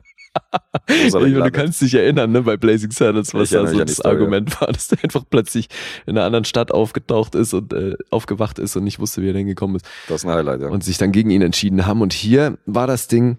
Du 0.87 1.51
kannst 1.51 1.81
dich 1.81 1.93
erinnern, 1.93 2.31
ne, 2.31 2.41
bei 2.41 2.57
Blazing 2.57 2.91
Saddles, 2.91 3.33
was 3.33 3.49
da 3.49 3.65
so 3.67 3.83
das 3.83 4.01
Argument 4.01 4.59
war, 4.61 4.71
dass 4.71 4.87
der 4.87 4.99
einfach 5.03 5.23
plötzlich 5.29 5.67
in 6.05 6.17
einer 6.17 6.25
anderen 6.25 6.45
Stadt 6.45 6.71
aufgetaucht 6.71 7.35
ist 7.35 7.53
und 7.53 7.73
äh, 7.73 7.95
aufgewacht 8.11 8.59
ist 8.59 8.75
und 8.75 8.83
nicht 8.83 8.99
wusste, 8.99 9.21
wie 9.21 9.29
er 9.29 9.33
denn 9.33 9.47
gekommen 9.47 9.75
ist. 9.75 9.85
Das 10.07 10.21
ist 10.21 10.25
ein 10.25 10.33
Highlight, 10.33 10.61
ja. 10.61 10.67
und 10.69 10.83
sich 10.83 10.97
dann 10.97 11.11
gegen 11.11 11.29
ihn 11.29 11.41
entschieden 11.41 11.85
haben. 11.85 12.01
Und 12.01 12.13
hier 12.13 12.57
war 12.65 12.87
das 12.87 13.07
Ding, 13.07 13.37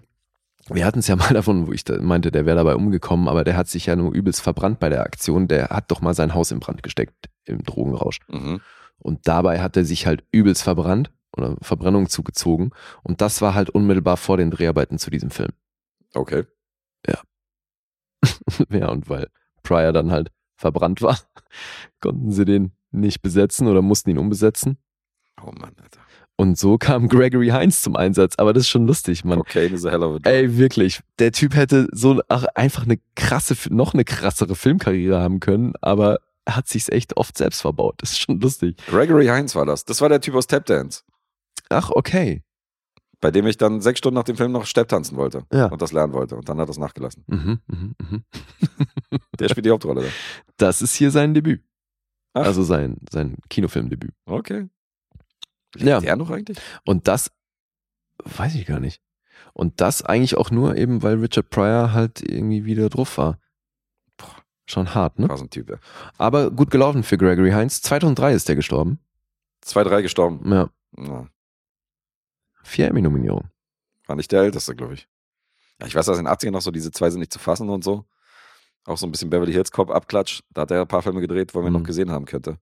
wir 0.69 0.85
hatten 0.85 0.99
es 0.99 1.07
ja 1.07 1.15
mal 1.15 1.29
davon, 1.33 1.67
wo 1.67 1.71
ich 1.71 1.83
da 1.83 2.01
meinte, 2.01 2.31
der 2.31 2.45
wäre 2.45 2.57
dabei 2.57 2.75
umgekommen, 2.75 3.27
aber 3.27 3.43
der 3.43 3.57
hat 3.57 3.67
sich 3.67 3.85
ja 3.85 3.95
nur 3.95 4.13
übelst 4.13 4.41
verbrannt 4.41 4.79
bei 4.79 4.89
der 4.89 5.03
Aktion. 5.03 5.47
Der 5.47 5.69
hat 5.69 5.91
doch 5.91 6.01
mal 6.01 6.13
sein 6.13 6.33
Haus 6.33 6.51
in 6.51 6.59
Brand 6.59 6.83
gesteckt 6.83 7.29
im 7.45 7.63
Drogenrausch. 7.63 8.19
mhm. 8.27 8.61
Und 8.99 9.27
dabei 9.27 9.61
hat 9.61 9.77
er 9.77 9.85
sich 9.85 10.07
halt 10.07 10.23
übelst 10.31 10.63
verbrannt 10.63 11.11
oder 11.37 11.55
Verbrennung 11.61 12.09
zugezogen. 12.09 12.71
Und 13.03 13.21
das 13.21 13.43
war 13.43 13.53
halt 13.53 13.69
unmittelbar 13.69 14.17
vor 14.17 14.37
den 14.37 14.49
Dreharbeiten 14.49 14.97
zu 14.97 15.11
diesem 15.11 15.29
Film. 15.29 15.51
Okay. 16.15 16.45
ja, 18.69 18.89
und 18.89 19.09
weil 19.09 19.27
Pryor 19.63 19.93
dann 19.93 20.11
halt 20.11 20.31
verbrannt 20.55 21.01
war, 21.01 21.19
konnten 22.01 22.31
sie 22.31 22.45
den 22.45 22.71
nicht 22.91 23.21
besetzen 23.21 23.67
oder 23.67 23.81
mussten 23.81 24.09
ihn 24.09 24.17
umbesetzen. 24.17 24.77
Oh 25.41 25.51
Mann, 25.51 25.75
Alter. 25.81 26.01
Und 26.39 26.57
so 26.57 26.77
kam 26.77 27.09
Gregory 27.09 27.49
Hines 27.49 27.81
zum 27.81 27.95
Einsatz. 27.95 28.35
Aber 28.37 28.53
das 28.53 28.63
ist 28.63 28.69
schon 28.69 28.85
lustig, 28.85 29.25
Mann. 29.25 29.39
Cocaine 29.39 29.73
is 29.73 29.85
a 29.85 29.91
hell 29.91 30.03
of 30.03 30.21
a. 30.23 30.29
Ey, 30.29 30.57
wirklich. 30.57 31.01
Der 31.17 31.31
Typ 31.31 31.55
hätte 31.55 31.87
so 31.91 32.21
ach, 32.27 32.45
einfach 32.53 32.83
eine 32.83 32.99
krasse, 33.15 33.55
noch 33.73 33.93
eine 33.93 34.05
krassere 34.05 34.55
Filmkarriere 34.55 35.19
haben 35.19 35.39
können, 35.39 35.73
aber 35.81 36.19
er 36.45 36.55
hat 36.55 36.67
sich's 36.67 36.89
echt 36.89 37.17
oft 37.17 37.37
selbst 37.37 37.61
verbaut. 37.61 37.95
Das 37.97 38.11
ist 38.11 38.19
schon 38.19 38.39
lustig. 38.39 38.77
Gregory 38.87 39.25
Hines 39.25 39.55
war 39.55 39.65
das. 39.65 39.83
Das 39.83 39.99
war 39.99 40.09
der 40.09 40.21
Typ 40.21 40.35
aus 40.35 40.47
Tap 40.47 40.65
Dance, 40.65 41.03
Ach, 41.69 41.89
okay. 41.89 42.43
Bei 43.21 43.31
dem 43.31 43.47
ich 43.47 43.57
dann 43.57 43.81
sechs 43.81 43.97
Stunden 43.99 44.15
nach 44.15 44.23
dem 44.23 44.37
Film 44.37 44.51
noch 44.51 44.65
Stepp 44.65 44.87
tanzen 44.89 45.17
wollte 45.17 45.43
Ja. 45.51 45.67
und 45.67 45.81
das 45.81 45.91
lernen 45.91 46.13
wollte. 46.13 46.35
Und 46.35 46.47
dann 46.49 46.59
hat 46.59 46.67
er 46.67 46.71
es 46.71 46.77
nachgelassen. 46.77 47.23
Mhm, 47.27 47.59
mhm, 47.67 47.95
mhm. 47.99 48.23
Der 49.39 49.49
spielt 49.49 49.65
die 49.65 49.71
Hauptrolle 49.71 50.03
da. 50.03 50.09
Das 50.57 50.81
ist 50.81 50.93
hier 50.95 51.11
sein 51.11 51.33
Debüt. 51.33 51.63
Ach. 52.33 52.45
Also 52.45 52.63
sein, 52.63 52.97
sein 53.11 53.37
Kinofilmdebüt. 53.49 54.13
Okay. 54.25 54.69
Lebt 55.75 55.87
Ja. 55.87 55.99
der 55.99 56.15
noch 56.15 56.29
eigentlich? 56.29 56.57
Und 56.85 57.07
das 57.07 57.31
weiß 58.23 58.55
ich 58.55 58.65
gar 58.65 58.79
nicht. 58.79 59.01
Und 59.53 59.81
das 59.81 60.03
eigentlich 60.03 60.37
auch 60.37 60.51
nur 60.51 60.75
eben, 60.75 61.01
weil 61.03 61.15
Richard 61.19 61.49
Pryor 61.49 61.93
halt 61.93 62.21
irgendwie 62.21 62.65
wieder 62.65 62.89
drauf 62.89 63.17
war. 63.17 63.39
Boah, 64.17 64.35
schon 64.67 64.93
hart, 64.93 65.17
ne? 65.19 65.27
War 65.29 65.37
so 65.37 65.45
ein 65.45 65.49
Typ, 65.49 65.69
ja. 65.69 65.77
Aber 66.17 66.51
gut 66.51 66.69
gelaufen 66.69 67.01
für 67.03 67.17
Gregory 67.17 67.51
Hines. 67.51 67.81
2003 67.81 68.33
ist 68.33 68.47
der 68.49 68.55
gestorben. 68.55 68.99
Zwei, 69.61 69.83
drei 69.83 70.01
gestorben. 70.03 70.41
Ja. 70.51 70.69
Ja. 70.97 71.27
Vier 72.67 72.87
Emmy-Nominierungen. 72.89 73.49
War 74.07 74.15
nicht 74.17 74.31
der 74.31 74.41
älteste, 74.41 74.75
glaube 74.75 74.93
ich. 74.95 75.07
Ja, 75.79 75.87
ich 75.87 75.95
weiß, 75.95 76.05
dass 76.05 76.17
in 76.17 76.25
den 76.25 76.33
80ern 76.33 76.51
noch 76.51 76.61
so 76.61 76.71
diese 76.71 76.91
zwei 76.91 77.09
sind 77.09 77.19
nicht 77.19 77.31
zu 77.33 77.39
fassen 77.39 77.69
und 77.69 77.83
so. 77.83 78.05
Auch 78.85 78.97
so 78.97 79.05
ein 79.07 79.11
bisschen 79.11 79.29
Beverly 79.29 79.53
Hills 79.53 79.71
Cop 79.71 79.89
Abklatsch. 79.89 80.41
Da 80.51 80.61
hat 80.61 80.71
er 80.71 80.81
ein 80.81 80.87
paar 80.87 81.01
Filme 81.01 81.21
gedreht, 81.21 81.53
wo 81.55 81.61
man 81.61 81.71
Mhm. 81.71 81.79
noch 81.79 81.85
gesehen 81.85 82.11
haben 82.11 82.25
könnte. 82.25 82.57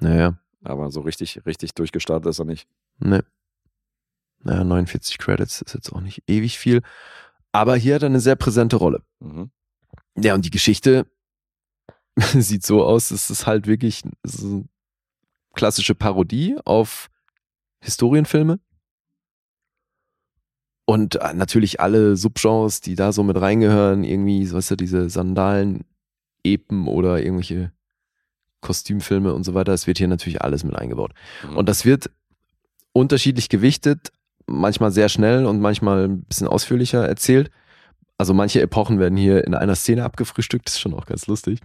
Naja, 0.00 0.38
Aber 0.64 0.90
so 0.90 1.00
richtig, 1.00 1.44
richtig 1.46 1.74
durchgestartet 1.74 2.30
ist 2.30 2.38
er 2.38 2.44
nicht. 2.44 2.68
ne. 2.98 3.24
Naja, 4.40 4.62
49 4.62 5.18
Credits 5.18 5.62
ist 5.62 5.74
jetzt 5.74 5.92
auch 5.92 6.00
nicht 6.00 6.22
ewig 6.28 6.58
viel. 6.58 6.82
Aber 7.50 7.74
hier 7.76 7.96
hat 7.96 8.02
er 8.02 8.06
eine 8.06 8.20
sehr 8.20 8.36
präsente 8.36 8.76
Rolle. 8.76 9.02
Mhm. 9.18 9.50
Ja, 10.16 10.34
und 10.34 10.44
die 10.44 10.50
Geschichte 10.50 11.06
sieht 12.16 12.64
so 12.64 12.84
aus, 12.84 13.10
es 13.10 13.30
ist 13.30 13.46
halt 13.46 13.66
wirklich 13.66 14.02
eine 14.04 14.64
klassische 15.54 15.94
Parodie 15.96 16.56
auf 16.64 17.10
Historienfilme. 17.80 18.60
Und 20.88 21.16
äh, 21.16 21.34
natürlich 21.34 21.80
alle 21.80 22.16
Subgenres, 22.16 22.80
die 22.80 22.94
da 22.94 23.12
so 23.12 23.22
mit 23.22 23.38
reingehören, 23.38 24.04
irgendwie, 24.04 24.46
so 24.46 24.56
weißt 24.56 24.70
du, 24.70 24.76
diese 24.76 25.10
Sandalen, 25.10 25.84
Epen 26.42 26.88
oder 26.88 27.22
irgendwelche 27.22 27.72
Kostümfilme 28.62 29.34
und 29.34 29.44
so 29.44 29.52
weiter, 29.52 29.74
es 29.74 29.86
wird 29.86 29.98
hier 29.98 30.08
natürlich 30.08 30.40
alles 30.40 30.64
mit 30.64 30.74
eingebaut. 30.74 31.12
Mhm. 31.46 31.58
Und 31.58 31.68
das 31.68 31.84
wird 31.84 32.10
unterschiedlich 32.94 33.50
gewichtet, 33.50 34.12
manchmal 34.46 34.90
sehr 34.90 35.10
schnell 35.10 35.44
und 35.44 35.60
manchmal 35.60 36.04
ein 36.04 36.22
bisschen 36.22 36.48
ausführlicher 36.48 37.06
erzählt. 37.06 37.50
Also 38.16 38.32
manche 38.32 38.62
Epochen 38.62 38.98
werden 38.98 39.18
hier 39.18 39.46
in 39.46 39.54
einer 39.54 39.74
Szene 39.74 40.04
abgefrühstückt, 40.04 40.68
das 40.68 40.76
ist 40.76 40.80
schon 40.80 40.94
auch 40.94 41.04
ganz 41.04 41.26
lustig. 41.26 41.60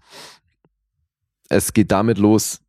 Es 1.48 1.72
geht 1.72 1.94
damit 1.94 2.18
los, 2.18 2.60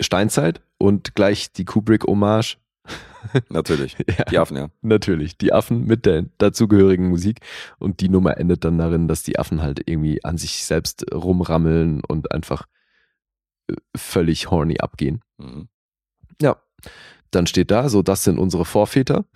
Steinzeit 0.00 0.62
und 0.78 1.14
gleich 1.14 1.52
die 1.52 1.66
Kubrick-Hommage. 1.66 2.56
Natürlich. 3.48 3.96
Ja, 4.18 4.24
Die 4.24 4.38
Affen, 4.38 4.56
ja. 4.56 4.70
natürlich. 4.80 5.36
Die 5.38 5.52
Affen 5.52 5.86
mit 5.86 6.06
der 6.06 6.24
dazugehörigen 6.38 7.08
Musik. 7.08 7.40
Und 7.78 8.00
die 8.00 8.08
Nummer 8.08 8.38
endet 8.38 8.64
dann 8.64 8.78
darin, 8.78 9.08
dass 9.08 9.22
die 9.22 9.38
Affen 9.38 9.62
halt 9.62 9.82
irgendwie 9.86 10.24
an 10.24 10.38
sich 10.38 10.64
selbst 10.64 11.04
rumrammeln 11.12 12.02
und 12.06 12.32
einfach 12.32 12.66
äh, 13.68 13.74
völlig 13.96 14.50
horny 14.50 14.78
abgehen. 14.78 15.22
Mhm. 15.38 15.68
Ja. 16.40 16.56
Dann 17.30 17.46
steht 17.46 17.70
da, 17.70 17.90
so, 17.90 18.02
das 18.02 18.24
sind 18.24 18.38
unsere 18.38 18.64
Vorväter. 18.64 19.26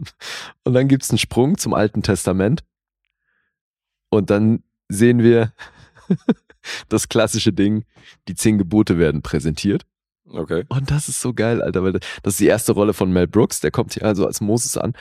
und 0.64 0.72
dann 0.72 0.88
gibt's 0.88 1.10
einen 1.10 1.18
Sprung 1.18 1.58
zum 1.58 1.74
Alten 1.74 2.02
Testament. 2.02 2.64
Und 4.08 4.30
dann 4.30 4.62
sehen 4.88 5.22
wir 5.22 5.52
das 6.88 7.08
klassische 7.08 7.52
Ding, 7.52 7.84
die 8.28 8.34
zehn 8.34 8.58
Gebote 8.58 8.98
werden 8.98 9.22
präsentiert. 9.22 9.86
Okay. 10.30 10.64
Und 10.68 10.90
das 10.90 11.08
ist 11.08 11.20
so 11.20 11.34
geil, 11.34 11.62
Alter, 11.62 11.82
weil 11.82 11.92
das 11.92 12.02
ist 12.24 12.40
die 12.40 12.46
erste 12.46 12.72
Rolle 12.72 12.94
von 12.94 13.12
Mel 13.12 13.26
Brooks, 13.26 13.60
der 13.60 13.70
kommt 13.70 13.94
hier 13.94 14.04
also 14.04 14.26
als 14.26 14.40
Moses 14.40 14.76
an 14.76 14.94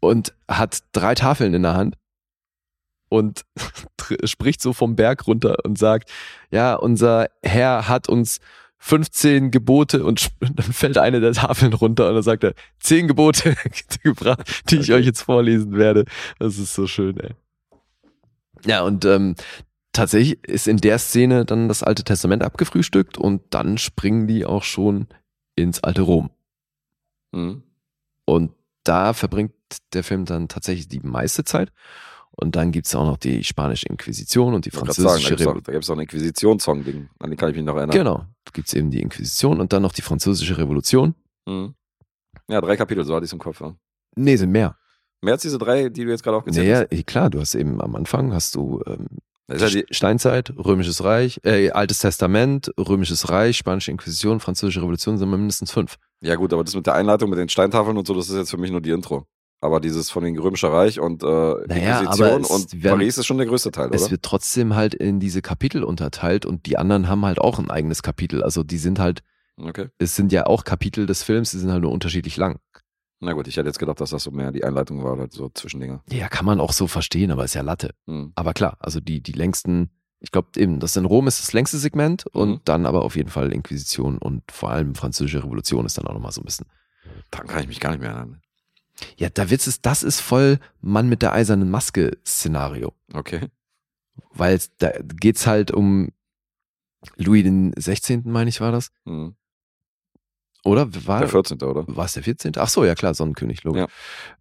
und 0.00 0.34
hat 0.48 0.82
drei 0.92 1.14
Tafeln 1.14 1.54
in 1.54 1.62
der 1.62 1.74
Hand 1.74 1.96
und 3.08 3.44
spricht 4.24 4.60
so 4.60 4.72
vom 4.72 4.96
Berg 4.96 5.26
runter 5.26 5.56
und 5.64 5.78
sagt, 5.78 6.10
ja, 6.50 6.74
unser 6.74 7.28
Herr 7.42 7.88
hat 7.88 8.08
uns 8.08 8.40
15 8.78 9.50
Gebote 9.50 10.04
und 10.04 10.30
dann 10.40 10.72
fällt 10.72 10.98
eine 10.98 11.20
der 11.20 11.32
Tafeln 11.32 11.72
runter 11.72 12.08
und 12.08 12.14
dann 12.14 12.22
sagt 12.22 12.44
er, 12.44 12.54
zehn 12.80 13.08
Gebote 13.08 13.56
gebracht, 14.02 14.62
die 14.70 14.78
ich 14.78 14.92
euch 14.92 15.06
jetzt 15.06 15.22
vorlesen 15.22 15.76
werde. 15.76 16.04
Das 16.38 16.58
ist 16.58 16.74
so 16.74 16.86
schön, 16.86 17.18
ey. 17.20 17.34
Ja, 18.64 18.82
und 18.82 19.04
ähm, 19.04 19.36
tatsächlich 19.98 20.42
ist 20.44 20.66
in 20.68 20.78
der 20.78 20.98
Szene 20.98 21.44
dann 21.44 21.68
das 21.68 21.82
Alte 21.82 22.04
Testament 22.04 22.42
abgefrühstückt 22.42 23.18
und 23.18 23.42
dann 23.50 23.78
springen 23.78 24.26
die 24.26 24.44
auch 24.46 24.62
schon 24.62 25.06
ins 25.56 25.82
alte 25.82 26.02
Rom. 26.02 26.30
Mhm. 27.32 27.62
Und 28.24 28.52
da 28.84 29.12
verbringt 29.12 29.52
der 29.92 30.02
Film 30.04 30.24
dann 30.24 30.48
tatsächlich 30.48 30.88
die 30.88 31.00
meiste 31.00 31.44
Zeit. 31.44 31.72
Und 32.30 32.54
dann 32.54 32.70
gibt's 32.70 32.94
auch 32.94 33.04
noch 33.04 33.16
die 33.16 33.42
spanische 33.42 33.86
Inquisition 33.88 34.54
und 34.54 34.64
die 34.64 34.70
französische 34.70 35.34
auch- 35.34 35.40
Revolution. 35.40 35.62
da 35.64 35.72
gibt 35.72 35.84
es 35.84 35.90
auch 35.90 35.94
ein 35.94 36.00
Inquisitionssong-Ding, 36.02 37.08
an 37.18 37.30
den 37.30 37.36
kann 37.36 37.50
ich 37.50 37.56
mich 37.56 37.64
noch 37.64 37.74
erinnern. 37.76 37.90
Genau, 37.96 38.18
da 38.44 38.50
gibt's 38.52 38.72
eben 38.74 38.90
die 38.92 39.00
Inquisition 39.02 39.60
und 39.60 39.72
dann 39.72 39.82
noch 39.82 39.92
die 39.92 40.02
französische 40.02 40.56
Revolution. 40.56 41.14
Mhm. 41.46 41.74
Ja, 42.48 42.60
drei 42.60 42.76
Kapitel, 42.76 43.04
so 43.04 43.14
hatte 43.14 43.24
ich 43.24 43.30
es 43.30 43.32
im 43.32 43.40
Kopf. 43.40 43.60
Ja. 43.60 43.74
Nee, 44.14 44.36
sind 44.36 44.52
mehr. 44.52 44.76
Mehr 45.20 45.34
als 45.34 45.42
diese 45.42 45.58
drei, 45.58 45.88
die 45.88 46.04
du 46.04 46.10
jetzt 46.10 46.22
gerade 46.22 46.36
aufgezählt 46.36 46.64
Naja, 46.68 46.80
hast. 46.82 46.92
eh, 46.92 47.02
klar, 47.02 47.28
du 47.28 47.40
hast 47.40 47.56
eben 47.56 47.80
am 47.82 47.96
Anfang 47.96 48.32
hast 48.32 48.54
du 48.54 48.82
ähm, 48.86 49.08
Das 49.48 49.62
ist 49.62 49.74
ja 49.74 49.80
die, 49.82 49.94
Steinzeit, 49.94 50.52
Römisches 50.56 51.02
Reich, 51.02 51.40
äh, 51.44 51.70
Altes 51.70 51.98
Testament, 52.00 52.70
Römisches 52.78 53.28
Reich, 53.30 53.56
Spanische 53.56 53.90
Inquisition, 53.90 54.40
Französische 54.40 54.80
Revolution 54.82 55.18
sind 55.18 55.28
wir 55.30 55.36
mindestens 55.38 55.72
fünf. 55.72 55.96
ja 56.20 56.34
gut, 56.36 56.52
aber 56.52 56.64
das 56.64 56.74
mit 56.74 56.86
der 56.86 56.94
Einleitung, 56.94 57.30
mit 57.30 57.38
den 57.38 57.48
Steintafeln 57.48 57.96
und 57.96 58.06
so, 58.06 58.14
das 58.14 58.28
ist 58.28 58.36
jetzt 58.36 58.50
für 58.50 58.58
mich 58.58 58.70
nur 58.70 58.80
die 58.82 58.90
Intro. 58.90 59.24
Aber 59.60 59.80
dieses 59.80 60.08
von 60.10 60.22
den 60.22 60.38
Römischer 60.38 60.70
Reich 60.72 61.00
und 61.00 61.22
äh, 61.24 61.26
Naja, 61.26 62.00
Inquisition 62.00 62.42
es 62.42 62.50
und 62.50 62.82
werden- 62.84 62.98
Paris 62.98 63.18
ist 63.18 63.26
schon 63.26 63.38
der 63.38 63.46
größte 63.46 63.72
Teil, 63.72 63.88
Es 63.92 64.02
oder? 64.02 64.12
wird 64.12 64.22
trotzdem 64.22 64.76
halt 64.76 64.94
in 64.94 65.18
diese 65.18 65.42
Kapitel 65.42 65.82
unterteilt 65.82 66.46
und 66.46 66.66
die 66.66 66.76
anderen 66.76 67.08
haben 67.08 67.24
halt 67.24 67.40
auch 67.40 67.58
ein 67.58 67.68
eigenes 67.70 68.02
Kapitel. 68.02 68.42
Also 68.44 68.62
die 68.62 68.78
sind 68.78 68.98
halt, 69.00 69.22
Okay. 69.60 69.88
es 69.98 70.14
sind 70.14 70.30
ja 70.30 70.46
auch 70.46 70.62
Kapitel 70.62 71.06
des 71.06 71.24
Films, 71.24 71.50
die 71.50 71.58
sind 71.58 71.72
halt 71.72 71.82
nur 71.82 71.90
unterschiedlich 71.90 72.36
lang. 72.36 72.60
Na 73.20 73.32
gut, 73.32 73.48
ich 73.48 73.56
hätte 73.56 73.68
jetzt 73.68 73.78
gedacht, 73.80 74.00
dass 74.00 74.10
das 74.10 74.22
so 74.22 74.30
mehr 74.30 74.52
die 74.52 74.64
Einleitung 74.64 75.02
war 75.02 75.14
oder 75.14 75.26
so 75.30 75.48
Zwischendinger. 75.48 76.02
Ja, 76.08 76.28
kann 76.28 76.46
man 76.46 76.60
auch 76.60 76.72
so 76.72 76.86
verstehen, 76.86 77.30
aber 77.32 77.44
ist 77.44 77.54
ja 77.54 77.62
Latte. 77.62 77.94
Hm. 78.06 78.32
Aber 78.36 78.54
klar, 78.54 78.76
also 78.80 79.00
die, 79.00 79.20
die 79.20 79.32
längsten, 79.32 79.90
ich 80.20 80.30
glaube 80.30 80.48
eben, 80.56 80.78
das 80.78 80.94
in 80.96 81.04
Rom 81.04 81.26
ist 81.26 81.40
das 81.40 81.52
längste 81.52 81.78
Segment 81.78 82.26
und 82.28 82.48
Mhm. 82.50 82.60
dann 82.64 82.86
aber 82.86 83.02
auf 83.02 83.16
jeden 83.16 83.28
Fall 83.30 83.52
Inquisition 83.52 84.18
und 84.18 84.42
vor 84.52 84.70
allem 84.70 84.94
Französische 84.94 85.42
Revolution 85.42 85.84
ist 85.84 85.98
dann 85.98 86.06
auch 86.06 86.12
nochmal 86.14 86.30
so 86.32 86.40
ein 86.40 86.44
bisschen. 86.44 86.66
Daran 87.32 87.48
kann 87.48 87.60
ich 87.62 87.68
mich 87.68 87.80
gar 87.80 87.90
nicht 87.90 88.00
mehr 88.00 88.10
erinnern. 88.10 88.40
Ja, 89.16 89.28
der 89.30 89.50
Witz 89.50 89.66
ist, 89.66 89.84
das 89.86 90.02
ist 90.02 90.20
voll 90.20 90.58
Mann 90.80 91.08
mit 91.08 91.22
der 91.22 91.32
eisernen 91.32 91.70
Maske-Szenario. 91.70 92.92
Okay. 93.12 93.48
Weil 94.32 94.56
es- 94.56 94.70
da 94.78 94.90
geht's 95.02 95.46
halt 95.46 95.70
um 95.72 96.10
Louis 97.16 97.44
den 97.44 97.72
16., 97.76 98.22
meine 98.30 98.48
ich, 98.50 98.60
war 98.60 98.72
das? 98.72 98.90
Hm. 99.06 99.34
Oder? 100.64 100.88
War, 101.06 101.20
Der 101.20 101.28
14. 101.28 101.60
oder? 101.62 101.84
war 101.88 102.04
es 102.04 102.12
der 102.14 102.22
14.? 102.22 102.52
Ach 102.56 102.68
so, 102.68 102.84
ja 102.84 102.94
klar, 102.94 103.14
Sonnenkönig, 103.14 103.62
logisch. 103.64 103.86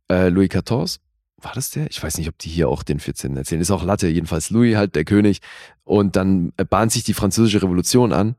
Äh, 0.10 0.30
Louis 0.30 0.50
XIV, 0.50 0.98
war 1.40 1.54
das 1.54 1.70
der? 1.70 1.88
Ich 1.90 2.02
weiß 2.02 2.18
nicht, 2.18 2.28
ob 2.28 2.38
die 2.40 2.50
hier 2.50 2.70
auch 2.70 2.84
den 2.84 3.00
14. 3.00 3.38
erzählen. 3.38 3.62
Ist 3.62 3.72
auch 3.72 3.84
Latte, 3.84 4.08
jedenfalls 4.08 4.50
Louis 4.50 4.76
halt 4.76 4.96
der 4.96 5.06
König. 5.06 5.40
Und 5.84 6.16
dann 6.16 6.54
äh, 6.58 6.66
bahnt 6.66 6.92
sich 6.92 7.04
die 7.04 7.14
französische 7.14 7.62
Revolution 7.62 8.12
an. 8.14 8.36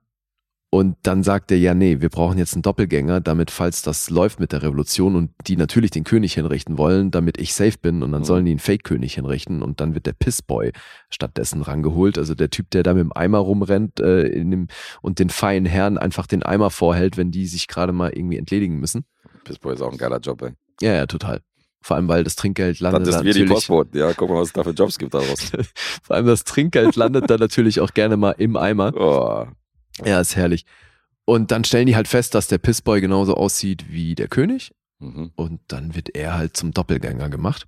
Und 0.71 0.97
dann 1.03 1.23
sagt 1.23 1.51
er, 1.51 1.57
ja, 1.57 1.73
nee, 1.73 2.03
wir 2.03 2.11
brauchen 2.11 2.37
jetzt 2.37 2.53
einen 2.55 2.61
Doppelgänger, 2.61 3.23
damit, 3.23 3.51
falls 3.51 3.81
das 3.81 4.11
läuft 4.11 4.39
mit 4.39 4.53
der 4.53 4.63
Revolution 4.63 5.17
und 5.17 5.31
die 5.47 5.57
natürlich 5.57 5.91
den 5.91 6.05
König 6.05 6.35
hinrichten 6.35 6.77
wollen, 6.77 7.11
damit 7.11 7.39
ich 7.41 7.55
safe 7.55 7.79
bin 7.81 8.03
und 8.03 8.13
dann 8.13 8.21
Mhm. 8.21 8.27
sollen 8.27 8.45
die 8.45 8.51
einen 8.51 8.59
Fake-König 8.61 9.15
hinrichten 9.15 9.63
und 9.63 9.81
dann 9.81 9.95
wird 9.95 10.05
der 10.05 10.13
Pissboy 10.13 10.73
stattdessen 11.09 11.63
rangeholt. 11.63 12.19
Also 12.19 12.35
der 12.35 12.51
Typ, 12.51 12.69
der 12.71 12.83
da 12.83 12.93
mit 12.93 13.01
dem 13.01 13.13
Eimer 13.15 13.39
rumrennt 13.39 13.99
äh, 14.01 14.27
in 14.27 14.51
dem, 14.51 14.67
und 15.01 15.21
den 15.21 15.31
feinen 15.31 15.65
Herren 15.65 15.97
einfach 15.97 16.27
den 16.27 16.43
Eimer 16.43 16.69
vorhält, 16.69 17.17
wenn 17.17 17.31
die 17.31 17.47
sich 17.47 17.67
gerade 17.67 17.93
mal 17.95 18.11
irgendwie 18.15 18.37
entledigen 18.37 18.79
müssen. 18.79 19.07
Pissboy 19.45 19.73
ist 19.73 19.81
auch 19.81 19.91
ein 19.93 19.97
geiler 19.97 20.19
Job, 20.21 20.43
ey. 20.43 20.51
Ja, 20.83 20.93
ja, 20.93 21.07
total. 21.07 21.41
Vor 21.81 21.97
allem, 21.97 22.09
weil 22.09 22.25
das 22.25 22.37
Trinkgeld 22.37 22.81
landet 22.81 23.03
Das 23.07 23.09
ist 23.09 23.15
da 23.15 23.21
wie 23.21 23.25
die 23.33 23.39
natürlich, 23.41 23.53
Postboten. 23.55 23.99
Ja, 23.99 24.13
guck 24.13 24.29
mal, 24.29 24.41
was 24.41 24.49
es 24.49 24.53
da 24.53 24.65
für 24.65 24.73
Jobs 24.73 24.99
gibt 24.99 25.15
da 25.15 25.21
draußen. 25.21 25.61
vor 26.03 26.17
allem 26.17 26.27
das 26.27 26.45
Trinkgeld 26.45 26.95
landet 26.97 27.31
da 27.31 27.39
natürlich 27.39 27.81
auch 27.81 27.95
gerne 27.95 28.19
mal 28.19 28.33
im 28.33 28.57
Eimer. 28.57 28.93
Oh. 28.95 29.47
Ja, 30.05 30.21
ist 30.21 30.37
herrlich. 30.37 30.65
Und 31.25 31.51
dann 31.51 31.65
stellen 31.65 31.87
die 31.87 31.97
halt 31.97 32.09
fest, 32.09 32.35
dass 32.35 32.49
der 32.49 32.59
Pissboy 32.59 33.01
genauso 33.01 33.35
aussieht 33.35 33.91
wie 33.91 34.15
der 34.15 34.29
König. 34.29 34.73
Mhm. 34.99 35.33
Und 35.37 35.61
dann 35.69 35.95
wird 35.95 36.15
er 36.15 36.35
halt 36.35 36.57
zum 36.57 36.73
Doppelgänger 36.73 37.29
gemacht. 37.29 37.67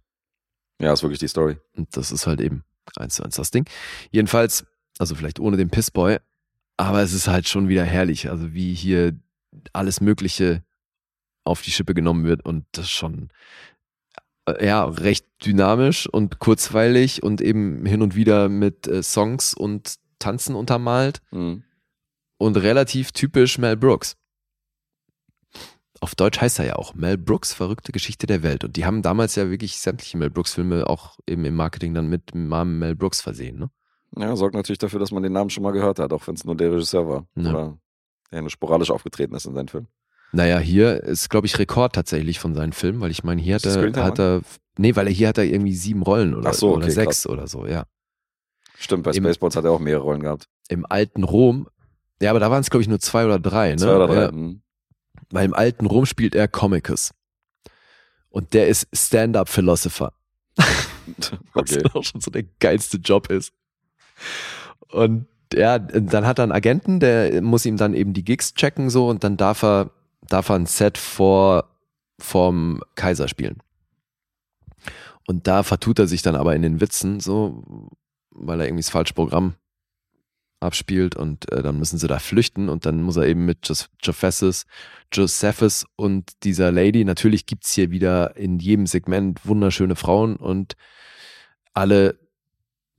Ja, 0.80 0.92
ist 0.92 1.02
wirklich 1.02 1.18
die 1.18 1.28
Story. 1.28 1.58
Und 1.76 1.96
das 1.96 2.10
ist 2.10 2.26
halt 2.26 2.40
eben 2.40 2.64
eins 2.96 3.16
zu 3.16 3.22
eins 3.22 3.36
das 3.36 3.50
Ding. 3.50 3.68
Jedenfalls, 4.10 4.64
also 4.98 5.14
vielleicht 5.14 5.40
ohne 5.40 5.56
den 5.56 5.70
Pissboy, 5.70 6.18
aber 6.76 7.02
es 7.02 7.12
ist 7.12 7.28
halt 7.28 7.48
schon 7.48 7.68
wieder 7.68 7.84
herrlich. 7.84 8.30
Also 8.30 8.54
wie 8.54 8.74
hier 8.74 9.14
alles 9.72 10.00
Mögliche 10.00 10.62
auf 11.44 11.62
die 11.62 11.70
Schippe 11.70 11.94
genommen 11.94 12.24
wird 12.24 12.44
und 12.44 12.64
das 12.72 12.88
schon 12.90 13.28
äh, 14.46 14.64
ja 14.64 14.84
recht 14.84 15.26
dynamisch 15.44 16.06
und 16.06 16.38
kurzweilig 16.38 17.22
und 17.22 17.40
eben 17.40 17.84
hin 17.84 18.02
und 18.02 18.14
wieder 18.14 18.48
mit 18.48 18.86
äh, 18.86 19.02
Songs 19.02 19.54
und 19.54 19.96
Tanzen 20.18 20.54
untermalt 20.54 21.20
Mhm. 21.30 21.64
Und 22.40 22.56
relativ 22.56 23.12
typisch 23.12 23.58
Mel 23.58 23.76
Brooks. 23.76 24.16
Auf 26.00 26.14
Deutsch 26.14 26.40
heißt 26.40 26.58
er 26.58 26.66
ja 26.66 26.76
auch 26.76 26.94
Mel 26.94 27.18
Brooks 27.18 27.52
verrückte 27.52 27.92
Geschichte 27.92 28.26
der 28.26 28.42
Welt 28.42 28.64
und 28.64 28.76
die 28.76 28.86
haben 28.86 29.02
damals 29.02 29.36
ja 29.36 29.50
wirklich 29.50 29.76
sämtliche 29.76 30.16
Mel 30.16 30.30
Brooks 30.30 30.54
Filme 30.54 30.88
auch 30.88 31.18
eben 31.28 31.44
im 31.44 31.54
Marketing 31.54 31.92
dann 31.92 32.08
mit 32.08 32.32
dem 32.32 32.48
Namen 32.48 32.78
Mel 32.78 32.96
Brooks 32.96 33.20
versehen, 33.20 33.58
ne? 33.58 33.70
Ja, 34.16 34.34
sorgt 34.34 34.54
natürlich 34.54 34.78
dafür, 34.78 34.98
dass 34.98 35.12
man 35.12 35.22
den 35.22 35.32
Namen 35.32 35.50
schon 35.50 35.62
mal 35.62 35.70
gehört 35.70 35.98
hat, 36.00 36.12
auch 36.12 36.26
wenn 36.26 36.34
es 36.34 36.44
nur 36.44 36.56
der 36.56 36.72
Regisseur 36.72 37.06
war. 37.06 37.26
Ja. 37.36 37.50
Oder 37.50 37.78
der 38.32 38.40
nur 38.40 38.50
sporadisch 38.50 38.90
aufgetreten 38.90 39.34
ist 39.34 39.44
in 39.44 39.54
seinen 39.54 39.68
Film. 39.68 39.86
Naja, 40.32 40.58
hier 40.58 41.02
ist, 41.02 41.28
glaube 41.28 41.46
ich, 41.46 41.58
Rekord 41.58 41.94
tatsächlich 41.94 42.38
von 42.40 42.54
seinen 42.54 42.72
Filmen, 42.72 43.00
weil 43.00 43.10
ich 43.10 43.22
meine, 43.22 43.40
hier 43.42 43.56
hat 43.56 43.66
er, 43.66 44.04
hat 44.04 44.18
er, 44.18 44.40
nee, 44.78 44.96
weil 44.96 45.06
er 45.06 45.12
hier 45.12 45.28
hat 45.28 45.38
er 45.38 45.44
irgendwie 45.44 45.74
sieben 45.74 46.02
Rollen 46.02 46.34
oder, 46.34 46.50
Ach 46.50 46.54
so, 46.54 46.72
oder 46.74 46.84
okay, 46.86 46.92
sechs 46.94 47.26
oder 47.26 47.46
so, 47.46 47.66
ja. 47.66 47.84
Stimmt, 48.78 49.02
bei 49.04 49.10
Im- 49.10 49.22
Spaceballs 49.24 49.54
hat 49.56 49.64
er 49.64 49.72
auch 49.72 49.78
mehrere 49.80 50.02
Rollen 50.04 50.22
gehabt. 50.22 50.48
Im 50.68 50.86
alten 50.88 51.22
Rom, 51.22 51.68
ja, 52.20 52.30
aber 52.30 52.40
da 52.40 52.50
waren 52.50 52.60
es, 52.60 52.70
glaube 52.70 52.82
ich, 52.82 52.88
nur 52.88 53.00
zwei 53.00 53.24
oder 53.24 53.38
drei, 53.38 53.70
ne? 53.70 53.76
Zwei 53.76 53.96
oder 53.96 54.06
drei. 54.06 54.30
Mhm. 54.32 54.62
weil 55.30 55.44
im 55.44 55.54
alten 55.54 55.86
Rom 55.86 56.06
spielt 56.06 56.34
er 56.34 56.48
Comicus. 56.48 57.12
Und 58.28 58.54
der 58.54 58.68
ist 58.68 58.86
Stand-Up-Philosopher. 58.92 60.12
Was 60.56 61.72
Okay. 61.76 61.82
auch 61.94 62.04
schon 62.04 62.20
so 62.20 62.30
der 62.30 62.44
geilste 62.60 62.98
Job 62.98 63.28
ist. 63.30 63.52
Und 64.88 65.26
ja, 65.52 65.78
dann 65.78 66.26
hat 66.26 66.38
er 66.38 66.44
einen 66.44 66.52
Agenten, 66.52 67.00
der 67.00 67.42
muss 67.42 67.66
ihm 67.66 67.76
dann 67.76 67.94
eben 67.94 68.12
die 68.12 68.24
Gigs 68.24 68.54
checken 68.54 68.88
so 68.90 69.08
und 69.08 69.24
dann 69.24 69.36
darf 69.36 69.62
er, 69.64 69.90
darf 70.28 70.48
er 70.48 70.56
ein 70.56 70.66
Set 70.66 70.96
vor, 70.98 71.64
vorm 72.20 72.82
Kaiser 72.94 73.26
spielen. 73.26 73.58
Und 75.26 75.46
da 75.48 75.62
vertut 75.64 75.98
er 75.98 76.06
sich 76.06 76.22
dann 76.22 76.36
aber 76.36 76.54
in 76.54 76.62
den 76.62 76.80
Witzen 76.80 77.18
so, 77.20 77.64
weil 78.30 78.60
er 78.60 78.66
irgendwie 78.66 78.82
das 78.82 78.90
falsche 78.90 79.14
Programm 79.14 79.54
abspielt 80.60 81.16
und 81.16 81.50
äh, 81.50 81.62
dann 81.62 81.78
müssen 81.78 81.98
sie 81.98 82.06
da 82.06 82.18
flüchten 82.18 82.68
und 82.68 82.86
dann 82.86 83.02
muss 83.02 83.16
er 83.16 83.26
eben 83.26 83.44
mit 83.46 83.66
Jos- 83.66 83.88
Josephus, 84.02 84.66
Josephus 85.12 85.86
und 85.96 86.44
dieser 86.44 86.70
Lady, 86.70 87.04
natürlich 87.04 87.46
gibt's 87.46 87.72
hier 87.72 87.90
wieder 87.90 88.36
in 88.36 88.58
jedem 88.58 88.86
Segment 88.86 89.44
wunderschöne 89.44 89.96
Frauen 89.96 90.36
und 90.36 90.76
alle 91.72 92.18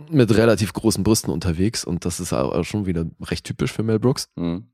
mit 0.10 0.36
relativ 0.36 0.74
großen 0.74 1.04
Brüsten 1.04 1.32
unterwegs 1.32 1.86
und 1.86 2.06
das 2.06 2.20
ist 2.20 2.34
auch 2.34 2.64
schon 2.64 2.88
wieder 2.88 3.06
recht 3.22 3.46
typisch 3.46 3.72
für 3.72 3.84
Mel 3.84 4.00
Brooks. 4.00 4.30
Mhm. 4.36 4.68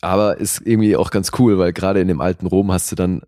Aber 0.00 0.38
ist 0.38 0.62
irgendwie 0.64 0.96
auch 0.96 1.10
ganz 1.10 1.30
cool, 1.38 1.58
weil 1.58 1.72
gerade 1.74 2.00
in 2.00 2.08
dem 2.08 2.20
alten 2.22 2.46
Rom 2.46 2.72
hast 2.72 2.90
du 2.90 2.96
dann, 2.96 3.22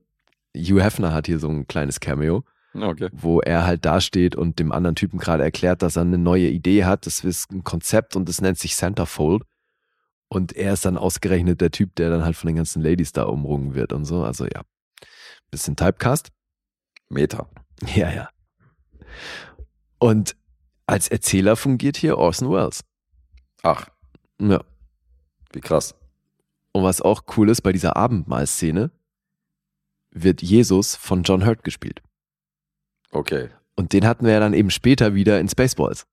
Hugh 0.57 0.83
Hefner 0.83 1.13
hat 1.13 1.27
hier 1.27 1.39
so 1.39 1.49
ein 1.49 1.67
kleines 1.67 2.01
Cameo, 2.01 2.45
okay. 2.75 3.09
wo 3.13 3.41
er 3.41 3.65
halt 3.67 3.85
dasteht 3.85 4.37
und 4.37 4.59
dem 4.59 4.73
anderen 4.73 4.97
Typen 4.97 5.19
gerade 5.19 5.43
erklärt, 5.43 5.83
dass 5.83 5.97
er 5.97 6.03
eine 6.03 6.19
neue 6.19 6.49
Idee 6.49 6.85
hat. 6.85 7.07
Das 7.07 7.25
ist 7.25 7.51
ein 7.53 7.65
Konzept 7.65 8.17
und 8.17 8.29
das 8.29 8.41
nennt 8.41 8.59
sich 8.59 8.75
Centerfold. 8.77 9.43
Und 10.29 10.55
er 10.55 10.73
ist 10.73 10.85
dann 10.87 10.97
ausgerechnet 10.97 11.61
der 11.61 11.71
Typ, 11.71 11.95
der 11.97 12.09
dann 12.09 12.25
halt 12.25 12.37
von 12.37 12.47
den 12.47 12.57
ganzen 12.57 12.83
Ladies 12.83 13.13
da 13.13 13.25
umrungen 13.25 13.75
wird 13.75 13.93
und 13.93 14.07
so. 14.07 14.25
Also 14.25 14.47
ja, 14.47 14.63
bisschen 15.51 15.77
Typecast. 15.77 16.31
Meta. 17.09 17.49
Ja, 17.97 18.13
ja. 18.13 18.29
Und 19.99 20.37
als 20.87 21.09
Erzähler 21.09 21.57
fungiert 21.57 21.97
hier 21.97 22.17
Orson 22.17 22.51
Welles. 22.51 22.85
Ach, 23.63 23.89
Ja. 24.41 24.63
wie 25.53 25.61
krass. 25.61 25.95
Und 26.73 26.85
was 26.85 27.01
auch 27.03 27.25
cool 27.37 27.51
ist, 27.51 27.63
bei 27.63 27.73
dieser 27.73 27.97
Abendmahlszene 27.97 28.91
wird 30.11 30.43
Jesus 30.43 30.95
von 30.97 31.23
John 31.25 31.45
Hurt 31.45 31.65
gespielt. 31.65 32.03
Okay. 33.13 33.49
Und 33.75 33.93
den 33.93 34.07
hatten 34.07 34.27
wir 34.27 34.33
ja 34.33 34.41
dann 34.41 34.55
eben 34.55 34.71
später 34.71 35.15
wieder 35.15 35.39
in 35.41 35.49
Spaceballs, 35.49 36.07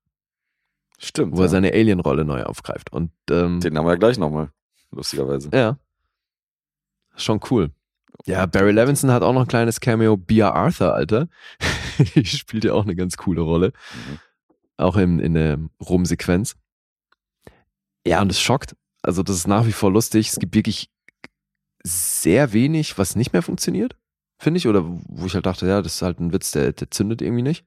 Stimmt. 0.98 1.36
wo 1.36 1.40
er 1.40 1.44
ja. 1.44 1.48
seine 1.48 1.72
Alien-Rolle 1.72 2.24
neu 2.24 2.42
aufgreift. 2.44 2.92
Und 2.92 3.10
ähm, 3.30 3.60
Den 3.60 3.76
haben 3.76 3.86
wir 3.86 3.92
ja 3.92 3.98
gleich 3.98 4.18
nochmal. 4.18 4.50
Lustigerweise. 4.92 5.50
ja, 5.52 5.78
schon 7.16 7.40
cool. 7.50 7.70
Ja, 8.26 8.46
Barry 8.46 8.72
Levinson 8.72 9.10
hat 9.10 9.22
auch 9.22 9.32
noch 9.32 9.42
ein 9.42 9.48
kleines 9.48 9.80
Cameo. 9.80 10.16
Bia 10.16 10.50
Arthur, 10.50 10.94
Alter. 10.94 11.28
Die 12.14 12.24
spielt 12.24 12.64
ja 12.64 12.72
auch 12.74 12.84
eine 12.84 12.96
ganz 12.96 13.16
coole 13.16 13.40
Rolle. 13.40 13.72
Mhm. 13.94 14.18
Auch 14.76 14.96
in, 14.96 15.20
in 15.20 15.34
der 15.34 15.58
Rum-Sequenz. 15.80 16.56
Ja, 18.06 18.20
und 18.20 18.30
es 18.30 18.40
schockt. 18.40 18.76
Also, 19.02 19.22
das 19.22 19.36
ist 19.36 19.46
nach 19.46 19.66
wie 19.66 19.72
vor 19.72 19.90
lustig. 19.90 20.28
Es 20.28 20.38
gibt 20.38 20.54
wirklich 20.54 20.90
sehr 21.82 22.52
wenig, 22.52 22.98
was 22.98 23.16
nicht 23.16 23.32
mehr 23.32 23.42
funktioniert, 23.42 23.96
finde 24.40 24.58
ich. 24.58 24.66
Oder 24.66 24.82
wo 24.84 25.26
ich 25.26 25.34
halt 25.34 25.46
dachte, 25.46 25.66
ja, 25.66 25.82
das 25.82 25.96
ist 25.96 26.02
halt 26.02 26.18
ein 26.18 26.32
Witz, 26.32 26.50
der, 26.50 26.72
der 26.72 26.90
zündet 26.90 27.22
irgendwie 27.22 27.42
nicht. 27.42 27.64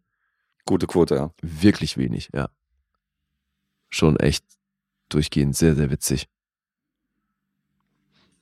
Gute 0.65 0.87
Quote, 0.87 1.15
ja. 1.15 1.31
Wirklich 1.41 1.97
wenig, 1.97 2.29
ja. 2.33 2.49
Schon 3.89 4.17
echt 4.17 4.43
durchgehend 5.09 5.55
sehr, 5.55 5.75
sehr 5.75 5.91
witzig. 5.91 6.27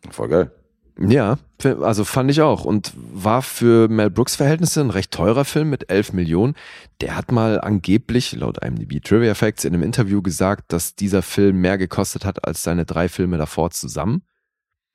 Voll 0.09 0.29
geil. 0.29 0.51
Ja, 0.99 1.37
also 1.81 2.03
fand 2.03 2.29
ich 2.29 2.41
auch. 2.41 2.65
Und 2.65 2.93
war 2.95 3.41
für 3.41 3.87
Mel 3.87 4.09
Brooks 4.09 4.35
Verhältnisse 4.35 4.81
ein 4.81 4.89
recht 4.89 5.11
teurer 5.11 5.45
Film 5.45 5.69
mit 5.69 5.89
11 5.89 6.13
Millionen. 6.13 6.55
Der 6.99 7.15
hat 7.15 7.31
mal 7.31 7.59
angeblich, 7.59 8.33
laut 8.33 8.63
IMDb 8.63 9.03
Trivia 9.03 9.33
Facts, 9.33 9.65
in 9.65 9.73
einem 9.73 9.83
Interview 9.83 10.21
gesagt, 10.21 10.73
dass 10.73 10.95
dieser 10.95 11.21
Film 11.21 11.61
mehr 11.61 11.77
gekostet 11.77 12.25
hat 12.25 12.45
als 12.45 12.63
seine 12.63 12.85
drei 12.85 13.09
Filme 13.09 13.37
davor 13.37 13.71
zusammen. 13.71 14.23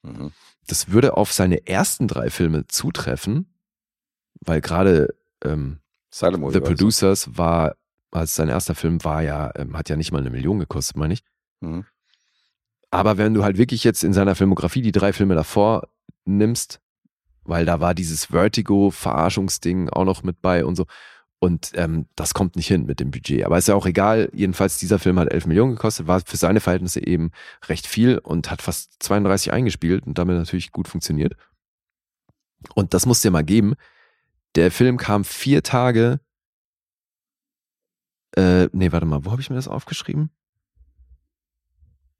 Mhm. 0.06 0.32
Das 0.66 0.90
würde 0.90 1.16
auf 1.16 1.32
seine 1.32 1.66
ersten 1.66 2.08
drei 2.08 2.30
Filme 2.30 2.66
zutreffen, 2.66 3.54
weil 4.40 4.60
gerade 4.60 5.14
ähm, 5.44 5.78
Silent 6.10 6.52
The 6.52 6.60
das. 6.60 6.68
Producers 6.68 7.36
war, 7.36 7.76
als 8.10 8.34
sein 8.34 8.48
erster 8.48 8.74
Film 8.74 9.04
war 9.04 9.22
ja, 9.22 9.52
ähm, 9.56 9.76
hat 9.76 9.88
ja 9.88 9.96
nicht 9.96 10.12
mal 10.12 10.18
eine 10.18 10.30
Million 10.30 10.58
gekostet, 10.58 10.96
meine 10.96 11.14
ich. 11.14 11.22
Mhm. 11.60 11.84
Aber 12.90 13.18
wenn 13.18 13.34
du 13.34 13.44
halt 13.44 13.58
wirklich 13.58 13.84
jetzt 13.84 14.04
in 14.04 14.12
seiner 14.12 14.34
Filmografie 14.34 14.82
die 14.82 14.92
drei 14.92 15.12
Filme 15.12 15.34
davor 15.34 15.88
nimmst, 16.24 16.80
weil 17.44 17.64
da 17.64 17.80
war 17.80 17.94
dieses 17.94 18.26
Vertigo-Verarschungsding 18.26 19.90
auch 19.90 20.04
noch 20.04 20.22
mit 20.22 20.40
bei 20.42 20.64
und 20.64 20.76
so. 20.76 20.86
Und 21.38 21.72
ähm, 21.74 22.06
das 22.16 22.32
kommt 22.32 22.56
nicht 22.56 22.66
hin 22.66 22.86
mit 22.86 22.98
dem 22.98 23.10
Budget. 23.10 23.44
Aber 23.44 23.58
ist 23.58 23.68
ja 23.68 23.74
auch 23.74 23.86
egal. 23.86 24.30
Jedenfalls, 24.32 24.78
dieser 24.78 24.98
Film 24.98 25.18
hat 25.18 25.30
11 25.30 25.46
Millionen 25.46 25.72
gekostet, 25.72 26.06
war 26.06 26.20
für 26.20 26.36
seine 26.36 26.60
Verhältnisse 26.60 27.06
eben 27.06 27.30
recht 27.68 27.86
viel 27.86 28.18
und 28.18 28.50
hat 28.50 28.62
fast 28.62 29.02
32 29.02 29.52
eingespielt 29.52 30.06
und 30.06 30.16
damit 30.18 30.36
natürlich 30.36 30.72
gut 30.72 30.88
funktioniert. 30.88 31.34
Und 32.74 32.94
das 32.94 33.04
musst 33.04 33.22
du 33.22 33.28
dir 33.28 33.32
mal 33.32 33.44
geben. 33.44 33.74
Der 34.54 34.70
Film 34.70 34.96
kam 34.96 35.24
vier 35.24 35.62
Tage. 35.62 36.20
Äh, 38.34 38.68
nee, 38.72 38.92
warte 38.92 39.06
mal, 39.06 39.24
wo 39.24 39.30
habe 39.30 39.42
ich 39.42 39.50
mir 39.50 39.56
das 39.56 39.68
aufgeschrieben? 39.68 40.30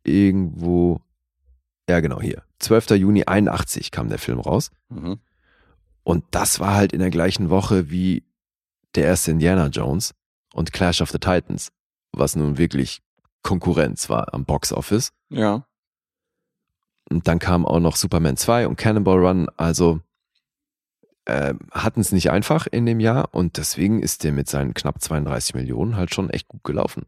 Irgendwo. 0.05 1.01
Ja, 1.88 2.01
genau, 2.01 2.20
hier. 2.20 2.43
12. 2.59 2.90
Juni 2.90 3.24
81 3.24 3.90
kam 3.90 4.09
der 4.09 4.18
Film 4.18 4.40
raus. 4.40 4.70
Mhm. 4.90 5.18
Und 6.02 6.24
das 6.30 6.60
war 6.60 6.74
halt 6.74 6.93
in 6.93 7.01
der 7.01 7.10
gleichen 7.10 7.48
Woche 7.48 7.90
wie 7.90 8.24
der 8.97 9.05
erste 9.05 9.31
Indiana 9.31 9.66
Jones 9.68 10.14
und 10.52 10.73
Clash 10.73 11.01
of 11.01 11.10
the 11.10 11.18
Titans, 11.18 11.70
was 12.12 12.36
nun 12.36 12.59
wirklich 12.59 13.02
Konkurrenz 13.43 14.09
war 14.09 14.35
am 14.35 14.44
Box 14.44 14.73
Office. 14.73 15.12
Ja. 15.28 15.66
Und 17.09 17.28
dann 17.28 17.39
kam 17.39 17.64
auch 17.64 17.78
noch 17.78 17.97
Superman 17.97 18.36
2 18.36 18.66
und 18.66 18.77
Cannonball 18.77 19.24
Run. 19.24 19.48
Also 19.56 20.01
äh, 21.27 21.55
hatten 21.70 22.01
es 22.01 22.12
nicht 22.12 22.31
einfach 22.31 22.66
in 22.66 22.86
dem 22.86 23.01
Jahr 23.01 23.32
und 23.32 23.56
deswegen 23.59 24.02
ist 24.02 24.24
der 24.24 24.32
mit 24.32 24.48
seinen 24.48 24.74
knapp 24.74 25.01
32 25.01 25.55
Millionen 25.55 25.97
halt 25.97 26.14
schon 26.14 26.31
echt 26.31 26.48
gut 26.48 26.64
gelaufen. 26.64 27.06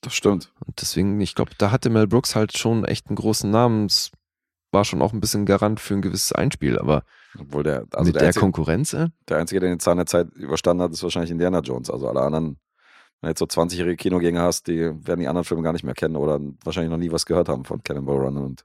Das 0.00 0.14
stimmt. 0.14 0.52
Und 0.64 0.80
deswegen, 0.80 1.20
ich 1.20 1.34
glaube, 1.34 1.52
da 1.58 1.70
hatte 1.70 1.90
Mel 1.90 2.06
Brooks 2.06 2.36
halt 2.36 2.56
schon 2.56 2.84
echt 2.84 3.08
einen 3.08 3.16
großen 3.16 3.50
Namen. 3.50 3.86
Es 3.86 4.12
war 4.70 4.84
schon 4.84 5.02
auch 5.02 5.12
ein 5.12 5.20
bisschen 5.20 5.46
Garant 5.46 5.80
für 5.80 5.94
ein 5.94 6.02
gewisses 6.02 6.32
Einspiel, 6.32 6.78
aber 6.78 7.04
Obwohl 7.38 7.62
der, 7.62 7.86
also 7.92 8.06
mit 8.06 8.14
der, 8.14 8.20
der, 8.20 8.26
einzige, 8.28 8.40
Konkurrenz, 8.40 8.92
äh? 8.92 9.08
der 9.28 9.38
Einzige, 9.38 9.60
der 9.60 9.70
den 9.70 9.80
Zahn 9.80 9.96
der 9.96 10.06
Zeit 10.06 10.28
überstanden 10.34 10.82
hat, 10.82 10.92
ist 10.92 11.02
wahrscheinlich 11.02 11.30
Indiana 11.30 11.60
Jones. 11.60 11.90
Also 11.90 12.08
alle 12.08 12.20
anderen, 12.20 12.58
wenn 13.20 13.28
du 13.28 13.28
jetzt 13.28 13.38
so 13.40 13.46
20-jährige 13.46 13.96
Kinogänger 13.96 14.42
hast, 14.42 14.66
die 14.66 14.80
werden 15.06 15.20
die 15.20 15.28
anderen 15.28 15.44
Filme 15.44 15.62
gar 15.62 15.72
nicht 15.72 15.84
mehr 15.84 15.94
kennen 15.94 16.16
oder 16.16 16.40
wahrscheinlich 16.64 16.90
noch 16.90 16.98
nie 16.98 17.10
was 17.10 17.26
gehört 17.26 17.48
haben 17.48 17.64
von 17.64 17.82
Cannonball 17.82 18.18
Run 18.18 18.36
und 18.36 18.64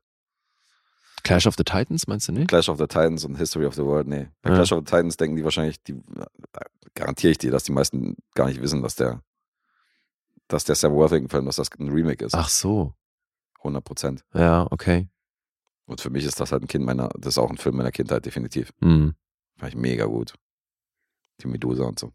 Clash 1.23 1.47
of 1.47 1.55
the 1.57 1.63
Titans, 1.63 2.07
meinst 2.07 2.27
du 2.27 2.31
nicht? 2.31 2.47
Clash 2.47 2.69
of 2.69 2.77
the 2.77 2.87
Titans 2.87 3.25
und 3.25 3.35
History 3.35 3.65
of 3.65 3.75
the 3.75 3.83
World. 3.83 4.07
Nee, 4.07 4.29
bei 4.41 4.51
Ja. 4.51 4.55
Clash 4.55 4.71
of 4.71 4.79
the 4.79 4.85
Titans 4.85 5.17
denken 5.17 5.35
die 5.35 5.43
wahrscheinlich, 5.43 5.81
die 5.83 5.93
äh, 5.93 6.59
garantiere 6.95 7.31
ich 7.31 7.37
dir, 7.37 7.51
dass 7.51 7.63
die 7.63 7.71
meisten 7.71 8.15
gar 8.35 8.47
nicht 8.47 8.61
wissen, 8.61 8.81
dass 8.81 8.95
der, 8.95 9.21
dass 10.47 10.63
der 10.63 10.75
Sam 10.75 10.93
Worthington-Film, 10.93 11.45
dass 11.45 11.57
das 11.57 11.69
ein 11.77 11.89
Remake 11.89 12.23
ist. 12.23 12.35
Ach 12.35 12.49
so. 12.49 12.93
100 13.59 13.83
Prozent. 13.83 14.23
Ja, 14.33 14.65
okay. 14.71 15.09
Und 15.89 16.01
für 16.01 16.11
mich 16.11 16.23
ist 16.23 16.39
das 16.39 16.51
halt 16.51 16.63
ein 16.63 16.67
Kind 16.67 16.85
meiner, 16.85 17.09
das 17.17 17.33
ist 17.33 17.37
auch 17.39 17.49
ein 17.49 17.57
Film 17.57 17.75
meiner 17.77 17.91
Kindheit, 17.91 18.23
definitiv. 18.23 18.71
Hm. 18.79 19.15
Fand 19.57 19.73
ich 19.73 19.79
mega 19.79 20.05
gut. 20.05 20.35
Die 21.41 21.47
Medusa 21.47 21.83
und 21.85 21.97
so. 21.97 22.13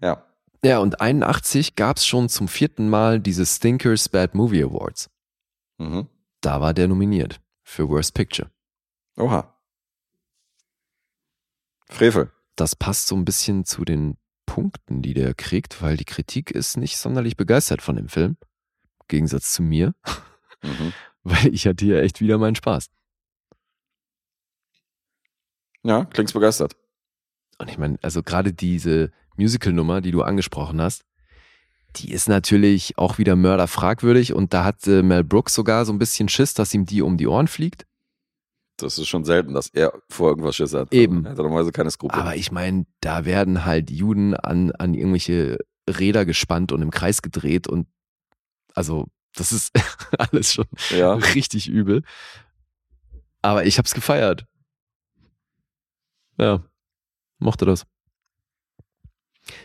Ja. 0.00 0.24
Ja, 0.64 0.78
und 0.78 1.00
81 1.00 1.74
gab 1.74 1.96
es 1.96 2.06
schon 2.06 2.28
zum 2.28 2.46
vierten 2.46 2.88
Mal 2.88 3.20
diese 3.20 3.44
Stinkers 3.44 4.08
Bad 4.08 4.36
Movie 4.36 4.62
Awards. 4.62 5.10
Mhm. 5.78 6.06
Da 6.40 6.60
war 6.60 6.72
der 6.72 6.86
nominiert 6.86 7.40
für 7.64 7.88
Worst 7.88 8.14
Picture. 8.14 8.50
Oha. 9.16 9.52
Frevel. 11.90 12.30
Das 12.54 12.76
passt 12.76 13.08
so 13.08 13.16
ein 13.16 13.24
bisschen 13.24 13.64
zu 13.64 13.84
den 13.84 14.16
Punkten, 14.46 15.02
die 15.02 15.14
der 15.14 15.34
kriegt, 15.34 15.82
weil 15.82 15.96
die 15.96 16.04
Kritik 16.04 16.52
ist 16.52 16.76
nicht 16.76 16.96
sonderlich 16.96 17.36
begeistert 17.36 17.82
von 17.82 17.96
dem 17.96 18.08
Film. 18.08 18.36
Im 19.00 19.08
Gegensatz 19.08 19.52
zu 19.52 19.62
mir, 19.62 19.94
Mhm. 20.62 20.92
weil 21.24 21.54
ich 21.54 21.66
hatte 21.66 21.84
hier 21.84 22.02
echt 22.02 22.20
wieder 22.20 22.38
meinen 22.38 22.54
Spaß. 22.54 22.90
Ja, 25.82 26.04
klingst 26.06 26.34
begeistert. 26.34 26.76
Und 27.58 27.70
ich 27.70 27.78
meine, 27.78 27.98
also 28.02 28.22
gerade 28.22 28.52
diese 28.52 29.10
Musical-Nummer, 29.36 30.00
die 30.00 30.10
du 30.10 30.22
angesprochen 30.22 30.80
hast, 30.80 31.04
die 31.96 32.10
ist 32.10 32.28
natürlich 32.28 32.98
auch 32.98 33.18
wieder 33.18 33.36
mörderfragwürdig 33.36 34.32
und 34.34 34.52
da 34.52 34.64
hat 34.64 34.86
äh, 34.86 35.02
Mel 35.02 35.24
Brooks 35.24 35.54
sogar 35.54 35.84
so 35.84 35.92
ein 35.92 35.98
bisschen 35.98 36.28
Schiss, 36.28 36.54
dass 36.54 36.74
ihm 36.74 36.86
die 36.86 37.02
um 37.02 37.16
die 37.16 37.26
Ohren 37.26 37.46
fliegt. 37.46 37.86
Das 38.76 38.98
ist 38.98 39.06
schon 39.06 39.24
selten, 39.24 39.54
dass 39.54 39.68
er 39.68 39.92
vor 40.08 40.30
irgendwas 40.30 40.56
Schiss 40.56 40.74
hat. 40.74 40.92
Eben. 40.92 41.24
Er 41.24 41.32
hat 41.32 41.38
normalerweise 41.38 41.70
keine 41.70 41.90
Skrupel. 41.90 42.18
Aber 42.18 42.34
ich 42.34 42.50
meine, 42.50 42.86
da 43.00 43.24
werden 43.24 43.64
halt 43.64 43.90
Juden 43.90 44.34
an, 44.34 44.72
an 44.72 44.94
irgendwelche 44.94 45.58
Räder 45.88 46.24
gespannt 46.24 46.72
und 46.72 46.82
im 46.82 46.90
Kreis 46.90 47.22
gedreht 47.22 47.68
und 47.68 47.86
also 48.74 49.06
das 49.34 49.52
ist 49.52 49.72
alles 50.18 50.52
schon 50.52 50.66
ja. 50.90 51.14
richtig 51.14 51.68
übel. 51.68 52.02
Aber 53.42 53.66
ich 53.66 53.78
hab's 53.78 53.94
gefeiert. 53.94 54.46
Ja, 56.38 56.64
mochte 57.38 57.66
das. 57.66 57.86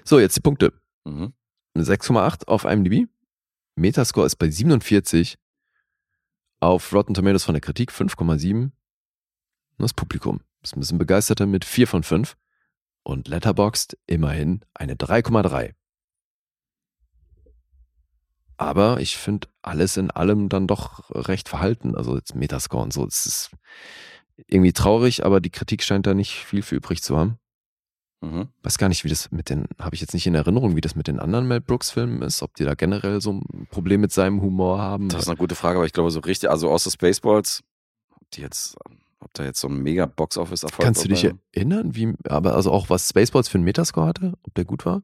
So, 0.04 0.20
jetzt 0.20 0.36
die 0.36 0.42
Punkte. 0.42 0.74
Mhm. 1.06 1.34
Eine 1.74 1.84
6,8 1.84 2.48
auf 2.48 2.66
IMDb. 2.66 3.08
Metascore 3.76 4.26
ist 4.26 4.36
bei 4.36 4.50
47. 4.50 5.38
Auf 6.60 6.92
Rotten 6.94 7.14
Tomatoes 7.14 7.46
von 7.46 7.54
der 7.54 7.62
Kritik 7.62 7.92
5,7. 7.92 8.64
Und 8.64 8.74
das 9.78 9.94
Publikum 9.94 10.42
ist 10.62 10.76
ein 10.76 10.82
bisschen 10.82 10.98
begeisterter 10.98 11.46
mit 11.46 11.64
4 11.64 11.88
von 11.88 12.04
5. 12.04 12.36
Und 13.04 13.30
Letterboxd 13.30 13.98
immerhin 14.08 14.66
eine 14.74 14.96
3,3. 14.96 15.74
Aber 18.60 19.00
ich 19.00 19.16
finde 19.18 19.48
alles 19.62 19.96
in 19.96 20.12
allem 20.12 20.50
dann 20.50 20.68
doch 20.68 21.10
recht 21.12 21.48
verhalten. 21.48 21.96
Also 21.96 22.16
jetzt 22.18 22.36
Metascore 22.36 22.84
und 22.84 22.92
so. 22.92 23.06
Es 23.08 23.26
ist 23.26 23.52
irgendwie 24.48 24.74
traurig, 24.74 25.26
aber 25.26 25.40
die 25.40 25.50
Kritik 25.50 25.82
scheint 25.82 26.06
da 26.06 26.14
nicht 26.14 26.34
viel 26.34 26.62
für 26.62 26.76
übrig 26.76 27.02
zu 27.02 27.18
haben. 27.18 27.38
Mhm. 28.22 28.50
Weiß 28.64 28.78
gar 28.78 28.90
nicht, 28.90 29.06
wie 29.06 29.10
das 29.10 29.32
mit 29.32 29.50
den, 29.50 29.66
habe 29.80 29.96
ich 29.96 30.02
jetzt 30.02 30.14
nicht 30.14 30.28
in 30.28 30.36
Erinnerung, 30.36 30.76
wie 30.76 30.82
das 30.82 30.94
mit 30.96 31.08
den 31.08 31.22
anderen 31.22 31.48
Mel 31.48 31.62
Brooks 31.62 31.90
Filmen 31.92 32.22
ist, 32.22 32.42
ob 32.44 32.54
die 32.56 32.66
da 32.66 32.74
generell 32.74 33.22
so 33.22 33.32
ein 33.32 33.68
Problem 33.72 34.02
mit 34.02 34.12
seinem 34.12 34.42
Humor 34.42 34.80
haben. 34.80 35.08
Das 35.08 35.22
ist 35.22 35.30
eine 35.30 35.38
gute 35.38 35.56
Frage, 35.56 35.78
aber 35.78 35.86
ich 35.86 35.94
glaube 35.94 36.12
so 36.12 36.20
richtig, 36.20 36.50
also 36.50 36.70
außer 36.70 36.92
Spaceballs, 36.92 37.64
ob 38.14 38.30
die 38.32 38.42
jetzt, 38.42 38.76
ob 39.22 39.34
da 39.36 39.46
jetzt 39.46 39.62
so 39.62 39.70
ein 39.70 39.78
mega 39.82 40.06
Box-Office-Erfolg 40.06 40.86
Kannst 40.86 41.06
du 41.06 41.08
dich 41.08 41.22
dabei- 41.22 41.38
erinnern, 41.54 41.96
wie, 41.96 42.14
aber 42.28 42.56
also 42.56 42.74
auch 42.74 42.90
was 42.90 43.08
Spaceballs 43.08 43.48
für 43.48 43.58
einen 43.58 43.64
Metascore 43.64 44.08
hatte, 44.08 44.34
ob 44.44 44.54
der 44.56 44.66
gut 44.66 44.86
war? 44.86 45.02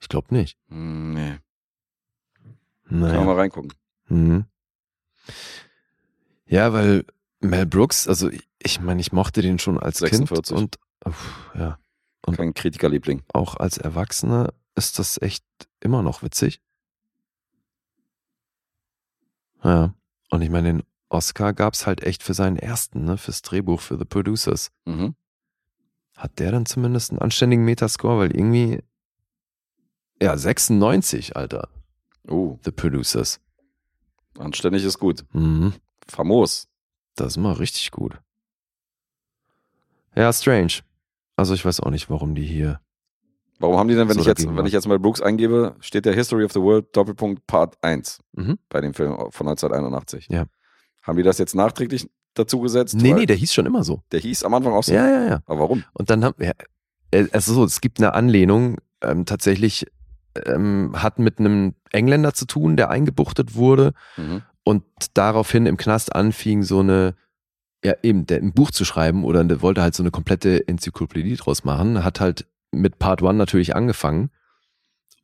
Ich 0.00 0.08
glaube 0.08 0.32
nicht. 0.32 0.56
Hm, 0.68 1.14
Nee, 1.14 1.38
Naja. 3.00 3.14
kann 3.14 3.24
man 3.26 3.34
mal 3.34 3.40
reingucken. 3.40 3.72
Mhm. 4.08 4.44
Ja, 6.46 6.72
weil 6.72 7.04
Mel 7.40 7.66
Brooks, 7.66 8.06
also 8.08 8.28
ich, 8.28 8.46
ich 8.62 8.80
meine, 8.80 9.00
ich 9.00 9.12
mochte 9.12 9.40
den 9.42 9.58
schon 9.58 9.78
als 9.78 9.98
46. 9.98 10.54
Kind 10.56 10.76
und 10.76 10.78
uff, 11.06 11.50
ja, 11.54 11.78
Und- 12.26 12.36
Kein 12.36 12.54
Kritikerliebling. 12.54 13.22
auch 13.32 13.56
als 13.56 13.78
Erwachsener 13.78 14.52
ist 14.74 14.98
das 14.98 15.20
echt 15.20 15.44
immer 15.80 16.02
noch 16.02 16.22
witzig. 16.22 16.60
Ja, 19.64 19.94
und 20.30 20.42
ich 20.42 20.50
meine, 20.50 20.72
den 20.72 20.82
Oscar 21.08 21.52
gab's 21.52 21.86
halt 21.86 22.02
echt 22.02 22.22
für 22.22 22.34
seinen 22.34 22.56
ersten, 22.56 23.04
ne, 23.04 23.16
fürs 23.18 23.42
Drehbuch, 23.42 23.80
für 23.80 23.98
The 23.98 24.04
Producers. 24.04 24.70
Mhm. 24.84 25.14
Hat 26.16 26.38
der 26.38 26.52
dann 26.52 26.66
zumindest 26.66 27.10
einen 27.10 27.20
anständigen 27.20 27.64
Metascore, 27.64 28.18
weil 28.18 28.36
irgendwie, 28.36 28.82
ja, 30.20 30.36
96, 30.36 31.36
Alter, 31.36 31.68
Uh, 32.28 32.58
The 32.64 32.70
Producers. 32.70 33.40
anständig 34.38 34.84
ist 34.84 34.98
gut. 34.98 35.24
Mhm. 35.32 35.74
Famos. 36.08 36.68
Das 37.16 37.28
ist 37.28 37.36
mal 37.36 37.52
richtig 37.52 37.90
gut. 37.90 38.18
Ja, 40.14 40.32
strange. 40.32 40.80
Also 41.36 41.54
ich 41.54 41.64
weiß 41.64 41.80
auch 41.80 41.90
nicht, 41.90 42.10
warum 42.10 42.34
die 42.34 42.44
hier. 42.44 42.80
Warum 43.58 43.76
haben 43.78 43.88
die 43.88 43.94
denn, 43.94 44.08
wenn 44.08 44.14
So 44.14 44.20
ich 44.20 44.26
jetzt, 44.26 44.46
wenn 44.46 44.66
ich 44.66 44.72
jetzt 44.72 44.86
mal 44.88 44.98
Brooks 44.98 45.20
eingebe, 45.20 45.76
steht 45.80 46.04
der 46.04 46.14
History 46.14 46.44
of 46.44 46.52
the 46.52 46.60
World 46.60 46.94
Doppelpunkt 46.96 47.46
Part 47.46 47.76
1 47.82 48.20
Mhm. 48.32 48.58
bei 48.68 48.80
dem 48.80 48.92
Film 48.94 49.12
von 49.30 49.48
1981. 49.48 50.28
Ja. 50.30 50.46
Haben 51.02 51.16
die 51.16 51.22
das 51.22 51.38
jetzt 51.38 51.54
nachträglich 51.54 52.08
dazu 52.34 52.60
gesetzt? 52.60 52.94
Nee, 52.94 53.12
nee, 53.12 53.26
der 53.26 53.36
hieß 53.36 53.52
schon 53.52 53.66
immer 53.66 53.84
so. 53.84 54.02
der 54.12 54.20
hieß 54.20 54.42
am 54.44 54.54
Anfang 54.54 54.72
auch 54.72 54.82
so. 54.82 54.92
Ja, 54.92 55.08
ja, 55.08 55.26
ja. 55.26 55.42
Aber 55.46 55.60
warum? 55.60 55.84
Und 55.92 56.10
dann 56.10 56.24
haben 56.24 56.34
wir, 56.38 56.54
äh, 57.12 57.26
also 57.32 57.54
so, 57.54 57.64
es 57.64 57.80
gibt 57.80 57.98
eine 57.98 58.14
Anlehnung, 58.14 58.78
ähm, 59.00 59.26
tatsächlich 59.26 59.86
ähm, 60.46 60.92
hat 60.94 61.18
mit 61.18 61.38
einem 61.38 61.74
Engländer 61.90 62.34
zu 62.34 62.46
tun, 62.46 62.76
der 62.76 62.90
eingebuchtet 62.90 63.54
wurde 63.54 63.92
Mhm. 64.16 64.42
und 64.64 64.84
daraufhin 65.14 65.66
im 65.66 65.76
Knast 65.76 66.14
anfing, 66.14 66.62
so 66.62 66.80
eine, 66.80 67.14
ja 67.84 67.94
eben, 68.02 68.26
der 68.26 68.38
ein 68.38 68.52
Buch 68.52 68.70
zu 68.70 68.84
schreiben 68.84 69.24
oder 69.24 69.42
der 69.44 69.60
wollte 69.62 69.82
halt 69.82 69.94
so 69.94 70.02
eine 70.02 70.10
komplette 70.10 70.66
Enzyklopädie 70.68 71.36
draus 71.36 71.64
machen, 71.64 72.04
hat 72.04 72.20
halt 72.20 72.46
mit 72.70 72.98
Part 72.98 73.22
One 73.22 73.36
natürlich 73.38 73.74
angefangen 73.76 74.30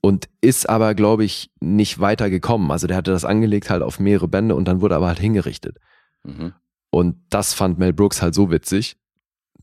und 0.00 0.28
ist 0.40 0.68
aber, 0.68 0.94
glaube 0.94 1.24
ich, 1.24 1.50
nicht 1.60 1.98
weiter 2.00 2.30
gekommen. 2.30 2.70
Also 2.70 2.86
der 2.86 2.96
hatte 2.96 3.10
das 3.10 3.24
angelegt 3.24 3.70
halt 3.70 3.82
auf 3.82 3.98
mehrere 3.98 4.28
Bände 4.28 4.54
und 4.54 4.66
dann 4.68 4.80
wurde 4.80 4.96
aber 4.96 5.06
halt 5.08 5.18
hingerichtet. 5.18 5.78
Mhm. 6.24 6.52
Und 6.90 7.16
das 7.30 7.54
fand 7.54 7.78
Mel 7.78 7.92
Brooks 7.92 8.22
halt 8.22 8.34
so 8.34 8.50
witzig, 8.50 8.96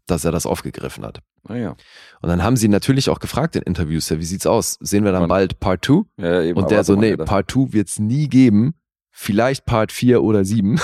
dass 0.07 0.25
er 0.25 0.31
das 0.31 0.45
aufgegriffen 0.45 1.05
hat. 1.05 1.21
Naja. 1.47 1.75
Und 2.21 2.29
dann 2.29 2.43
haben 2.43 2.57
sie 2.57 2.67
natürlich 2.67 3.09
auch 3.09 3.19
gefragt 3.19 3.55
in 3.55 3.61
Interviews, 3.61 4.09
ja, 4.09 4.19
wie 4.19 4.25
sieht's 4.25 4.47
aus? 4.47 4.77
Sehen 4.79 5.03
wir 5.03 5.11
dann 5.11 5.23
Wann? 5.23 5.29
bald 5.29 5.59
Part 5.59 5.85
2? 5.85 6.03
Ja, 6.17 6.25
ja, 6.25 6.41
eben. 6.41 6.59
Und 6.59 6.71
der 6.71 6.83
so, 6.83 6.95
nee, 6.95 7.11
gedacht. 7.11 7.27
Part 7.27 7.51
2 7.51 7.73
wird's 7.73 7.99
nie 7.99 8.27
geben. 8.27 8.75
Vielleicht 9.11 9.65
Part 9.65 9.93
4 9.93 10.21
oder 10.21 10.43
7, 10.43 10.77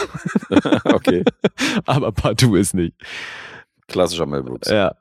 okay. 0.86 1.26
aber 1.86 2.14
Part 2.14 2.40
2 2.40 2.58
ist 2.58 2.74
nicht. 2.74 2.96
Klassischer 3.88 4.26
Mel 4.26 4.44
Brooks. 4.44 4.70
Ja. 4.70 4.96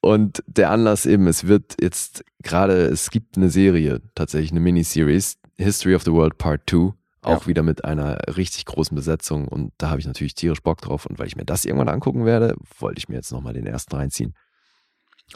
Und 0.00 0.42
der 0.46 0.70
Anlass 0.70 1.04
eben, 1.04 1.26
es 1.26 1.46
wird 1.46 1.76
jetzt 1.82 2.24
gerade, 2.42 2.86
es 2.86 3.10
gibt 3.10 3.36
eine 3.36 3.50
Serie, 3.50 4.00
tatsächlich 4.14 4.50
eine 4.52 4.60
Miniseries, 4.60 5.36
History 5.58 5.94
of 5.94 6.04
the 6.04 6.12
World 6.12 6.38
Part 6.38 6.62
2, 6.70 6.94
auch 7.22 7.42
Ja. 7.42 7.46
wieder 7.46 7.62
mit 7.62 7.84
einer 7.84 8.18
richtig 8.36 8.64
großen 8.66 8.94
Besetzung 8.94 9.46
und 9.48 9.72
da 9.78 9.90
habe 9.90 10.00
ich 10.00 10.06
natürlich 10.06 10.34
tierisch 10.34 10.62
Bock 10.62 10.80
drauf 10.80 11.06
und 11.06 11.18
weil 11.18 11.26
ich 11.26 11.36
mir 11.36 11.44
das 11.44 11.64
irgendwann 11.64 11.88
angucken 11.88 12.24
werde, 12.24 12.56
wollte 12.78 12.98
ich 12.98 13.08
mir 13.08 13.16
jetzt 13.16 13.32
nochmal 13.32 13.52
den 13.54 13.66
ersten 13.66 13.94
reinziehen. 13.96 14.34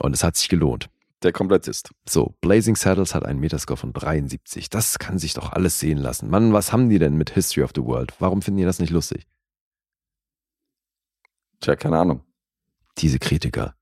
Und 0.00 0.12
es 0.14 0.24
hat 0.24 0.36
sich 0.36 0.48
gelohnt. 0.48 0.88
Der 1.22 1.32
Komplettist. 1.32 1.90
So, 2.08 2.34
Blazing 2.40 2.76
Saddles 2.76 3.14
hat 3.14 3.24
einen 3.24 3.40
Metascore 3.40 3.76
von 3.78 3.92
73. 3.92 4.68
Das 4.68 4.98
kann 4.98 5.18
sich 5.18 5.32
doch 5.34 5.52
alles 5.52 5.78
sehen 5.78 5.98
lassen. 5.98 6.28
Mann, 6.28 6.52
was 6.52 6.72
haben 6.72 6.90
die 6.90 6.98
denn 6.98 7.14
mit 7.16 7.30
History 7.30 7.62
of 7.64 7.70
the 7.74 7.82
World? 7.82 8.12
Warum 8.18 8.42
finden 8.42 8.58
die 8.58 8.64
das 8.64 8.78
nicht 8.78 8.90
lustig? 8.90 9.26
Tja, 11.60 11.76
keine 11.76 11.98
Ahnung. 11.98 12.22
Diese 12.98 13.18
Kritiker. 13.18 13.74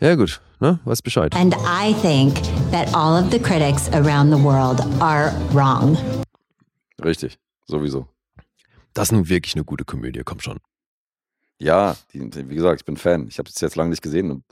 Ja 0.00 0.14
gut, 0.14 0.40
ne? 0.60 0.78
Weiß 0.84 1.02
Bescheid. 1.02 1.34
And 1.34 1.54
I 1.56 1.92
think 2.02 2.36
that 2.70 2.94
all 2.94 3.22
of 3.22 3.30
the 3.30 3.38
critics 3.38 3.88
around 3.92 4.30
the 4.32 4.42
world 4.42 4.80
are 5.00 5.32
wrong. 5.52 5.96
Richtig. 7.02 7.38
Sowieso. 7.66 8.06
Das 8.94 9.08
ist 9.08 9.12
nun 9.12 9.28
wirklich 9.28 9.54
eine 9.54 9.64
gute 9.64 9.84
Komödie, 9.84 10.22
komm 10.24 10.40
schon. 10.40 10.58
Ja, 11.60 11.96
die, 12.12 12.30
die- 12.30 12.48
wie 12.48 12.54
gesagt, 12.54 12.80
ich 12.80 12.84
bin 12.84 12.96
Fan. 12.96 13.26
Ich 13.28 13.38
habe 13.38 13.48
es 13.48 13.60
jetzt 13.60 13.76
lange 13.76 13.90
nicht 13.90 14.02
gesehen 14.02 14.30
und 14.30 14.44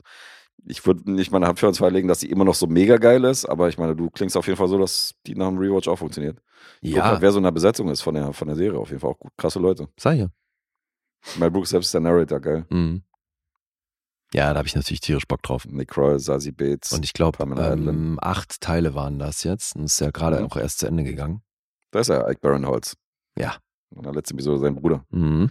Ich 0.69 0.85
würde 0.85 1.09
nicht 1.09 1.31
meine 1.31 1.47
Hand 1.47 1.59
für 1.59 1.67
uns 1.67 1.77
verlegen, 1.77 2.07
dass 2.09 2.19
sie 2.19 2.29
immer 2.29 2.43
noch 2.43 2.55
so 2.55 2.67
mega 2.67 2.97
geil 2.97 3.23
ist, 3.23 3.45
aber 3.45 3.69
ich 3.69 3.77
meine, 3.77 3.95
du 3.95 4.09
klingst 4.09 4.35
auf 4.35 4.47
jeden 4.47 4.57
Fall 4.57 4.67
so, 4.67 4.77
dass 4.77 5.13
die 5.25 5.35
nach 5.35 5.47
dem 5.47 5.57
Rewatch 5.59 5.87
auch 5.87 5.97
funktioniert. 5.97 6.41
Guck 6.81 6.89
Ja, 6.91 7.11
mal, 7.13 7.21
wer 7.21 7.31
so 7.31 7.37
in 7.37 7.43
der 7.45 7.51
Besetzung 7.51 7.87
ist 7.89 8.01
von 8.01 8.15
der, 8.15 8.33
von 8.33 8.47
der 8.47 8.57
Serie, 8.57 8.77
auf 8.77 8.89
jeden 8.89 8.99
Fall 8.99 9.11
auch 9.11 9.19
gut. 9.19 9.31
krasse 9.37 9.59
Leute. 9.59 9.87
sei 9.97 10.15
ja. 10.15 10.27
Mel 11.37 11.51
Brooks 11.51 11.69
selbst 11.69 11.87
ist 11.87 11.93
der 11.93 12.01
Narrator, 12.01 12.39
geil. 12.41 12.65
Mhm. 12.69 13.01
Ja, 14.33 14.51
da 14.51 14.57
habe 14.59 14.67
ich 14.67 14.75
natürlich 14.75 14.99
tierisch 14.99 15.25
Bock 15.25 15.41
drauf. 15.41 15.65
Nick 15.65 15.89
Kroll, 15.89 16.19
Sazi 16.19 16.51
Bates. 16.51 16.91
Und 16.91 17.05
ich 17.05 17.13
glaube, 17.13 17.41
ähm, 17.43 18.19
acht 18.21 18.59
Teile 18.59 18.93
waren 18.93 19.19
das 19.19 19.43
jetzt. 19.43 19.75
Und 19.75 19.85
ist 19.85 19.99
ja 20.01 20.11
gerade 20.11 20.39
Mhm. 20.39 20.45
auch 20.47 20.57
erst 20.57 20.79
zu 20.79 20.87
Ende 20.87 21.03
gegangen. 21.03 21.41
Da 21.91 21.99
ist 22.01 22.09
er, 22.09 22.29
Ike 22.29 22.41
Barinholtz. 22.41 22.97
Ja. 23.37 23.57
In 23.95 24.03
der 24.03 24.13
letzten 24.13 24.35
Episode 24.35 24.59
sein 24.59 24.75
Bruder. 24.75 25.05
Mhm. 25.11 25.49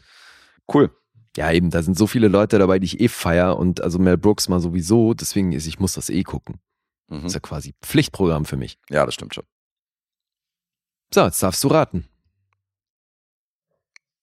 Cool. 0.72 0.90
Ja, 1.38 1.50
eben, 1.52 1.70
da 1.70 1.82
sind 1.82 1.96
so 1.96 2.06
viele 2.06 2.28
Leute 2.28 2.58
dabei, 2.58 2.78
die 2.78 2.84
ich 2.86 3.00
eh 3.00 3.08
feier 3.08 3.58
und 3.58 3.80
also 3.80 3.98
Mel 3.98 4.18
Brooks 4.18 4.48
mal 4.48 4.60
sowieso, 4.60 5.14
deswegen 5.14 5.52
ist, 5.52 5.66
ich 5.66 5.78
muss 5.78 5.94
das 5.94 6.10
eh 6.10 6.22
gucken. 6.22 6.60
Mhm. 7.08 7.16
Das 7.16 7.24
ist 7.26 7.34
ja 7.34 7.40
quasi 7.40 7.74
Pflichtprogramm 7.82 8.44
für 8.44 8.56
mich. 8.56 8.78
Ja, 8.90 9.04
das 9.06 9.14
stimmt 9.14 9.34
schon. 9.34 9.44
So, 11.14 11.22
jetzt 11.24 11.42
darfst 11.42 11.62
du 11.64 11.68
raten. 11.68 12.08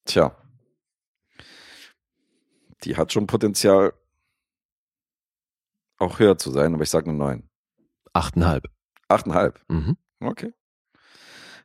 Tja. 0.06 0.36
Die 2.84 2.98
hat 2.98 3.14
schon 3.14 3.26
Potenzial, 3.28 3.94
auch 6.04 6.20
höher 6.20 6.38
zu 6.38 6.52
sein, 6.52 6.74
aber 6.74 6.84
ich 6.84 6.90
sage 6.90 7.10
nur 7.12 7.18
neun. 7.28 7.50
Achteinhalb. 8.14 8.66
Achteinhalb. 9.08 9.60
Mhm. 9.70 9.98
Okay. 10.20 10.54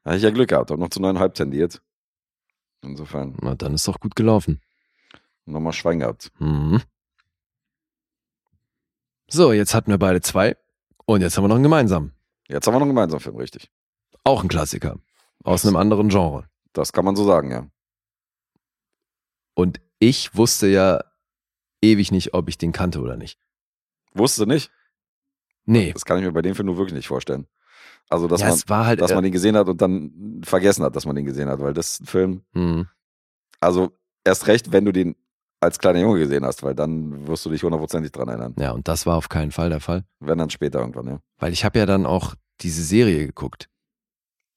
Da 0.02 0.10
hatte 0.10 0.16
ich 0.18 0.22
ja 0.24 0.30
Glück 0.30 0.48
gehabt, 0.48 0.70
habe 0.70 0.80
noch 0.80 0.90
zu 0.90 1.00
neuneinhalb 1.00 1.34
tendiert. 1.34 1.82
Insofern 2.82 3.36
Na, 3.42 3.54
dann 3.54 3.74
ist 3.74 3.86
doch 3.88 4.00
gut 4.00 4.14
gelaufen. 4.16 4.60
nochmal 5.44 5.72
Schwein 5.72 5.98
gehabt. 6.00 6.30
Mhm. 6.38 6.80
So, 9.30 9.52
jetzt 9.52 9.74
hatten 9.74 9.90
wir 9.90 9.98
beide 9.98 10.20
zwei 10.20 10.56
und 11.04 11.20
jetzt 11.20 11.36
haben 11.36 11.44
wir 11.44 11.48
noch 11.48 11.56
einen 11.56 11.64
gemeinsamen. 11.64 12.14
Jetzt 12.48 12.66
haben 12.66 12.74
wir 12.74 12.78
noch 12.78 12.86
einen 12.86 12.94
gemeinsamen 12.94 13.20
Film, 13.20 13.36
richtig. 13.36 13.70
Auch 14.24 14.42
ein 14.42 14.48
Klassiker. 14.48 14.98
Aus 15.44 15.64
einem 15.66 15.76
anderen 15.76 16.08
Genre. 16.08 16.48
Das 16.72 16.92
kann 16.92 17.04
man 17.04 17.14
so 17.16 17.24
sagen, 17.24 17.50
ja. 17.50 17.66
Und 19.54 19.80
ich 19.98 20.34
wusste 20.36 20.68
ja 20.68 21.02
ewig 21.82 22.10
nicht, 22.10 22.32
ob 22.34 22.48
ich 22.48 22.56
den 22.58 22.72
kannte 22.72 23.00
oder 23.00 23.16
nicht. 23.16 23.38
Wusste 24.18 24.46
nicht. 24.46 24.70
Nee. 25.64 25.92
Das 25.92 26.04
kann 26.04 26.18
ich 26.18 26.24
mir 26.24 26.32
bei 26.32 26.42
dem 26.42 26.54
Film 26.54 26.66
nur 26.66 26.76
wirklich 26.76 26.94
nicht 26.94 27.08
vorstellen. 27.08 27.46
Also, 28.08 28.26
dass, 28.26 28.40
ja, 28.40 28.54
man, 28.68 28.86
halt. 28.86 29.00
dass 29.00 29.10
äh, 29.10 29.14
man 29.14 29.24
den 29.24 29.32
gesehen 29.32 29.56
hat 29.56 29.68
und 29.68 29.80
dann 29.82 30.40
vergessen 30.42 30.82
hat, 30.82 30.96
dass 30.96 31.04
man 31.04 31.14
den 31.14 31.26
gesehen 31.26 31.48
hat, 31.48 31.60
weil 31.60 31.74
das 31.74 31.92
ist 31.92 32.00
ein 32.00 32.06
Film, 32.06 32.42
mhm. 32.52 32.88
also 33.60 33.92
erst 34.24 34.46
recht, 34.46 34.72
wenn 34.72 34.86
du 34.86 34.92
den 34.92 35.14
als 35.60 35.78
kleiner 35.78 36.00
Junge 36.00 36.20
gesehen 36.20 36.44
hast, 36.44 36.62
weil 36.62 36.74
dann 36.74 37.26
wirst 37.26 37.44
du 37.44 37.50
dich 37.50 37.62
hundertprozentig 37.62 38.12
dran 38.12 38.28
erinnern. 38.28 38.54
Ja, 38.58 38.70
und 38.70 38.88
das 38.88 39.06
war 39.06 39.16
auf 39.16 39.28
keinen 39.28 39.50
Fall 39.50 39.70
der 39.70 39.80
Fall. 39.80 40.04
Wenn 40.20 40.38
dann 40.38 40.50
später 40.50 40.78
irgendwann, 40.78 41.06
ja. 41.06 41.20
Weil 41.38 41.52
ich 41.52 41.64
habe 41.64 41.78
ja 41.78 41.86
dann 41.86 42.06
auch 42.06 42.34
diese 42.60 42.82
Serie 42.82 43.26
geguckt. 43.26 43.68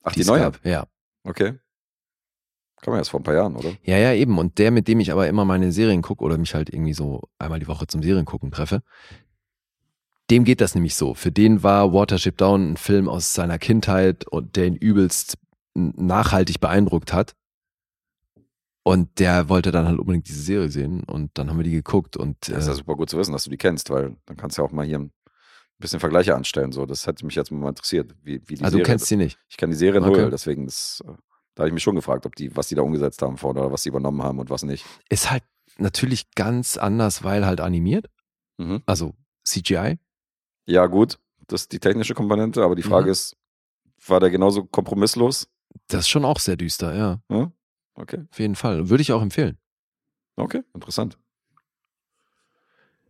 Ach, 0.04 0.14
die 0.14 0.22
es 0.22 0.28
neue? 0.28 0.42
gab. 0.42 0.66
Ja. 0.66 0.86
Okay. 1.24 1.60
Kann 2.82 2.94
man 2.94 3.00
erst 3.00 3.12
vor 3.12 3.20
ein 3.20 3.24
paar 3.24 3.36
Jahren, 3.36 3.56
oder? 3.56 3.74
Ja, 3.84 3.98
ja, 3.98 4.14
eben. 4.14 4.38
Und 4.40 4.58
der, 4.58 4.72
mit 4.72 4.88
dem 4.88 5.00
ich 5.00 5.12
aber 5.12 5.28
immer 5.28 5.46
meine 5.46 5.72
Serien 5.72 6.02
gucke 6.02 6.24
oder 6.24 6.38
mich 6.38 6.56
halt 6.56 6.74
irgendwie 6.74 6.94
so 6.94 7.22
einmal 7.38 7.60
die 7.60 7.68
Woche 7.68 7.86
zum 7.86 8.02
Seriengucken 8.02 8.52
treffe, 8.52 8.82
dem 10.32 10.44
geht 10.46 10.62
das 10.62 10.74
nämlich 10.76 10.96
so. 10.96 11.14
Für 11.14 11.32
den 11.32 11.62
war 11.62 11.94
Watership 11.94 12.38
Down 12.38 12.72
ein 12.72 12.78
Film 12.78 13.08
aus 13.10 13.34
seiner 13.34 13.60
Kindheit 13.60 14.28
und 14.28 14.56
der 14.56 14.66
ihn 14.68 14.76
übelst 14.76 15.38
nachhaltig 15.76 16.60
beeindruckt 16.60 17.14
hat. 17.14 17.36
Und 18.84 19.20
der 19.20 19.48
wollte 19.48 19.72
dann 19.72 19.86
halt 19.88 20.00
unbedingt 20.00 20.28
diese 20.28 20.42
Serie 20.42 20.70
sehen 20.70 21.04
und 21.04 21.30
dann 21.38 21.50
haben 21.50 21.58
wir 21.58 21.64
die 21.64 21.72
geguckt 21.72 22.18
und 22.18 22.36
Das 22.50 22.60
ist 22.62 22.68
ja 22.68 22.74
äh, 22.74 22.78
super 22.78 22.96
gut 22.96 23.10
zu 23.12 23.18
wissen, 23.18 23.32
dass 23.32 23.44
du 23.44 23.52
die 23.52 23.58
kennst, 23.58 23.92
weil 23.92 24.16
dann 24.26 24.38
kannst 24.38 24.58
du 24.58 24.64
ja 24.64 24.68
auch 24.68 24.72
mal 24.72 24.86
hier 24.86 24.98
ein 25.00 25.12
bisschen 25.78 26.00
Vergleiche 26.00 26.36
anstellen. 26.36 26.72
So, 26.72 26.88
das 26.88 27.06
hätte 27.06 27.24
mich 27.26 27.36
jetzt 27.36 27.52
mal 27.52 27.70
interessiert, 27.70 28.16
wie, 28.24 28.42
wie 28.48 28.56
die 28.56 28.64
also 28.64 28.78
du 28.78 28.84
Serie. 28.84 28.84
kennst 28.86 29.12
die 29.12 29.18
nicht. 29.18 29.38
Ich 29.50 29.58
kenne 29.58 29.74
die 29.74 29.78
Serie 29.78 30.02
Okay. 30.02 30.22
null, 30.22 30.32
deswegen 30.32 30.66
das, 30.66 31.04
äh, 31.06 31.12
da 31.54 31.62
habe 31.62 31.68
ich 31.68 31.74
mich 31.76 31.84
schon 31.84 31.96
gefragt, 31.96 32.26
ob 32.26 32.36
die, 32.36 32.56
was 32.56 32.70
die 32.70 32.76
da 32.76 32.82
umgesetzt 32.82 33.22
haben 33.22 33.38
vorne 33.38 33.60
oder 33.60 33.72
was 33.72 33.84
die 33.84 33.90
übernommen 33.90 34.24
haben 34.24 34.40
und 34.40 34.50
was 34.50 34.64
nicht. 34.64 34.84
Ist 35.10 35.30
halt 35.30 35.44
natürlich 35.78 36.32
ganz 36.32 36.78
anders, 36.78 37.24
weil 37.24 37.46
halt 37.46 37.62
animiert, 37.62 38.08
Mhm. 38.58 38.82
also 38.88 39.14
CGI. 39.46 40.00
Ja, 40.72 40.86
gut, 40.88 41.20
das 41.48 41.64
ist 41.64 41.72
die 41.74 41.80
technische 41.80 42.14
Komponente, 42.14 42.64
aber 42.64 42.76
die 42.76 42.84
Frage 42.84 43.08
Mhm. 43.08 43.12
ist, 43.12 43.36
war 44.08 44.20
der 44.20 44.30
genauso 44.30 44.64
kompromisslos? 44.66 45.48
Das 45.88 46.02
ist 46.02 46.10
schon 46.10 46.26
auch 46.26 46.40
sehr 46.40 46.56
düster, 46.56 46.96
ja. 46.96 47.22
Ja? 47.30 47.52
Okay, 47.96 48.24
Auf 48.32 48.40
jeden 48.40 48.56
Fall. 48.56 48.90
Würde 48.90 49.02
ich 49.02 49.12
auch 49.12 49.22
empfehlen. 49.22 49.58
okay, 50.38 50.62
interessant. 50.74 51.18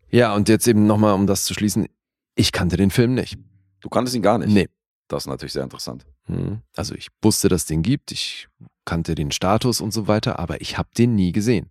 Ja, 0.09 0.35
und 0.35 0.49
jetzt 0.49 0.67
eben 0.67 0.87
nochmal, 0.87 1.13
um 1.13 1.27
das 1.27 1.45
zu 1.45 1.53
schließen, 1.53 1.87
ich 2.35 2.51
kannte 2.51 2.75
den 2.77 2.91
Film 2.91 3.13
nicht. 3.13 3.37
Du 3.79 3.89
kanntest 3.89 4.15
ihn 4.15 4.21
gar 4.21 4.37
nicht. 4.37 4.49
Nee. 4.51 4.67
Das 5.07 5.23
ist 5.23 5.27
natürlich 5.27 5.53
sehr 5.53 5.63
interessant. 5.63 6.05
Hm. 6.25 6.61
Also 6.75 6.95
ich 6.95 7.09
wusste, 7.21 7.47
dass 7.47 7.61
es 7.61 7.67
den 7.67 7.81
gibt, 7.81 8.11
ich 8.11 8.47
kannte 8.85 9.15
den 9.15 9.31
Status 9.31 9.81
und 9.81 9.91
so 9.91 10.07
weiter, 10.07 10.39
aber 10.39 10.61
ich 10.61 10.77
habe 10.77 10.89
den 10.97 11.15
nie 11.15 11.31
gesehen. 11.31 11.69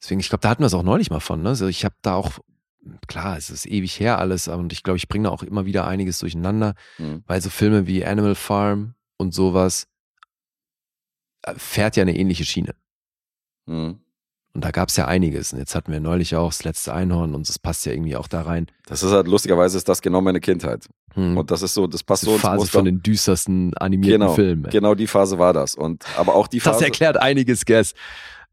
Deswegen, 0.00 0.20
ich 0.20 0.28
glaube, 0.28 0.42
da 0.42 0.50
hatten 0.50 0.62
wir 0.62 0.66
es 0.66 0.74
auch 0.74 0.82
neulich 0.82 1.10
mal 1.10 1.20
von. 1.20 1.42
Ne? 1.42 1.48
Also 1.50 1.66
ich 1.66 1.84
habe 1.84 1.94
da 2.02 2.14
auch, 2.14 2.38
klar, 3.06 3.36
es 3.36 3.50
ist 3.50 3.66
ewig 3.66 3.98
her 4.00 4.18
alles, 4.18 4.48
und 4.48 4.72
ich 4.72 4.82
glaube, 4.82 4.96
ich 4.96 5.08
bringe 5.08 5.24
da 5.24 5.30
auch 5.30 5.42
immer 5.42 5.66
wieder 5.66 5.86
einiges 5.86 6.18
durcheinander, 6.20 6.74
Mhm. 6.98 7.22
weil 7.26 7.40
so 7.40 7.50
Filme 7.50 7.86
wie 7.86 8.04
Animal 8.04 8.34
Farm 8.34 8.94
und 9.16 9.34
sowas 9.34 9.86
äh, 11.42 11.54
fährt 11.56 11.96
ja 11.96 12.02
eine 12.02 12.16
ähnliche 12.16 12.44
Schiene. 12.44 12.74
Mhm. 13.66 14.00
Und 14.54 14.64
da 14.64 14.70
gab 14.72 14.88
es 14.88 14.96
ja 14.96 15.06
einiges. 15.06 15.52
Und 15.52 15.60
jetzt 15.60 15.74
hatten 15.76 15.92
wir 15.92 16.00
neulich 16.00 16.34
auch 16.34 16.48
das 16.50 16.64
letzte 16.64 16.92
Einhorn 16.92 17.34
und 17.34 17.48
das 17.48 17.58
passt 17.60 17.86
ja 17.86 17.92
irgendwie 17.92 18.16
auch 18.16 18.26
da 18.26 18.42
rein. 18.42 18.66
Das 18.86 19.02
ist 19.04 19.12
halt, 19.12 19.28
lustigerweise 19.28 19.76
ist 19.76 19.88
das 19.88 20.02
genau 20.02 20.20
meine 20.20 20.40
Kindheit. 20.40 20.86
Hm. 21.14 21.36
Und 21.36 21.50
das 21.52 21.62
ist 21.62 21.74
so, 21.74 21.86
das 21.86 22.02
passt 22.02 22.22
Diese 22.22 22.30
so 22.32 22.36
ins 22.36 22.42
Phase 22.42 22.66
von 22.70 22.84
den 22.84 23.00
düstersten 23.02 23.76
animierten 23.76 24.20
genau, 24.20 24.34
Filmen. 24.34 24.62
genau 24.70 24.94
die 24.96 25.06
Phase 25.06 25.38
war 25.38 25.52
das. 25.52 25.74
Und, 25.76 26.04
aber 26.16 26.34
auch 26.34 26.48
die 26.48 26.58
Das 26.58 26.72
Phase. 26.74 26.86
erklärt 26.86 27.18
einiges, 27.18 27.64
Guess. 27.66 27.94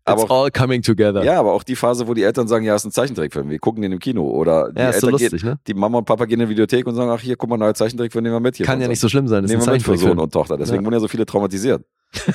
It's 0.07 0.22
Aber- 0.23 0.30
all 0.32 0.52
coming 0.52 0.84
together. 0.84 1.23
Ja, 1.23 1.40
aber 1.40 1.53
auch 1.53 1.64
die 1.64 1.76
Phase, 1.76 2.07
wo 2.07 2.14
die 2.14 2.22
Eltern 2.22 2.48
sagen, 2.48 2.64
ja, 2.64 2.76
ist 2.76 2.86
ein 2.86 2.91
Zeichentrickfilm, 2.91 3.49
wir 3.49 3.57
gucken 3.57 3.82
den 3.82 3.91
im 3.91 3.98
Kino. 3.98 4.30
Oder 4.30 4.72
die 4.72 4.80
Ja, 4.80 4.90
ist 4.90 4.99
so 5.02 5.07
Eltern 5.07 5.19
lustig, 5.19 5.41
gehen, 5.41 5.49
ne? 5.52 5.60
die 5.65 5.73
Mama 5.73 5.98
und 5.98 6.06
Papa 6.06 6.26
gehen 6.26 6.40
in 6.40 6.45
die 6.45 6.52
Videothek 6.52 6.86
und 6.86 6.94
sagen, 6.94 7.10
ach 7.10 7.22
hier, 7.22 7.36
guck 7.36 7.49
mal, 7.49 7.57
neuer 7.57 7.73
Zeichentrickfilm, 7.73 8.22
nehmen 8.23 8.36
wir 8.36 8.40
mit 8.40 8.56
hier. 8.56 8.68
Kann 8.68 8.80
ja 8.80 8.88
nicht 8.88 8.99
so 8.99 9.10
schlimm 9.10 9.27
sein. 9.27 9.41
Das 9.41 9.52
ist 9.52 9.57
Nehmen 9.57 9.64
ein 9.64 9.84
wir 9.84 9.91
mit 9.91 9.99
für 10.02 10.07
Sohn 10.07 10.19
und 10.19 10.32
Tochter. 10.32 10.57
Deswegen 10.57 10.82
Ja. 10.82 10.86
wurden 10.86 10.94
ja 10.94 10.99
so 10.99 11.07
viele 11.07 11.26
traumatisiert. 11.26 11.84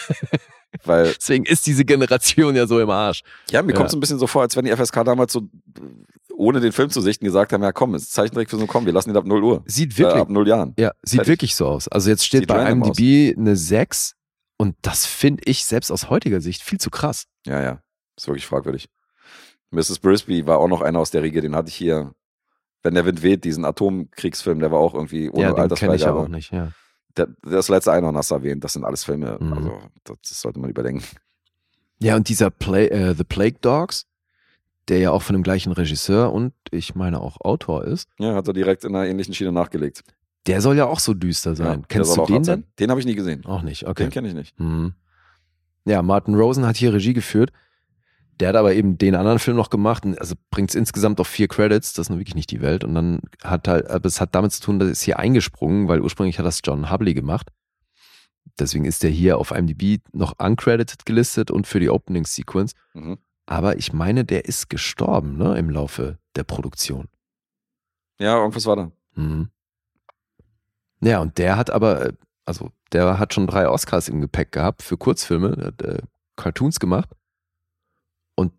Weil, 0.84 1.12
Deswegen 1.18 1.44
ist 1.44 1.66
diese 1.66 1.84
Generation 1.84 2.54
ja 2.54 2.66
so 2.66 2.80
im 2.80 2.90
Arsch. 2.90 3.22
ja, 3.50 3.62
mir 3.62 3.70
Ja. 3.72 3.76
kommt 3.76 3.88
es 3.88 3.94
ein 3.94 4.00
bisschen 4.00 4.18
so 4.18 4.26
vor, 4.26 4.42
als 4.42 4.56
wenn 4.56 4.64
die 4.64 4.70
FSK 4.70 5.04
damals 5.04 5.32
so, 5.32 5.42
ohne 6.36 6.60
den 6.60 6.72
Film 6.72 6.90
zu 6.90 7.00
sichten, 7.00 7.24
gesagt 7.24 7.52
haben, 7.52 7.62
ja 7.62 7.72
komm, 7.72 7.94
es 7.94 8.02
ist 8.04 8.12
Zeichentrick 8.12 8.48
für 8.50 8.56
so 8.56 8.66
komm, 8.66 8.86
wir 8.86 8.92
lassen 8.92 9.10
ihn 9.10 9.16
ab 9.16 9.26
0 9.26 9.42
Uhr. 9.42 9.62
Sieht 9.66 9.94
Äh, 9.94 9.98
wirklich, 9.98 10.22
ab 10.22 10.30
0 10.30 10.48
Jahren. 10.48 10.74
ja, 10.78 10.90
sieht 11.02 11.18
Fertig. 11.18 11.28
wirklich 11.32 11.54
so 11.56 11.66
aus. 11.66 11.88
Also 11.88 12.08
jetzt 12.10 12.24
steht 12.24 12.42
Sieht 12.42 12.48
bei 12.48 12.70
IMDb 12.70 13.36
eine 13.36 13.56
6 13.56 14.14
und 14.58 14.76
das 14.82 15.06
finde 15.06 15.42
ich 15.46 15.64
selbst 15.64 15.90
aus 15.90 16.08
heutiger 16.08 16.40
Sicht 16.40 16.62
viel 16.62 16.78
zu 16.78 16.90
krass. 16.90 17.24
Ja, 17.46 17.62
ja. 17.62 17.82
Ist 18.16 18.26
wirklich 18.28 18.46
fragwürdig. 18.46 18.88
Mrs. 19.70 19.98
Brisby 20.00 20.46
war 20.46 20.58
auch 20.58 20.68
noch 20.68 20.80
einer 20.82 20.98
aus 20.98 21.10
der 21.10 21.22
Riege, 21.22 21.40
den 21.40 21.54
hatte 21.54 21.68
ich 21.68 21.74
hier. 21.76 22.12
Wenn 22.82 22.94
der 22.94 23.04
Wind 23.04 23.22
weht, 23.22 23.44
diesen 23.44 23.64
Atomkriegsfilm, 23.66 24.58
der 24.58 24.72
war 24.72 24.78
auch 24.78 24.94
irgendwie 24.94 25.28
ohne 25.30 25.42
ja, 25.42 25.48
den 25.52 25.54
kenne 25.54 25.66
ich 25.66 25.82
Altersfreigabe. 26.06 26.18
auch 26.20 26.28
nicht. 26.28 26.50
Ja. 26.52 26.72
Der, 27.16 27.28
das 27.42 27.68
letzte 27.68 27.92
Einhorn 27.92 28.16
hast 28.16 28.30
du 28.30 28.36
erwähnt, 28.36 28.64
das 28.64 28.72
sind 28.72 28.84
alles 28.84 29.04
Filme, 29.04 29.36
Mhm. 29.40 29.52
also 29.52 29.78
das, 30.04 30.18
sollte 30.40 30.58
man 30.60 30.70
überdenken. 30.70 31.04
ja, 31.98 32.16
und 32.16 32.28
dieser 32.28 32.50
Play, 32.50 32.86
äh, 32.86 33.14
The 33.14 33.24
Plague 33.24 33.58
Dogs, 33.60 34.06
der 34.88 34.98
ja 34.98 35.10
auch 35.10 35.20
von 35.22 35.34
dem 35.34 35.42
gleichen 35.42 35.72
Regisseur 35.72 36.32
und 36.32 36.52
ich 36.70 36.94
meine 36.94 37.20
auch 37.20 37.38
Autor 37.42 37.84
ist, 37.84 38.08
Ja, 38.18 38.34
hat 38.34 38.48
er 38.48 38.54
direkt 38.54 38.84
in 38.84 38.94
einer 38.96 39.06
ähnlichen 39.06 39.34
Schiene 39.34 39.52
nachgelegt. 39.52 40.02
der 40.46 40.60
soll 40.62 40.76
ja 40.78 40.86
auch 40.86 41.00
so 41.00 41.12
düster 41.14 41.54
sein. 41.54 41.80
Ja, 41.80 41.86
Kennst 41.86 42.16
du 42.16 42.24
den 42.24 42.42
denn? 42.44 42.64
Den 42.78 42.90
habe 42.90 42.98
ich 43.00 43.06
nie 43.06 43.14
gesehen. 43.14 43.44
Auch 43.44 43.60
nicht, 43.62 43.86
okay. 43.86 44.04
Den 44.04 44.10
kenne 44.10 44.28
ich 44.28 44.34
nicht. 44.34 44.58
Mhm. 44.58 44.94
Ja, 45.84 46.02
Martin 46.02 46.34
Rosen 46.34 46.66
hat 46.66 46.76
hier 46.76 46.92
Regie 46.92 47.12
geführt. 47.12 47.52
Der 48.38 48.48
hat 48.48 48.56
aber 48.56 48.72
eben 48.74 48.96
den 48.96 49.14
anderen 49.14 49.38
Film 49.38 49.56
noch 49.58 49.68
gemacht, 49.68 50.04
also 50.18 50.34
bringt 50.50 50.70
es 50.70 50.74
insgesamt 50.74 51.20
auf 51.20 51.28
vier 51.28 51.46
Credits, 51.46 51.92
das 51.92 52.06
ist 52.06 52.10
nun 52.10 52.18
wirklich 52.18 52.34
nicht 52.34 52.50
die 52.50 52.62
Welt. 52.62 52.84
Und 52.84 52.94
dann 52.94 53.20
hat 53.44 53.68
halt, 53.68 53.90
aber 53.90 54.06
es 54.06 54.18
hat 54.18 54.34
damit 54.34 54.52
zu 54.52 54.62
tun, 54.62 54.78
dass 54.78 54.88
es 54.88 55.02
hier 55.02 55.18
eingesprungen, 55.18 55.88
weil 55.88 56.00
ursprünglich 56.00 56.38
hat 56.38 56.46
das 56.46 56.62
John 56.64 56.90
Hubley 56.90 57.12
gemacht. 57.12 57.48
Deswegen 58.58 58.86
ist 58.86 59.02
der 59.02 59.10
hier 59.10 59.36
auf 59.36 59.50
IMDb 59.50 60.00
noch 60.12 60.34
uncredited 60.38 61.04
gelistet 61.04 61.50
und 61.50 61.66
für 61.66 61.80
die 61.80 61.90
Opening 61.90 62.24
Sequence. 62.24 62.72
Mhm. 62.94 63.18
Aber 63.44 63.76
ich 63.76 63.92
meine, 63.92 64.24
der 64.24 64.46
ist 64.46 64.70
gestorben, 64.70 65.36
ne, 65.36 65.58
im 65.58 65.68
Laufe 65.68 66.18
der 66.36 66.44
Produktion. 66.44 67.08
Ja, 68.18 68.38
irgendwas 68.38 68.66
war 68.66 68.76
da. 68.76 68.92
Mhm. 69.14 69.50
Ja, 71.00 71.20
und 71.20 71.38
der 71.38 71.56
hat 71.56 71.70
aber, 71.70 72.06
äh, 72.06 72.12
also 72.44 72.70
der 72.92 73.18
hat 73.18 73.34
schon 73.34 73.46
drei 73.46 73.68
Oscars 73.68 74.08
im 74.08 74.20
Gepäck 74.20 74.52
gehabt 74.52 74.82
für 74.82 74.96
Kurzfilme, 74.96 75.56
der 75.56 75.66
hat 75.66 75.82
äh, 75.82 76.02
Cartoons 76.36 76.80
gemacht 76.80 77.08
und 78.36 78.52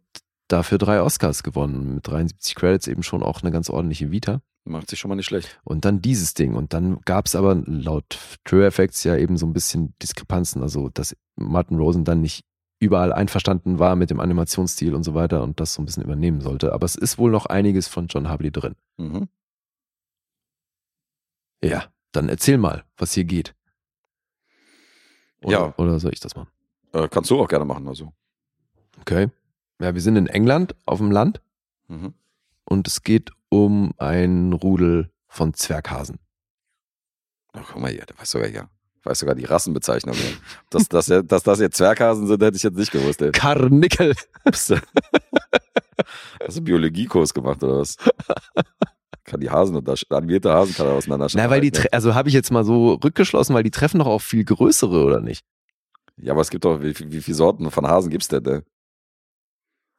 dafür 0.48 0.78
drei 0.78 1.02
Oscars 1.02 1.44
gewonnen. 1.44 1.96
Mit 1.96 2.08
73 2.08 2.56
Credits 2.56 2.88
eben 2.88 3.04
schon 3.04 3.24
auch 3.24 3.42
eine 3.42 3.52
ganz 3.52 3.70
ordentliche 3.70 4.12
Vita. 4.12 4.42
Macht 4.64 4.90
sich 4.90 5.00
schon 5.00 5.10
mal 5.10 5.16
nicht 5.16 5.26
schlecht. 5.26 5.60
Und 5.64 5.86
dann 5.86 6.02
dieses 6.02 6.36
Ding. 6.36 6.54
Und 6.54 6.74
dann 6.74 7.02
gab 7.02 7.26
es 7.26 7.36
aber 7.36 7.56
laut 7.66 8.20
True 8.44 8.66
Effects 8.66 9.04
ja 9.04 9.16
eben 9.16 9.38
so 9.38 9.48
ein 9.48 9.54
bisschen 9.54 9.96
Diskrepanzen. 10.02 10.62
Also, 10.62 10.90
dass 10.90 11.16
Martin 11.36 11.78
Rosen 11.78 12.04
dann 12.04 12.22
nicht 12.22 12.44
überall 12.80 13.14
einverstanden 13.14 13.80
war 13.80 13.96
mit 13.96 14.10
dem 14.10 14.20
Animationsstil 14.20 14.94
und 14.94 15.04
so 15.04 15.14
weiter 15.14 15.44
und 15.44 15.60
das 15.60 15.74
so 15.74 15.82
ein 15.82 15.86
bisschen 15.86 16.04
übernehmen 16.04 16.42
sollte. 16.42 16.74
Aber 16.74 16.86
es 16.86 16.96
ist 16.96 17.18
wohl 17.18 17.32
noch 17.32 17.46
einiges 17.48 17.88
von 17.88 18.08
John 18.08 18.30
Hartley 18.30 18.52
drin. 18.52 18.76
Mhm. 18.98 19.30
Ja, 21.64 21.86
dann 22.12 22.30
erzähl 22.30 22.58
mal, 22.58 22.84
was 22.98 23.14
hier 23.14 23.24
geht. 23.24 23.56
Oder, 25.44 25.52
Ja. 25.52 25.74
Oder 25.78 26.00
soll 26.00 26.14
ich 26.14 26.20
das 26.20 26.36
machen? 26.36 26.50
Äh, 26.94 27.08
kannst 27.10 27.30
du 27.32 27.40
auch 27.42 27.48
gerne 27.48 27.66
machen, 27.66 27.88
also. 27.88 28.12
Okay. 29.00 29.30
Ja, 29.82 29.94
wir 29.94 30.02
sind 30.02 30.16
in 30.16 30.28
England 30.28 30.76
auf 30.86 31.00
dem 31.00 31.12
Land 31.12 31.42
Mhm. 31.88 32.14
und 32.66 32.88
es 32.88 33.04
geht 33.04 33.32
um 33.50 33.94
ein 33.98 34.54
Rudel 34.54 35.12
von 35.28 35.54
Zwerghasen. 35.54 36.20
Ach, 37.54 37.64
guck 37.74 37.82
mal 37.82 37.92
hier, 37.92 38.06
der 38.06 38.18
weiß 38.18 38.32
sogar 38.32 38.48
ja. 38.50 38.70
Weiß 39.04 39.20
sogar 39.20 39.34
die 39.36 39.46
Rassenbezeichnung. 39.46 40.16
Dass, 40.70 40.88
dass, 40.88 41.08
dass 41.08 41.42
das 41.44 41.60
jetzt 41.60 41.78
Zwerghasen 41.78 42.28
sind, 42.28 42.44
hätte 42.44 42.56
ich 42.56 42.62
jetzt 42.64 42.78
nicht 42.78 42.92
gewusst. 42.92 43.22
Ey. 43.22 43.32
Karnickel. 43.32 44.14
Hast 44.46 44.70
du 44.70 44.76
du 46.54 46.62
Biologiekurs 46.62 47.34
gemacht 47.34 47.64
oder 47.64 47.80
was? 47.80 47.98
Kann 49.24 49.40
die 49.40 49.50
Hasen 49.50 49.76
unterscheiden, 49.76 50.16
animierte 50.18 50.52
Hasen 50.52 50.74
kann 50.76 50.88
er 50.88 50.94
auseinanderscheiden. 50.94 51.44
Na, 51.46 51.50
weil 51.54 51.62
die, 51.62 51.72
tre- 51.72 51.90
also 51.92 52.16
habe 52.16 52.30
ich 52.30 52.34
jetzt 52.36 52.52
mal 52.52 52.64
so 52.64 52.94
rückgeschlossen, 53.04 53.54
weil 53.56 53.64
die 53.64 53.72
treffen 53.72 54.00
doch 54.00 54.08
auch 54.08 54.22
viel 54.22 54.44
größere, 54.44 55.04
oder 55.06 55.22
nicht? 55.22 55.44
Ja, 56.18 56.34
aber 56.34 56.42
es 56.42 56.50
gibt 56.50 56.66
doch, 56.66 56.82
wie, 56.82 56.94
wie 57.12 57.22
viele 57.22 57.36
Sorten 57.36 57.70
von 57.72 57.88
Hasen 57.88 58.10
gibt's 58.10 58.28
denn? 58.28 58.44
Ne? 58.44 58.64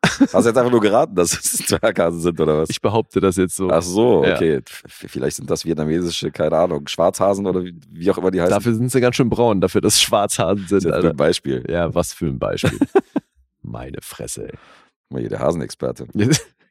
Hast 0.05 0.35
du 0.35 0.39
jetzt 0.39 0.57
einfach 0.59 0.71
nur 0.71 0.81
geraten, 0.81 1.15
dass 1.15 1.33
es 1.33 1.53
Zwerghasen 1.67 2.21
sind 2.21 2.41
oder 2.41 2.59
was? 2.59 2.71
Ich 2.71 2.81
behaupte 2.81 3.21
das 3.21 3.37
jetzt 3.37 3.55
so. 3.57 3.71
Ach 3.71 3.83
so, 3.83 4.25
Ja. 4.25 4.35
okay. 4.35 4.57
F- 4.57 4.83
Vielleicht 4.87 5.37
sind 5.37 5.49
das 5.51 5.65
vietnamesische, 5.65 6.31
keine 6.33 6.57
Ahnung, 6.59 6.87
Schwarzhasen 6.89 7.47
oder 7.47 7.65
wie, 7.65 7.79
wie 7.89 8.11
auch 8.11 8.19
immer 8.19 8.31
die 8.33 8.41
heißen. 8.41 8.51
Dafür 8.53 8.75
sind 8.75 8.91
sie 8.91 9.01
ganz 9.01 9.17
schön 9.17 9.31
braun, 9.31 9.61
dafür, 9.61 9.81
dass 9.81 9.95
es 9.95 10.03
Schwarzhasen 10.03 10.63
das 10.63 10.69
sind. 10.69 10.79
ist 10.79 10.85
jetzt 10.85 10.95
Alter. 10.95 11.11
ein 11.11 11.17
Beispiel. 11.17 11.65
Ja, 11.69 11.95
was 11.95 12.13
für 12.13 12.27
ein 12.27 12.39
Beispiel. 12.39 12.79
Meine 13.63 13.99
Fresse, 14.03 14.49
ey. 14.49 14.59
Mal 15.09 15.21
hier, 15.21 15.29
der 15.31 15.39
Hasenexperte. 15.39 16.07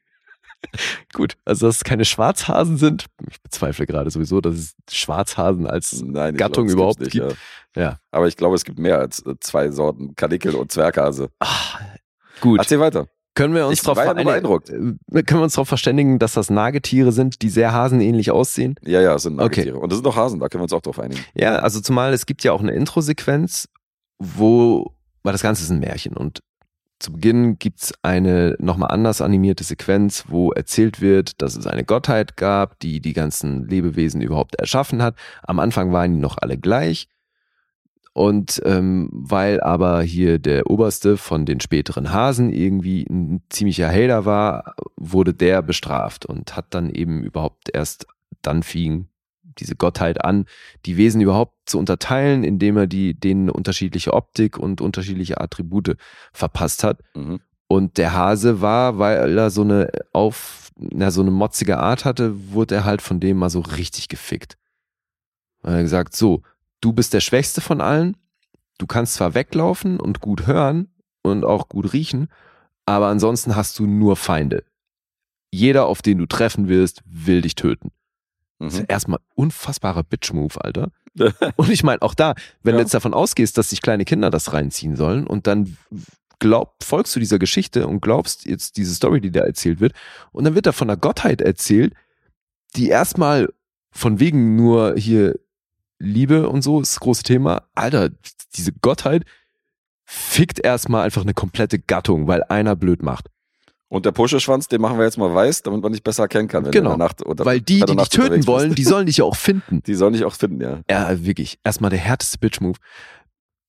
Gut, 1.14 1.36
also 1.46 1.68
dass 1.68 1.78
es 1.78 1.84
keine 1.84 2.06
Schwarzhasen 2.06 2.78
sind. 2.78 3.08
Ich 3.30 3.42
bezweifle 3.42 3.86
gerade 3.86 4.10
sowieso, 4.10 4.42
dass 4.42 4.56
es 4.56 4.76
Schwarzhasen 4.90 5.68
als 5.68 6.02
Nein, 6.02 6.36
Gattung 6.38 6.68
glaub, 6.68 6.76
überhaupt 6.76 7.00
gibt's 7.00 7.14
gibt. 7.14 7.32
Ja. 7.76 7.82
Ja. 7.82 8.00
Aber 8.12 8.28
ich 8.28 8.38
glaube, 8.38 8.56
es 8.56 8.64
gibt 8.64 8.80
mehr 8.80 9.00
als 9.00 9.26
äh, 9.26 9.36
zwei 9.40 9.72
Sorten 9.72 10.16
Kanickel 10.16 10.56
und 10.56 10.72
Zwerghase. 10.72 11.30
Ah, 11.40 11.80
gut. 12.42 12.60
Erzähl 12.60 12.80
weiter. 12.80 13.08
Können 13.34 13.56
wir 13.56 13.66
uns 13.66 13.82
darauf 13.82 13.98
ja 13.98 14.12
beeindruckt. 14.12 14.68
können 14.68 15.00
wir 15.10 15.42
uns 15.42 15.54
darauf 15.54 15.70
verständigen, 15.70 16.20
dass 16.20 16.34
das 16.34 16.50
Nagetiere 16.50 17.14
sind, 17.14 17.42
die 17.42 17.50
sehr 17.50 17.72
hasenähnlich 17.72 18.30
aussehen? 18.30 18.76
Ja, 18.82 19.00
ja, 19.00 19.16
es 19.16 19.24
sind 19.24 19.36
Okay. 19.36 19.44
Nagetiere. 19.44 19.80
Und 19.80 19.90
das 19.90 19.98
sind 19.98 20.06
doch 20.06 20.18
Hasen, 20.18 20.40
da 20.42 20.50
können 20.50 20.60
wir 20.60 20.64
uns 20.64 20.74
auch 20.74 20.82
drauf 20.82 21.00
einigen. 21.00 21.24
Ja, 21.34 21.56
also 21.60 21.80
zumal 21.80 22.12
es 22.12 22.26
gibt 22.26 22.44
ja 22.44 22.52
auch 22.52 22.60
eine 22.60 22.74
Intro-Sequenz, 22.74 23.70
wo, 24.20 24.94
weil 25.24 25.32
das 25.32 25.42
Ganze 25.42 25.64
ist 25.64 25.70
ein 25.70 25.80
Märchen 25.80 26.18
und 26.18 26.42
zu 27.02 27.14
Beginn 27.14 27.58
gibt's 27.58 27.94
eine 28.04 28.56
nochmal 28.60 28.92
anders 28.92 29.22
animierte 29.22 29.64
Sequenz, 29.64 30.26
wo 30.28 30.52
erzählt 30.52 31.02
wird, 31.02 31.42
dass 31.42 31.56
es 31.56 31.68
eine 31.68 31.84
Gottheit 31.84 32.38
gab, 32.38 32.80
die 32.80 33.02
die 33.02 33.14
ganzen 33.14 33.68
Lebewesen 33.68 34.22
überhaupt 34.22 34.56
erschaffen 34.56 35.02
hat. 35.02 35.16
Am 35.44 35.60
Anfang 35.60 35.92
waren 35.92 36.14
die 36.14 36.20
noch 36.20 36.38
alle 36.38 36.58
gleich. 36.58 37.08
Und 38.14 38.62
ähm, 38.66 39.10
weil 39.14 39.62
aber 39.62 40.02
hier 40.02 40.38
der 40.38 40.70
Oberste 40.70 41.16
von 41.16 41.46
den 41.46 41.62
späteren 41.62 42.12
Hasen 42.12 42.52
irgendwie 42.52 43.06
ein 43.10 43.42
ziemlicher 43.50 43.90
Hater 43.90 44.26
war, 44.26 44.76
wurde 44.98 45.34
der 45.34 45.62
bestraft 45.62 46.26
und 46.26 46.56
hat 46.56 46.74
dann 46.74 46.90
eben 46.90 47.24
überhaupt 47.24 47.70
erst 47.74 48.08
dann 48.42 48.64
fing 48.64 49.08
diese 49.58 49.76
Gottheit 49.76 50.24
an, 50.24 50.46
die 50.86 50.98
Wesen 50.98 51.22
überhaupt 51.22 51.56
zu 51.66 51.80
unterteilen, 51.80 52.44
indem 52.44 52.78
er 52.78 52.88
die, 52.88 53.14
denen 53.14 53.50
unterschiedliche 53.50 54.14
Optik 54.14 54.58
und 54.58 54.82
unterschiedliche 54.82 55.40
Attribute 55.40 55.98
verpasst 56.34 56.84
hat. 56.84 57.00
Mhm. 57.16 57.40
Und 57.68 57.98
der 57.98 58.14
Hase 58.14 58.62
war, 58.62 59.00
weil 59.00 59.38
er 59.38 59.50
so 59.50 59.62
eine 59.62 59.90
auf, 60.12 60.72
na, 60.76 61.10
so 61.10 61.22
eine 61.22 61.32
motzige 61.32 61.78
Art 61.78 62.04
hatte, 62.04 62.52
wurde 62.52 62.76
er 62.76 62.86
halt 62.86 63.02
von 63.02 63.20
dem 63.20 63.38
mal 63.38 63.50
so 63.50 63.62
richtig 63.62 64.10
gefickt. 64.10 64.58
Er 65.64 65.74
hat 65.74 65.82
gesagt, 65.82 66.16
so, 66.16 66.42
du 66.82 66.92
bist 66.92 67.14
der 67.14 67.22
Schwächste 67.22 67.62
von 67.62 67.80
allen, 67.80 68.18
du 68.78 68.88
kannst 68.88 69.14
zwar 69.14 69.36
weglaufen 69.36 70.00
und 70.00 70.20
gut 70.20 70.48
hören 70.48 70.90
und 71.22 71.46
auch 71.46 71.70
gut 71.70 71.94
riechen, 71.94 72.28
aber 72.86 73.08
ansonsten 73.08 73.56
hast 73.56 73.78
du 73.80 73.86
nur 73.86 74.16
Feinde. 74.16 74.64
Jeder, 75.52 75.86
auf 75.86 76.02
den 76.02 76.18
du 76.18 76.26
treffen 76.26 76.68
wirst, 76.68 77.04
will 77.06 77.42
dich 77.42 77.56
töten. 77.56 77.92
Das 78.66 78.74
ist 78.74 78.80
Mhm. 78.80 78.86
ja 78.88 78.94
erstmal 78.94 79.20
unfassbarer 79.36 80.04
Bitch-Move, 80.04 80.64
Alter. 80.64 80.92
Und 81.58 81.70
ich 81.70 81.84
meine, 81.84 82.02
auch 82.02 82.14
da, 82.14 82.36
wenn 82.64 82.74
du 82.74 82.80
Ja. 82.80 82.84
jetzt 82.84 82.94
davon 82.94 83.14
ausgehst, 83.14 83.58
dass 83.58 83.70
sich 83.70 83.82
kleine 83.82 84.06
Kinder 84.06 84.30
das 84.30 84.54
reinziehen 84.54 84.96
sollen 84.96 85.28
und 85.28 85.46
dann 85.48 85.78
glaub, 86.40 86.76
folgst 86.84 87.16
du 87.16 87.20
dieser 87.20 87.38
Geschichte 87.38 87.86
und 87.88 88.02
glaubst 88.02 88.46
jetzt 88.46 88.78
diese 88.78 88.94
Story, 88.96 89.20
die 89.22 89.32
da 89.32 89.42
erzählt 89.42 89.80
wird, 89.80 89.94
und 90.32 90.44
dann 90.46 90.56
wird 90.56 90.66
da 90.66 90.72
von 90.72 90.88
der 90.88 90.98
Gottheit 90.98 91.42
erzählt, 91.42 91.94
die 92.76 92.88
erstmal 92.90 93.50
von 93.92 94.20
wegen 94.20 94.56
nur 94.56 94.96
hier 94.98 95.38
Liebe 96.00 96.48
und 96.50 96.62
so 96.62 96.80
ist 96.82 96.94
das 96.96 97.00
große 97.02 97.24
Thema. 97.24 97.64
Alter, 97.76 98.10
diese 98.56 98.72
Gottheit 98.72 99.24
fickt 100.06 100.60
erstmal 100.64 101.04
einfach 101.04 101.22
eine 101.22 101.34
komplette 101.34 101.78
Gattung, 101.80 102.28
weil 102.28 102.44
einer 102.44 102.76
blöd 102.76 103.04
macht. 103.04 103.28
Und 103.92 104.06
der 104.06 104.14
Puscheschwanz, 104.14 104.70
den 104.70 104.80
machen 104.80 104.98
wir 104.98 105.04
jetzt 105.04 105.18
mal 105.18 105.34
weiß, 105.36 105.64
damit 105.64 105.82
man 105.84 105.92
dich 105.92 106.02
besser 106.02 106.24
erkennen 106.24 106.48
kann. 106.48 106.64
Wenn 106.64 106.72
Genau. 106.72 106.92
du 106.92 106.94
in 106.94 107.00
der 107.00 107.08
Nacht 107.08 107.26
oder 107.26 107.44
Weil 107.44 107.60
die, 107.60 107.82
die 107.82 107.96
dich 107.98 108.08
töten 108.08 108.48
wollen, 108.48 108.70
bist. 108.70 108.78
die 108.78 108.84
sollen 108.86 109.06
dich 109.06 109.18
ja 109.18 109.26
auch 109.26 109.36
finden. 109.36 109.84
die 109.86 109.96
sollen 109.96 110.14
dich 110.14 110.24
auch 110.24 110.34
finden, 110.34 110.62
ja. 110.62 110.80
Ja, 110.90 111.26
wirklich. 111.26 111.60
Erstmal 111.66 111.90
der 111.90 112.00
härteste 112.00 112.38
Bitch-Move. 112.38 112.78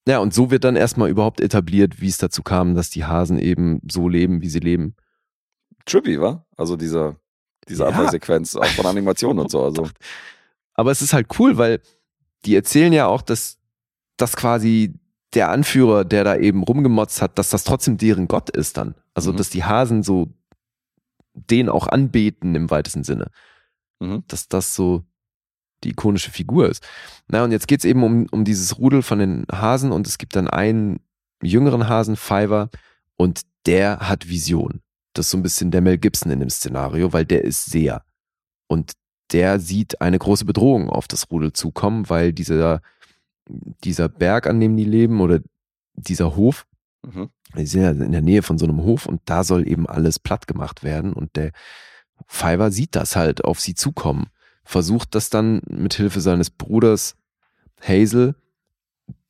Ja, 0.06 0.20
und 0.20 0.32
so 0.32 0.52
wird 0.52 0.62
dann 0.62 0.76
erstmal 0.76 1.10
überhaupt 1.10 1.40
etabliert, 1.40 2.00
wie 2.00 2.06
es 2.06 2.18
dazu 2.18 2.44
kam, 2.44 2.76
dass 2.76 2.88
die 2.88 3.04
Hasen 3.04 3.36
eben 3.40 3.80
so 3.90 4.08
leben, 4.08 4.42
wie 4.42 4.48
sie 4.48 4.60
leben. 4.60 4.94
Trippy, 5.86 6.20
wa? 6.20 6.46
Also 6.56 6.76
dieser, 6.76 7.16
diese 7.68 7.82
Ja. 7.82 7.88
Anfangssequenz, 7.88 8.54
auch 8.54 8.64
von 8.66 8.86
Animationen 8.86 9.40
und 9.40 9.50
so. 9.50 9.60
Also, 9.64 9.88
Aber 10.74 10.92
es 10.92 11.02
ist 11.02 11.12
halt 11.14 11.26
cool, 11.40 11.58
weil 11.58 11.80
die 12.44 12.54
erzählen 12.54 12.92
ja 12.92 13.08
auch, 13.08 13.22
dass 13.22 13.58
das 14.18 14.36
quasi 14.36 14.94
der 15.34 15.50
Anführer, 15.50 16.04
der 16.04 16.24
da 16.24 16.36
eben 16.36 16.62
rumgemotzt 16.62 17.22
hat, 17.22 17.38
dass 17.38 17.50
das 17.50 17.64
trotzdem 17.64 17.96
deren 17.98 18.28
Gott 18.28 18.50
ist 18.50 18.76
dann. 18.76 18.94
Also, 19.14 19.32
Mhm. 19.32 19.36
dass 19.36 19.50
die 19.50 19.64
Hasen 19.64 20.02
so 20.02 20.28
den 21.34 21.68
auch 21.68 21.86
anbeten 21.88 22.54
im 22.54 22.70
weitesten 22.70 23.04
Sinne. 23.04 23.30
Mhm. 24.00 24.24
Dass 24.28 24.48
das 24.48 24.74
so 24.74 25.04
die 25.84 25.90
ikonische 25.90 26.30
Figur 26.30 26.68
ist. 26.68 26.86
Na, 27.28 27.44
und 27.44 27.50
jetzt 27.50 27.66
geht's 27.68 27.84
eben 27.84 28.02
um, 28.04 28.26
um 28.30 28.44
dieses 28.44 28.78
Rudel 28.78 29.02
von 29.02 29.18
den 29.18 29.46
Hasen 29.50 29.90
und 29.92 30.06
es 30.06 30.18
gibt 30.18 30.36
dann 30.36 30.48
einen 30.48 31.00
jüngeren 31.42 31.88
Hasen, 31.88 32.16
Fiverr, 32.16 32.70
und 33.16 33.40
der 33.66 33.98
hat 34.00 34.28
Vision. 34.28 34.82
Das 35.14 35.26
ist 35.26 35.30
so 35.30 35.38
ein 35.38 35.42
bisschen 35.42 35.70
der 35.70 35.80
Mel 35.80 35.98
Gibson 35.98 36.30
in 36.30 36.40
dem 36.40 36.50
Szenario, 36.50 37.12
weil 37.12 37.24
der 37.24 37.44
ist 37.44 37.66
Seher. 37.66 38.04
Und 38.68 38.92
der 39.32 39.60
sieht 39.60 40.00
eine 40.00 40.18
große 40.18 40.44
Bedrohung 40.44 40.88
auf 40.90 41.08
das 41.08 41.30
Rudel 41.30 41.52
zukommen, 41.52 42.08
weil 42.08 42.32
dieser, 42.32 42.80
dieser 43.48 44.08
Berg, 44.08 44.46
an 44.46 44.60
dem 44.60 44.76
die 44.76 44.84
leben, 44.84 45.20
oder 45.20 45.40
dieser 45.94 46.36
Hof, 46.36 46.66
mhm. 47.02 47.28
die 47.56 47.66
sind 47.66 47.82
ja 47.82 47.90
in 47.90 48.12
der 48.12 48.22
Nähe 48.22 48.42
von 48.42 48.58
so 48.58 48.66
einem 48.66 48.82
Hof 48.82 49.06
und 49.06 49.20
da 49.26 49.44
soll 49.44 49.68
eben 49.68 49.86
alles 49.86 50.18
platt 50.18 50.46
gemacht 50.46 50.82
werden 50.82 51.12
und 51.12 51.36
der 51.36 51.52
Fiverr 52.26 52.70
sieht 52.70 52.94
das 52.94 53.16
halt 53.16 53.44
auf 53.44 53.60
sie 53.60 53.74
zukommen, 53.74 54.26
versucht 54.64 55.14
das 55.14 55.30
dann 55.30 55.60
mit 55.68 55.94
Hilfe 55.94 56.20
seines 56.20 56.50
Bruders 56.50 57.16
Hazel 57.80 58.36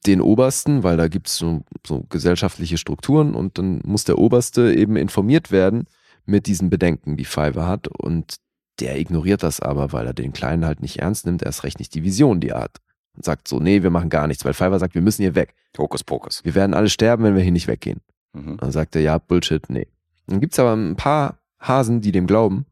den 0.06 0.20
Obersten, 0.20 0.82
weil 0.82 0.97
da 0.97 1.09
gibt's 1.09 1.36
so, 1.36 1.64
so 1.86 2.05
gesellschaftliche 2.09 2.76
Strukturen 2.76 3.34
und 3.34 3.59
dann 3.59 3.80
muss 3.84 4.05
der 4.05 4.18
Oberste 4.18 4.74
eben 4.74 4.97
informiert 4.97 5.51
werden 5.51 5.84
mit 6.24 6.47
diesen 6.47 6.70
Bedenken, 6.70 7.16
die 7.16 7.24
Fiverr 7.24 7.66
hat 7.66 7.89
und 7.89 8.36
der 8.80 8.98
ignoriert 8.98 9.43
das 9.43 9.60
aber, 9.60 9.93
weil 9.93 10.06
er 10.06 10.14
den 10.14 10.32
Kleinen 10.32 10.64
halt 10.64 10.82
nicht 10.82 10.98
ernst 10.98 11.26
nimmt, 11.26 11.43
erst 11.43 11.62
recht 11.64 11.78
nicht 11.78 11.94
die 11.94 12.05
Vision, 12.05 12.40
die 12.40 12.48
er 12.48 12.62
hat. 12.62 12.78
Und 13.14 13.24
sagt 13.24 13.47
so, 13.47 13.60
nee, 13.60 13.82
wir 13.82 13.90
machen 13.90 14.09
gar 14.09 14.26
nichts, 14.26 14.44
weil 14.44 14.55
Fiverr 14.55 14.78
sagt, 14.78 14.94
wir 14.94 15.02
müssen 15.02 15.22
hier 15.22 15.34
weg. 15.34 15.55
Hokus 15.76 16.02
Pokus. 16.02 16.44
Wir 16.44 16.55
werden 16.55 16.74
alle 16.74 16.89
sterben, 16.89 17.24
wenn 17.24 17.36
wir 17.36 17.43
hier 17.43 17.52
nicht 17.52 17.68
weggehen. 17.68 18.01
Mhm. 18.32 18.56
Dann 18.56 18.72
sagt 18.72 18.97
er, 18.97 19.02
ja, 19.02 19.18
Bullshit, 19.18 19.68
nee. 19.68 19.86
Dann 20.26 20.40
gibt's 20.40 20.59
aber 20.59 20.74
ein 20.74 20.97
paar 20.97 21.39
Hasen, 21.60 22.01
die 22.01 22.12
dem 22.12 22.26
glauben 22.26 22.66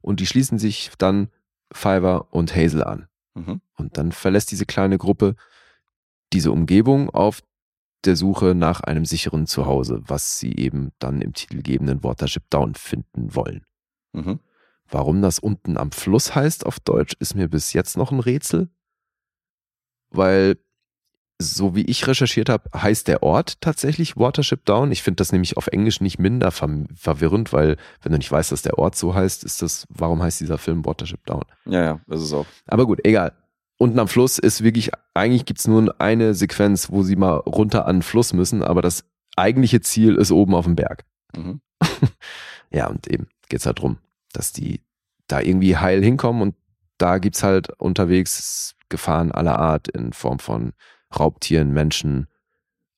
und 0.00 0.20
die 0.20 0.26
schließen 0.26 0.58
sich 0.58 0.90
dann 0.98 1.28
Fiverr 1.72 2.26
und 2.30 2.54
Hazel 2.54 2.84
an. 2.84 3.08
Mhm. 3.34 3.60
Und 3.76 3.98
dann 3.98 4.12
verlässt 4.12 4.50
diese 4.50 4.66
kleine 4.66 4.98
Gruppe 4.98 5.34
diese 6.32 6.52
Umgebung 6.52 7.10
auf 7.10 7.42
der 8.04 8.16
Suche 8.16 8.54
nach 8.54 8.80
einem 8.80 9.04
sicheren 9.04 9.46
Zuhause, 9.46 10.02
was 10.06 10.38
sie 10.38 10.56
eben 10.56 10.92
dann 10.98 11.20
im 11.20 11.34
titelgebenden 11.34 12.02
Watership 12.02 12.48
Down 12.50 12.74
finden 12.74 13.34
wollen. 13.34 13.64
Mhm. 14.12 14.40
Warum 14.88 15.22
das 15.22 15.38
unten 15.38 15.76
am 15.76 15.92
Fluss 15.92 16.34
heißt 16.34 16.66
auf 16.66 16.80
Deutsch, 16.80 17.14
ist 17.18 17.34
mir 17.34 17.48
bis 17.48 17.72
jetzt 17.72 17.96
noch 17.96 18.10
ein 18.10 18.20
Rätsel. 18.20 18.68
Weil, 20.10 20.58
so 21.40 21.74
wie 21.74 21.84
ich 21.84 22.06
recherchiert 22.06 22.48
habe, 22.48 22.70
heißt 22.74 23.08
der 23.08 23.22
Ort 23.22 23.60
tatsächlich 23.60 24.16
Watership 24.16 24.64
Down. 24.66 24.92
Ich 24.92 25.02
finde 25.02 25.16
das 25.16 25.32
nämlich 25.32 25.56
auf 25.56 25.68
Englisch 25.68 26.00
nicht 26.00 26.18
minder 26.18 26.50
ver 26.50 26.68
verwirrend, 26.94 27.52
weil 27.52 27.76
wenn 28.02 28.12
du 28.12 28.18
nicht 28.18 28.30
weißt, 28.30 28.52
dass 28.52 28.62
der 28.62 28.78
Ort 28.78 28.96
so 28.96 29.14
heißt, 29.14 29.44
ist 29.44 29.62
das, 29.62 29.86
warum 29.88 30.22
heißt 30.22 30.40
dieser 30.40 30.58
Film 30.58 30.84
Watership 30.84 31.24
Down? 31.26 31.44
Ja, 31.64 31.82
ja, 31.82 32.00
das 32.06 32.22
ist 32.22 32.32
auch. 32.32 32.46
Aber 32.66 32.86
gut, 32.86 33.00
egal. 33.04 33.32
Unten 33.78 33.98
am 33.98 34.08
Fluss 34.08 34.38
ist 34.38 34.62
wirklich, 34.62 34.90
eigentlich 35.14 35.46
gibt's 35.46 35.66
nur 35.66 35.94
eine 35.98 36.34
Sequenz, 36.34 36.90
wo 36.90 37.02
sie 37.02 37.16
mal 37.16 37.36
runter 37.36 37.86
an 37.86 37.96
den 37.96 38.02
Fluss 38.02 38.34
müssen, 38.34 38.62
aber 38.62 38.82
das 38.82 39.04
eigentliche 39.36 39.80
Ziel 39.80 40.16
ist 40.16 40.32
oben 40.32 40.54
auf 40.54 40.66
dem 40.66 40.76
Berg. 40.76 41.04
Mhm. 41.34 41.60
Ja, 42.70 42.86
und 42.86 43.08
eben 43.08 43.26
geht's 43.48 43.66
halt 43.66 43.80
drum, 43.80 43.98
dass 44.32 44.52
die 44.52 44.80
da 45.26 45.40
irgendwie 45.40 45.76
heil 45.76 46.02
hinkommen 46.02 46.42
und 46.42 46.54
da 47.00 47.18
gibt's 47.18 47.42
halt 47.42 47.70
unterwegs 47.78 48.74
Gefahren 48.88 49.32
aller 49.32 49.58
Art 49.58 49.88
in 49.88 50.12
Form 50.12 50.38
von 50.38 50.72
Raubtieren, 51.16 51.72
Menschen, 51.72 52.26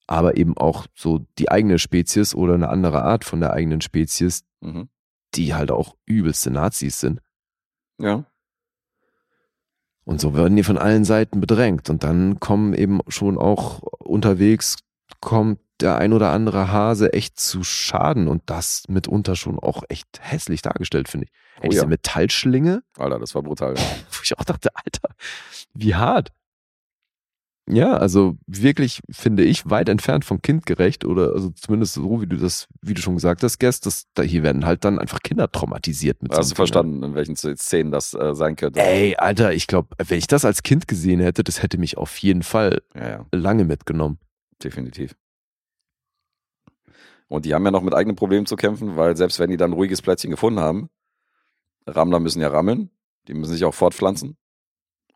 aber 0.07 0.37
eben 0.37 0.57
auch 0.57 0.87
so 0.95 1.27
die 1.39 1.51
eigene 1.51 1.79
Spezies 1.79 2.35
oder 2.35 2.55
eine 2.55 2.69
andere 2.69 3.03
Art 3.03 3.25
von 3.25 3.41
der 3.41 3.53
eigenen 3.53 3.81
Spezies, 3.81 4.45
Mhm. 4.61 4.89
die 5.35 5.55
halt 5.55 5.71
auch 5.71 5.97
übelste 6.07 6.51
Nazis 6.51 7.01
sind. 7.01 7.21
Ja. 7.99 8.25
Und 10.05 10.21
so 10.21 10.35
werden 10.35 10.57
die 10.57 10.65
von 10.65 10.79
allen 10.79 11.05
Seiten 11.05 11.41
bedrängt. 11.41 11.89
Und 11.91 12.05
dann 12.05 12.41
kommen 12.41 12.75
eben 12.75 13.01
schon 13.09 13.39
auch 13.39 13.81
unterwegs, 13.99 14.79
kommt 15.21 15.61
der 15.81 15.99
ein 15.99 16.13
oder 16.13 16.31
andere 16.31 16.71
Hase 16.71 17.13
echt 17.13 17.39
zu 17.39 17.65
Schaden 17.65 18.29
und 18.29 18.43
das 18.47 18.85
mitunter 18.89 19.37
schon 19.37 19.59
auch 19.59 19.83
echt 19.89 20.21
hässlich 20.21 20.63
dargestellt, 20.63 21.09
finde 21.09 21.27
ich. 21.27 21.33
Ey, 21.61 21.67
Oh 21.67 21.71
diese 21.71 21.83
ja. 21.83 21.89
Metallschlinge, 21.89 22.83
Alter, 22.97 23.19
das 23.19 23.35
war 23.35 23.43
brutal. 23.43 23.75
wo 23.77 24.21
ich 24.23 24.39
auch 24.39 24.45
dachte, 24.45 24.71
Alter, 24.75 25.15
wie 25.75 25.95
hart. 25.95 26.31
Ja, 27.71 27.93
also 27.97 28.37
wirklich 28.49 29.01
finde 29.09 29.45
ich 29.45 29.71
weit 29.71 29.89
entfernt 29.89 30.25
von 30.25 30.43
kindgerecht 30.43 31.05
oder 31.05 31.33
also 31.33 31.51
zumindest 31.51 31.95
so, 31.95 32.21
wie 32.21 32.27
du 32.27 32.37
das, 32.37 32.67
wie 32.83 32.93
du 32.93 33.01
schon 33.01 33.15
gesagt 33.15 33.45
hast, 33.45 33.61
Guest, 33.61 33.87
dass 33.87 34.07
da 34.15 34.23
hier 34.25 34.43
werden 34.43 34.67
halt 34.67 34.85
dann 34.85 34.99
einfach 34.99 35.21
Kinder 35.21 35.51
traumatisiert 35.51 36.21
mit 36.25 36.33
Hast 36.33 36.39
so 36.39 36.43
du 36.43 36.47
Film. 36.49 36.57
verstanden, 36.57 37.03
in 37.05 37.15
welchen 37.15 37.37
Szenen 37.37 37.93
das 37.93 38.15
äh, 38.15 38.35
sein 38.35 38.57
könnte? 38.57 38.81
Ey, 38.81 39.15
Alter, 39.17 39.53
ich 39.55 39.69
glaube, 39.69 39.95
wenn 40.05 40.19
ich 40.19 40.27
das 40.27 40.45
als 40.45 40.65
Kind 40.65 40.89
gesehen 40.89 41.21
hätte, 41.21 41.45
das 41.45 41.63
hätte 41.63 41.79
mich 41.79 41.97
auf 41.97 42.17
jeden 42.19 42.43
Fall 42.43 42.83
Ja, 42.97 43.09
ja, 43.09 43.27
lange 43.33 43.65
mitgenommen. 43.65 44.19
definitiv. 44.63 45.15
Und 47.29 47.45
die 47.45 47.55
haben 47.55 47.65
ja 47.65 47.71
noch 47.71 47.83
mit 47.83 47.95
eigenen 47.95 48.17
Problemen 48.17 48.47
zu 48.47 48.57
kämpfen, 48.57 48.97
weil 48.97 49.17
selbst 49.17 49.39
wenn 49.39 49.51
die 49.51 49.57
dann 49.57 49.71
ein 49.71 49.75
ruhiges 49.75 50.03
Plätzchen 50.03 50.31
gefunden 50.33 50.61
haben, 50.61 50.89
Rammler 51.87 52.21
müssen 52.21 52.41
ja 52.41 52.49
rammeln, 52.49 52.91
die 53.29 53.35
müssen 53.35 53.53
sich 53.53 53.65
auch 53.65 53.75
fortpflanzen 53.75 54.37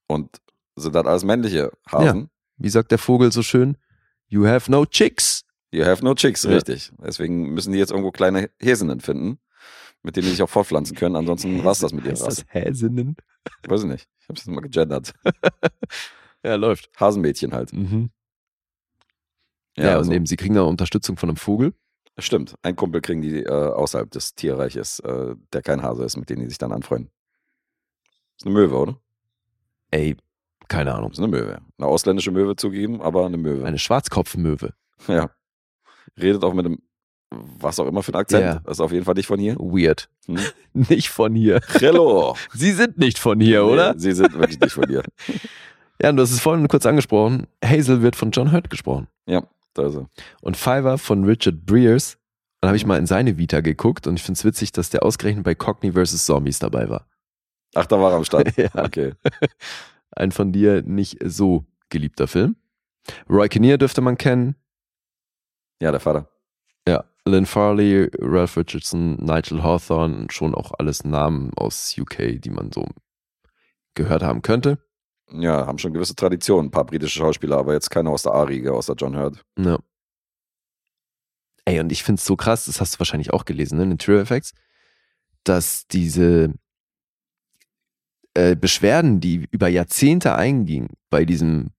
und 0.06 0.36
sind 0.76 0.94
dann 0.94 1.06
alles 1.06 1.24
männliche 1.24 1.70
Hasen. 1.90 2.30
Wie 2.58 2.68
sagt 2.70 2.90
der 2.90 2.98
Vogel 2.98 3.32
so 3.32 3.42
schön? 3.42 3.76
You 4.28 4.46
have 4.46 4.70
no 4.70 4.84
chicks. 4.86 5.44
You 5.70 5.84
have 5.84 6.04
no 6.04 6.14
chicks, 6.14 6.42
Ja. 6.44 6.50
richtig. 6.50 6.92
Deswegen 6.98 7.50
müssen 7.54 7.72
die 7.72 7.78
jetzt 7.78 7.90
irgendwo 7.90 8.10
kleine 8.12 8.50
Häsinnen 8.60 9.00
finden, 9.00 9.38
mit 10.02 10.16
denen 10.16 10.26
die 10.26 10.30
sich 10.32 10.42
auch 10.42 10.48
fortpflanzen 10.48 10.96
können. 10.96 11.16
Ansonsten 11.16 11.62
war's 11.64 11.80
das 11.80 11.92
mit 11.92 12.04
ihrer 12.04 12.12
Heißt 12.12 12.22
das 12.22 12.38
Rasse. 12.40 12.44
Häsinnen? 12.48 13.16
Weiß 13.66 13.82
ich 13.82 13.88
nicht. 13.88 14.08
Ich 14.20 14.28
hab's 14.28 14.40
jetzt 14.44 14.48
mal 14.54 14.60
gegendert. 14.60 15.12
Ja, 16.42 16.54
läuft. 16.54 16.90
Hasenmädchen 17.00 17.52
halt. 17.52 17.72
Mhm. 17.72 18.10
Ja, 19.76 19.96
also, 19.96 20.10
und 20.10 20.16
eben, 20.16 20.26
sie 20.26 20.36
kriegen 20.36 20.54
da 20.54 20.62
Unterstützung 20.62 21.16
von 21.16 21.28
einem 21.28 21.36
Vogel. 21.36 21.74
Stimmt. 22.24 22.54
Ein 22.62 22.76
Kumpel 22.76 23.00
kriegen 23.00 23.20
die 23.20 23.42
äh, 23.42 23.50
außerhalb 23.50 24.10
des 24.10 24.34
Tierreiches, 24.34 25.00
äh, 25.00 25.34
der 25.52 25.62
kein 25.62 25.82
Hase 25.82 26.04
ist, 26.04 26.16
mit 26.16 26.30
denen 26.30 26.42
die 26.42 26.48
sich 26.48 26.58
dann 26.58 26.72
anfreunden. 26.72 27.10
Ist 28.36 28.46
eine 28.46 28.54
Möwe, 28.54 28.76
oder? 28.76 28.96
Ey, 29.90 30.16
keine 30.68 30.94
Ahnung. 30.94 31.12
Ist 31.12 31.18
eine 31.18 31.28
Möwe. 31.28 31.58
Eine 31.78 31.86
ausländische 31.86 32.30
Möwe 32.30 32.56
zugegeben, 32.56 33.00
aber 33.00 33.26
eine 33.26 33.36
Möwe. 33.36 33.64
Eine 33.64 33.78
Schwarzkopfmöwe. 33.78 34.72
Ja. 35.08 35.30
Redet 36.18 36.42
auch 36.42 36.54
mit 36.54 36.64
einem, 36.64 36.78
was 37.30 37.78
auch 37.78 37.86
immer 37.86 38.02
für 38.02 38.12
ein 38.12 38.18
Akzent. 38.18 38.42
Ja. 38.42 38.60
Das 38.64 38.78
ist 38.78 38.80
auf 38.80 38.92
jeden 38.92 39.04
Fall 39.04 39.14
nicht 39.14 39.26
von 39.26 39.38
hier. 39.38 39.56
Weird. 39.56 40.08
Hm? 40.24 40.38
Nicht 40.72 41.10
von 41.10 41.34
hier. 41.34 41.60
Hello. 41.68 42.34
Sie 42.54 42.72
sind 42.72 42.96
nicht 42.96 43.18
von 43.18 43.38
hier, 43.38 43.66
oder? 43.66 43.92
Nee, 43.92 44.00
sie 44.00 44.12
sind 44.12 44.32
wirklich 44.32 44.58
nicht 44.58 44.72
von 44.72 44.88
hier. 44.88 45.02
Ja, 46.00 46.10
und 46.10 46.16
du 46.16 46.22
hast 46.22 46.32
es 46.32 46.40
vorhin 46.40 46.66
kurz 46.68 46.86
angesprochen. 46.86 47.46
Hazel 47.62 48.00
wird 48.00 48.16
von 48.16 48.30
John 48.30 48.52
Hurt 48.52 48.70
gesprochen. 48.70 49.06
Ja, 49.26 49.42
da 49.78 49.86
ist 49.86 49.96
er. 49.96 50.08
Und 50.40 50.56
Fiverr 50.56 50.98
von 50.98 51.24
Richard 51.24 51.64
Breers. 51.66 52.18
Dann 52.60 52.68
habe 52.68 52.76
ich 52.76 52.86
mal 52.86 52.98
in 52.98 53.06
seine 53.06 53.38
Vita 53.38 53.60
geguckt 53.60 54.06
und 54.06 54.16
ich 54.16 54.22
finde 54.22 54.38
es 54.38 54.44
witzig, 54.44 54.72
dass 54.72 54.90
der 54.90 55.02
ausgerechnet 55.04 55.44
bei 55.44 55.54
Cockney 55.54 55.92
vs. 55.92 56.24
Zombies 56.24 56.58
dabei 56.58 56.88
war. 56.88 57.06
Ach, 57.74 57.86
da 57.86 58.00
war 58.00 58.12
er 58.12 58.16
am 58.16 58.24
Start. 58.24 58.52
Ja. 58.56 58.70
Okay. 58.74 59.12
Ein 60.10 60.32
von 60.32 60.52
dir 60.52 60.82
nicht 60.82 61.18
so 61.22 61.66
geliebter 61.90 62.26
Film. 62.26 62.56
Roy 63.28 63.48
Kinnear 63.48 63.78
dürfte 63.78 64.00
man 64.00 64.16
kennen. 64.16 64.56
Ja, 65.80 65.90
der 65.90 66.00
Vater. 66.00 66.28
Ja, 66.88 67.04
Lynn 67.26 67.46
Farley, 67.46 68.10
Ralph 68.20 68.56
Richardson, 68.56 69.16
Nigel 69.16 69.62
Hawthorne, 69.62 70.28
schon 70.30 70.54
auch 70.54 70.72
alles 70.78 71.04
Namen 71.04 71.52
aus 71.56 71.94
UK, 71.98 72.40
die 72.40 72.50
man 72.50 72.72
so 72.72 72.86
gehört 73.94 74.22
haben 74.22 74.42
könnte. 74.42 74.78
Ja, 75.32 75.66
haben 75.66 75.78
schon 75.78 75.92
gewisse 75.92 76.14
Traditionen, 76.14 76.68
ein 76.68 76.70
paar 76.70 76.84
britische 76.86 77.18
Schauspieler, 77.18 77.58
aber 77.58 77.72
jetzt 77.72 77.90
keine 77.90 78.10
aus 78.10 78.22
der 78.22 78.32
A-Riege, 78.32 78.72
außer 78.72 78.94
John 78.96 79.16
Hurt. 79.16 79.42
Ja. 79.58 79.78
Ey, 81.64 81.80
und 81.80 81.90
ich 81.90 82.04
finde 82.04 82.20
es 82.20 82.24
so 82.24 82.36
krass, 82.36 82.66
das 82.66 82.80
hast 82.80 82.94
du 82.94 82.98
wahrscheinlich 83.00 83.32
auch 83.32 83.44
gelesen, 83.44 83.76
ne, 83.78 83.84
in 83.84 83.90
den 83.90 83.98
True 83.98 84.20
Effects, 84.20 84.52
dass 85.42 85.86
diese 85.88 86.52
äh, 88.34 88.54
Beschwerden, 88.54 89.20
die 89.20 89.48
über 89.50 89.68
Jahrzehnte 89.68 90.36
eingingen 90.36 90.90
bei 91.10 91.24
diesem 91.24 91.70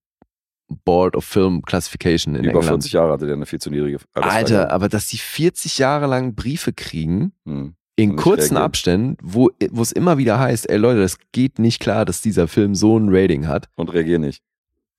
Board 0.84 1.15
of 1.15 1.24
Film 1.24 1.61
Classification 1.61 2.36
in 2.36 2.44
Über 2.44 2.60
England. 2.60 2.84
40 2.84 2.91
Jahre 2.91 3.14
hatte 3.14 3.26
der 3.26 3.36
eine 3.36 3.45
viel 3.45 3.60
zu 3.60 3.69
niedrige 3.69 3.99
Alter, 4.14 4.72
aber 4.72 4.90
dass 4.90 5.07
die 5.07 5.18
40 5.18 5.78
Jahre 5.78 6.07
lang 6.07 6.36
Briefe 6.36 6.74
kriegen, 6.74 7.32
Hm. 7.45 7.76
In 7.98 8.15
kurzen 8.15 8.56
reagieren. 8.56 8.64
Abständen, 8.64 9.18
wo 9.22 9.49
wo 9.72 9.82
es 9.82 9.91
immer 9.91 10.18
wieder 10.18 10.40
heißt, 10.40 10.69
ey 10.69 10.78
Leute, 10.78 11.02
das 11.02 11.18
geht 11.32 11.60
nicht 11.60 11.82
klar, 11.82 12.06
dass 12.06 12.22
dieser 12.22 12.48
Film 12.48 12.76
so 12.76 12.98
ein 12.98 13.10
Rating 13.10 13.48
hat. 13.48 13.68
Und 13.76 13.91
reagieren 13.91 14.22
nicht. 14.22 14.41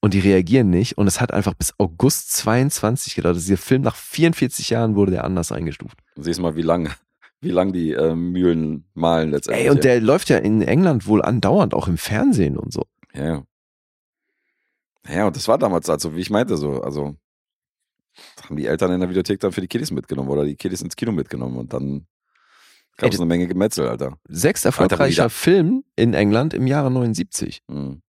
Und 0.01 0.15
die 0.15 0.21
reagieren 0.21 0.69
nicht. 0.71 0.99
Und 0.99 1.07
es 1.07 1.21
hat 1.21 1.33
einfach 1.33 1.55
bis 1.55 1.75
August 1.79 2.33
22 2.33 3.15
gedauert. 3.15 3.37
Also 3.37 3.47
dieser 3.47 3.57
Film 3.57 3.83
nach 3.83 3.97
44 3.97 4.71
Jahren 4.71 4.95
wurde 4.95 5.13
der 5.13 5.25
anders 5.25 5.51
eingestuft. 5.51 5.99
Siehst 6.17 6.41
mal, 6.41 6.57
wie 6.57 6.63
lang, 6.63 6.91
wie 7.41 7.51
lang 7.51 7.73
die 7.73 7.93
äh, 7.93 8.15
Mühlen 8.15 8.85
malen 8.95 9.31
letztendlich. 9.31 9.67
Ey, 9.67 9.71
und 9.71 9.85
der 9.85 10.01
läuft 10.01 10.29
ja 10.29 10.39
in 10.39 10.63
England 10.63 11.07
wohl 11.07 11.23
andauernd, 11.23 11.75
auch 11.75 11.89
im 11.89 11.99
Fernsehen 11.99 12.57
und 12.57 12.73
so. 12.73 12.85
Ja, 13.15 13.25
ja. 13.25 13.43
Ja, 15.09 15.27
und 15.27 15.37
das 15.37 15.49
war 15.49 15.57
damals, 15.57 15.89
also 15.89 16.15
wie 16.15 16.21
ich 16.21 16.31
meinte, 16.31 16.57
so, 16.57 16.83
also 16.83 17.17
haben 18.45 18.57
die 18.57 18.67
Eltern 18.67 18.93
in 18.93 19.01
der 19.01 19.09
Videothek 19.09 19.41
dann 19.41 19.53
für 19.53 19.61
die 19.61 19.69
Kiddies 19.69 19.91
mitgenommen 19.91 20.29
oder 20.29 20.45
die 20.45 20.57
Kiddies 20.57 20.83
ins 20.83 20.97
Kino 20.97 21.13
mitgenommen 21.13 21.57
und 21.57 21.73
dann 21.73 22.07
gab 22.99 23.13
es 23.13 23.19
eine 23.19 23.27
Menge 23.27 23.47
Gemetzel, 23.47 23.89
Alter. 23.89 24.19
Sechs 24.29 24.65
Alter, 24.67 24.77
wo 24.77 24.79
die 24.87 24.93
erfolgreicher 24.93 25.23
da- 25.25 25.29
Film 25.31 25.85
in 25.97 26.15
England 26.15 26.53
im 26.55 26.67
Jahre 26.67 26.91
79. 26.91 27.63
Mhm. 27.69 28.03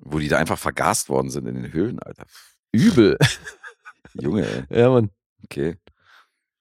Wo 0.00 0.18
die 0.18 0.28
da 0.28 0.38
einfach 0.38 0.58
vergast 0.58 1.08
worden 1.08 1.30
sind 1.30 1.46
in 1.46 1.54
den 1.62 1.72
Höhlen, 1.72 1.98
Alter. 2.00 2.24
Übel. 2.72 3.16
Junge, 4.14 4.46
ey. 4.70 4.78
ja, 4.80 4.90
Mann. 4.90 5.10
Okay. 5.44 5.76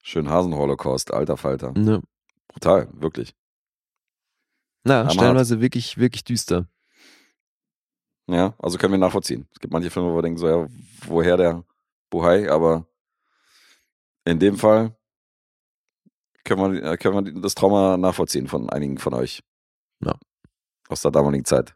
Schön 0.03 0.29
Hasen-Holocaust, 0.29 1.11
alter 1.13 1.37
Falter. 1.37 1.71
Ne. 1.73 2.01
Brutal, 2.47 2.89
wirklich. 2.93 3.35
Na, 4.83 4.93
Hammerhart. 4.99 5.13
stellenweise 5.13 5.59
wirklich, 5.61 5.97
wirklich 5.97 6.23
düster. 6.23 6.67
Ja, 8.29 8.53
also 8.59 8.77
können 8.77 8.93
wir 8.93 8.97
nachvollziehen. 8.99 9.47
Es 9.53 9.59
gibt 9.59 9.73
manche 9.73 9.89
Filme, 9.89 10.11
wo 10.11 10.15
wir 10.15 10.21
denken 10.21 10.37
so, 10.39 10.47
ja, 10.47 10.67
woher 11.05 11.37
der 11.37 11.63
Buhai, 12.09 12.49
aber 12.51 12.87
in 14.25 14.39
dem 14.39 14.57
Fall 14.57 14.95
können 16.47 16.73
wir, 16.73 16.83
äh, 16.83 16.97
können 16.97 17.25
wir 17.25 17.41
das 17.41 17.55
Trauma 17.55 17.97
nachvollziehen 17.97 18.47
von 18.47 18.69
einigen 18.69 18.97
von 18.97 19.13
euch. 19.13 19.43
Ja. 20.03 20.15
Aus 20.89 21.01
der 21.01 21.11
damaligen 21.11 21.45
Zeit. 21.45 21.75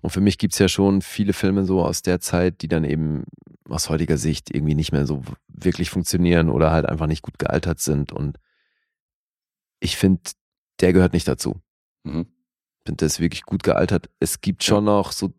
Und 0.00 0.10
für 0.10 0.20
mich 0.20 0.38
gibt's 0.38 0.58
ja 0.58 0.68
schon 0.68 1.02
viele 1.02 1.32
Filme 1.32 1.64
so 1.64 1.82
aus 1.82 2.02
der 2.02 2.20
Zeit, 2.20 2.62
die 2.62 2.68
dann 2.68 2.84
eben 2.84 3.24
aus 3.68 3.88
heutiger 3.88 4.18
Sicht 4.18 4.54
irgendwie 4.54 4.74
nicht 4.74 4.92
mehr 4.92 5.06
so 5.06 5.22
wirklich 5.48 5.90
funktionieren 5.90 6.50
oder 6.50 6.70
halt 6.70 6.86
einfach 6.86 7.06
nicht 7.06 7.22
gut 7.22 7.38
gealtert 7.38 7.80
sind. 7.80 8.12
Und 8.12 8.38
ich 9.80 9.96
finde, 9.96 10.22
der 10.80 10.92
gehört 10.92 11.12
nicht 11.12 11.28
dazu. 11.28 11.60
Mhm. 12.04 12.26
Ich 12.78 12.86
finde, 12.86 12.96
der 12.98 13.06
ist 13.06 13.20
wirklich 13.20 13.42
gut 13.44 13.62
gealtert. 13.62 14.10
Es 14.20 14.40
gibt 14.40 14.64
schon 14.64 14.84
noch 14.84 15.12
so 15.12 15.32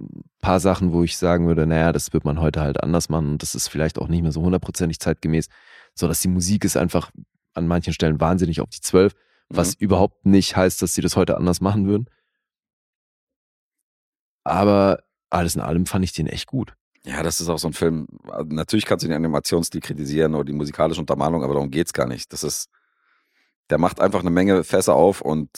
ein 0.00 0.24
paar 0.40 0.58
Sachen, 0.58 0.92
wo 0.92 1.04
ich 1.04 1.16
sagen 1.16 1.46
würde, 1.46 1.66
naja, 1.66 1.92
das 1.92 2.12
wird 2.12 2.24
man 2.24 2.40
heute 2.40 2.60
halt 2.60 2.82
anders 2.82 3.08
machen 3.08 3.32
und 3.32 3.42
das 3.42 3.54
ist 3.54 3.68
vielleicht 3.68 3.98
auch 3.98 4.08
nicht 4.08 4.22
mehr 4.22 4.32
so 4.32 4.42
hundertprozentig 4.42 4.98
zeitgemäß, 4.98 5.48
so 5.94 6.08
dass 6.08 6.20
die 6.20 6.28
Musik 6.28 6.64
ist 6.64 6.76
einfach 6.76 7.12
an 7.58 7.66
manchen 7.68 7.92
Stellen 7.92 8.20
wahnsinnig 8.20 8.60
auf 8.60 8.70
die 8.70 8.80
Zwölf, 8.80 9.14
was 9.50 9.74
überhaupt 9.74 10.24
nicht 10.26 10.56
heißt, 10.56 10.80
dass 10.82 10.94
sie 10.94 11.00
das 11.02 11.16
heute 11.16 11.36
anders 11.36 11.60
machen 11.60 11.86
würden. 11.86 12.08
Aber 14.44 15.02
alles 15.30 15.54
in 15.54 15.60
allem 15.60 15.86
fand 15.86 16.04
ich 16.04 16.12
den 16.12 16.26
echt 16.26 16.46
gut. 16.46 16.74
Ja, 17.04 17.22
das 17.22 17.40
ist 17.40 17.48
auch 17.48 17.58
so 17.58 17.68
ein 17.68 17.72
Film. 17.74 18.06
also 18.30 18.48
Natürlich 18.50 18.84
kannst 18.86 19.04
du 19.04 19.08
den 19.08 19.16
Animationsstil 19.16 19.80
kritisieren 19.80 20.34
oder 20.34 20.44
die 20.44 20.52
musikalische 20.52 21.00
Untermalung, 21.00 21.42
aber 21.42 21.54
darum 21.54 21.70
geht's 21.70 21.92
gar 21.92 22.06
nicht. 22.06 22.32
Das 22.32 22.44
ist, 22.44 22.68
der 23.70 23.78
macht 23.78 24.00
einfach 24.00 24.20
eine 24.20 24.30
Menge 24.30 24.64
Fässer 24.64 24.94
auf 24.94 25.20
und 25.20 25.48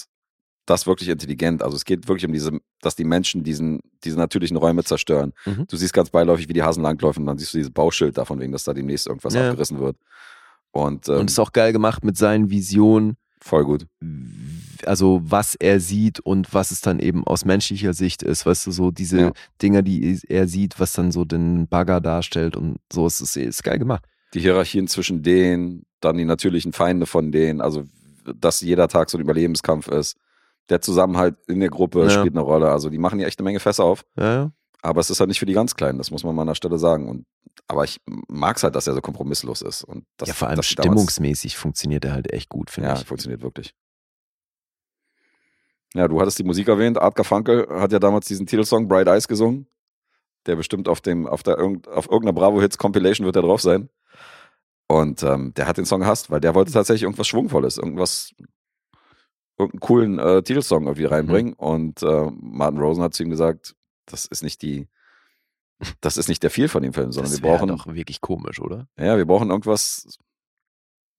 das 0.66 0.86
wirklich 0.86 1.08
intelligent. 1.08 1.62
Also 1.62 1.76
es 1.76 1.84
geht 1.84 2.06
wirklich 2.06 2.26
um 2.26 2.32
diese, 2.32 2.60
dass 2.80 2.94
die 2.94 3.04
Menschen 3.04 3.42
diesen, 3.42 3.80
diese 4.04 4.16
natürlichen 4.16 4.56
Räume 4.56 4.84
zerstören. 4.84 5.32
Mhm. 5.46 5.66
Du 5.68 5.76
siehst 5.76 5.92
ganz 5.92 6.10
beiläufig, 6.10 6.48
wie 6.48 6.52
die 6.52 6.62
Hasen 6.62 6.82
langläufen, 6.82 7.26
dann 7.26 7.38
siehst 7.38 7.54
du 7.54 7.58
dieses 7.58 7.72
Bauschild 7.72 8.18
davon 8.18 8.38
wegen, 8.38 8.52
dass 8.52 8.64
da 8.64 8.72
demnächst 8.74 9.06
irgendwas 9.08 9.34
Ja. 9.34 9.48
abgerissen 9.48 9.80
wird. 9.80 9.96
Und, 10.72 11.08
ähm, 11.08 11.16
Und 11.18 11.30
ist 11.30 11.38
auch 11.38 11.52
geil 11.52 11.72
gemacht 11.72 12.04
mit 12.04 12.16
seinen 12.16 12.50
Visionen, 12.50 13.16
voll 13.40 13.64
gut. 13.64 13.86
also 14.86 15.20
was 15.24 15.54
er 15.56 15.80
sieht 15.80 16.20
und 16.20 16.52
was 16.54 16.70
es 16.70 16.80
dann 16.80 17.00
eben 17.00 17.24
aus 17.26 17.44
menschlicher 17.44 17.92
Sicht 17.94 18.22
ist, 18.22 18.46
weißt 18.46 18.66
du, 18.66 18.70
so 18.70 18.90
diese 18.90 19.20
Ja. 19.20 19.32
Dinger, 19.62 19.82
die 19.82 20.18
er 20.28 20.46
sieht, 20.46 20.78
was 20.78 20.92
dann 20.92 21.10
so 21.12 21.24
den 21.24 21.66
Bagger 21.68 22.00
darstellt 22.00 22.56
und 22.56 22.76
so, 22.92 23.06
es 23.06 23.20
ist, 23.20 23.36
ist 23.36 23.62
geil 23.64 23.78
gemacht. 23.78 24.04
Die 24.34 24.40
Hierarchien 24.40 24.86
zwischen 24.86 25.22
denen, 25.22 25.84
dann 26.00 26.16
die 26.16 26.24
natürlichen 26.24 26.72
Feinde 26.72 27.06
von 27.06 27.32
denen, 27.32 27.60
also 27.60 27.84
dass 28.36 28.60
jeder 28.60 28.86
Tag 28.88 29.10
so 29.10 29.18
ein 29.18 29.22
Überlebenskampf 29.22 29.88
ist. 29.88 30.16
Der 30.68 30.80
Zusammenhalt 30.80 31.34
in 31.48 31.58
der 31.58 31.68
Gruppe 31.70 32.04
Ja. 32.04 32.10
spielt 32.10 32.34
eine 32.34 32.42
Rolle. 32.42 32.70
Also 32.70 32.90
die 32.90 32.98
machen 32.98 33.18
hier 33.18 33.26
echt 33.26 33.40
eine 33.40 33.44
Menge 33.44 33.58
Fässer 33.58 33.82
auf. 33.84 34.04
Ja, 34.16 34.32
ja. 34.34 34.52
Aber 34.82 35.00
es 35.00 35.10
ist 35.10 35.20
halt 35.20 35.28
nicht 35.28 35.38
für 35.38 35.46
die 35.46 35.52
ganz 35.52 35.74
Kleinen, 35.74 35.98
das 35.98 36.10
muss 36.10 36.24
man 36.24 36.34
mal 36.34 36.42
an 36.42 36.48
der 36.48 36.54
Stelle 36.54 36.78
sagen. 36.78 37.08
Und, 37.08 37.26
aber 37.68 37.84
ich 37.84 38.00
mag 38.06 38.56
es 38.56 38.62
halt, 38.62 38.74
dass 38.74 38.86
er 38.86 38.94
so 38.94 39.00
kompromisslos 39.00 39.60
ist. 39.62 39.84
Und 39.84 40.06
das, 40.16 40.28
ja, 40.28 40.34
vor 40.34 40.48
allem 40.48 40.62
stimmungsmäßig 40.62 41.56
funktioniert 41.56 42.04
er 42.04 42.12
halt 42.12 42.32
echt 42.32 42.48
gut, 42.48 42.70
finde 42.70 42.88
Ja, 42.90 42.96
ich. 42.96 43.04
funktioniert 43.04 43.42
wirklich. 43.42 43.74
Ja, 45.94 46.06
du 46.08 46.20
hattest 46.20 46.38
die 46.38 46.44
Musik 46.44 46.68
erwähnt. 46.68 46.98
Art 46.98 47.14
Garfunkel 47.16 47.66
hat 47.68 47.92
ja 47.92 47.98
damals 47.98 48.26
diesen 48.26 48.46
Titelsong 48.46 48.88
Bright 48.88 49.08
Eyes 49.08 49.28
gesungen. 49.28 49.66
Der 50.46 50.56
bestimmt 50.56 50.88
auf 50.88 51.00
dem, 51.00 51.26
auf 51.26 51.42
der 51.42 51.58
auf 51.58 52.06
irgendeiner 52.06 52.32
Bravo 52.32 52.60
Hits 52.60 52.78
Compilation 52.78 53.26
wird 53.26 53.36
er 53.36 53.42
drauf 53.42 53.60
sein. 53.60 53.90
Und 54.88 55.22
ähm, 55.22 55.52
der 55.54 55.66
hat 55.66 55.76
den 55.76 55.84
Song 55.84 56.00
gehasst, 56.00 56.30
weil 56.30 56.40
der 56.40 56.54
wollte 56.54 56.72
tatsächlich 56.72 57.02
irgendwas 57.02 57.28
Schwungvolles, 57.28 57.76
irgendwas, 57.76 58.32
irgendeinen 59.58 59.80
coolen 59.80 60.18
äh, 60.18 60.42
Titelsong 60.42 60.84
irgendwie 60.84 61.04
reinbringen. 61.04 61.52
Und 61.52 62.02
äh, 62.02 62.30
Martin 62.40 62.80
Rosen 62.80 63.02
hat 63.02 63.12
zu 63.14 63.22
ihm 63.22 63.30
gesagt, 63.30 63.74
das 64.12 64.26
ist 64.26 64.42
nicht 64.42 64.62
die, 64.62 64.88
das 66.00 66.16
ist 66.16 66.28
nicht 66.28 66.42
der 66.42 66.50
Feel 66.50 66.68
von 66.68 66.82
dem 66.82 66.92
Film, 66.92 67.12
sondern 67.12 67.32
das 67.32 67.42
wir 67.42 67.48
brauchen 67.48 67.68
doch 67.68 67.86
wirklich 67.86 68.20
komisch, 68.20 68.60
oder? 68.60 68.86
ja, 68.98 69.16
wir 69.16 69.24
brauchen 69.24 69.50
irgendwas, 69.50 70.18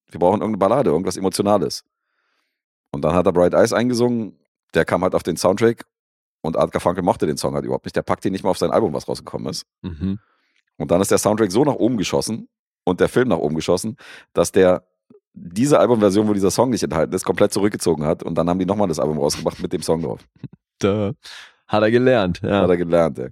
wir 0.09 0.19
brauchen 0.19 0.41
irgendeine 0.41 0.57
Ballade, 0.57 0.89
irgendwas 0.91 1.17
Emotionales. 1.17 1.83
Und 2.91 3.03
dann 3.03 3.13
hat 3.13 3.25
er 3.25 3.31
Bright 3.31 3.53
Eyes 3.53 3.73
eingesungen, 3.73 4.37
der 4.73 4.85
kam 4.85 5.03
halt 5.03 5.15
auf 5.15 5.23
den 5.23 5.37
Soundtrack 5.37 5.85
und 6.41 6.57
Art 6.57 6.71
Garfunkel 6.71 7.03
mochte 7.03 7.25
den 7.25 7.37
Song 7.37 7.53
halt 7.53 7.65
überhaupt 7.65 7.85
nicht. 7.85 7.95
Der 7.95 8.01
packte 8.01 8.27
ihn 8.27 8.33
nicht 8.33 8.43
mal 8.43 8.49
auf 8.49 8.57
sein 8.57 8.71
Album, 8.71 8.93
was 8.93 9.07
rausgekommen 9.07 9.47
ist. 9.49 9.65
Mhm. 9.81 10.19
Und 10.77 10.91
dann 10.91 11.01
ist 11.01 11.11
der 11.11 11.17
Soundtrack 11.17 11.51
so 11.51 11.63
nach 11.63 11.75
oben 11.75 11.97
geschossen 11.97 12.49
und 12.83 12.99
der 12.99 13.09
Film 13.09 13.29
nach 13.29 13.37
oben 13.37 13.55
geschossen, 13.55 13.97
dass 14.33 14.51
der 14.51 14.85
diese 15.33 15.79
Albumversion, 15.79 16.27
wo 16.27 16.33
dieser 16.33 16.51
Song 16.51 16.71
nicht 16.71 16.83
enthalten 16.83 17.13
ist, 17.13 17.23
komplett 17.23 17.53
zurückgezogen 17.53 18.05
hat 18.05 18.21
und 18.23 18.35
dann 18.35 18.49
haben 18.49 18.59
die 18.59 18.65
nochmal 18.65 18.87
das 18.87 18.99
Album 18.99 19.17
rausgebracht 19.17 19.61
mit 19.61 19.71
dem 19.71 19.81
Song 19.81 20.01
drauf. 20.01 20.27
Da 20.79 21.11
hat 21.71 21.83
er 21.83 21.91
gelernt, 21.91 22.41
ja. 22.41 22.61
Hat 22.61 22.69
er 22.69 22.77
gelernt, 22.77 23.17
ja. 23.17 23.27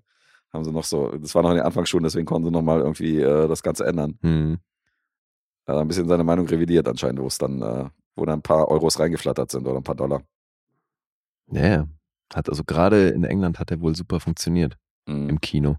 Haben 0.51 0.63
sie 0.63 0.71
noch 0.71 0.83
so, 0.83 1.11
das 1.17 1.35
war 1.35 1.43
noch 1.43 1.51
in 1.51 1.57
den 1.57 1.65
Anfangsschulen, 1.65 2.03
deswegen 2.03 2.25
konnten 2.25 2.47
sie 2.47 2.51
nochmal 2.51 2.79
irgendwie 2.79 3.19
äh, 3.19 3.47
das 3.47 3.61
Ganze 3.61 3.85
ändern. 3.85 4.17
Hm. 4.21 4.57
Er 5.65 5.75
hat 5.75 5.81
ein 5.81 5.87
bisschen 5.87 6.07
seine 6.07 6.23
Meinung 6.23 6.47
revidiert 6.47 6.87
anscheinend, 6.87 7.19
wo 7.21 7.27
es 7.27 7.37
dann, 7.37 7.61
äh, 7.61 7.89
wo 8.15 8.25
dann 8.25 8.39
ein 8.39 8.41
paar 8.41 8.67
Euros 8.69 8.99
reingeflattert 8.99 9.51
sind 9.51 9.67
oder 9.67 9.77
ein 9.77 9.83
paar 9.83 9.95
Dollar. 9.95 10.23
Ja, 11.51 11.67
ja. 11.67 11.87
Hat 12.33 12.49
also 12.49 12.63
gerade 12.63 13.09
in 13.09 13.23
England 13.23 13.59
hat 13.59 13.69
er 13.71 13.81
wohl 13.81 13.95
super 13.95 14.19
funktioniert 14.19 14.77
Mhm. 15.07 15.29
im 15.29 15.41
Kino. 15.41 15.77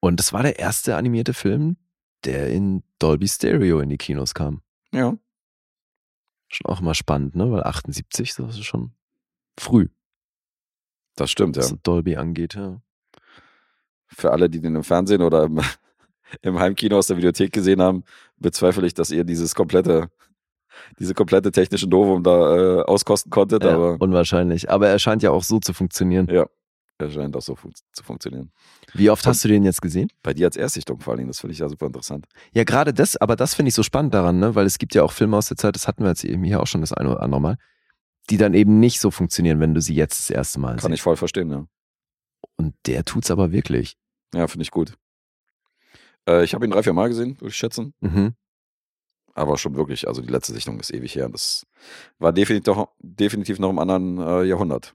Und 0.00 0.18
das 0.18 0.32
war 0.32 0.42
der 0.42 0.58
erste 0.58 0.96
animierte 0.96 1.34
Film, 1.34 1.76
der 2.24 2.50
in 2.50 2.82
Dolby 2.98 3.28
Stereo 3.28 3.80
in 3.80 3.88
die 3.90 3.98
Kinos 3.98 4.34
kam. 4.34 4.62
Ja. 4.92 5.16
Schon 6.48 6.66
auch 6.70 6.80
mal 6.80 6.94
spannend, 6.94 7.34
ne? 7.36 7.50
Weil 7.50 7.62
78, 7.62 8.34
das 8.36 8.56
ist 8.58 8.64
schon 8.64 8.92
früh, 9.58 9.88
Das 11.16 11.30
stimmt, 11.30 11.56
ja. 11.56 11.62
was 11.62 11.74
Dolby 11.82 12.16
angeht. 12.16 12.54
Ja. 12.54 12.80
Für 14.06 14.32
alle, 14.32 14.48
die 14.48 14.60
den 14.60 14.76
im 14.76 14.84
Fernsehen 14.84 15.22
oder 15.22 15.44
im, 15.44 15.60
im 16.42 16.58
Heimkino 16.58 16.98
aus 16.98 17.06
der 17.06 17.16
Videothek 17.16 17.52
gesehen 17.52 17.82
haben, 17.82 18.04
bezweifle 18.36 18.86
ich, 18.86 18.94
dass 18.94 19.10
ihr 19.10 19.24
dieses 19.24 19.54
komplette, 19.54 20.08
diese 20.98 21.14
komplette 21.14 21.52
technische 21.52 21.88
Novum 21.88 22.22
da 22.22 22.80
äh, 22.80 22.82
auskosten 22.82 23.30
konntet, 23.30 23.64
Ja, 23.64 23.74
aber 23.74 23.96
unwahrscheinlich. 24.00 24.70
Aber 24.70 24.88
er 24.88 24.98
scheint 24.98 25.22
ja 25.22 25.30
auch 25.30 25.44
so 25.44 25.58
zu 25.58 25.72
funktionieren. 25.72 26.28
ja, 26.28 26.46
er 26.98 27.10
scheint 27.10 27.36
auch 27.36 27.42
so 27.42 27.54
fun 27.54 27.72
zu 27.92 28.04
funktionieren. 28.04 28.52
Wie 28.94 29.10
oft 29.10 29.26
hast 29.26 29.44
du 29.44 29.48
den 29.48 29.64
jetzt 29.64 29.82
gesehen? 29.82 30.08
Bei 30.22 30.34
dir 30.34 30.46
als 30.46 30.56
Erstsichtung 30.56 31.00
vor 31.00 31.12
allen 31.12 31.18
Dingen, 31.18 31.28
das 31.28 31.40
finde 31.40 31.52
ich 31.52 31.58
ja 31.58 31.68
super 31.68 31.86
interessant. 31.86 32.26
Ja, 32.52 32.64
gerade 32.64 32.94
das, 32.94 33.16
aber 33.16 33.36
das 33.36 33.54
finde 33.54 33.68
ich 33.68 33.74
so 33.74 33.82
spannend 33.82 34.14
daran, 34.14 34.38
ne? 34.38 34.54
weil 34.54 34.66
es 34.66 34.78
gibt 34.78 34.94
ja 34.94 35.02
auch 35.02 35.12
Filme 35.12 35.36
aus 35.36 35.48
der 35.48 35.56
Zeit, 35.56 35.74
das 35.74 35.88
hatten 35.88 36.02
wir 36.02 36.10
jetzt 36.10 36.24
eben 36.24 36.44
hier 36.44 36.60
auch 36.60 36.66
schon 36.66 36.80
das 36.80 36.92
eine 36.92 37.10
oder 37.10 37.22
andere 37.22 37.40
Mal, 37.40 37.56
die 38.30 38.36
dann 38.36 38.54
eben 38.54 38.78
nicht 38.80 39.00
so 39.00 39.10
funktionieren, 39.10 39.60
wenn 39.60 39.74
du 39.74 39.80
sie 39.80 39.94
jetzt 39.94 40.18
das 40.20 40.30
erste 40.30 40.60
Mal 40.60 40.76
Kann 40.76 40.90
siehst. 40.90 40.94
ich 40.94 41.02
voll 41.02 41.16
verstehen, 41.16 41.50
ja. 41.50 41.66
Und 42.56 42.74
der 42.86 43.04
tut's 43.04 43.30
aber 43.30 43.52
wirklich. 43.52 43.96
Ja, 44.34 44.46
finde 44.46 44.62
ich 44.62 44.70
gut. 44.70 44.96
Äh, 46.28 46.44
ich 46.44 46.54
habe 46.54 46.64
ihn 46.64 46.70
drei, 46.70 46.82
vier 46.82 46.92
Mal 46.92 47.08
gesehen, 47.08 47.36
würde 47.40 47.48
ich 47.50 47.56
schätzen. 47.56 47.94
Mhm. 48.00 48.34
Aber 49.34 49.56
schon 49.58 49.74
wirklich, 49.76 50.06
also 50.08 50.20
die 50.22 50.28
letzte 50.28 50.52
Sichtung 50.52 50.78
ist 50.78 50.92
ewig 50.92 51.14
her. 51.14 51.28
Das 51.28 51.66
war 52.18 52.32
definitiv, 52.32 52.64
doch, 52.74 52.88
definitiv 52.98 53.58
noch 53.58 53.70
im 53.70 53.78
anderen 53.78 54.18
äh, 54.18 54.42
Jahrhundert. 54.44 54.94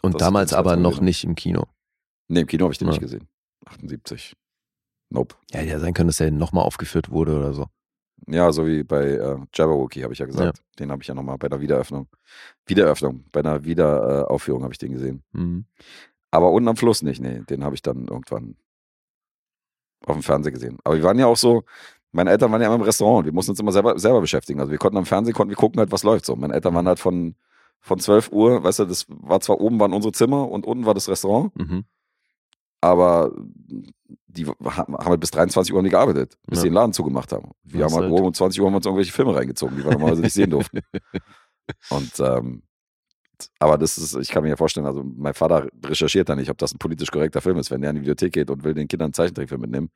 Und 0.00 0.14
Das- 0.14 0.20
damals 0.20 0.50
hat's 0.52 0.58
aber 0.58 0.76
noch 0.76 0.90
gesehen. 0.92 1.04
nicht 1.04 1.24
im 1.24 1.34
Kino. 1.34 1.66
Nee, 2.28 2.40
im 2.40 2.46
Kino 2.46 2.64
habe 2.64 2.72
ich 2.72 2.78
den 2.78 2.86
Ja. 2.88 2.92
nicht 2.92 3.02
gesehen. 3.02 3.28
78. 3.66 4.34
Nope. 5.10 5.36
Ja, 5.52 5.60
ja 5.60 5.78
sein 5.78 5.92
können, 5.94 6.08
dass 6.08 6.16
der 6.16 6.30
nochmal 6.30 6.64
aufgeführt 6.64 7.10
wurde 7.10 7.36
oder 7.36 7.52
so. 7.52 7.66
Ja, 8.28 8.52
so 8.52 8.66
wie 8.66 8.82
bei 8.84 9.04
äh, 9.12 9.36
Jabberwocky 9.52 10.00
habe 10.00 10.12
ich 10.12 10.18
ja 10.18 10.26
gesagt. 10.26 10.62
Den 10.78 10.90
habe 10.90 11.02
ich 11.02 11.08
ja 11.08 11.14
nochmal 11.14 11.38
bei 11.38 11.48
einer 11.48 11.60
Wiedereröffnung. 11.60 12.08
Wiedereröffnung, 12.66 13.24
bei 13.32 13.40
einer 13.40 13.64
Wiederaufführung 13.64 14.20
äh, 14.20 14.24
Aufführung 14.32 14.62
habe 14.62 14.72
ich 14.72 14.78
den 14.78 14.92
gesehen. 14.92 15.22
Mhm. 15.32 15.64
Aber 16.30 16.50
unten 16.50 16.68
am 16.68 16.76
Fluss 16.76 17.02
nicht, 17.02 17.20
nee. 17.20 17.40
Den 17.50 17.64
habe 17.64 17.74
ich 17.74 17.82
dann 17.82 18.06
irgendwann 18.06 18.56
auf 20.06 20.14
dem 20.16 20.22
Fernseher 20.22 20.52
gesehen. 20.52 20.78
Aber 20.84 20.96
wir 20.96 21.02
waren 21.02 21.18
ja 21.18 21.26
auch 21.26 21.36
so, 21.36 21.64
meine 22.12 22.30
Eltern 22.30 22.52
waren 22.52 22.60
ja 22.60 22.68
immer 22.68 22.76
im 22.76 22.82
Restaurant. 22.82 23.24
Wir 23.24 23.32
mussten 23.32 23.52
uns 23.52 23.60
immer 23.60 23.72
selber, 23.72 23.98
selber 23.98 24.20
beschäftigen. 24.20 24.60
Also 24.60 24.70
wir 24.70 24.78
konnten 24.78 24.98
am 24.98 25.06
Fernsehen, 25.06 25.34
konnten 25.34 25.50
wir 25.50 25.56
gucken 25.56 25.78
halt, 25.78 25.92
was 25.92 26.02
läuft 26.02 26.26
so. 26.26 26.36
Meine 26.36 26.54
Eltern 26.54 26.74
waren 26.74 26.86
halt 26.86 27.00
von, 27.00 27.34
von 27.80 27.98
12 27.98 28.32
Uhr, 28.32 28.62
weißt 28.62 28.80
du, 28.80 28.84
das 28.84 29.06
war 29.08 29.40
zwar 29.40 29.60
oben 29.60 29.80
waren 29.80 29.92
unsere 29.92 30.12
Zimmer 30.12 30.48
und 30.48 30.66
unten 30.66 30.86
war 30.86 30.94
das 30.94 31.08
Restaurant, 31.08 31.54
Mhm. 31.56 31.84
Aber 32.82 33.32
die 34.26 34.44
haben 34.46 34.96
halt 34.98 35.20
bis 35.20 35.30
23 35.30 35.72
Uhr 35.72 35.78
haben 35.78 35.84
die 35.84 35.90
gearbeitet, 35.90 36.36
bis 36.46 36.58
Ja. 36.58 36.62
sie 36.62 36.68
den 36.68 36.74
Laden 36.74 36.92
zugemacht 36.92 37.32
haben. 37.32 37.52
Wir 37.64 37.80
Das 37.84 37.92
haben 37.92 38.02
halt 38.02 38.12
halt- 38.12 38.22
um 38.24 38.34
20 38.34 38.60
Uhr 38.60 38.66
haben 38.66 38.74
uns 38.74 38.84
irgendwelche 38.86 39.12
Filme 39.12 39.34
reingezogen, 39.34 39.76
die 39.76 39.84
wir 39.84 39.92
normalerweise 39.92 40.22
nicht 40.22 40.34
sehen 40.34 40.50
durften. 40.50 40.80
Und 41.90 42.12
ähm, 42.20 42.62
aber 43.58 43.76
das 43.78 43.98
ist, 43.98 44.14
ich 44.16 44.28
kann 44.28 44.42
mir 44.42 44.50
ja 44.50 44.56
vorstellen, 44.56 44.86
also 44.86 45.02
mein 45.04 45.34
Vater 45.34 45.68
recherchiert 45.84 46.28
da 46.28 46.36
nicht, 46.36 46.50
ob 46.50 46.58
das 46.58 46.72
ein 46.74 46.78
politisch 46.78 47.10
korrekter 47.10 47.40
Film 47.40 47.56
ist. 47.56 47.70
Wenn 47.70 47.80
der 47.80 47.90
in 47.90 47.96
die 47.96 48.00
Bibliothek 48.00 48.32
geht 48.32 48.50
und 48.50 48.62
will 48.64 48.74
den 48.74 48.86
Kindern 48.88 49.06
einen 49.06 49.14
Zeichentrickfilm 49.14 49.60
mitnehmen, 49.60 49.90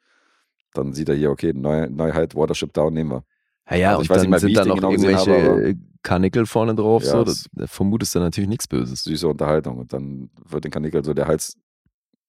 dann 0.74 0.92
sieht 0.92 1.08
er 1.08 1.14
hier, 1.14 1.30
okay, 1.30 1.52
Neu, 1.54 1.88
Neuheit, 1.88 2.34
Watership 2.34 2.72
Down 2.72 2.92
nehmen 2.92 3.10
wir. 3.10 3.24
Ja, 3.70 3.76
ja, 3.76 3.90
Also 3.96 4.02
ich 4.02 4.10
und 4.10 4.16
weiß 4.16 4.22
nicht 4.22 4.24
dann 4.24 4.30
mal, 4.30 4.36
wie 4.36 4.40
sind 4.40 4.56
da 4.56 4.64
noch 4.64 4.74
genau 4.76 4.90
irgendwelche 4.90 5.50
habe, 5.50 5.68
äh, 5.70 5.74
Karnickel 6.02 6.46
vorne 6.46 6.74
drauf. 6.74 7.02
Ja, 7.04 7.24
so, 7.24 7.46
da, 7.52 7.66
vermutest 7.66 8.14
du 8.14 8.18
natürlich 8.20 8.48
nichts 8.48 8.68
Böses. 8.68 9.02
Süße 9.04 9.26
Unterhaltung. 9.28 9.78
Und 9.78 9.92
dann 9.92 10.30
wird 10.44 10.64
den 10.64 10.70
Kanickel 10.70 11.04
so 11.04 11.14
der 11.14 11.26
Hals 11.26 11.56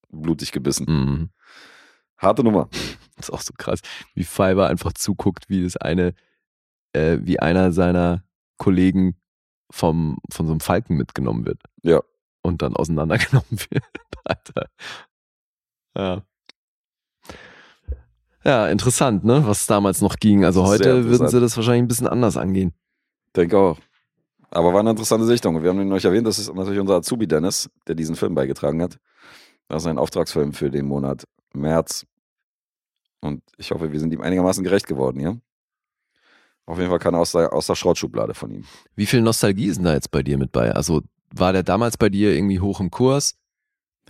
blutig 0.09 0.51
gebissen. 0.51 0.85
Mhm. 0.87 1.29
Harte 2.17 2.43
Nummer. 2.43 2.69
Das 3.17 3.29
ist 3.29 3.33
auch 3.33 3.41
so 3.41 3.51
krass, 3.57 3.79
wie 4.13 4.23
Fiverr 4.23 4.67
einfach 4.67 4.93
zuguckt, 4.93 5.49
wie 5.49 5.63
das 5.63 5.75
eine, 5.75 6.13
äh, 6.93 7.17
wie 7.19 7.39
einer 7.39 7.71
seiner 7.71 8.23
Kollegen 8.57 9.19
vom, 9.71 10.19
von 10.31 10.45
so 10.45 10.53
einem 10.53 10.59
Falken 10.59 10.97
mitgenommen 10.97 11.47
wird. 11.47 11.59
Ja. 11.81 12.03
Und 12.43 12.61
dann 12.61 12.75
auseinandergenommen 12.75 13.47
wird. 13.71 13.83
Alter. 14.23 14.69
Ja. 15.97 16.23
Ja, 18.43 18.67
interessant, 18.67 19.23
ne? 19.25 19.45
Was 19.47 19.65
damals 19.65 20.01
noch 20.01 20.17
ging. 20.17 20.45
Also 20.45 20.63
heute 20.63 21.05
würden 21.05 21.27
sie 21.27 21.41
das 21.41 21.57
wahrscheinlich 21.57 21.81
ein 21.81 21.87
bisschen 21.87 22.07
anders 22.07 22.37
angehen. 22.37 22.73
Denke 23.35 23.57
auch. 23.57 23.79
Aber 24.49 24.73
war 24.73 24.79
eine 24.79 24.91
interessante 24.91 25.25
Sichtung. 25.25 25.55
Und 25.55 25.63
wir 25.63 25.69
haben 25.69 25.81
ihn 25.81 25.91
euch 25.91 26.05
erwähnt, 26.05 26.25
das 26.25 26.39
ist 26.39 26.53
natürlich 26.53 26.79
unser 26.79 26.95
Azubi 26.95 27.27
Dennis, 27.27 27.69
der 27.87 27.95
diesen 27.95 28.15
Film 28.15 28.35
beigetragen 28.35 28.81
hat. 28.81 28.99
Das 29.67 29.83
ist 29.83 29.87
ein 29.87 29.97
Auftragsfilm 29.97 30.53
für 30.53 30.69
den 30.69 30.85
Monat 30.85 31.25
März. 31.53 32.05
Und 33.21 33.41
ich 33.57 33.71
hoffe, 33.71 33.91
wir 33.91 33.99
sind 33.99 34.13
ihm 34.13 34.21
einigermaßen 34.21 34.63
gerecht 34.63 34.87
geworden, 34.87 35.19
ja? 35.19 35.35
Auf 36.65 36.77
jeden 36.77 36.89
Fall 36.89 36.99
keine 36.99 37.17
aus 37.17 37.31
der, 37.31 37.53
aus 37.53 37.67
der 37.67 37.75
Schrottschublade 37.75 38.33
von 38.33 38.51
ihm. 38.51 38.65
Wie 38.95 39.05
viel 39.05 39.21
Nostalgie 39.21 39.67
ist 39.67 39.77
denn 39.77 39.85
da 39.85 39.93
jetzt 39.93 40.11
bei 40.11 40.21
dir 40.21 40.37
mit 40.37 40.51
bei? 40.51 40.71
Also 40.71 41.01
war 41.33 41.53
der 41.53 41.63
damals 41.63 41.97
bei 41.97 42.09
dir 42.09 42.33
irgendwie 42.33 42.59
hoch 42.59 42.79
im 42.79 42.91
Kurs? 42.91 43.35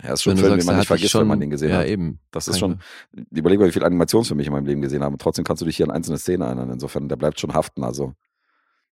Ja, 0.02 0.12
ist 0.12 0.22
schon 0.22 0.32
Wenn 0.32 0.38
ein 0.38 0.40
Film, 0.40 0.50
sagst, 0.50 0.62
den 0.62 0.66
man 0.66 0.78
nicht 0.78 0.86
vergisst, 0.86 1.10
schon, 1.10 1.20
wenn 1.22 1.28
man 1.28 1.40
den 1.40 1.50
gesehen 1.50 1.70
ja, 1.70 1.78
hat. 1.78 1.86
eben. 1.86 2.20
Das 2.30 2.46
ist 2.46 2.60
Keine- 2.60 2.78
schon, 3.14 3.26
überleg 3.30 3.58
mal, 3.58 3.66
wie 3.66 3.72
viele 3.72 3.86
Animationsfilme 3.86 4.42
ich 4.42 4.46
in 4.48 4.52
meinem 4.52 4.66
Leben 4.66 4.80
gesehen 4.80 5.02
habe. 5.02 5.16
Trotzdem 5.18 5.44
kannst 5.44 5.60
du 5.60 5.66
dich 5.66 5.76
hier 5.76 5.86
an 5.86 5.92
einzelne 5.92 6.18
Szenen 6.18 6.42
erinnern. 6.42 6.70
Insofern, 6.70 7.08
der 7.08 7.16
bleibt 7.16 7.40
schon 7.40 7.54
haften. 7.54 7.82
Also, 7.82 8.14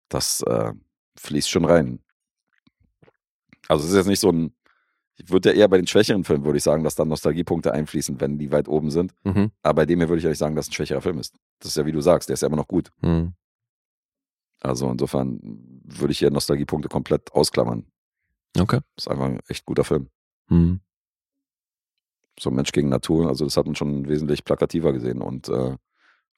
das 0.09 0.41
äh, 0.43 0.73
fließt 1.17 1.51
schon 1.51 1.65
rein. 1.67 2.01
Also, 3.69 3.85
es 3.85 3.91
ist 3.91 3.97
jetzt 3.97 4.07
nicht 4.07 4.21
so 4.21 4.31
ein, 4.31 4.55
ich 5.17 5.31
würde 5.31 5.51
ja 5.51 5.57
eher 5.57 5.69
bei 5.69 5.77
den 5.77 5.87
schwächeren 5.87 6.25
Filmen, 6.25 6.45
würde 6.45 6.59
ich 6.59 6.65
sagen, 6.65 6.83
dass 6.83 6.97
dann 6.97 7.09
Nostalgiepunkte 7.09 7.73
einfließen, 7.73 8.21
wenn 8.21 8.39
die 8.39 8.51
weit 8.51 8.69
oben 8.69 8.91
sind. 8.91 9.15
Mhm. 9.25 9.53
Aber 9.63 9.83
bei 9.83 9.87
dem 9.87 10.01
hier 10.01 10.09
würde 10.09 10.19
ich 10.19 10.25
ehrlich 10.25 10.39
sagen, 10.39 10.57
dass 10.57 10.67
es 10.67 10.71
ein 10.71 10.75
schwächerer 10.75 11.01
Film 11.03 11.19
ist. 11.19 11.37
Das 11.61 11.71
ist 11.71 11.77
ja, 11.77 11.87
wie 11.87 11.93
du 11.93 12.01
sagst, 12.01 12.29
der 12.29 12.35
ist 12.35 12.41
ja 12.41 12.49
immer 12.49 12.57
noch 12.57 12.69
gut. 12.69 12.91
Mhm. 13.01 13.35
Also, 14.61 14.91
insofern 14.91 15.39
würde 15.85 16.13
ich 16.13 16.19
hier 16.19 16.31
Nostalgiepunkte 16.31 16.89
komplett 16.89 17.33
ausklammern. 17.33 17.87
Okay. 18.59 18.81
Das 18.97 19.05
ist 19.05 19.09
einfach 19.09 19.27
ein 19.27 19.41
echt 19.49 19.65
guter 19.67 19.85
Film. 19.85 20.09
Mhm. 20.49 20.81
so 22.39 22.51
Mensch 22.51 22.73
gegen 22.73 22.91
Natur, 22.91 23.29
also 23.29 23.45
das 23.47 23.57
hat 23.57 23.65
man 23.65 23.75
schon 23.75 24.09
wesentlich 24.09 24.45
plakativer 24.45 24.93
gesehen 24.93 25.23
und 25.23 25.49
äh, 25.49 25.77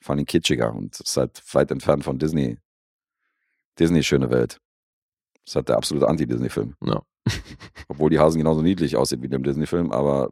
vor 0.01 0.15
allem 0.15 0.27
kitschiger 0.27 0.73
und 0.73 1.01
ist 1.01 1.16
halt 1.16 1.43
weit 1.55 1.70
entfernt 1.73 2.05
von 2.05 2.19
Disney. 2.19 2.59
Disney 3.78 4.03
schöne 4.03 4.31
Welt. 4.31 4.61
Das 5.44 5.53
ist 5.53 5.57
halt 5.57 5.69
der 5.69 5.77
absolute 5.77 6.09
Anti-Disney-Film. 6.09 6.77
Ja. 6.85 7.03
Obwohl 7.89 8.11
die 8.11 8.19
Hasen 8.19 8.39
genauso 8.39 8.62
niedlich 8.62 8.97
aussehen 8.97 9.23
wie 9.23 9.27
in 9.27 9.32
dem 9.32 9.43
Disney-Film, 9.43 9.93
aber 9.93 10.31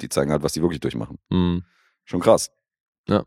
die 0.00 0.08
zeigen 0.08 0.30
halt, 0.30 0.42
was 0.42 0.52
die 0.52 0.62
wirklich 0.62 0.80
durchmachen. 0.80 1.18
Mhm. 1.30 1.64
Schon 2.04 2.20
krass. 2.20 2.50
Ja. 3.08 3.24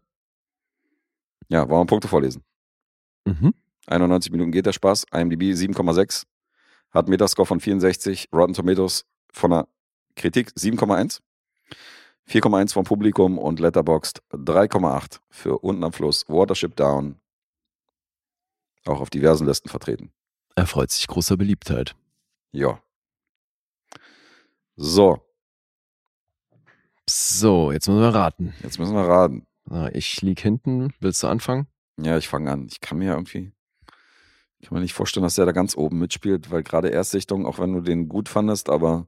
Ja, 1.48 1.70
wollen 1.70 1.82
wir 1.82 1.86
Punkte 1.86 2.08
vorlesen? 2.08 2.44
Mhm. 3.26 3.54
91 3.88 4.32
Minuten 4.32 4.52
geht 4.52 4.66
der 4.66 4.74
Spaß. 4.74 5.06
IMDb 5.14 5.54
7,6. 5.54 6.24
Hat 6.92 7.08
Metascore 7.08 7.46
von 7.46 7.60
64. 7.60 8.30
Rotten 8.34 8.54
Tomatoes 8.54 9.06
von 9.32 9.52
der 9.52 9.68
Kritik 10.16 10.50
7,1. 10.58 11.22
4,1 12.28 12.74
vom 12.74 12.86
Publikum 12.86 13.38
und 13.38 13.60
Letterboxd 13.60 14.24
3,8 14.32 15.20
für 15.30 15.60
Unten 15.60 15.84
am 15.84 15.94
Fluss, 15.94 16.28
Watership 16.28 16.76
Down. 16.76 17.20
Auch 18.86 19.00
auf 19.00 19.10
diversen 19.10 19.46
Listen 19.46 19.70
vertreten. 19.70 20.12
Er 20.56 20.66
freut 20.66 20.90
sich 20.90 21.06
großer 21.08 21.38
Beliebtheit. 21.38 21.96
Ja. 22.56 22.82
So, 24.78 25.22
So, 27.08 27.72
jetzt 27.74 27.88
müssen 27.88 28.00
wir 28.02 28.14
raten. 28.16 28.54
jetzt 28.64 28.80
müssen 28.80 28.96
wir 28.96 29.04
raten. 29.08 29.46
Ich 29.94 30.22
lieg 30.22 30.40
hinten. 30.40 30.94
Willst 31.00 31.22
du 31.22 31.28
anfangen? 31.28 31.68
Ja, 31.98 32.18
ich 32.18 32.28
fange 32.30 32.52
an. 32.52 32.68
Ich 32.70 32.80
kann 32.82 32.98
mir 32.98 33.06
ja 33.08 33.14
irgendwie, 33.14 33.52
ich 34.60 34.68
kann 34.70 34.76
mir 34.78 34.82
nicht 34.82 34.94
vorstellen, 34.94 35.24
dass 35.24 35.36
der 35.36 35.46
da 35.46 35.52
ganz 35.52 35.76
oben 35.76 36.00
mitspielt, 36.00 36.50
weil 36.50 36.64
gerade 36.64 36.90
Erstsichtung, 36.90 37.46
auch 37.46 37.60
wenn 37.60 37.74
du 37.74 37.82
den 37.82 38.08
gut 38.08 38.30
fandest, 38.30 38.70
aber 38.70 39.08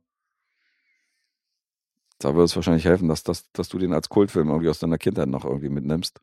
da 2.19 2.33
würde 2.33 2.45
es 2.45 2.55
wahrscheinlich 2.55 2.85
helfen, 2.85 3.07
dass, 3.07 3.23
dass, 3.23 3.49
dass 3.51 3.69
du 3.69 3.77
den 3.77 3.93
als 3.93 4.09
Kultfilm 4.09 4.49
irgendwie 4.49 4.69
aus 4.69 4.79
deiner 4.79 4.97
Kindheit 4.97 5.29
noch 5.29 5.45
irgendwie 5.45 5.69
mitnimmst. 5.69 6.19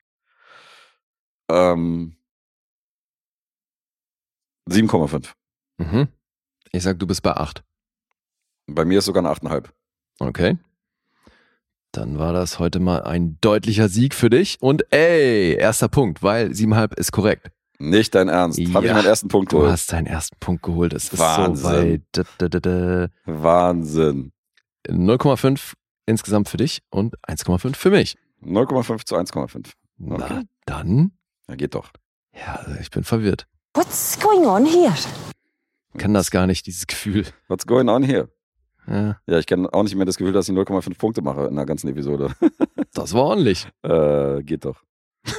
Ähm, 1.48 2.16
7,5. 4.68 5.34
Mhm. 5.78 6.08
Ich 6.72 6.82
sag, 6.82 6.98
du 6.98 7.06
bist 7.06 7.22
bei 7.22 7.32
8. 7.36 7.62
Bei 8.66 8.84
mir 8.84 8.98
ist 8.98 9.04
sogar 9.06 9.24
eine 9.24 9.32
8,5. 9.34 9.66
Okay. 10.20 10.58
Dann 11.92 12.18
war 12.18 12.32
das 12.32 12.58
heute 12.58 12.80
mal 12.80 13.02
ein 13.04 13.38
deutlicher 13.40 13.88
Sieg 13.88 14.14
für 14.14 14.30
dich. 14.30 14.56
Und 14.60 14.84
ey, 14.92 15.54
erster 15.54 15.88
Punkt, 15.88 16.22
weil 16.22 16.48
7,5 16.48 16.98
ist 16.98 17.12
korrekt. 17.12 17.50
Nicht 17.78 18.14
dein 18.14 18.28
Ernst. 18.28 18.58
Habe 18.72 18.86
ich 18.86 18.90
Ja, 18.90 18.94
meinen 18.94 19.06
ersten 19.06 19.28
Punkt 19.28 19.52
Du 19.52 19.56
geholt. 19.58 19.72
hast 19.72 19.92
deinen 19.92 20.06
ersten 20.06 20.36
Punkt 20.40 20.62
geholt. 20.62 20.92
Das 20.92 21.04
ist 21.04 21.18
Wahnsinn. 21.18 21.56
so 21.56 21.68
weit. 21.68 22.02
Da, 22.12 22.22
da, 22.38 22.48
da, 22.48 22.60
da. 22.60 23.08
Wahnsinn. 23.26 24.32
0,5 24.88 25.74
insgesamt 26.06 26.48
für 26.48 26.56
dich 26.56 26.82
und 26.90 27.16
1,5 27.28 27.74
für 27.76 27.90
mich. 27.90 28.16
0,5 28.42 29.04
zu 29.06 29.16
1,5. 29.16 29.72
Na, 29.98 30.14
Okay. 30.16 30.42
dann. 30.66 31.12
Ja, 31.48 31.56
geht 31.56 31.74
doch. 31.74 31.90
Ja, 32.34 32.54
also 32.56 32.78
ich 32.80 32.90
bin 32.90 33.04
verwirrt. 33.04 33.46
What's 33.74 34.18
going 34.20 34.46
on 34.46 34.64
here? 34.66 34.92
Ich 35.94 36.00
kenne 36.00 36.14
das 36.14 36.30
gar 36.30 36.46
nicht, 36.46 36.66
dieses 36.66 36.86
Gefühl. 36.86 37.24
What's 37.48 37.66
going 37.66 37.88
on 37.88 38.02
here? 38.02 38.28
Ja, 38.86 39.16
Ja, 39.26 39.38
ich 39.38 39.46
kenne 39.46 39.72
auch 39.72 39.82
nicht 39.82 39.94
mehr 39.94 40.04
das 40.04 40.16
Gefühl, 40.16 40.32
dass 40.32 40.48
ich 40.48 40.54
0,5 40.54 40.98
Punkte 40.98 41.22
mache 41.22 41.46
in 41.46 41.54
der 41.56 41.64
ganzen 41.66 41.88
Episode. 41.88 42.30
das 42.94 43.14
war 43.14 43.22
ordentlich. 43.22 43.66
äh, 43.82 44.42
geht 44.42 44.64
doch. 44.64 44.82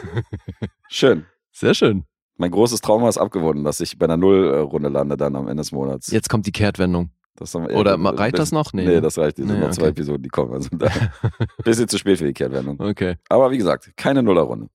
Schön. 0.90 1.26
Sehr 1.52 1.74
schön. 1.74 2.06
Mein 2.38 2.52
großes 2.52 2.82
Trauma 2.82 3.08
ist 3.08 3.18
abgewonnen, 3.18 3.64
dass 3.64 3.80
ich 3.80 3.98
bei 3.98 4.06
einer 4.06 4.18
Nullrunde 4.18 4.90
lande 4.90 5.16
dann 5.16 5.36
am 5.36 5.48
Ende 5.48 5.62
des 5.62 5.72
Monats. 5.72 6.12
Jetzt 6.12 6.30
kommt 6.30 6.46
die 6.48 6.52
Kehrtwendung. 6.52 7.12
Haben, 7.40 7.66
Oder 7.68 7.98
ma- 7.98 8.12
reicht 8.12 8.40
das 8.40 8.52
noch? 8.54 8.72
Nee, 8.74 8.86
Nee, 8.86 8.94
ne? 8.96 9.02
das 9.02 9.18
reicht. 9.18 9.38
Sind 9.38 9.48
Nee, 9.48 9.60
noch 9.60 9.72
zwei 9.72 9.84
okay. 9.84 9.90
Episoden, 9.92 10.24
die 10.24 10.30
kommen. 10.30 10.54
Also 10.54 10.70
da, 10.72 10.90
bisschen 11.66 11.88
zu 11.88 11.98
spät 11.98 12.18
für 12.18 12.26
die 12.26 12.34
Kehrtwendung. 12.34 12.80
Okay. 12.80 13.16
Aber 13.30 13.52
wie 13.52 13.58
gesagt, 13.58 13.92
keine 13.98 14.24
Nullerrunde. 14.24 14.70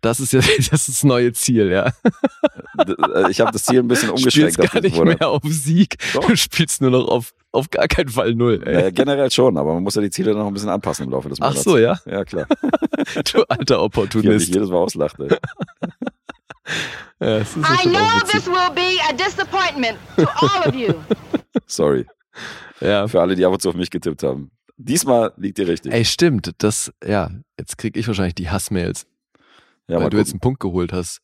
Das 0.00 0.20
ist 0.20 0.32
ja 0.32 0.40
das, 0.58 0.70
ist 0.72 0.88
das 0.88 1.04
neue 1.04 1.32
Ziel, 1.32 1.70
ja. 1.70 1.92
Äh, 2.78 3.30
Ich 3.30 3.40
habe 3.40 3.52
das 3.52 3.64
Ziel 3.64 3.80
ein 3.80 3.88
bisschen 3.88 4.08
Du 4.08 4.14
umgeschränkt. 4.14 4.54
spielst 4.54 4.72
gar 4.72 4.84
ich 4.84 4.92
nicht 4.94 5.04
mehr 5.04 5.28
auf 5.28 5.42
Sieg. 5.44 5.96
Doch. 6.14 6.26
Du 6.26 6.36
spielst 6.36 6.80
nur 6.80 6.90
noch 6.90 7.08
auf, 7.08 7.32
auf 7.52 7.68
gar 7.70 7.88
keinen 7.88 8.08
Fall 8.08 8.34
Null. 8.34 8.62
Ey. 8.64 8.74
Naja, 8.74 8.90
generell 8.90 9.30
schon, 9.30 9.56
aber 9.58 9.74
man 9.74 9.82
muss 9.82 9.94
ja 9.94 10.02
die 10.02 10.10
Ziele 10.10 10.34
noch 10.34 10.46
ein 10.46 10.52
bisschen 10.54 10.68
anpassen 10.70 11.04
im 11.06 11.10
Laufe 11.10 11.28
des 11.28 11.40
Ach 11.40 11.48
Monats. 11.50 11.64
so, 11.64 11.76
ja. 11.78 11.98
Ja, 12.06 12.24
klar. 12.24 12.46
Du 13.32 13.42
alter 13.44 13.76
Ich 13.76 13.80
Opportunist. 13.80 14.48
jedes 14.54 14.68
Mal 14.70 14.76
auslacht. 14.76 15.18
Ey. 15.20 15.28
Ja, 17.20 17.38
es 17.38 17.56
ist 17.56 17.64
I 17.66 17.88
know 17.88 18.20
this 18.30 18.46
will 18.46 18.70
be 18.74 18.98
a 19.08 19.12
disappointment 19.12 19.98
to 20.16 20.24
all 20.26 20.68
of 20.68 20.74
you. 20.74 20.92
Sorry. 21.66 22.06
Ja. 22.80 23.08
Für 23.08 23.20
alle, 23.22 23.34
die 23.34 23.44
ab 23.44 23.52
und 23.52 23.62
zu 23.62 23.70
auf 23.70 23.74
mich 23.74 23.90
getippt 23.90 24.22
haben. 24.22 24.50
Diesmal 24.76 25.32
liegt 25.36 25.58
ihr 25.58 25.66
richtig. 25.66 25.92
Ey, 25.92 26.04
stimmt. 26.04 26.52
Das, 26.58 26.92
ja, 27.04 27.30
jetzt 27.58 27.78
krieg 27.78 27.96
ich 27.96 28.06
wahrscheinlich 28.06 28.34
die 28.36 28.48
Hassmails, 28.50 29.06
ja, 29.88 30.00
weil 30.00 30.10
du 30.10 30.16
jetzt 30.16 30.28
gucken. 30.28 30.34
einen 30.36 30.40
Punkt 30.40 30.60
geholt 30.60 30.92
hast. 30.92 31.20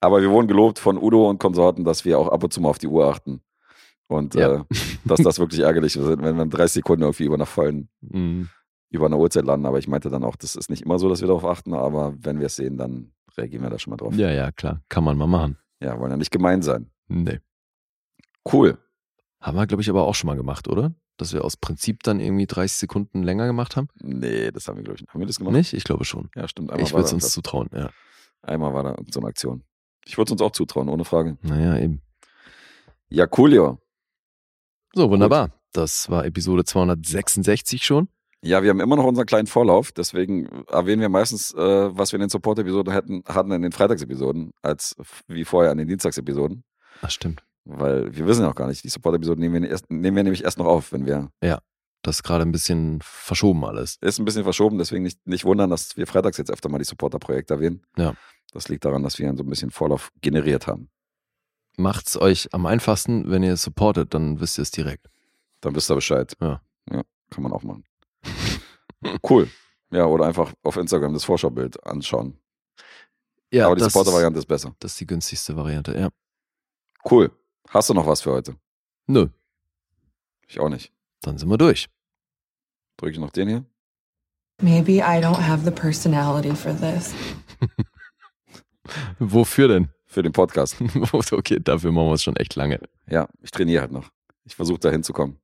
Aber 0.00 0.20
wir 0.20 0.30
wurden 0.30 0.48
gelobt 0.48 0.78
von 0.78 0.96
Udo 0.98 1.28
und 1.28 1.38
Konsorten, 1.38 1.84
dass 1.84 2.04
wir 2.04 2.18
auch 2.18 2.28
ab 2.28 2.42
und 2.44 2.52
zu 2.52 2.60
mal 2.60 2.68
auf 2.70 2.78
die 2.78 2.86
Uhr 2.88 3.06
achten. 3.08 3.40
Und 4.08 4.34
Ja. 4.34 4.54
äh, 4.54 4.64
dass 5.04 5.20
das 5.20 5.38
wirklich 5.38 5.60
ärgerlich 5.60 5.94
ist, 5.96 6.06
wenn 6.06 6.20
wir 6.36 6.42
in 6.42 6.50
30 6.50 6.74
Sekunden 6.74 7.02
irgendwie 7.02 7.24
über 7.24 7.34
einer 7.34 7.46
vollen, 7.46 7.88
Mhm. 8.00 8.48
über 8.90 9.06
einer 9.06 9.18
Uhrzeit 9.18 9.44
landen. 9.44 9.66
Aber 9.66 9.78
ich 9.78 9.88
meinte 9.88 10.08
dann 10.10 10.24
auch, 10.24 10.36
das 10.36 10.56
ist 10.56 10.70
nicht 10.70 10.82
immer 10.82 10.98
so, 10.98 11.08
dass 11.08 11.20
wir 11.20 11.28
darauf 11.28 11.44
achten, 11.44 11.74
aber 11.74 12.14
wenn 12.20 12.38
wir 12.38 12.46
es 12.46 12.56
sehen, 12.56 12.76
dann 12.78 13.12
reagieren 13.36 13.62
wir 13.62 13.70
da 13.70 13.78
schon 13.78 13.90
mal 13.90 13.96
drauf. 13.98 14.14
Ja, 14.14 14.30
ja, 14.30 14.50
klar. 14.50 14.80
Kann 14.88 15.04
man 15.04 15.16
mal 15.18 15.26
machen. 15.26 15.58
Ja, 15.80 15.98
wollen 16.00 16.10
ja 16.10 16.16
nicht 16.16 16.30
gemein 16.32 16.62
sein. 16.62 16.90
Nee. 17.08 17.40
Cool. 18.50 18.78
Haben 19.40 19.56
wir, 19.56 19.66
glaube 19.66 19.82
ich, 19.82 19.90
aber 19.90 20.04
auch 20.06 20.14
schon 20.14 20.26
mal 20.28 20.36
gemacht, 20.36 20.68
oder? 20.68 20.92
Dass 21.18 21.32
wir 21.32 21.44
aus 21.44 21.56
Prinzip 21.56 22.02
dann 22.04 22.20
irgendwie 22.20 22.46
30 22.46 22.78
Sekunden 22.78 23.22
länger 23.22 23.46
gemacht 23.46 23.76
haben? 23.76 23.88
Nee, 23.96 24.50
das 24.50 24.68
haben 24.68 24.76
wir, 24.76 24.84
glaube 24.84 24.96
ich, 24.96 25.02
nicht. 25.02 25.12
haben 25.12 25.20
wir 25.20 25.26
das 25.26 25.38
gemacht? 25.38 25.52
Nicht? 25.52 25.74
Ich 25.74 25.84
glaube 25.84 26.04
schon. 26.04 26.30
Ja, 26.34 26.48
stimmt. 26.48 26.70
Einmal 26.70 26.86
Ich 26.86 26.94
würde 26.94 27.04
es 27.04 27.12
uns 27.12 27.30
zutrauen, 27.30 27.68
ja. 27.74 27.90
Einmal 28.40 28.72
war 28.72 28.84
da 28.84 28.96
so 29.10 29.20
eine 29.20 29.28
Aktion. 29.28 29.64
Ich 30.06 30.16
würde 30.16 30.28
es 30.28 30.32
uns 30.32 30.40
auch 30.40 30.52
zutrauen, 30.52 30.88
ohne 30.88 31.04
Frage. 31.04 31.36
Naja, 31.42 31.76
eben. 31.76 32.00
Ja, 33.10 33.26
coolio. 33.26 33.78
So, 34.94 35.10
wunderbar. 35.10 35.50
Das 35.72 36.08
war 36.08 36.24
Episode 36.24 36.64
266 36.64 37.84
schon. 37.84 38.08
Ja, 38.40 38.62
wir 38.62 38.70
haben 38.70 38.80
immer 38.80 38.94
noch 38.96 39.04
unseren 39.04 39.26
kleinen 39.26 39.48
Vorlauf, 39.48 39.90
deswegen 39.90 40.64
erwähnen 40.68 41.00
wir 41.02 41.08
meistens, 41.08 41.52
äh, 41.54 41.58
was 41.58 42.12
wir 42.12 42.18
in 42.18 42.20
den 42.20 42.30
Support-Episoden 42.30 42.92
hätten, 42.92 43.24
hatten 43.26 43.50
in 43.50 43.62
den 43.62 43.72
Freitagsepisoden, 43.72 44.52
als 44.62 44.94
wie 45.26 45.44
vorher 45.44 45.72
in 45.72 45.78
den 45.78 45.88
Dienstagsepisoden. 45.88 46.62
Ach, 47.02 47.10
stimmt. 47.10 47.42
Weil 47.70 48.16
wir 48.16 48.26
wissen 48.26 48.42
ja 48.42 48.50
auch 48.50 48.54
gar 48.54 48.66
nicht, 48.68 48.82
die 48.82 48.88
Support-Episoden 48.88 49.40
nehmen, 49.40 49.62
wir 49.62 49.70
erst- 49.70 49.90
nehmen 49.90 50.16
wir 50.16 50.22
nämlich 50.24 50.42
erst 50.44 50.56
noch 50.58 50.66
auf, 50.66 50.90
wenn 50.92 51.04
wir. 51.04 51.30
Das 52.02 52.16
ist 52.16 52.22
gerade 52.22 52.44
ein 52.44 52.52
bisschen 52.52 53.00
verschoben 53.02 53.64
alles. 53.64 53.98
Ist 54.00 54.18
ein 54.18 54.24
bisschen 54.24 54.44
verschoben, 54.44 54.78
deswegen 54.78 55.02
nicht, 55.02 55.26
nicht 55.26 55.44
wundern, 55.44 55.68
dass 55.68 55.96
wir 55.96 56.06
freitags 56.06 56.38
jetzt 56.38 56.50
öfter 56.50 56.68
mal 56.68 56.78
die 56.78 56.84
Supporter-Projekte 56.84 57.54
erwähnen. 57.54 57.82
Ja. 57.96 58.14
Das 58.52 58.68
liegt 58.68 58.84
daran, 58.84 59.02
dass 59.02 59.18
wir 59.18 59.34
so 59.36 59.42
ein 59.42 59.50
bisschen 59.50 59.70
Vorlauf 59.70 60.10
generiert 60.22 60.66
haben. 60.68 60.88
Macht's 61.76 62.16
euch 62.16 62.54
am 62.54 62.66
einfachsten, 62.66 63.30
wenn 63.30 63.42
ihr 63.42 63.52
es 63.54 63.62
supportet, 63.62 64.14
dann 64.14 64.40
wisst 64.40 64.58
ihr 64.58 64.62
es 64.62 64.70
direkt. 64.70 65.08
Dann 65.60 65.74
wisst 65.74 65.90
ihr 65.90 65.94
Bescheid. 65.96 66.34
Ja. 66.40 66.62
Ja, 66.90 67.02
kann 67.30 67.42
man 67.42 67.52
auch 67.52 67.64
machen. 67.64 67.84
cool. 69.28 69.50
Ja, 69.90 70.06
oder 70.06 70.26
einfach 70.26 70.52
auf 70.62 70.76
Instagram 70.76 71.12
das 71.12 71.24
Vorschaubild 71.24 71.84
anschauen. 71.84 72.38
Ja, 73.52 73.66
Aber 73.66 73.76
die 73.76 73.82
Supporter-Variante 73.82 74.38
ist 74.38 74.46
besser. 74.46 74.74
das 74.78 74.92
ist 74.92 75.00
die 75.00 75.06
günstigste 75.06 75.56
Variante, 75.56 75.98
ja. 75.98 76.08
Cool. 77.10 77.30
Hast 77.70 77.90
du 77.90 77.94
noch 77.94 78.06
was 78.06 78.22
für 78.22 78.32
heute? 78.32 78.56
Nö, 79.06 79.28
Ich 80.46 80.60
auch 80.60 80.68
nicht. 80.68 80.92
dann 81.22 81.38
sind 81.38 81.48
wir 81.50 81.58
durch. 81.58 81.88
Drücke 82.96 83.12
ich 83.12 83.18
noch 83.18 83.30
den 83.30 83.48
hier? 83.48 83.64
Maybe 84.60 84.94
I 84.98 85.20
don't 85.22 85.40
have 85.46 85.64
the 85.64 85.70
personality 85.70 86.54
for 86.54 86.74
this. 86.76 87.14
Wofür 89.18 89.68
denn? 89.68 89.88
Für 90.06 90.22
den 90.22 90.32
Podcast. 90.32 90.76
okay, 91.12 91.58
dafür 91.60 91.92
machen 91.92 92.08
wir 92.08 92.14
es 92.14 92.22
schon 92.22 92.36
echt 92.36 92.54
lange. 92.56 92.80
Ja, 93.08 93.28
ich 93.42 93.50
trainiere 93.50 93.82
halt 93.82 93.92
noch. 93.92 94.08
Ich 94.44 94.56
versuche 94.56 94.78
da 94.80 94.90
hinzukommen. 94.90 95.38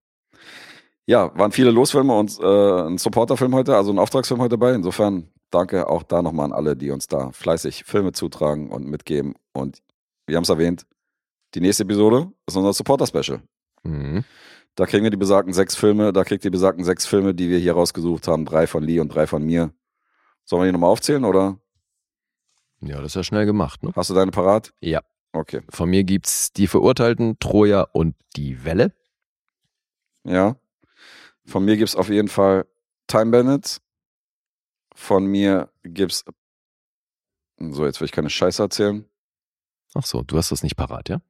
Ja, 1.07 1.37
waren 1.39 1.53
viele 1.53 1.71
Losfilme 1.71 2.17
und 2.17 2.39
äh, 2.41 2.87
ein 2.87 2.97
Supporterfilm 2.97 3.55
heute, 3.55 3.77
also 3.77 3.93
ein 3.93 3.99
Auftragsfilm 3.99 4.41
heute 4.41 4.57
dabei. 4.57 4.73
Insofern 4.73 5.29
danke 5.51 5.87
auch 5.89 6.03
da 6.03 6.23
nochmal 6.23 6.47
an 6.47 6.53
alle, 6.53 6.77
die 6.77 6.91
uns 6.91 7.07
da 7.07 7.31
fleißig 7.33 7.85
Filme 7.85 8.13
zutragen 8.13 8.71
und 8.71 8.87
mitgeben. 8.87 9.35
Und 9.53 9.83
wir 10.27 10.37
haben 10.37 10.45
es 10.45 10.49
erwähnt, 10.49 10.87
die 11.55 11.61
nächste 11.61 11.85
Episode 11.85 12.33
ist 12.47 12.57
unser 12.57 12.73
Supporter-Special. 12.73 13.43
Mhm. 13.85 14.25
Da 14.75 14.87
kriegen 14.87 15.05
wir 15.05 15.11
die 15.11 15.17
besagten 15.17 15.53
sechs 15.55 15.77
Filme, 15.77 16.13
da 16.13 16.25
kriegt 16.25 16.45
ihr 16.45 16.51
die 16.51 16.57
besagten 16.57 16.85
sechs 16.85 17.07
Filme, 17.07 17.35
die 17.35 17.49
wir 17.49 17.59
hier 17.59 17.75
rausgesucht 17.75 18.27
haben. 18.27 18.45
Drei 18.45 18.67
von 18.67 18.83
Lee 18.83 18.99
und 18.99 19.09
drei 19.09 19.27
von 19.27 19.45
mir. 19.45 19.73
Sollen 20.45 20.63
wir 20.63 20.67
die 20.67 20.73
nochmal 20.73 20.91
aufzählen 20.91 21.25
oder 21.25 21.59
Ja, 22.81 22.97
das 22.97 23.13
ist 23.13 23.15
ja 23.15 23.23
schnell 23.25 23.47
gemacht, 23.47 23.83
ne? 23.83 23.93
hast 23.95 24.11
du 24.11 24.15
deine 24.15 24.31
parat? 24.33 24.73
Ja. 24.81 25.01
Okay. 25.33 25.63
Von 25.71 25.91
mir 25.91 26.05
gibt's 26.05 26.53
die 26.53 26.67
Verurteilten, 26.67 27.39
Troja 27.41 27.83
und 27.93 28.15
die 28.37 28.65
Welle. 28.65 28.93
Ja. 30.25 30.57
Von 31.45 31.65
mir 31.65 31.77
gibt's 31.77 31.97
auf 31.97 32.09
jeden 32.09 32.29
Fall 32.29 32.67
Time 33.07 33.31
Bandits. 33.31 33.81
Von 34.95 35.27
mir 35.27 35.71
gibt's. 35.83 36.25
So, 37.59 37.85
jetzt 37.85 38.01
will 38.01 38.07
ich 38.07 38.13
keine 38.13 38.31
Scheiße 38.31 38.63
erzählen. 38.63 39.05
Ach 39.95 40.05
so, 40.07 40.23
du 40.23 40.37
hast 40.37 40.51
das 40.51 40.63
nicht 40.63 40.77
parat, 40.77 41.09
ja? 41.09 41.21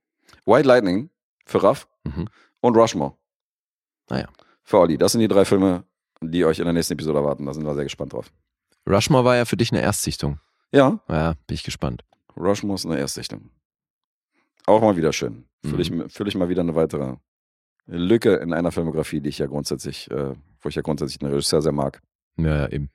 White 0.47 0.67
Lightning 0.69 1.11
für 1.47 1.63
Raff 1.63 1.89
Mhm. 2.05 2.29
und 2.61 2.77
Rushmore. 2.77 3.17
Naja. 4.11 4.29
Für 4.63 4.79
Olli. 4.79 4.99
Das 4.99 5.13
sind 5.13 5.21
die 5.21 5.29
drei 5.29 5.45
Filme, 5.45 5.85
die 6.21 6.45
euch 6.45 6.59
in 6.59 6.65
der 6.65 6.73
nächsten 6.75 6.95
Episode 6.95 7.19
erwarten. 7.19 7.47
Da 7.47 7.53
sind 7.55 7.65
wir 7.65 7.75
sehr 7.75 7.85
gespannt 7.85 8.13
drauf. 8.13 8.31
Rushmore 8.89 9.25
war 9.25 9.37
ja 9.37 9.45
für 9.45 9.57
dich 9.57 9.73
eine 9.73 9.81
Erstsichtung. 9.83 10.41
Ja, 10.73 11.01
Ja, 11.09 11.35
bin 11.47 11.55
ich 11.55 11.63
gespannt. 11.63 12.05
Rushmore 12.37 12.75
ist 12.77 12.85
eine 12.87 12.99
Erstsichtung. 12.99 13.51
Auch 14.67 14.81
mal 14.81 14.97
wieder 14.97 15.13
schön. 15.13 15.45
Fülle 15.65 15.83
ich, 15.83 15.91
Mhm. 15.91 16.09
füll 16.09 16.29
ich 16.29 16.35
mal 16.35 16.49
wieder 16.49 16.63
eine 16.63 16.75
weitere 16.75 17.17
Lücke 17.87 18.35
in 18.37 18.53
einer 18.53 18.73
Filmografie, 18.73 19.21
die 19.21 19.29
ich 19.29 19.39
ja 19.39 19.47
grundsätzlich, 19.47 20.11
äh, 20.11 20.35
wo 20.61 20.69
ich 20.69 20.75
ja 20.75 20.83
grundsätzlich 20.83 21.21
einen 21.23 21.31
Regisseur 21.33 21.61
sehr 21.63 21.73
mag. 21.73 22.01
Ja, 22.37 22.57
ja, 22.63 22.69
eben. 22.69 22.91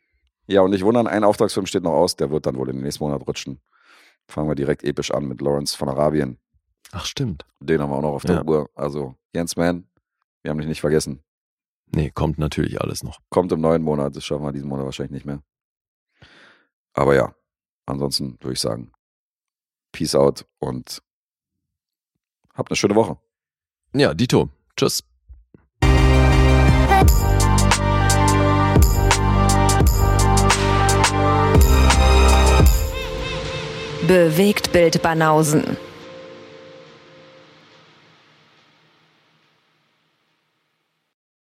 Ja, 0.48 0.62
und 0.62 0.72
nicht 0.72 0.84
wundern, 0.84 1.06
ein 1.08 1.24
Auftragsfilm 1.24 1.68
steht 1.68 1.84
noch 1.84 1.94
aus, 1.94 2.16
der 2.16 2.32
wird 2.32 2.46
dann 2.48 2.56
wohl 2.58 2.70
in 2.70 2.78
den 2.78 2.84
nächsten 2.84 3.04
Monat 3.04 3.26
rutschen. 3.28 3.62
Fangen 4.28 4.50
wir 4.50 4.56
direkt 4.56 4.84
episch 4.84 5.12
an 5.12 5.28
mit 5.28 5.42
Lawrence 5.42 5.78
von 5.78 5.90
Arabien. 5.90 6.40
Ach, 6.92 7.06
stimmt. 7.06 7.46
Den 7.60 7.82
haben 7.82 7.92
wir 7.92 7.98
auch 7.98 8.02
noch 8.02 8.14
auf 8.14 8.24
der 8.24 8.38
Ja. 8.38 8.44
Uhr. 8.46 8.70
Also, 8.76 9.16
Jens 9.34 9.56
Mann, 9.56 9.88
wir 10.42 10.52
haben 10.52 10.58
dich 10.58 10.68
nicht 10.68 10.82
vergessen. 10.82 11.24
Nee, 11.92 12.12
kommt 12.12 12.38
natürlich 12.38 12.82
alles 12.82 13.04
noch. 13.04 13.20
Kommt 13.30 13.52
im 13.52 13.62
neuen 13.62 13.82
Monat, 13.82 14.16
das 14.16 14.24
schaffen 14.26 14.44
wir 14.46 14.52
diesen 14.52 14.70
Monat 14.70 14.86
wahrscheinlich 14.86 15.12
nicht 15.12 15.26
mehr. 15.26 15.42
Aber 16.94 17.16
ja, 17.16 17.34
ansonsten 17.86 18.38
würde 18.42 18.54
ich 18.54 18.60
sagen, 18.60 18.92
Peace 19.92 20.16
out 20.16 20.46
und 20.60 21.02
habt 22.54 22.70
eine 22.72 22.76
schöne 22.76 22.96
Woche. 22.96 23.18
Ja, 23.94 24.14
Dito. 24.14 24.50
Tschüss. 24.76 25.04
Bewegt 34.08 34.72
Bild 34.72 35.02
Banausen. 35.02 35.78